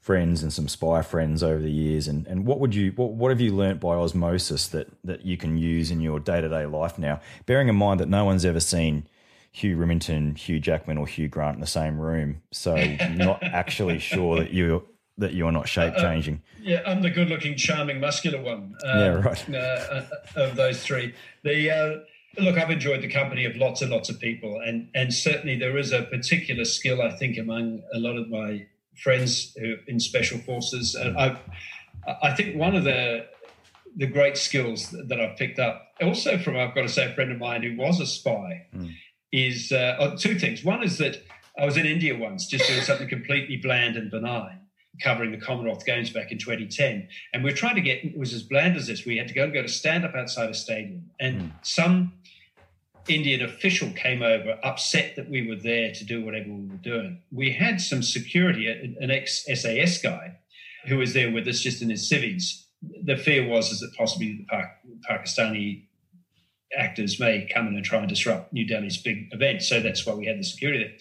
friends 0.00 0.42
and 0.42 0.52
some 0.52 0.68
spy 0.68 1.00
friends 1.00 1.42
over 1.42 1.60
the 1.60 1.72
years 1.72 2.08
and 2.08 2.26
and 2.26 2.46
what 2.46 2.60
would 2.60 2.74
you 2.74 2.92
what, 2.96 3.12
what 3.12 3.30
have 3.30 3.40
you 3.40 3.54
learnt 3.54 3.80
by 3.80 3.94
osmosis 3.94 4.68
that 4.68 4.86
that 5.02 5.24
you 5.24 5.36
can 5.36 5.56
use 5.56 5.90
in 5.90 6.00
your 6.00 6.20
day-to-day 6.20 6.66
life 6.66 6.98
now 6.98 7.18
bearing 7.46 7.68
in 7.68 7.74
mind 7.74 7.98
that 7.98 8.08
no 8.08 8.24
one's 8.24 8.44
ever 8.44 8.60
seen 8.60 9.06
Hugh 9.54 9.76
Riminton, 9.76 10.36
Hugh 10.36 10.58
Jackman, 10.58 10.98
or 10.98 11.06
Hugh 11.06 11.28
Grant 11.28 11.54
in 11.54 11.60
the 11.60 11.66
same 11.68 12.00
room, 12.00 12.42
so 12.50 12.74
not 13.14 13.40
actually 13.44 14.00
sure 14.00 14.40
that 14.40 14.50
you 14.50 14.84
that 15.16 15.32
you 15.32 15.46
are 15.46 15.52
not 15.52 15.68
shape 15.68 15.94
changing. 15.96 16.42
Uh, 16.56 16.58
uh, 16.58 16.62
yeah, 16.64 16.82
I'm 16.84 17.02
the 17.02 17.10
good-looking, 17.10 17.56
charming, 17.56 18.00
muscular 18.00 18.42
one. 18.42 18.74
Uh, 18.84 18.98
yeah, 18.98 19.08
right. 19.10 19.48
Uh, 19.48 19.56
uh, 19.56 20.06
of 20.34 20.56
those 20.56 20.82
three, 20.82 21.14
the 21.44 21.70
uh, 21.70 21.98
Look, 22.38 22.58
I've 22.58 22.70
enjoyed 22.70 23.02
the 23.02 23.08
company 23.08 23.44
of 23.44 23.56
lots 23.56 23.82
and 23.82 23.90
lots 23.90 24.08
of 24.08 24.18
people, 24.20 24.60
and 24.60 24.88
and 24.94 25.12
certainly 25.12 25.56
there 25.58 25.76
is 25.78 25.92
a 25.92 26.02
particular 26.02 26.64
skill 26.64 27.02
I 27.02 27.10
think 27.10 27.38
among 27.38 27.82
a 27.92 27.98
lot 27.98 28.16
of 28.16 28.28
my 28.28 28.66
friends 29.02 29.54
who 29.58 29.76
in 29.86 30.00
special 30.00 30.38
forces. 30.38 30.94
And 30.94 31.16
I, 31.18 31.38
I 32.22 32.34
think 32.34 32.56
one 32.56 32.76
of 32.76 32.84
the 32.84 33.26
the 33.96 34.06
great 34.06 34.36
skills 34.36 34.90
that 34.90 35.20
I've 35.20 35.36
picked 35.36 35.58
up, 35.58 35.94
also 36.00 36.38
from 36.38 36.56
I've 36.56 36.74
got 36.74 36.82
to 36.82 36.88
say 36.88 37.10
a 37.10 37.14
friend 37.14 37.30
of 37.30 37.38
mine 37.38 37.62
who 37.62 37.76
was 37.76 38.00
a 38.00 38.06
spy, 38.06 38.66
mm. 38.74 38.92
is 39.32 39.70
uh, 39.70 39.96
oh, 40.00 40.16
two 40.16 40.38
things. 40.38 40.64
One 40.64 40.82
is 40.82 40.98
that 40.98 41.22
I 41.58 41.64
was 41.64 41.76
in 41.76 41.86
India 41.86 42.16
once, 42.16 42.46
just 42.46 42.66
doing 42.66 42.82
something 42.82 43.08
completely 43.08 43.56
bland 43.56 43.96
and 43.96 44.10
benign, 44.10 44.58
covering 45.02 45.32
the 45.32 45.38
Commonwealth 45.38 45.84
Games 45.84 46.10
back 46.10 46.30
in 46.32 46.38
2010, 46.38 47.08
and 47.32 47.44
we 47.44 47.50
are 47.50 47.56
trying 47.56 47.74
to 47.74 47.80
get 47.80 48.04
it 48.04 48.16
was 48.16 48.32
as 48.32 48.42
bland 48.42 48.76
as 48.76 48.86
this. 48.86 49.04
We 49.04 49.16
had 49.16 49.28
to 49.28 49.34
go 49.34 49.44
and 49.44 49.52
go 49.52 49.62
to 49.62 49.68
stand 49.68 50.04
up 50.04 50.14
outside 50.14 50.50
a 50.50 50.54
stadium, 50.54 51.10
and 51.20 51.40
mm. 51.40 51.52
some 51.62 52.12
Indian 53.08 53.42
official 53.42 53.90
came 53.90 54.22
over, 54.22 54.58
upset 54.62 55.16
that 55.16 55.28
we 55.28 55.46
were 55.46 55.56
there 55.56 55.92
to 55.92 56.04
do 56.04 56.24
whatever 56.24 56.48
we 56.48 56.66
were 56.66 56.76
doing. 56.76 57.20
We 57.30 57.52
had 57.52 57.80
some 57.80 58.02
security, 58.02 58.68
an 58.68 59.10
ex 59.10 59.44
SAS 59.44 59.98
guy 59.98 60.38
who 60.86 60.98
was 60.98 61.12
there 61.12 61.30
with 61.30 61.46
us 61.48 61.60
just 61.60 61.82
in 61.82 61.90
his 61.90 62.08
civvies. 62.08 62.66
The 63.02 63.16
fear 63.16 63.46
was 63.46 63.70
is 63.72 63.80
that 63.80 63.94
possibly 63.96 64.46
the 64.50 64.98
Pakistani 65.08 65.84
actors 66.76 67.20
may 67.20 67.48
come 67.52 67.68
in 67.68 67.74
and 67.74 67.84
try 67.84 68.00
and 68.00 68.08
disrupt 68.08 68.52
New 68.52 68.66
Delhi's 68.66 68.96
big 68.96 69.28
event. 69.32 69.62
So 69.62 69.80
that's 69.80 70.04
why 70.04 70.14
we 70.14 70.26
had 70.26 70.38
the 70.38 70.44
security 70.44 70.84
there. 70.84 70.96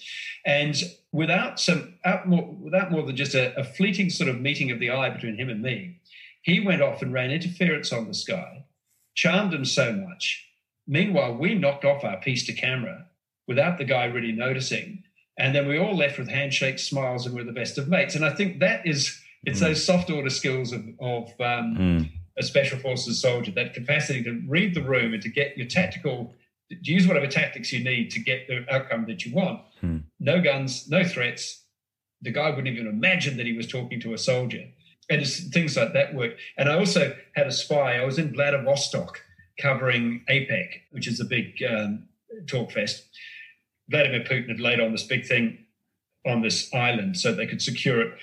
And 0.45 0.75
without 1.13 1.59
some, 1.59 1.93
more, 2.25 2.45
without 2.59 2.91
more 2.91 3.03
than 3.03 3.15
just 3.15 3.33
a, 3.33 3.57
a 3.57 3.63
fleeting 3.63 4.09
sort 4.09 4.29
of 4.29 4.41
meeting 4.41 4.69
of 4.71 4.79
the 4.79 4.89
eye 4.89 5.09
between 5.09 5.37
him 5.37 5.47
and 5.47 5.61
me, 5.61 5.99
he 6.41 6.59
went 6.59 6.81
off 6.81 7.01
and 7.01 7.13
ran 7.13 7.31
interference 7.31 7.93
on 7.93 8.09
the 8.09 8.13
sky, 8.13 8.65
charmed 9.15 9.53
him 9.53 9.63
so 9.63 9.93
much 9.93 10.43
Meanwhile, 10.87 11.35
we 11.35 11.55
knocked 11.55 11.85
off 11.85 12.03
our 12.03 12.17
piece 12.17 12.45
to 12.47 12.53
camera 12.53 13.05
without 13.47 13.77
the 13.77 13.85
guy 13.85 14.05
really 14.05 14.31
noticing. 14.31 15.03
And 15.37 15.55
then 15.55 15.67
we 15.67 15.77
all 15.77 15.95
left 15.95 16.19
with 16.19 16.29
handshakes, 16.29 16.83
smiles, 16.83 17.25
and 17.25 17.33
we're 17.33 17.43
the 17.43 17.51
best 17.51 17.77
of 17.77 17.87
mates. 17.87 18.15
And 18.15 18.25
I 18.25 18.31
think 18.31 18.59
that 18.59 18.85
is, 18.85 19.19
it's 19.43 19.59
mm. 19.59 19.63
those 19.63 19.83
soft 19.83 20.09
order 20.09 20.29
skills 20.29 20.71
of, 20.71 20.81
of 20.99 21.29
um, 21.39 21.75
mm. 21.77 22.11
a 22.37 22.43
special 22.43 22.77
forces 22.77 23.21
soldier, 23.21 23.51
that 23.51 23.73
capacity 23.73 24.23
to 24.23 24.41
read 24.47 24.75
the 24.75 24.83
room 24.83 25.13
and 25.13 25.23
to 25.23 25.29
get 25.29 25.57
your 25.57 25.67
tactical, 25.67 26.35
use 26.81 27.07
whatever 27.07 27.27
tactics 27.27 27.71
you 27.71 27.83
need 27.83 28.11
to 28.11 28.19
get 28.19 28.47
the 28.47 28.65
outcome 28.71 29.05
that 29.07 29.25
you 29.25 29.33
want. 29.33 29.61
Mm. 29.81 30.03
No 30.19 30.41
guns, 30.41 30.89
no 30.89 31.03
threats. 31.03 31.63
The 32.21 32.31
guy 32.31 32.49
wouldn't 32.49 32.67
even 32.67 32.87
imagine 32.87 33.37
that 33.37 33.45
he 33.45 33.53
was 33.53 33.67
talking 33.67 33.99
to 34.01 34.13
a 34.13 34.17
soldier. 34.17 34.65
And 35.09 35.25
things 35.27 35.75
like 35.75 35.93
that 35.93 36.13
work. 36.15 36.37
And 36.57 36.69
I 36.69 36.77
also 36.77 37.13
had 37.35 37.47
a 37.47 37.51
spy. 37.51 37.97
I 37.97 38.05
was 38.05 38.17
in 38.17 38.33
Vladivostok 38.33 39.21
covering 39.59 40.23
APEC, 40.29 40.81
which 40.91 41.07
is 41.07 41.19
a 41.19 41.25
big 41.25 41.61
um, 41.69 42.07
talk 42.47 42.71
fest. 42.71 43.03
Vladimir 43.89 44.21
Putin 44.21 44.47
had 44.47 44.61
laid 44.61 44.79
on 44.79 44.93
this 44.93 45.03
big 45.03 45.25
thing 45.25 45.57
on 46.25 46.41
this 46.41 46.73
island 46.73 47.17
so 47.17 47.33
they 47.33 47.45
could 47.45 47.61
secure 47.61 48.01
it. 48.01 48.13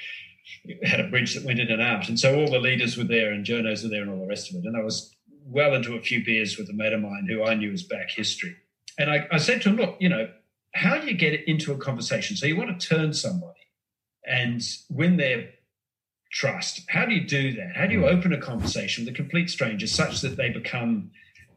it. 0.64 0.86
had 0.86 1.00
a 1.00 1.08
bridge 1.08 1.34
that 1.34 1.44
went 1.44 1.60
in 1.60 1.70
and 1.70 1.82
out. 1.82 2.08
And 2.08 2.18
so 2.18 2.40
all 2.40 2.50
the 2.50 2.58
leaders 2.58 2.96
were 2.96 3.04
there 3.04 3.30
and 3.30 3.44
journos 3.44 3.82
were 3.82 3.90
there 3.90 4.02
and 4.02 4.10
all 4.10 4.20
the 4.20 4.26
rest 4.26 4.50
of 4.50 4.56
it. 4.56 4.64
And 4.64 4.76
I 4.76 4.82
was 4.82 5.14
well 5.44 5.74
into 5.74 5.94
a 5.94 6.00
few 6.00 6.24
beers 6.24 6.58
with 6.58 6.68
a 6.70 6.72
mate 6.72 6.92
of 6.92 7.00
mine 7.00 7.26
who 7.28 7.44
I 7.44 7.54
knew 7.54 7.70
was 7.70 7.82
back 7.82 8.10
history. 8.10 8.56
And 8.98 9.10
I, 9.10 9.26
I 9.32 9.38
said 9.38 9.62
to 9.62 9.70
him, 9.70 9.76
look, 9.76 9.96
you 9.98 10.08
know, 10.08 10.28
how 10.74 10.98
do 10.98 11.06
you 11.06 11.14
get 11.14 11.48
into 11.48 11.72
a 11.72 11.78
conversation? 11.78 12.36
So 12.36 12.46
you 12.46 12.56
want 12.56 12.78
to 12.78 12.88
turn 12.88 13.12
somebody 13.12 13.60
and 14.26 14.62
win 14.88 15.16
their 15.16 15.50
trust. 16.30 16.82
How 16.88 17.06
do 17.06 17.14
you 17.14 17.26
do 17.26 17.52
that? 17.54 17.76
How 17.76 17.86
do 17.86 17.94
you 17.94 18.00
hmm. 18.00 18.16
open 18.16 18.32
a 18.32 18.38
conversation 18.38 19.04
with 19.04 19.14
a 19.14 19.16
complete 19.16 19.50
stranger 19.50 19.86
such 19.86 20.20
that 20.20 20.36
they 20.36 20.50
become 20.50 21.10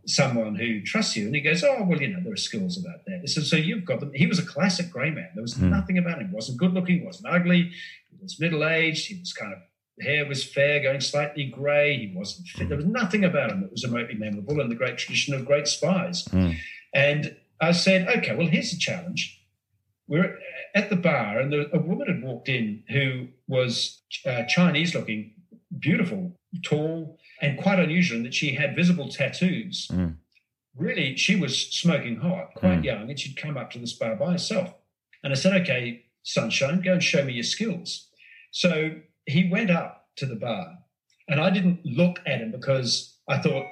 someone 0.05 0.55
who 0.55 0.81
trusts 0.81 1.15
you? 1.15 1.27
And 1.27 1.35
he 1.35 1.41
goes, 1.41 1.63
Oh, 1.63 1.83
well, 1.83 2.01
you 2.01 2.07
know, 2.07 2.21
there 2.23 2.33
are 2.33 2.37
skills 2.37 2.77
about 2.77 3.05
that. 3.05 3.29
So, 3.29 3.41
so 3.41 3.55
you've 3.55 3.85
got 3.85 3.99
them. 3.99 4.11
He 4.15 4.25
was 4.25 4.39
a 4.39 4.45
classic 4.45 4.89
grey 4.89 5.11
man. 5.11 5.29
There 5.35 5.43
was 5.43 5.55
mm. 5.55 5.69
nothing 5.69 5.97
about 5.97 6.19
him. 6.19 6.29
He 6.29 6.33
wasn't 6.33 6.57
good 6.57 6.73
looking, 6.73 7.05
wasn't 7.05 7.33
ugly, 7.33 7.71
he 8.09 8.17
was 8.21 8.39
middle 8.39 8.65
aged, 8.65 9.07
he 9.07 9.19
was 9.19 9.33
kind 9.33 9.53
of 9.53 9.59
hair 10.01 10.25
was 10.27 10.43
fair, 10.43 10.81
going 10.81 11.01
slightly 11.01 11.45
grey. 11.45 11.97
He 11.97 12.13
wasn't 12.15 12.47
fit. 12.47 12.67
There 12.69 12.77
was 12.77 12.85
nothing 12.85 13.23
about 13.23 13.51
him 13.51 13.61
that 13.61 13.71
was 13.71 13.83
remotely 13.83 14.15
memorable 14.15 14.59
in 14.61 14.69
the 14.69 14.75
great 14.75 14.97
tradition 14.97 15.33
of 15.33 15.45
great 15.45 15.67
spies. 15.67 16.25
Mm. 16.25 16.57
And 16.93 17.35
I 17.61 17.71
said, 17.71 18.07
okay, 18.17 18.35
well, 18.35 18.47
here's 18.47 18.73
a 18.73 18.77
challenge. 18.77 19.39
We're 20.07 20.37
at 20.75 20.89
the 20.89 20.95
bar, 20.95 21.39
and 21.39 21.53
a 21.53 21.79
woman 21.79 22.07
had 22.07 22.23
walked 22.23 22.49
in 22.49 22.83
who 22.89 23.27
was 23.47 24.01
uh, 24.25 24.43
Chinese 24.45 24.93
looking, 24.93 25.33
beautiful, 25.79 26.37
tall, 26.63 27.17
and 27.41 27.57
quite 27.57 27.79
unusual 27.79 28.17
in 28.17 28.23
that 28.23 28.33
she 28.33 28.53
had 28.55 28.75
visible 28.75 29.09
tattoos. 29.09 29.87
Mm. 29.91 30.15
Really, 30.75 31.15
she 31.15 31.35
was 31.35 31.67
smoking 31.71 32.17
hot, 32.17 32.53
quite 32.55 32.81
Mm. 32.81 32.83
young, 32.85 33.09
and 33.09 33.19
she'd 33.19 33.37
come 33.37 33.57
up 33.57 33.71
to 33.71 33.79
this 33.79 33.93
bar 33.93 34.15
by 34.15 34.31
herself. 34.33 34.73
And 35.23 35.31
I 35.31 35.35
said, 35.35 35.53
okay, 35.61 36.03
sunshine, 36.23 36.81
go 36.81 36.93
and 36.93 37.03
show 37.03 37.23
me 37.23 37.33
your 37.33 37.43
skills. 37.43 38.07
So 38.51 38.95
he 39.25 39.49
went 39.49 39.69
up 39.71 40.07
to 40.17 40.25
the 40.25 40.35
bar, 40.35 40.77
and 41.27 41.39
I 41.39 41.49
didn't 41.49 41.85
look 41.85 42.19
at 42.25 42.39
him 42.41 42.51
because 42.51 43.17
I 43.27 43.37
thought 43.39 43.65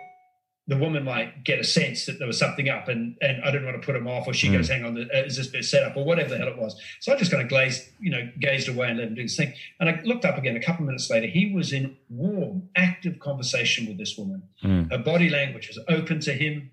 the 0.67 0.77
woman 0.77 1.03
might 1.03 1.43
get 1.43 1.59
a 1.59 1.63
sense 1.63 2.05
that 2.05 2.17
there 2.19 2.27
was 2.27 2.37
something 2.37 2.69
up, 2.69 2.87
and, 2.87 3.17
and 3.21 3.41
I 3.43 3.51
didn't 3.51 3.65
want 3.65 3.81
to 3.81 3.85
put 3.85 3.95
him 3.95 4.07
off, 4.07 4.27
or 4.27 4.33
she 4.33 4.47
Mm. 4.47 4.53
goes, 4.53 4.69
"Hang 4.69 4.85
on, 4.85 4.97
uh, 4.97 5.05
is 5.25 5.35
this 5.35 5.47
bit 5.47 5.65
set 5.65 5.83
up?" 5.83 5.97
or 5.97 6.05
whatever 6.05 6.29
the 6.29 6.37
hell 6.37 6.47
it 6.47 6.57
was. 6.57 6.79
So 7.01 7.11
I 7.11 7.17
just 7.17 7.31
kind 7.31 7.43
of 7.43 7.49
glazed, 7.49 7.89
you 7.99 8.11
know, 8.11 8.31
gazed 8.39 8.69
away 8.69 8.89
and 8.89 8.99
let 8.99 9.07
him 9.09 9.15
do 9.15 9.23
his 9.23 9.35
thing. 9.35 9.53
And 9.79 9.89
I 9.89 9.99
looked 10.03 10.23
up 10.23 10.37
again 10.37 10.55
a 10.55 10.61
couple 10.61 10.83
of 10.83 10.87
minutes 10.87 11.09
later. 11.09 11.27
He 11.27 11.51
was 11.51 11.73
in 11.73 11.97
warm, 12.09 12.69
active 12.75 13.19
conversation 13.19 13.87
with 13.87 13.97
this 13.97 14.17
woman. 14.17 14.43
Mm. 14.63 14.91
Her 14.91 14.99
body 14.99 15.29
language 15.29 15.67
was 15.67 15.79
open 15.89 16.19
to 16.21 16.33
him 16.33 16.71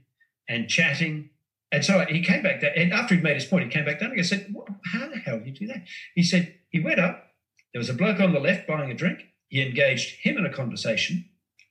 and 0.49 0.69
chatting. 0.69 1.31
And 1.73 1.85
so 1.85 2.05
he 2.09 2.23
came 2.23 2.43
back 2.43 2.61
down, 2.61 2.73
and 2.77 2.93
after 2.93 3.15
he'd 3.15 3.25
made 3.25 3.35
his 3.35 3.47
point, 3.47 3.65
he 3.65 3.71
came 3.71 3.85
back 3.85 3.99
down 4.01 4.11
and 4.13 4.21
I 4.21 4.23
said, 4.23 4.47
"What- 4.53 4.69
How 4.93 5.09
the 5.09 5.19
hell 5.19 5.39
did 5.39 5.47
you 5.49 5.67
do 5.67 5.67
that? 5.73 5.83
He 6.15 6.23
said, 6.23 6.55
He 6.71 6.81
went 6.81 7.01
up, 7.01 7.28
there 7.73 7.81
was 7.81 7.89
a 7.91 7.95
bloke 7.95 8.21
on 8.21 8.33
the 8.33 8.41
left 8.41 8.67
buying 8.67 8.91
a 8.91 8.95
drink. 8.95 9.27
He 9.49 9.63
engaged 9.63 10.17
him 10.23 10.37
in 10.37 10.47
a 10.47 10.53
conversation. 10.53 11.25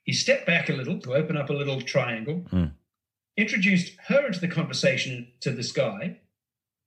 He 0.03 0.13
stepped 0.13 0.45
back 0.45 0.69
a 0.69 0.73
little 0.73 0.99
to 1.01 1.13
open 1.13 1.37
up 1.37 1.49
a 1.49 1.53
little 1.53 1.81
triangle, 1.81 2.45
Mm. 2.51 2.71
introduced 3.37 3.93
her 4.07 4.25
into 4.27 4.39
the 4.39 4.47
conversation 4.47 5.27
to 5.41 5.51
this 5.51 5.71
guy. 5.71 6.17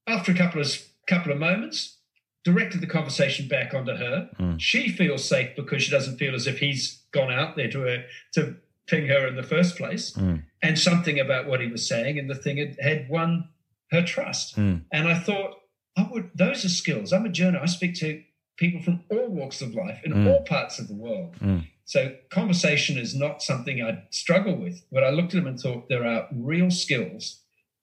After 0.06 0.32
a 0.32 0.34
couple 0.34 0.60
of 0.60 0.68
couple 1.06 1.32
of 1.32 1.38
moments, 1.38 1.98
directed 2.44 2.80
the 2.80 2.86
conversation 2.86 3.48
back 3.48 3.74
onto 3.74 3.92
her. 3.94 4.30
Mm. 4.38 4.60
She 4.60 4.88
feels 4.90 5.24
safe 5.28 5.56
because 5.56 5.82
she 5.82 5.90
doesn't 5.90 6.18
feel 6.18 6.34
as 6.34 6.46
if 6.46 6.58
he's 6.58 7.02
gone 7.12 7.32
out 7.32 7.56
there 7.56 7.68
to 7.70 7.80
her, 7.80 8.04
to 8.34 8.56
ping 8.86 9.08
her 9.08 9.26
in 9.26 9.34
the 9.36 9.42
first 9.42 9.76
place 9.76 10.12
Mm. 10.12 10.44
and 10.62 10.78
something 10.78 11.18
about 11.18 11.46
what 11.46 11.60
he 11.60 11.66
was 11.66 11.86
saying 11.86 12.18
and 12.18 12.30
the 12.30 12.34
thing 12.34 12.58
had, 12.58 12.76
had 12.80 13.08
won 13.08 13.48
her 13.90 14.02
trust. 14.02 14.56
Mm. 14.56 14.82
And 14.92 15.08
I 15.08 15.18
thought, 15.18 15.56
I 15.96 16.08
would 16.10 16.30
those 16.34 16.64
are 16.64 16.68
skills. 16.68 17.12
I'm 17.12 17.26
a 17.26 17.28
journalist. 17.28 17.74
I 17.74 17.76
speak 17.76 17.94
to 17.96 18.22
people 18.60 18.80
from 18.82 19.00
all 19.10 19.28
walks 19.28 19.60
of 19.62 19.74
life 19.74 20.00
in 20.04 20.12
Mm. 20.12 20.26
all 20.28 20.42
parts 20.42 20.78
of 20.78 20.86
the 20.86 20.94
world. 20.94 21.34
Mm. 21.40 21.66
So 21.86 22.14
conversation 22.30 22.96
is 22.98 23.16
not 23.16 23.42
something 23.42 23.82
I 23.82 24.04
struggle 24.10 24.54
with. 24.56 24.84
But 24.92 25.02
I 25.02 25.10
looked 25.10 25.34
at 25.34 25.38
them 25.40 25.48
and 25.48 25.58
thought 25.58 25.88
there 25.88 26.06
are 26.06 26.28
real 26.32 26.70
skills 26.70 27.40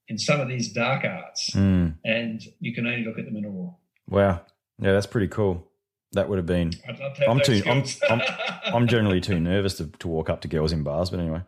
in 0.07 0.17
some 0.17 0.39
of 0.39 0.47
these 0.47 0.71
dark 0.71 1.03
arts, 1.03 1.49
Mm. 1.53 1.95
and 2.05 2.41
you 2.61 2.73
can 2.73 2.87
only 2.87 3.03
look 3.03 3.19
at 3.19 3.25
them 3.25 3.35
in 3.35 3.43
a 3.43 3.49
awe. 3.49 3.73
Wow. 4.07 4.45
Yeah, 4.79 4.93
that's 4.93 5.07
pretty 5.07 5.27
cool. 5.27 5.67
That 6.13 6.29
would 6.29 6.37
have 6.37 6.45
been. 6.45 6.71
I'd 6.87 6.99
love 6.99 7.13
to 7.15 7.19
have 7.21 7.29
I'm 7.29 7.37
those 7.39 7.47
too- 7.47 7.69
I'm- 7.69 7.85
skills. 7.85 8.21
I'm 8.75 8.87
generally 8.87 9.19
too 9.19 9.39
nervous 9.39 9.75
to, 9.77 9.87
to 9.99 10.07
walk 10.07 10.29
up 10.29 10.39
to 10.41 10.47
girls 10.47 10.71
in 10.71 10.83
bars, 10.83 11.09
but 11.09 11.19
anyway. 11.19 11.41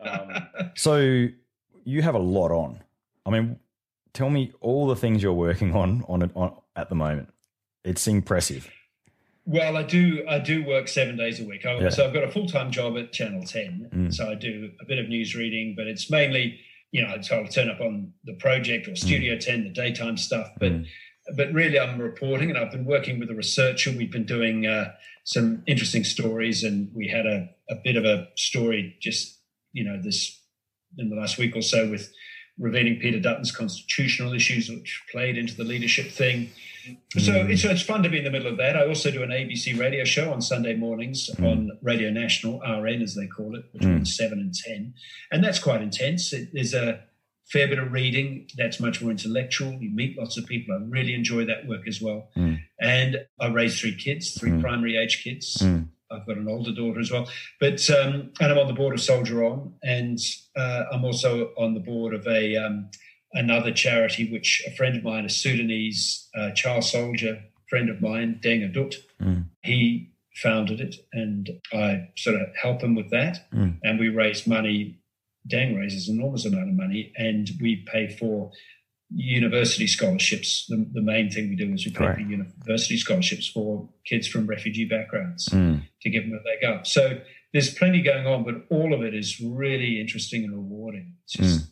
Um, 0.00 0.48
so 0.76 1.26
you 1.84 2.02
have 2.02 2.14
a 2.14 2.18
lot 2.38 2.50
on. 2.52 2.80
I 3.26 3.30
mean, 3.30 3.58
tell 4.14 4.30
me 4.30 4.52
all 4.60 4.86
the 4.86 4.96
things 4.96 5.22
you're 5.22 5.32
working 5.34 5.74
on 5.74 6.04
on, 6.08 6.22
it, 6.22 6.30
on 6.34 6.54
at 6.76 6.88
the 6.88 6.94
moment. 6.94 7.28
It's 7.84 8.06
impressive. 8.06 8.70
Well, 9.44 9.76
I 9.76 9.82
do. 9.82 10.24
I 10.28 10.38
do 10.38 10.64
work 10.64 10.86
seven 10.86 11.16
days 11.16 11.40
a 11.40 11.44
week. 11.44 11.66
I, 11.66 11.78
Yeah. 11.78 11.88
So 11.88 12.06
I've 12.06 12.14
got 12.14 12.22
a 12.24 12.30
full 12.30 12.46
time 12.46 12.70
job 12.70 12.96
at 12.96 13.12
Channel 13.12 13.44
Ten. 13.44 13.90
Mm. 13.92 14.14
So 14.14 14.30
I 14.30 14.34
do 14.34 14.70
a 14.80 14.84
bit 14.84 14.98
of 14.98 15.08
news 15.08 15.34
reading, 15.34 15.74
but 15.76 15.88
it's 15.88 16.10
mainly, 16.10 16.60
you 16.92 17.02
know, 17.02 17.20
so 17.22 17.40
I'll 17.40 17.48
turn 17.48 17.68
up 17.68 17.80
on 17.80 18.12
the 18.24 18.34
project 18.34 18.86
or 18.86 18.94
Studio 18.94 19.36
Ten, 19.36 19.64
the 19.64 19.70
daytime 19.70 20.16
stuff. 20.16 20.48
But 20.60 20.72
Mm. 20.72 20.86
but 21.36 21.52
really, 21.52 21.78
I'm 21.78 22.00
reporting, 22.00 22.50
and 22.50 22.58
I've 22.58 22.70
been 22.70 22.84
working 22.84 23.18
with 23.18 23.30
a 23.30 23.34
researcher. 23.34 23.90
We've 23.90 24.12
been 24.12 24.26
doing 24.26 24.66
uh, 24.66 24.92
some 25.24 25.62
interesting 25.66 26.04
stories, 26.04 26.62
and 26.62 26.92
we 26.94 27.08
had 27.08 27.26
a, 27.26 27.48
a 27.68 27.76
bit 27.82 27.96
of 27.96 28.04
a 28.04 28.28
story 28.36 28.96
just, 29.00 29.40
you 29.72 29.82
know, 29.84 30.00
this 30.00 30.40
in 30.98 31.10
the 31.10 31.16
last 31.16 31.38
week 31.38 31.56
or 31.56 31.62
so 31.62 31.90
with 31.90 32.12
revealing 32.58 32.98
Peter 33.00 33.18
Dutton's 33.18 33.50
constitutional 33.50 34.34
issues, 34.34 34.68
which 34.68 35.02
played 35.10 35.36
into 35.38 35.56
the 35.56 35.64
leadership 35.64 36.10
thing. 36.12 36.50
So 37.18 37.32
Mm. 37.32 37.50
it's, 37.50 37.64
it's 37.64 37.82
fun 37.82 38.02
to 38.02 38.08
be 38.08 38.18
in 38.18 38.24
the 38.24 38.30
middle 38.30 38.48
of 38.48 38.56
that. 38.58 38.76
I 38.76 38.86
also 38.86 39.10
do 39.10 39.22
an 39.22 39.30
ABC 39.30 39.78
radio 39.78 40.04
show 40.04 40.32
on 40.32 40.40
Sunday 40.42 40.74
mornings 40.74 41.30
Mm. 41.36 41.44
on 41.50 41.78
Radio 41.82 42.10
National, 42.10 42.60
RN 42.60 43.02
as 43.02 43.14
they 43.14 43.26
call 43.26 43.56
it, 43.56 43.72
between 43.72 44.00
Mm. 44.00 44.06
7 44.06 44.38
and 44.38 44.54
10. 44.54 44.94
And 45.30 45.42
that's 45.44 45.58
quite 45.58 45.82
intense. 45.82 46.32
It, 46.32 46.50
there's 46.52 46.74
a 46.74 47.00
fair 47.50 47.68
bit 47.68 47.78
of 47.78 47.92
reading 47.92 48.48
that's 48.56 48.80
much 48.80 49.02
more 49.02 49.10
intellectual. 49.10 49.72
You 49.80 49.90
meet 49.90 50.16
lots 50.18 50.36
of 50.38 50.46
people. 50.46 50.74
I 50.74 50.78
really 50.88 51.12
enjoy 51.14 51.44
that 51.46 51.66
work 51.66 51.86
as 51.86 52.00
well. 52.00 52.30
Mm. 52.36 52.60
And 52.80 53.26
I 53.38 53.48
raise 53.48 53.78
three 53.80 53.94
kids, 53.94 54.32
three 54.32 54.50
Mm. 54.50 54.60
primary 54.62 54.96
age 54.96 55.22
kids. 55.22 55.56
Mm. 55.60 55.88
I've 56.10 56.26
got 56.26 56.36
an 56.36 56.46
older 56.48 56.72
daughter 56.72 57.00
as 57.00 57.10
well. 57.10 57.28
But 57.58 57.88
um, 57.90 58.32
and 58.40 58.52
I'm 58.52 58.58
on 58.58 58.66
the 58.66 58.74
board 58.74 58.94
of 58.94 59.00
Soldier 59.00 59.44
On, 59.44 59.74
and 59.82 60.18
uh, 60.56 60.84
I'm 60.92 61.04
also 61.06 61.52
on 61.56 61.72
the 61.74 61.80
board 61.80 62.12
of 62.14 62.26
a 62.26 62.54
um, 62.56 62.90
another 63.34 63.72
charity 63.72 64.30
which 64.30 64.62
a 64.66 64.70
friend 64.76 64.96
of 64.96 65.02
mine, 65.04 65.24
a 65.24 65.28
Sudanese 65.28 66.28
uh, 66.34 66.50
child 66.52 66.84
soldier 66.84 67.42
friend 67.68 67.88
of 67.88 68.00
mine, 68.02 68.38
Deng 68.42 68.62
Adut, 68.70 68.96
Mm. 69.20 69.46
he 69.62 70.10
founded 70.42 70.80
it, 70.80 70.96
and 71.12 71.48
I 71.72 72.08
sort 72.16 72.40
of 72.40 72.48
help 72.60 72.82
him 72.82 72.94
with 72.94 73.10
that. 73.10 73.50
Mm. 73.52 73.78
And 73.82 73.98
we 74.00 74.08
raise 74.08 74.46
money. 74.46 74.98
Deng 75.48 75.78
raises 75.78 76.08
an 76.08 76.16
enormous 76.18 76.44
amount 76.44 76.68
of 76.70 76.74
money, 76.74 77.12
and 77.16 77.48
we 77.60 77.76
pay 77.92 78.08
for 78.08 78.50
university 79.14 79.86
scholarships. 79.86 80.66
The, 80.68 80.86
the 80.92 81.02
main 81.02 81.30
thing 81.30 81.48
we 81.50 81.56
do 81.56 81.72
is 81.72 81.84
we 81.84 81.92
pay 81.92 82.04
Right. 82.06 82.14
for 82.14 82.20
university 82.22 82.96
scholarships 82.96 83.46
for 83.48 83.88
kids 84.06 84.26
from 84.26 84.46
refugee 84.46 84.86
backgrounds 84.86 85.48
Mm. 85.48 85.82
to 86.02 86.10
give 86.10 86.24
them 86.24 86.32
a 86.38 86.48
leg 86.48 86.64
up. 86.64 86.86
So 86.86 87.20
there's 87.52 87.74
plenty 87.74 88.00
going 88.02 88.26
on, 88.26 88.44
but 88.44 88.66
all 88.70 88.94
of 88.94 89.02
it 89.02 89.14
is 89.14 89.38
really 89.40 90.00
interesting 90.00 90.44
and 90.44 90.52
rewarding. 90.52 91.14
It's 91.24 91.34
just 91.34 91.71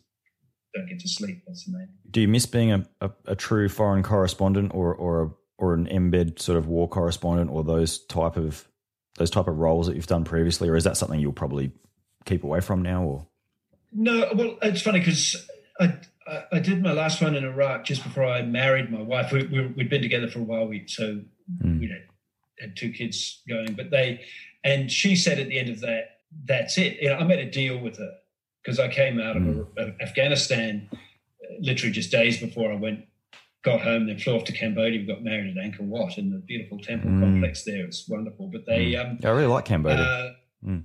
don't 0.75 0.89
get 0.89 1.01
to 1.01 1.09
sleep. 1.09 1.43
That's 1.47 1.65
the 1.65 1.73
main. 1.79 1.89
Do 2.11 2.21
you 2.21 2.29
miss 2.29 2.47
being 2.47 2.73
a, 2.73 2.87
a, 3.01 3.11
a 3.27 3.37
true 3.37 3.69
foreign 3.69 4.03
correspondent 4.03 4.73
or 4.75 4.95
or 4.95 5.23
a, 5.23 5.31
or 5.59 5.75
an 5.75 5.87
embed 5.87 6.41
sort 6.41 6.57
of 6.59 6.67
war 6.67 6.89
correspondent 6.89 7.51
or 7.51 7.65
those 7.65 8.05
type 8.07 8.37
of 8.37 8.67
those 9.19 9.31
type 9.31 9.49
of 9.49 9.59
roles 9.59 9.87
that 9.87 9.97
you've 9.97 10.07
done 10.07 10.25
previously, 10.25 10.69
or 10.69 10.77
is 10.77 10.85
that 10.85 10.97
something 10.97 11.19
you'll 11.21 11.33
probably 11.33 11.73
keep 12.25 12.45
away 12.45 12.61
from 12.61 12.83
now? 12.83 13.03
Or 13.03 13.27
No, 13.93 14.29
well, 14.35 14.57
it's 14.63 14.83
funny 14.83 15.01
because 15.01 15.37
I, 15.81 15.99
I 16.29 16.43
I 16.53 16.59
did 16.61 16.83
my 16.83 16.93
last 16.93 17.21
one 17.21 17.35
in 17.35 17.45
Iraq 17.45 17.85
just 17.85 18.03
before 18.05 18.25
I 18.25 18.43
married 18.43 18.91
my 18.91 19.03
wife. 19.03 19.33
We, 19.33 19.47
we, 19.47 19.67
we'd 19.67 19.91
been 19.91 20.03
together 20.03 20.29
for 20.29 20.39
a 20.39 20.43
while, 20.45 20.67
we, 20.69 20.87
so 20.87 21.21
Mm. 21.65 21.81
we 21.81 21.89
had, 21.89 22.03
had 22.61 22.77
two 22.77 22.93
kids 22.93 23.43
going. 23.49 23.75
But 23.75 23.91
they, 23.91 24.21
and 24.63 24.89
she 24.89 25.17
said 25.17 25.41
at 25.41 25.49
the 25.49 25.59
end 25.59 25.69
of 25.69 25.81
that, 25.81 26.19
that's 26.45 26.79
it. 26.79 26.99
You 27.03 27.09
know, 27.09 27.17
I 27.17 27.25
made 27.25 27.41
a 27.41 27.51
deal 27.51 27.77
with 27.81 27.99
her 27.99 28.13
because 28.63 28.79
I 28.79 28.89
came 28.89 29.21
out 29.21 29.37
of, 29.37 29.67
of 29.79 29.95
Afghanistan 30.01 30.89
uh, 30.93 30.97
literally 31.61 31.93
just 31.93 32.11
days 32.11 32.39
before 32.41 32.73
I 32.73 32.77
went, 32.77 33.01
got 33.63 33.81
home, 33.81 34.07
then 34.07 34.19
flew 34.19 34.37
off 34.37 34.45
to 34.45 34.53
Cambodia. 34.53 35.01
We 35.01 35.07
got 35.07 35.23
married 35.23 35.57
at 35.57 35.63
Angkor 35.65 35.81
Wat 35.83 36.19
in 36.19 36.31
the 36.31 36.39
beautiful 36.39 36.79
temple 36.79 37.11
Mm. 37.11 37.21
complex 37.21 37.65
there. 37.65 37.85
It's 37.85 38.09
wonderful. 38.09 38.49
But 38.49 38.67
they, 38.67 38.97
um, 38.97 39.19
I 39.25 39.29
really 39.31 39.47
like 39.47 39.65
Cambodia. 39.65 40.03
uh, 40.05 40.33
Mm. 40.67 40.83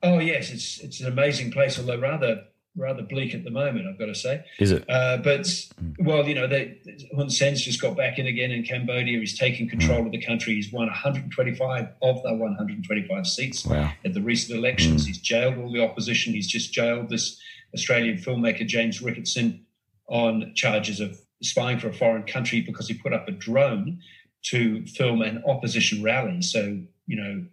Oh 0.00 0.20
yes, 0.20 0.52
it's 0.52 0.78
it's 0.78 1.00
an 1.00 1.08
amazing 1.08 1.50
place, 1.50 1.76
although 1.76 1.98
rather 1.98 2.44
rather 2.76 3.02
bleak 3.02 3.34
at 3.34 3.44
the 3.44 3.50
moment. 3.50 3.86
I've 3.88 3.98
got 3.98 4.06
to 4.06 4.14
say. 4.14 4.44
is 4.60 4.70
it? 4.70 4.84
Uh, 4.88 5.16
but 5.18 5.40
Mm. 5.42 5.94
well, 6.04 6.26
you 6.28 6.34
know, 6.34 6.46
they, 6.46 6.78
Hun 7.16 7.28
Sen's 7.30 7.62
just 7.62 7.80
got 7.80 7.96
back 7.96 8.18
in 8.18 8.26
again 8.26 8.50
in 8.50 8.62
Cambodia. 8.62 9.18
He's 9.18 9.36
taking 9.38 9.68
control 9.68 10.04
of 10.06 10.12
the 10.12 10.20
country. 10.20 10.54
He's 10.54 10.72
won 10.72 10.86
125 10.86 11.88
of 12.02 12.22
the 12.22 12.34
125 12.34 13.26
seats 13.26 13.64
Wow. 13.66 13.92
at 14.04 14.14
the 14.14 14.20
recent 14.22 14.58
elections. 14.58 15.04
Mm. 15.04 15.06
He's 15.08 15.18
jailed 15.18 15.58
all 15.58 15.72
the 15.72 15.82
opposition. 15.82 16.32
He's 16.34 16.46
just 16.48 16.72
jailed 16.72 17.08
this 17.08 17.40
Australian 17.74 18.16
filmmaker 18.18 18.66
James 18.66 19.00
Ricketson 19.00 19.60
on 20.08 20.52
charges 20.54 21.00
of 21.00 21.18
spying 21.42 21.78
for 21.78 21.88
a 21.88 21.92
foreign 21.94 22.22
country 22.24 22.60
because 22.60 22.88
he 22.88 22.94
put 22.94 23.12
up 23.12 23.28
a 23.28 23.32
drone 23.32 24.00
to 24.46 24.86
film 24.86 25.20
an 25.22 25.42
opposition 25.46 26.02
rally. 26.02 26.42
So 26.42 26.80
you 27.06 27.16
know, 27.16 27.44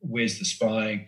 where's 0.00 0.38
the 0.38 0.44
spying? 0.44 1.06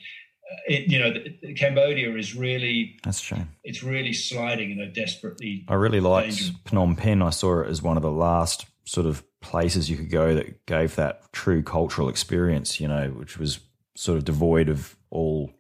It, 0.67 0.91
you 0.91 0.99
know, 0.99 1.13
the, 1.13 1.37
the 1.43 1.55
Cambodia 1.55 2.15
is 2.17 2.35
really 2.35 2.99
That's 3.05 3.21
true. 3.21 3.39
it's 3.65 3.83
really 3.83 4.13
sliding 4.13 4.71
in 4.73 4.81
a 4.81 4.91
desperately 4.91 5.65
I 5.69 5.75
really 5.75 6.01
liked. 6.01 6.65
Phnom 6.65 6.97
Penh. 6.97 7.23
I 7.23 7.31
saw 7.31 7.63
it 7.63 7.69
as 7.69 7.83
one 7.83 7.97
of 7.97 8.03
the 8.03 8.11
last 8.11 8.67
sort 8.85 9.07
of 9.07 9.23
places 9.41 9.91
you 9.91 9.97
could 9.97 10.11
go 10.11 10.35
that 10.35 10.67
gave 10.67 10.97
that 10.97 11.33
true 11.33 11.63
cultural 11.63 12.09
experience, 12.09 12.81
you 12.81 12.89
know, 12.89 13.09
which 13.11 13.39
was 13.39 13.61
sort 13.95 14.19
of 14.19 14.25
devoid 14.25 14.69
of 14.69 14.97
all, 15.11 15.53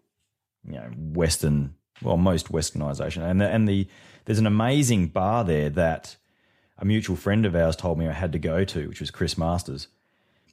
you 0.64 0.74
know, 0.74 0.90
Western, 0.96 1.74
well, 2.02 2.16
most 2.16 2.50
Westernization. 2.50 3.22
And 3.22 3.40
the, 3.40 3.48
and 3.48 3.68
the 3.68 3.88
there's 4.24 4.38
an 4.38 4.46
amazing 4.46 5.08
bar 5.08 5.44
there 5.44 5.68
that 5.70 6.16
a 6.78 6.84
mutual 6.84 7.16
friend 7.16 7.44
of 7.44 7.54
ours 7.54 7.76
told 7.76 7.98
me 7.98 8.08
I 8.08 8.12
had 8.12 8.32
to 8.32 8.38
go 8.38 8.64
to, 8.64 8.88
which 8.88 9.00
was 9.00 9.10
Chris 9.10 9.36
Masters, 9.36 9.88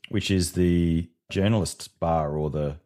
which 0.10 0.30
is 0.30 0.54
the 0.54 1.10
journalists 1.30 1.88
bar 1.88 2.36
or 2.36 2.50
the 2.50 2.78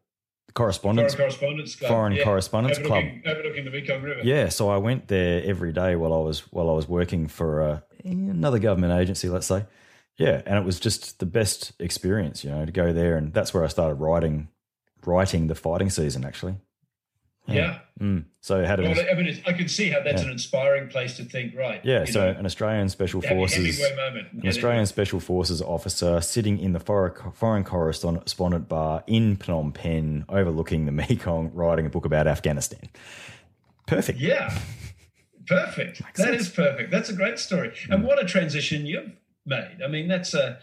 correspondence 0.54 1.14
Foreign 1.14 1.30
Correspondence 1.30 1.76
Club. 1.76 1.90
Foreign 1.90 2.14
yeah. 2.14 2.24
Correspondence 2.24 2.78
Club. 2.78 2.92
overlooking, 2.92 3.24
Overlooking 3.26 3.66
the 3.66 3.72
Mekong 3.72 4.02
River. 4.02 4.22
Yeah, 4.24 4.50
so 4.50 4.70
I 4.70 4.78
went 4.78 5.08
there 5.08 5.42
every 5.44 5.72
day 5.72 5.96
while 5.96 6.14
I 6.14 6.18
was 6.18 6.40
while 6.52 6.70
I 6.70 6.74
was 6.74 6.88
working 6.88 7.28
for 7.28 7.62
uh, 7.62 7.80
another 8.04 8.60
government 8.60 9.00
agency, 9.00 9.30
let's 9.30 9.48
say. 9.48 9.66
Yeah, 10.18 10.42
and 10.46 10.58
it 10.58 10.66
was 10.66 10.80
just 10.80 11.20
the 11.20 11.26
best 11.26 11.74
experience, 11.80 12.44
you 12.44 12.52
know, 12.52 12.66
to 12.66 12.72
go 12.72 12.94
there, 12.94 13.18
and 13.18 13.34
that's 13.34 13.54
where 13.54 13.64
I 13.64 13.68
started 13.68 13.96
writing, 13.96 14.50
writing 15.06 15.48
the 15.48 15.56
fighting 15.56 15.90
season 15.90 16.24
actually. 16.24 16.56
Yeah. 17.46 17.80
Mm. 18.00 18.24
So 18.40 18.62
I 18.62 18.66
had 18.66 18.80
Well, 18.80 18.96
I 19.12 19.14
mean, 19.16 19.42
I 19.46 19.54
can 19.54 19.68
see 19.68 19.90
how 19.90 20.02
that's 20.02 20.22
Yeah. 20.22 20.28
an 20.28 20.32
inspiring 20.34 20.88
place 20.88 21.18
to 21.18 21.24
think, 21.26 21.56
right? 21.56 21.82
yeah, 21.84 22.06
so 22.06 22.32
know, 22.32 22.40
an 22.40 22.46
Australian 22.46 22.88
Special 22.90 23.22
Forces, 23.22 23.80
an 23.82 24.48
Australian 24.48 24.80
into 24.82 24.88
Special 24.90 25.20
Forces 25.20 25.62
officer 25.62 26.22
sitting 26.22 26.58
in 26.58 26.72
the 26.74 26.80
foreign, 26.80 27.14
foreign 27.34 27.64
correspondent 27.64 28.70
bar 28.70 29.04
in 29.08 29.36
Phnom 29.38 29.74
Penh, 29.74 30.24
overlooking 30.30 30.86
the 30.86 30.92
Mekong, 31.10 31.52
writing 31.54 31.86
a 31.86 31.90
book 31.90 32.06
about 32.06 32.28
Afghanistan. 32.28 32.90
Perfect. 33.88 34.20
Yeah. 34.20 34.58
Perfect. 35.46 36.02
That 36.16 36.34
is 36.34 36.48
perfect. 36.50 36.92
That's 36.92 37.10
a 37.10 37.14
great 37.14 37.38
story. 37.40 37.70
Mm. 37.70 37.94
And 37.96 38.04
what 38.06 38.22
a 38.22 38.26
transition 38.26 38.86
you've 38.86 39.12
made. 39.46 39.80
I 39.84 39.88
mean, 39.90 40.08
that's 40.08 40.34
a, 40.34 40.58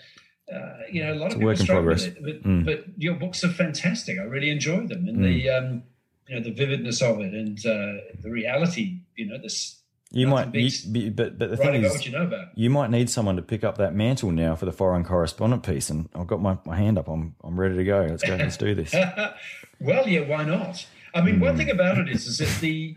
uh, 0.52 0.78
you 0.90 1.04
know, 1.04 1.12
a 1.12 1.16
lot 1.16 1.26
It's 1.26 1.34
of 1.34 1.40
people 1.40 1.56
struggle 1.56 1.84
with 1.90 2.06
it. 2.06 2.22
But, 2.22 2.42
Mm. 2.42 2.64
but 2.64 2.84
your 2.96 3.14
books 3.14 3.44
are 3.44 3.50
fantastic. 3.50 4.18
I 4.18 4.22
really 4.22 4.48
enjoy 4.50 4.86
them. 4.86 5.06
And 5.06 5.22
the, 5.22 5.50
um, 5.50 5.82
you 6.30 6.36
know, 6.36 6.42
the 6.42 6.52
vividness 6.52 7.02
of 7.02 7.18
it 7.20 7.34
and 7.34 7.58
uh, 7.66 8.00
the 8.22 8.30
reality, 8.30 9.00
you 9.16 9.26
know, 9.26 9.36
this 9.42 9.80
You 10.12 10.28
might, 10.28 10.54
you, 10.54 10.70
be- 10.92 11.08
but 11.10 11.38
but 11.38 11.50
the 11.50 11.56
thing 11.56 11.82
is, 11.84 12.06
you 12.06 12.12
know 12.12 12.22
about. 12.22 12.48
you 12.54 12.70
might 12.70 12.90
need 12.90 13.10
someone 13.10 13.34
to 13.36 13.42
pick 13.42 13.64
up 13.64 13.78
that 13.78 13.94
mantle 13.94 14.30
now 14.30 14.54
for 14.54 14.64
the 14.66 14.72
foreign 14.72 15.02
correspondent 15.04 15.64
piece. 15.64 15.90
And 15.90 16.08
I've 16.14 16.28
got 16.28 16.40
my, 16.40 16.56
my 16.64 16.76
hand 16.76 16.98
up. 16.98 17.08
I'm 17.08 17.34
I'm 17.42 17.58
ready 17.58 17.76
to 17.76 17.84
go. 17.84 18.06
Let's 18.08 18.22
go. 18.24 18.36
Let's 18.36 18.56
do 18.56 18.74
this. 18.76 18.94
well, 19.80 20.06
yeah, 20.08 20.20
why 20.20 20.44
not? 20.44 20.86
I 21.14 21.20
mean, 21.22 21.36
Hmm. 21.36 21.40
one 21.42 21.56
thing 21.56 21.70
about 21.70 21.98
it 21.98 22.08
is, 22.08 22.26
is 22.28 22.38
that 22.38 22.60
the 22.60 22.94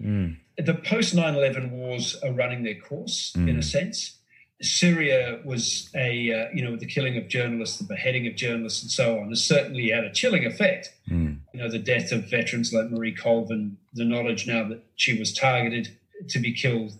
the 0.57 0.75
post 0.75 1.15
9-11 1.15 1.71
wars 1.71 2.15
are 2.23 2.31
running 2.31 2.61
their 2.63 2.75
course 2.79 3.33
Hmm. 3.33 3.49
in 3.49 3.57
a 3.57 3.63
sense. 3.63 4.19
Syria 4.63 5.39
was 5.43 5.89
a 5.95 6.31
uh, 6.31 6.49
you 6.53 6.63
know 6.63 6.75
the 6.75 6.85
killing 6.85 7.17
of 7.17 7.27
journalists, 7.27 7.77
the 7.77 7.83
beheading 7.83 8.25
of 8.27 8.35
journalists, 8.35 8.81
and 8.81 8.91
so 8.91 9.19
on, 9.19 9.29
has 9.29 9.43
certainly 9.43 9.89
had 9.89 10.03
a 10.03 10.11
chilling 10.11 10.45
effect. 10.45 10.93
Mm. 11.09 11.39
You 11.53 11.59
know, 11.59 11.69
the 11.69 11.79
death 11.79 12.11
of 12.11 12.29
veterans 12.29 12.73
like 12.73 12.89
Marie 12.89 13.13
Colvin, 13.13 13.77
the 13.93 14.05
knowledge 14.05 14.47
now 14.47 14.67
that 14.69 14.83
she 14.95 15.17
was 15.19 15.33
targeted 15.33 15.97
to 16.29 16.39
be 16.39 16.53
killed. 16.53 16.93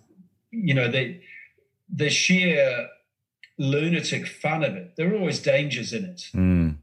You 0.50 0.74
know, 0.74 0.90
the 0.90 1.20
the 1.88 2.10
sheer 2.10 2.88
lunatic 3.58 4.26
fun 4.26 4.64
of 4.64 4.74
it. 4.74 4.96
There 4.96 5.12
are 5.12 5.18
always 5.18 5.40
dangers 5.40 5.92
in 5.92 6.04
it 6.04 6.28
Mm. 6.34 6.76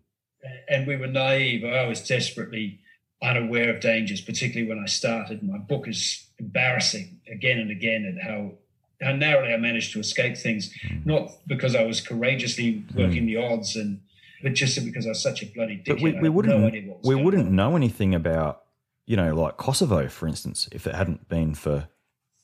and 0.69 0.88
we 0.88 0.95
were 0.95 1.07
naive. 1.07 1.63
I 1.65 1.86
was 1.86 2.07
desperately 2.07 2.79
unaware 3.21 3.69
of 3.73 3.82
dangers, 3.82 4.21
particularly 4.21 4.67
when 4.67 4.79
I 4.79 4.88
started. 4.88 5.43
My 5.43 5.57
book 5.57 5.88
is 5.88 6.27
embarrassing 6.39 7.19
again 7.32 7.59
and 7.59 7.69
again 7.69 8.05
at 8.05 8.23
how 8.27 8.53
how 9.01 9.13
narrowly 9.13 9.53
I 9.53 9.57
managed 9.57 9.93
to 9.93 9.99
escape 9.99 10.37
things, 10.37 10.73
not 11.05 11.29
because 11.47 11.75
I 11.75 11.83
was 11.83 12.01
courageously 12.01 12.83
working 12.95 13.25
the 13.25 13.37
odds, 13.37 13.75
and 13.75 14.01
but 14.43 14.53
just 14.53 14.83
because 14.83 15.05
I 15.05 15.09
was 15.09 15.21
such 15.21 15.41
a 15.43 15.45
bloody 15.45 15.77
dickhead. 15.77 15.87
But 15.87 16.01
we, 16.01 16.13
we 16.19 16.29
wouldn't 16.29 16.59
no 16.59 16.67
idea 16.67 16.81
what 16.89 16.99
was 16.99 17.07
we 17.07 17.15
wouldn't 17.15 17.47
on. 17.47 17.55
know 17.55 17.75
anything 17.75 18.13
about 18.15 18.63
you 19.05 19.15
know 19.17 19.33
like 19.35 19.57
Kosovo, 19.57 20.07
for 20.07 20.27
instance, 20.27 20.67
if 20.71 20.87
it 20.87 20.95
hadn't 20.95 21.27
been 21.29 21.53
for 21.55 21.87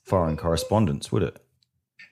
foreign 0.04 0.36
correspondence, 0.36 1.10
would 1.12 1.22
it? 1.22 1.38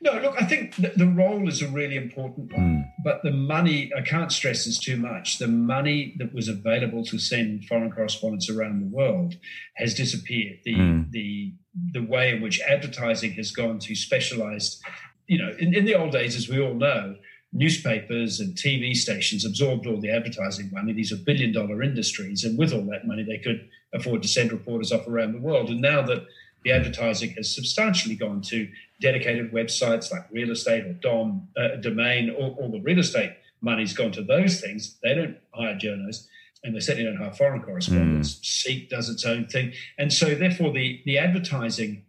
No, 0.03 0.13
look, 0.21 0.35
I 0.41 0.45
think 0.45 0.75
the, 0.77 0.93
the 0.95 1.07
role 1.07 1.49
is 1.49 1.63
a 1.63 1.69
really 1.69 1.97
important 1.97 2.53
one, 2.53 2.61
Mm. 2.61 2.85
but 3.03 3.23
the 3.23 3.31
money, 3.31 3.91
I 3.97 4.03
can't 4.03 4.31
stress 4.31 4.67
this 4.67 4.79
too 4.79 4.97
much. 4.99 5.39
The 5.39 5.47
money 5.49 6.15
that 6.19 6.35
was 6.35 6.49
available 6.49 7.03
to 7.07 7.19
send 7.19 7.65
foreign 7.65 7.91
correspondents 7.91 8.51
around 8.51 8.81
the 8.81 8.95
world 8.95 9.37
has 9.77 9.95
disappeared. 9.95 10.59
The, 10.65 10.75
Mm. 10.75 11.11
the, 11.13 11.55
the 11.93 12.05
way 12.05 12.35
in 12.35 12.41
which 12.41 12.61
advertising 12.61 13.33
has 13.33 13.51
gone 13.51 13.79
to 13.81 13.95
specialized, 13.95 14.81
you 15.27 15.39
know, 15.39 15.53
in, 15.59 15.75
in 15.75 15.85
the 15.85 15.95
old 15.95 16.13
days, 16.13 16.37
as 16.37 16.49
we 16.49 16.61
all 16.61 16.75
know, 16.75 17.17
newspapers 17.53 18.41
and 18.41 18.55
TV 18.55 18.95
stations 18.95 19.45
absorbed 19.45 19.87
all 19.87 20.01
the 20.01 20.11
advertising 20.11 20.71
money. 20.73 20.93
These 20.93 21.13
are 21.13 21.17
billion 21.17 21.53
dollar 21.53 21.83
industries. 21.83 22.45
And 22.45 22.59
with 22.59 22.73
all 22.73 22.85
that 22.87 23.07
money, 23.07 23.23
they 23.23 23.39
could 23.39 23.69
afford 23.95 24.23
to 24.23 24.29
send 24.29 24.53
reporters 24.53 24.93
off 24.93 25.07
around 25.07 25.33
the 25.33 25.41
world. 25.41 25.71
And 25.71 25.81
now 25.81 26.03
that 26.03 26.27
the 26.67 26.73
advertising 26.73 27.31
has 27.37 27.55
substantially 27.55 28.17
gone 28.17 28.41
to 28.41 28.69
dedicated 29.01 29.53
websites 29.53 30.11
like 30.11 30.27
real 30.33 30.51
estate 30.51 30.85
or 30.85 30.95
dom 30.95 31.47
uh, 31.57 31.77
domain 31.77 32.31
all, 32.31 32.57
all 32.59 32.71
the 32.71 32.81
real 32.81 32.99
estate 32.99 33.33
money's 33.61 33.93
gone 33.93 34.11
to 34.11 34.23
those 34.23 34.61
things 34.61 34.97
they 35.03 35.15
don't 35.15 35.37
hire 35.55 35.77
journalists 35.77 36.29
and 36.67 36.75
they 36.75 36.81
certainly 36.81 37.09
don't 37.09 37.17
hire 37.17 37.33
foreign 37.33 37.63
correspondents 37.63 38.39
seek 38.43 38.91
does 38.91 39.09
its 39.09 39.25
own 39.25 39.47
thing 39.47 39.73
and 39.97 40.13
so 40.13 40.35
therefore 40.35 40.73
the 40.73 41.01
the 41.07 41.17
advertising 41.17 42.05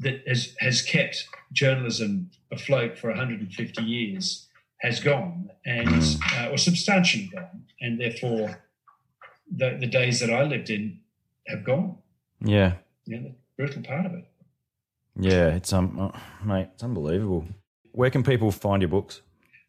that 0.00 0.26
has 0.26 0.56
has 0.58 0.82
kept 0.82 1.28
journalism 1.52 2.30
afloat 2.50 2.98
for 2.98 3.10
150 3.10 3.82
years 3.82 4.48
has 4.80 4.98
gone 5.00 5.50
and 5.64 6.18
uh, 6.34 6.48
or 6.50 6.58
substantially 6.58 7.30
gone 7.32 7.64
and 7.80 8.00
therefore 8.00 8.64
the, 9.54 9.76
the 9.78 9.86
days 9.86 10.18
that 10.18 10.30
i 10.30 10.42
lived 10.42 10.70
in 10.70 10.98
have 11.46 11.62
gone 11.62 11.96
Yeah, 12.40 12.74
you 13.04 13.20
know 13.20 13.28
the 13.28 13.34
brutal 13.56 13.82
part 13.82 14.06
of 14.06 14.14
it 14.14 14.24
yeah. 15.18 15.54
It's 15.54 15.72
um, 15.72 15.98
oh, 15.98 16.20
mate, 16.44 16.68
it's 16.74 16.82
unbelievable. 16.82 17.46
Where 17.92 18.10
can 18.10 18.22
people 18.22 18.50
find 18.50 18.82
your 18.82 18.88
books? 18.88 19.22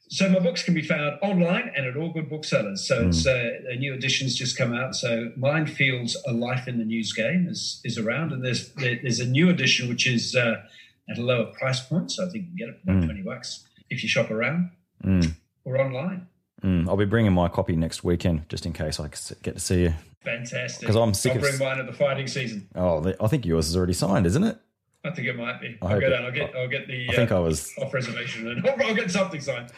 So 0.09 0.29
my 0.29 0.39
books 0.39 0.63
can 0.63 0.73
be 0.75 0.81
found 0.83 1.17
online 1.23 1.71
and 1.75 1.85
at 1.87 1.97
all 1.97 2.11
good 2.13 2.29
booksellers. 2.29 2.87
So 2.87 3.01
Hmm. 3.03 3.09
it's 3.09 3.25
uh, 3.25 3.49
a 3.69 3.75
new 3.75 3.93
edition's 3.93 4.35
just 4.35 4.55
come 4.57 4.73
out. 4.73 4.95
So 4.95 5.31
Minefields: 5.37 6.15
A 6.27 6.31
Life 6.33 6.67
in 6.67 6.77
the 6.77 6.85
News 6.85 7.11
Game 7.13 7.47
is 7.49 7.81
is 7.83 7.97
around, 7.97 8.31
and 8.31 8.43
there's 8.45 8.71
there's 8.73 9.19
a 9.19 9.25
new 9.27 9.49
edition 9.49 9.89
which 9.89 10.05
is 10.07 10.35
uh, 10.35 10.61
at 11.09 11.17
a 11.17 11.21
lower 11.21 11.45
price 11.57 11.79
point. 11.81 12.11
So 12.11 12.25
I 12.25 12.29
think 12.29 12.45
you 12.45 12.49
can 12.49 12.55
get 12.57 12.69
it 12.69 12.75
for 12.83 12.91
about 12.91 13.01
Mm. 13.03 13.05
twenty 13.05 13.21
bucks 13.23 13.67
if 13.89 14.03
you 14.03 14.09
shop 14.09 14.29
around 14.31 14.69
Mm. 15.03 15.33
or 15.63 15.79
online. 15.81 16.27
Mm. 16.63 16.87
I'll 16.87 16.97
be 16.97 17.05
bringing 17.05 17.33
my 17.33 17.47
copy 17.49 17.75
next 17.75 18.03
weekend 18.03 18.47
just 18.49 18.65
in 18.65 18.73
case 18.73 18.99
I 18.99 19.09
get 19.43 19.53
to 19.55 19.59
see 19.59 19.81
you. 19.83 19.93
Fantastic! 20.23 20.79
Because 20.81 20.95
I'm 20.95 21.13
sick 21.13 21.31
I'll 21.33 21.37
of- 21.37 21.43
bring 21.43 21.59
mine 21.59 21.79
at 21.79 21.85
the 21.85 21.93
fighting 21.93 22.27
season. 22.27 22.67
Oh, 22.75 23.13
I 23.19 23.27
think 23.27 23.45
yours 23.45 23.67
is 23.69 23.75
already 23.77 23.93
signed, 23.93 24.25
isn't 24.25 24.43
it? 24.43 24.57
I 25.05 25.11
think 25.11 25.27
it 25.27 25.37
might 25.37 25.61
be. 25.61 25.77
I 25.81 25.85
I'll 25.93 25.99
go 26.01 26.07
it- 26.07 26.09
down. 26.09 26.25
I'll 26.25 26.31
get. 26.31 26.55
I'll 26.55 26.67
get 26.67 26.87
the 26.87 27.07
I 27.09 27.13
think 27.15 27.31
uh, 27.31 27.37
I 27.37 27.39
was. 27.39 27.71
off 27.77 27.93
reservation 27.93 28.47
and 28.47 28.67
I'll 28.81 28.95
get 28.95 29.11
something 29.11 29.39
signed. 29.39 29.71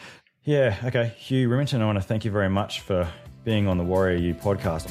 Yeah. 0.44 0.76
Okay, 0.84 1.12
Hugh 1.18 1.48
Riminton. 1.48 1.80
I 1.82 1.84
want 1.86 1.96
to 1.98 2.02
thank 2.02 2.24
you 2.24 2.30
very 2.30 2.48
much 2.48 2.80
for 2.80 3.08
being 3.44 3.68
on 3.68 3.76
the 3.78 3.84
Warrior 3.84 4.16
U 4.16 4.34
podcast. 4.34 4.88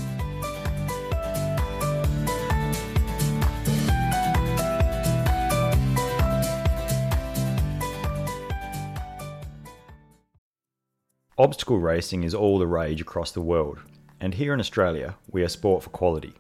Obstacle 11.38 11.80
racing 11.80 12.24
is 12.24 12.34
all 12.34 12.58
the 12.58 12.68
rage 12.68 13.00
across 13.02 13.32
the 13.32 13.42
world, 13.42 13.80
and 14.20 14.34
here 14.34 14.54
in 14.54 14.60
Australia, 14.60 15.16
we 15.32 15.44
are 15.44 15.48
sport 15.50 15.84
for 15.84 15.90
quality. 15.92 16.34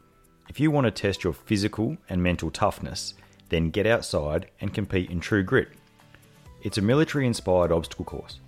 If 0.49 0.59
you 0.59 0.71
want 0.71 0.85
to 0.85 0.91
test 0.91 1.23
your 1.23 1.33
physical 1.33 1.97
and 2.09 2.23
mental 2.23 2.49
toughness, 2.49 3.13
then 3.49 3.69
get 3.69 3.85
outside 3.85 4.49
and 4.61 4.73
compete 4.73 5.09
in 5.09 5.19
True 5.19 5.43
Grit. 5.43 5.69
It's 6.63 6.77
a 6.77 6.81
military 6.81 7.27
inspired 7.27 7.71
obstacle 7.71 8.05
course. 8.05 8.39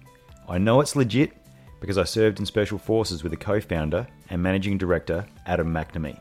I 0.47 0.57
know 0.57 0.81
it's 0.81 0.95
legit 0.95 1.33
because 1.79 1.97
I 1.97 2.03
served 2.03 2.39
in 2.39 2.45
Special 2.45 2.77
Forces 2.77 3.23
with 3.23 3.31
the 3.31 3.37
co 3.37 3.61
founder 3.61 4.07
and 4.29 4.41
managing 4.41 4.77
director, 4.77 5.25
Adam 5.45 5.73
McNamee. 5.73 6.19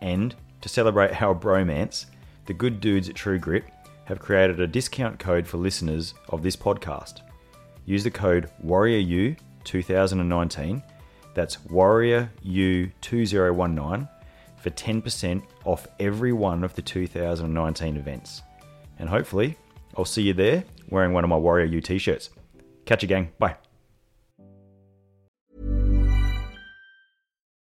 And 0.00 0.34
to 0.60 0.68
celebrate 0.68 1.22
our 1.22 1.34
bromance, 1.34 2.06
the 2.46 2.54
good 2.54 2.80
dudes 2.80 3.08
at 3.08 3.16
True 3.16 3.38
Grit 3.38 3.64
have 4.04 4.20
created 4.20 4.60
a 4.60 4.66
discount 4.66 5.18
code 5.18 5.46
for 5.46 5.58
listeners 5.58 6.14
of 6.28 6.42
this 6.42 6.56
podcast. 6.56 7.20
Use 7.84 8.04
the 8.04 8.10
code 8.10 8.50
WarriorU2019, 8.64 10.82
that's 11.34 11.56
WarriorU2019, 11.56 14.08
for 14.66 14.72
10% 14.72 15.42
off 15.64 15.86
every 16.00 16.32
one 16.32 16.64
of 16.64 16.74
the 16.74 16.82
2019 16.82 17.96
events. 17.96 18.42
And 18.98 19.08
hopefully, 19.08 19.56
I'll 19.96 20.04
see 20.04 20.22
you 20.22 20.32
there 20.32 20.64
wearing 20.90 21.12
one 21.12 21.22
of 21.22 21.30
my 21.30 21.36
Warrior 21.36 21.66
U 21.66 21.80
t 21.80 21.98
shirts. 21.98 22.30
Catch 22.84 23.02
you, 23.02 23.08
gang. 23.08 23.30
Bye. 23.38 23.54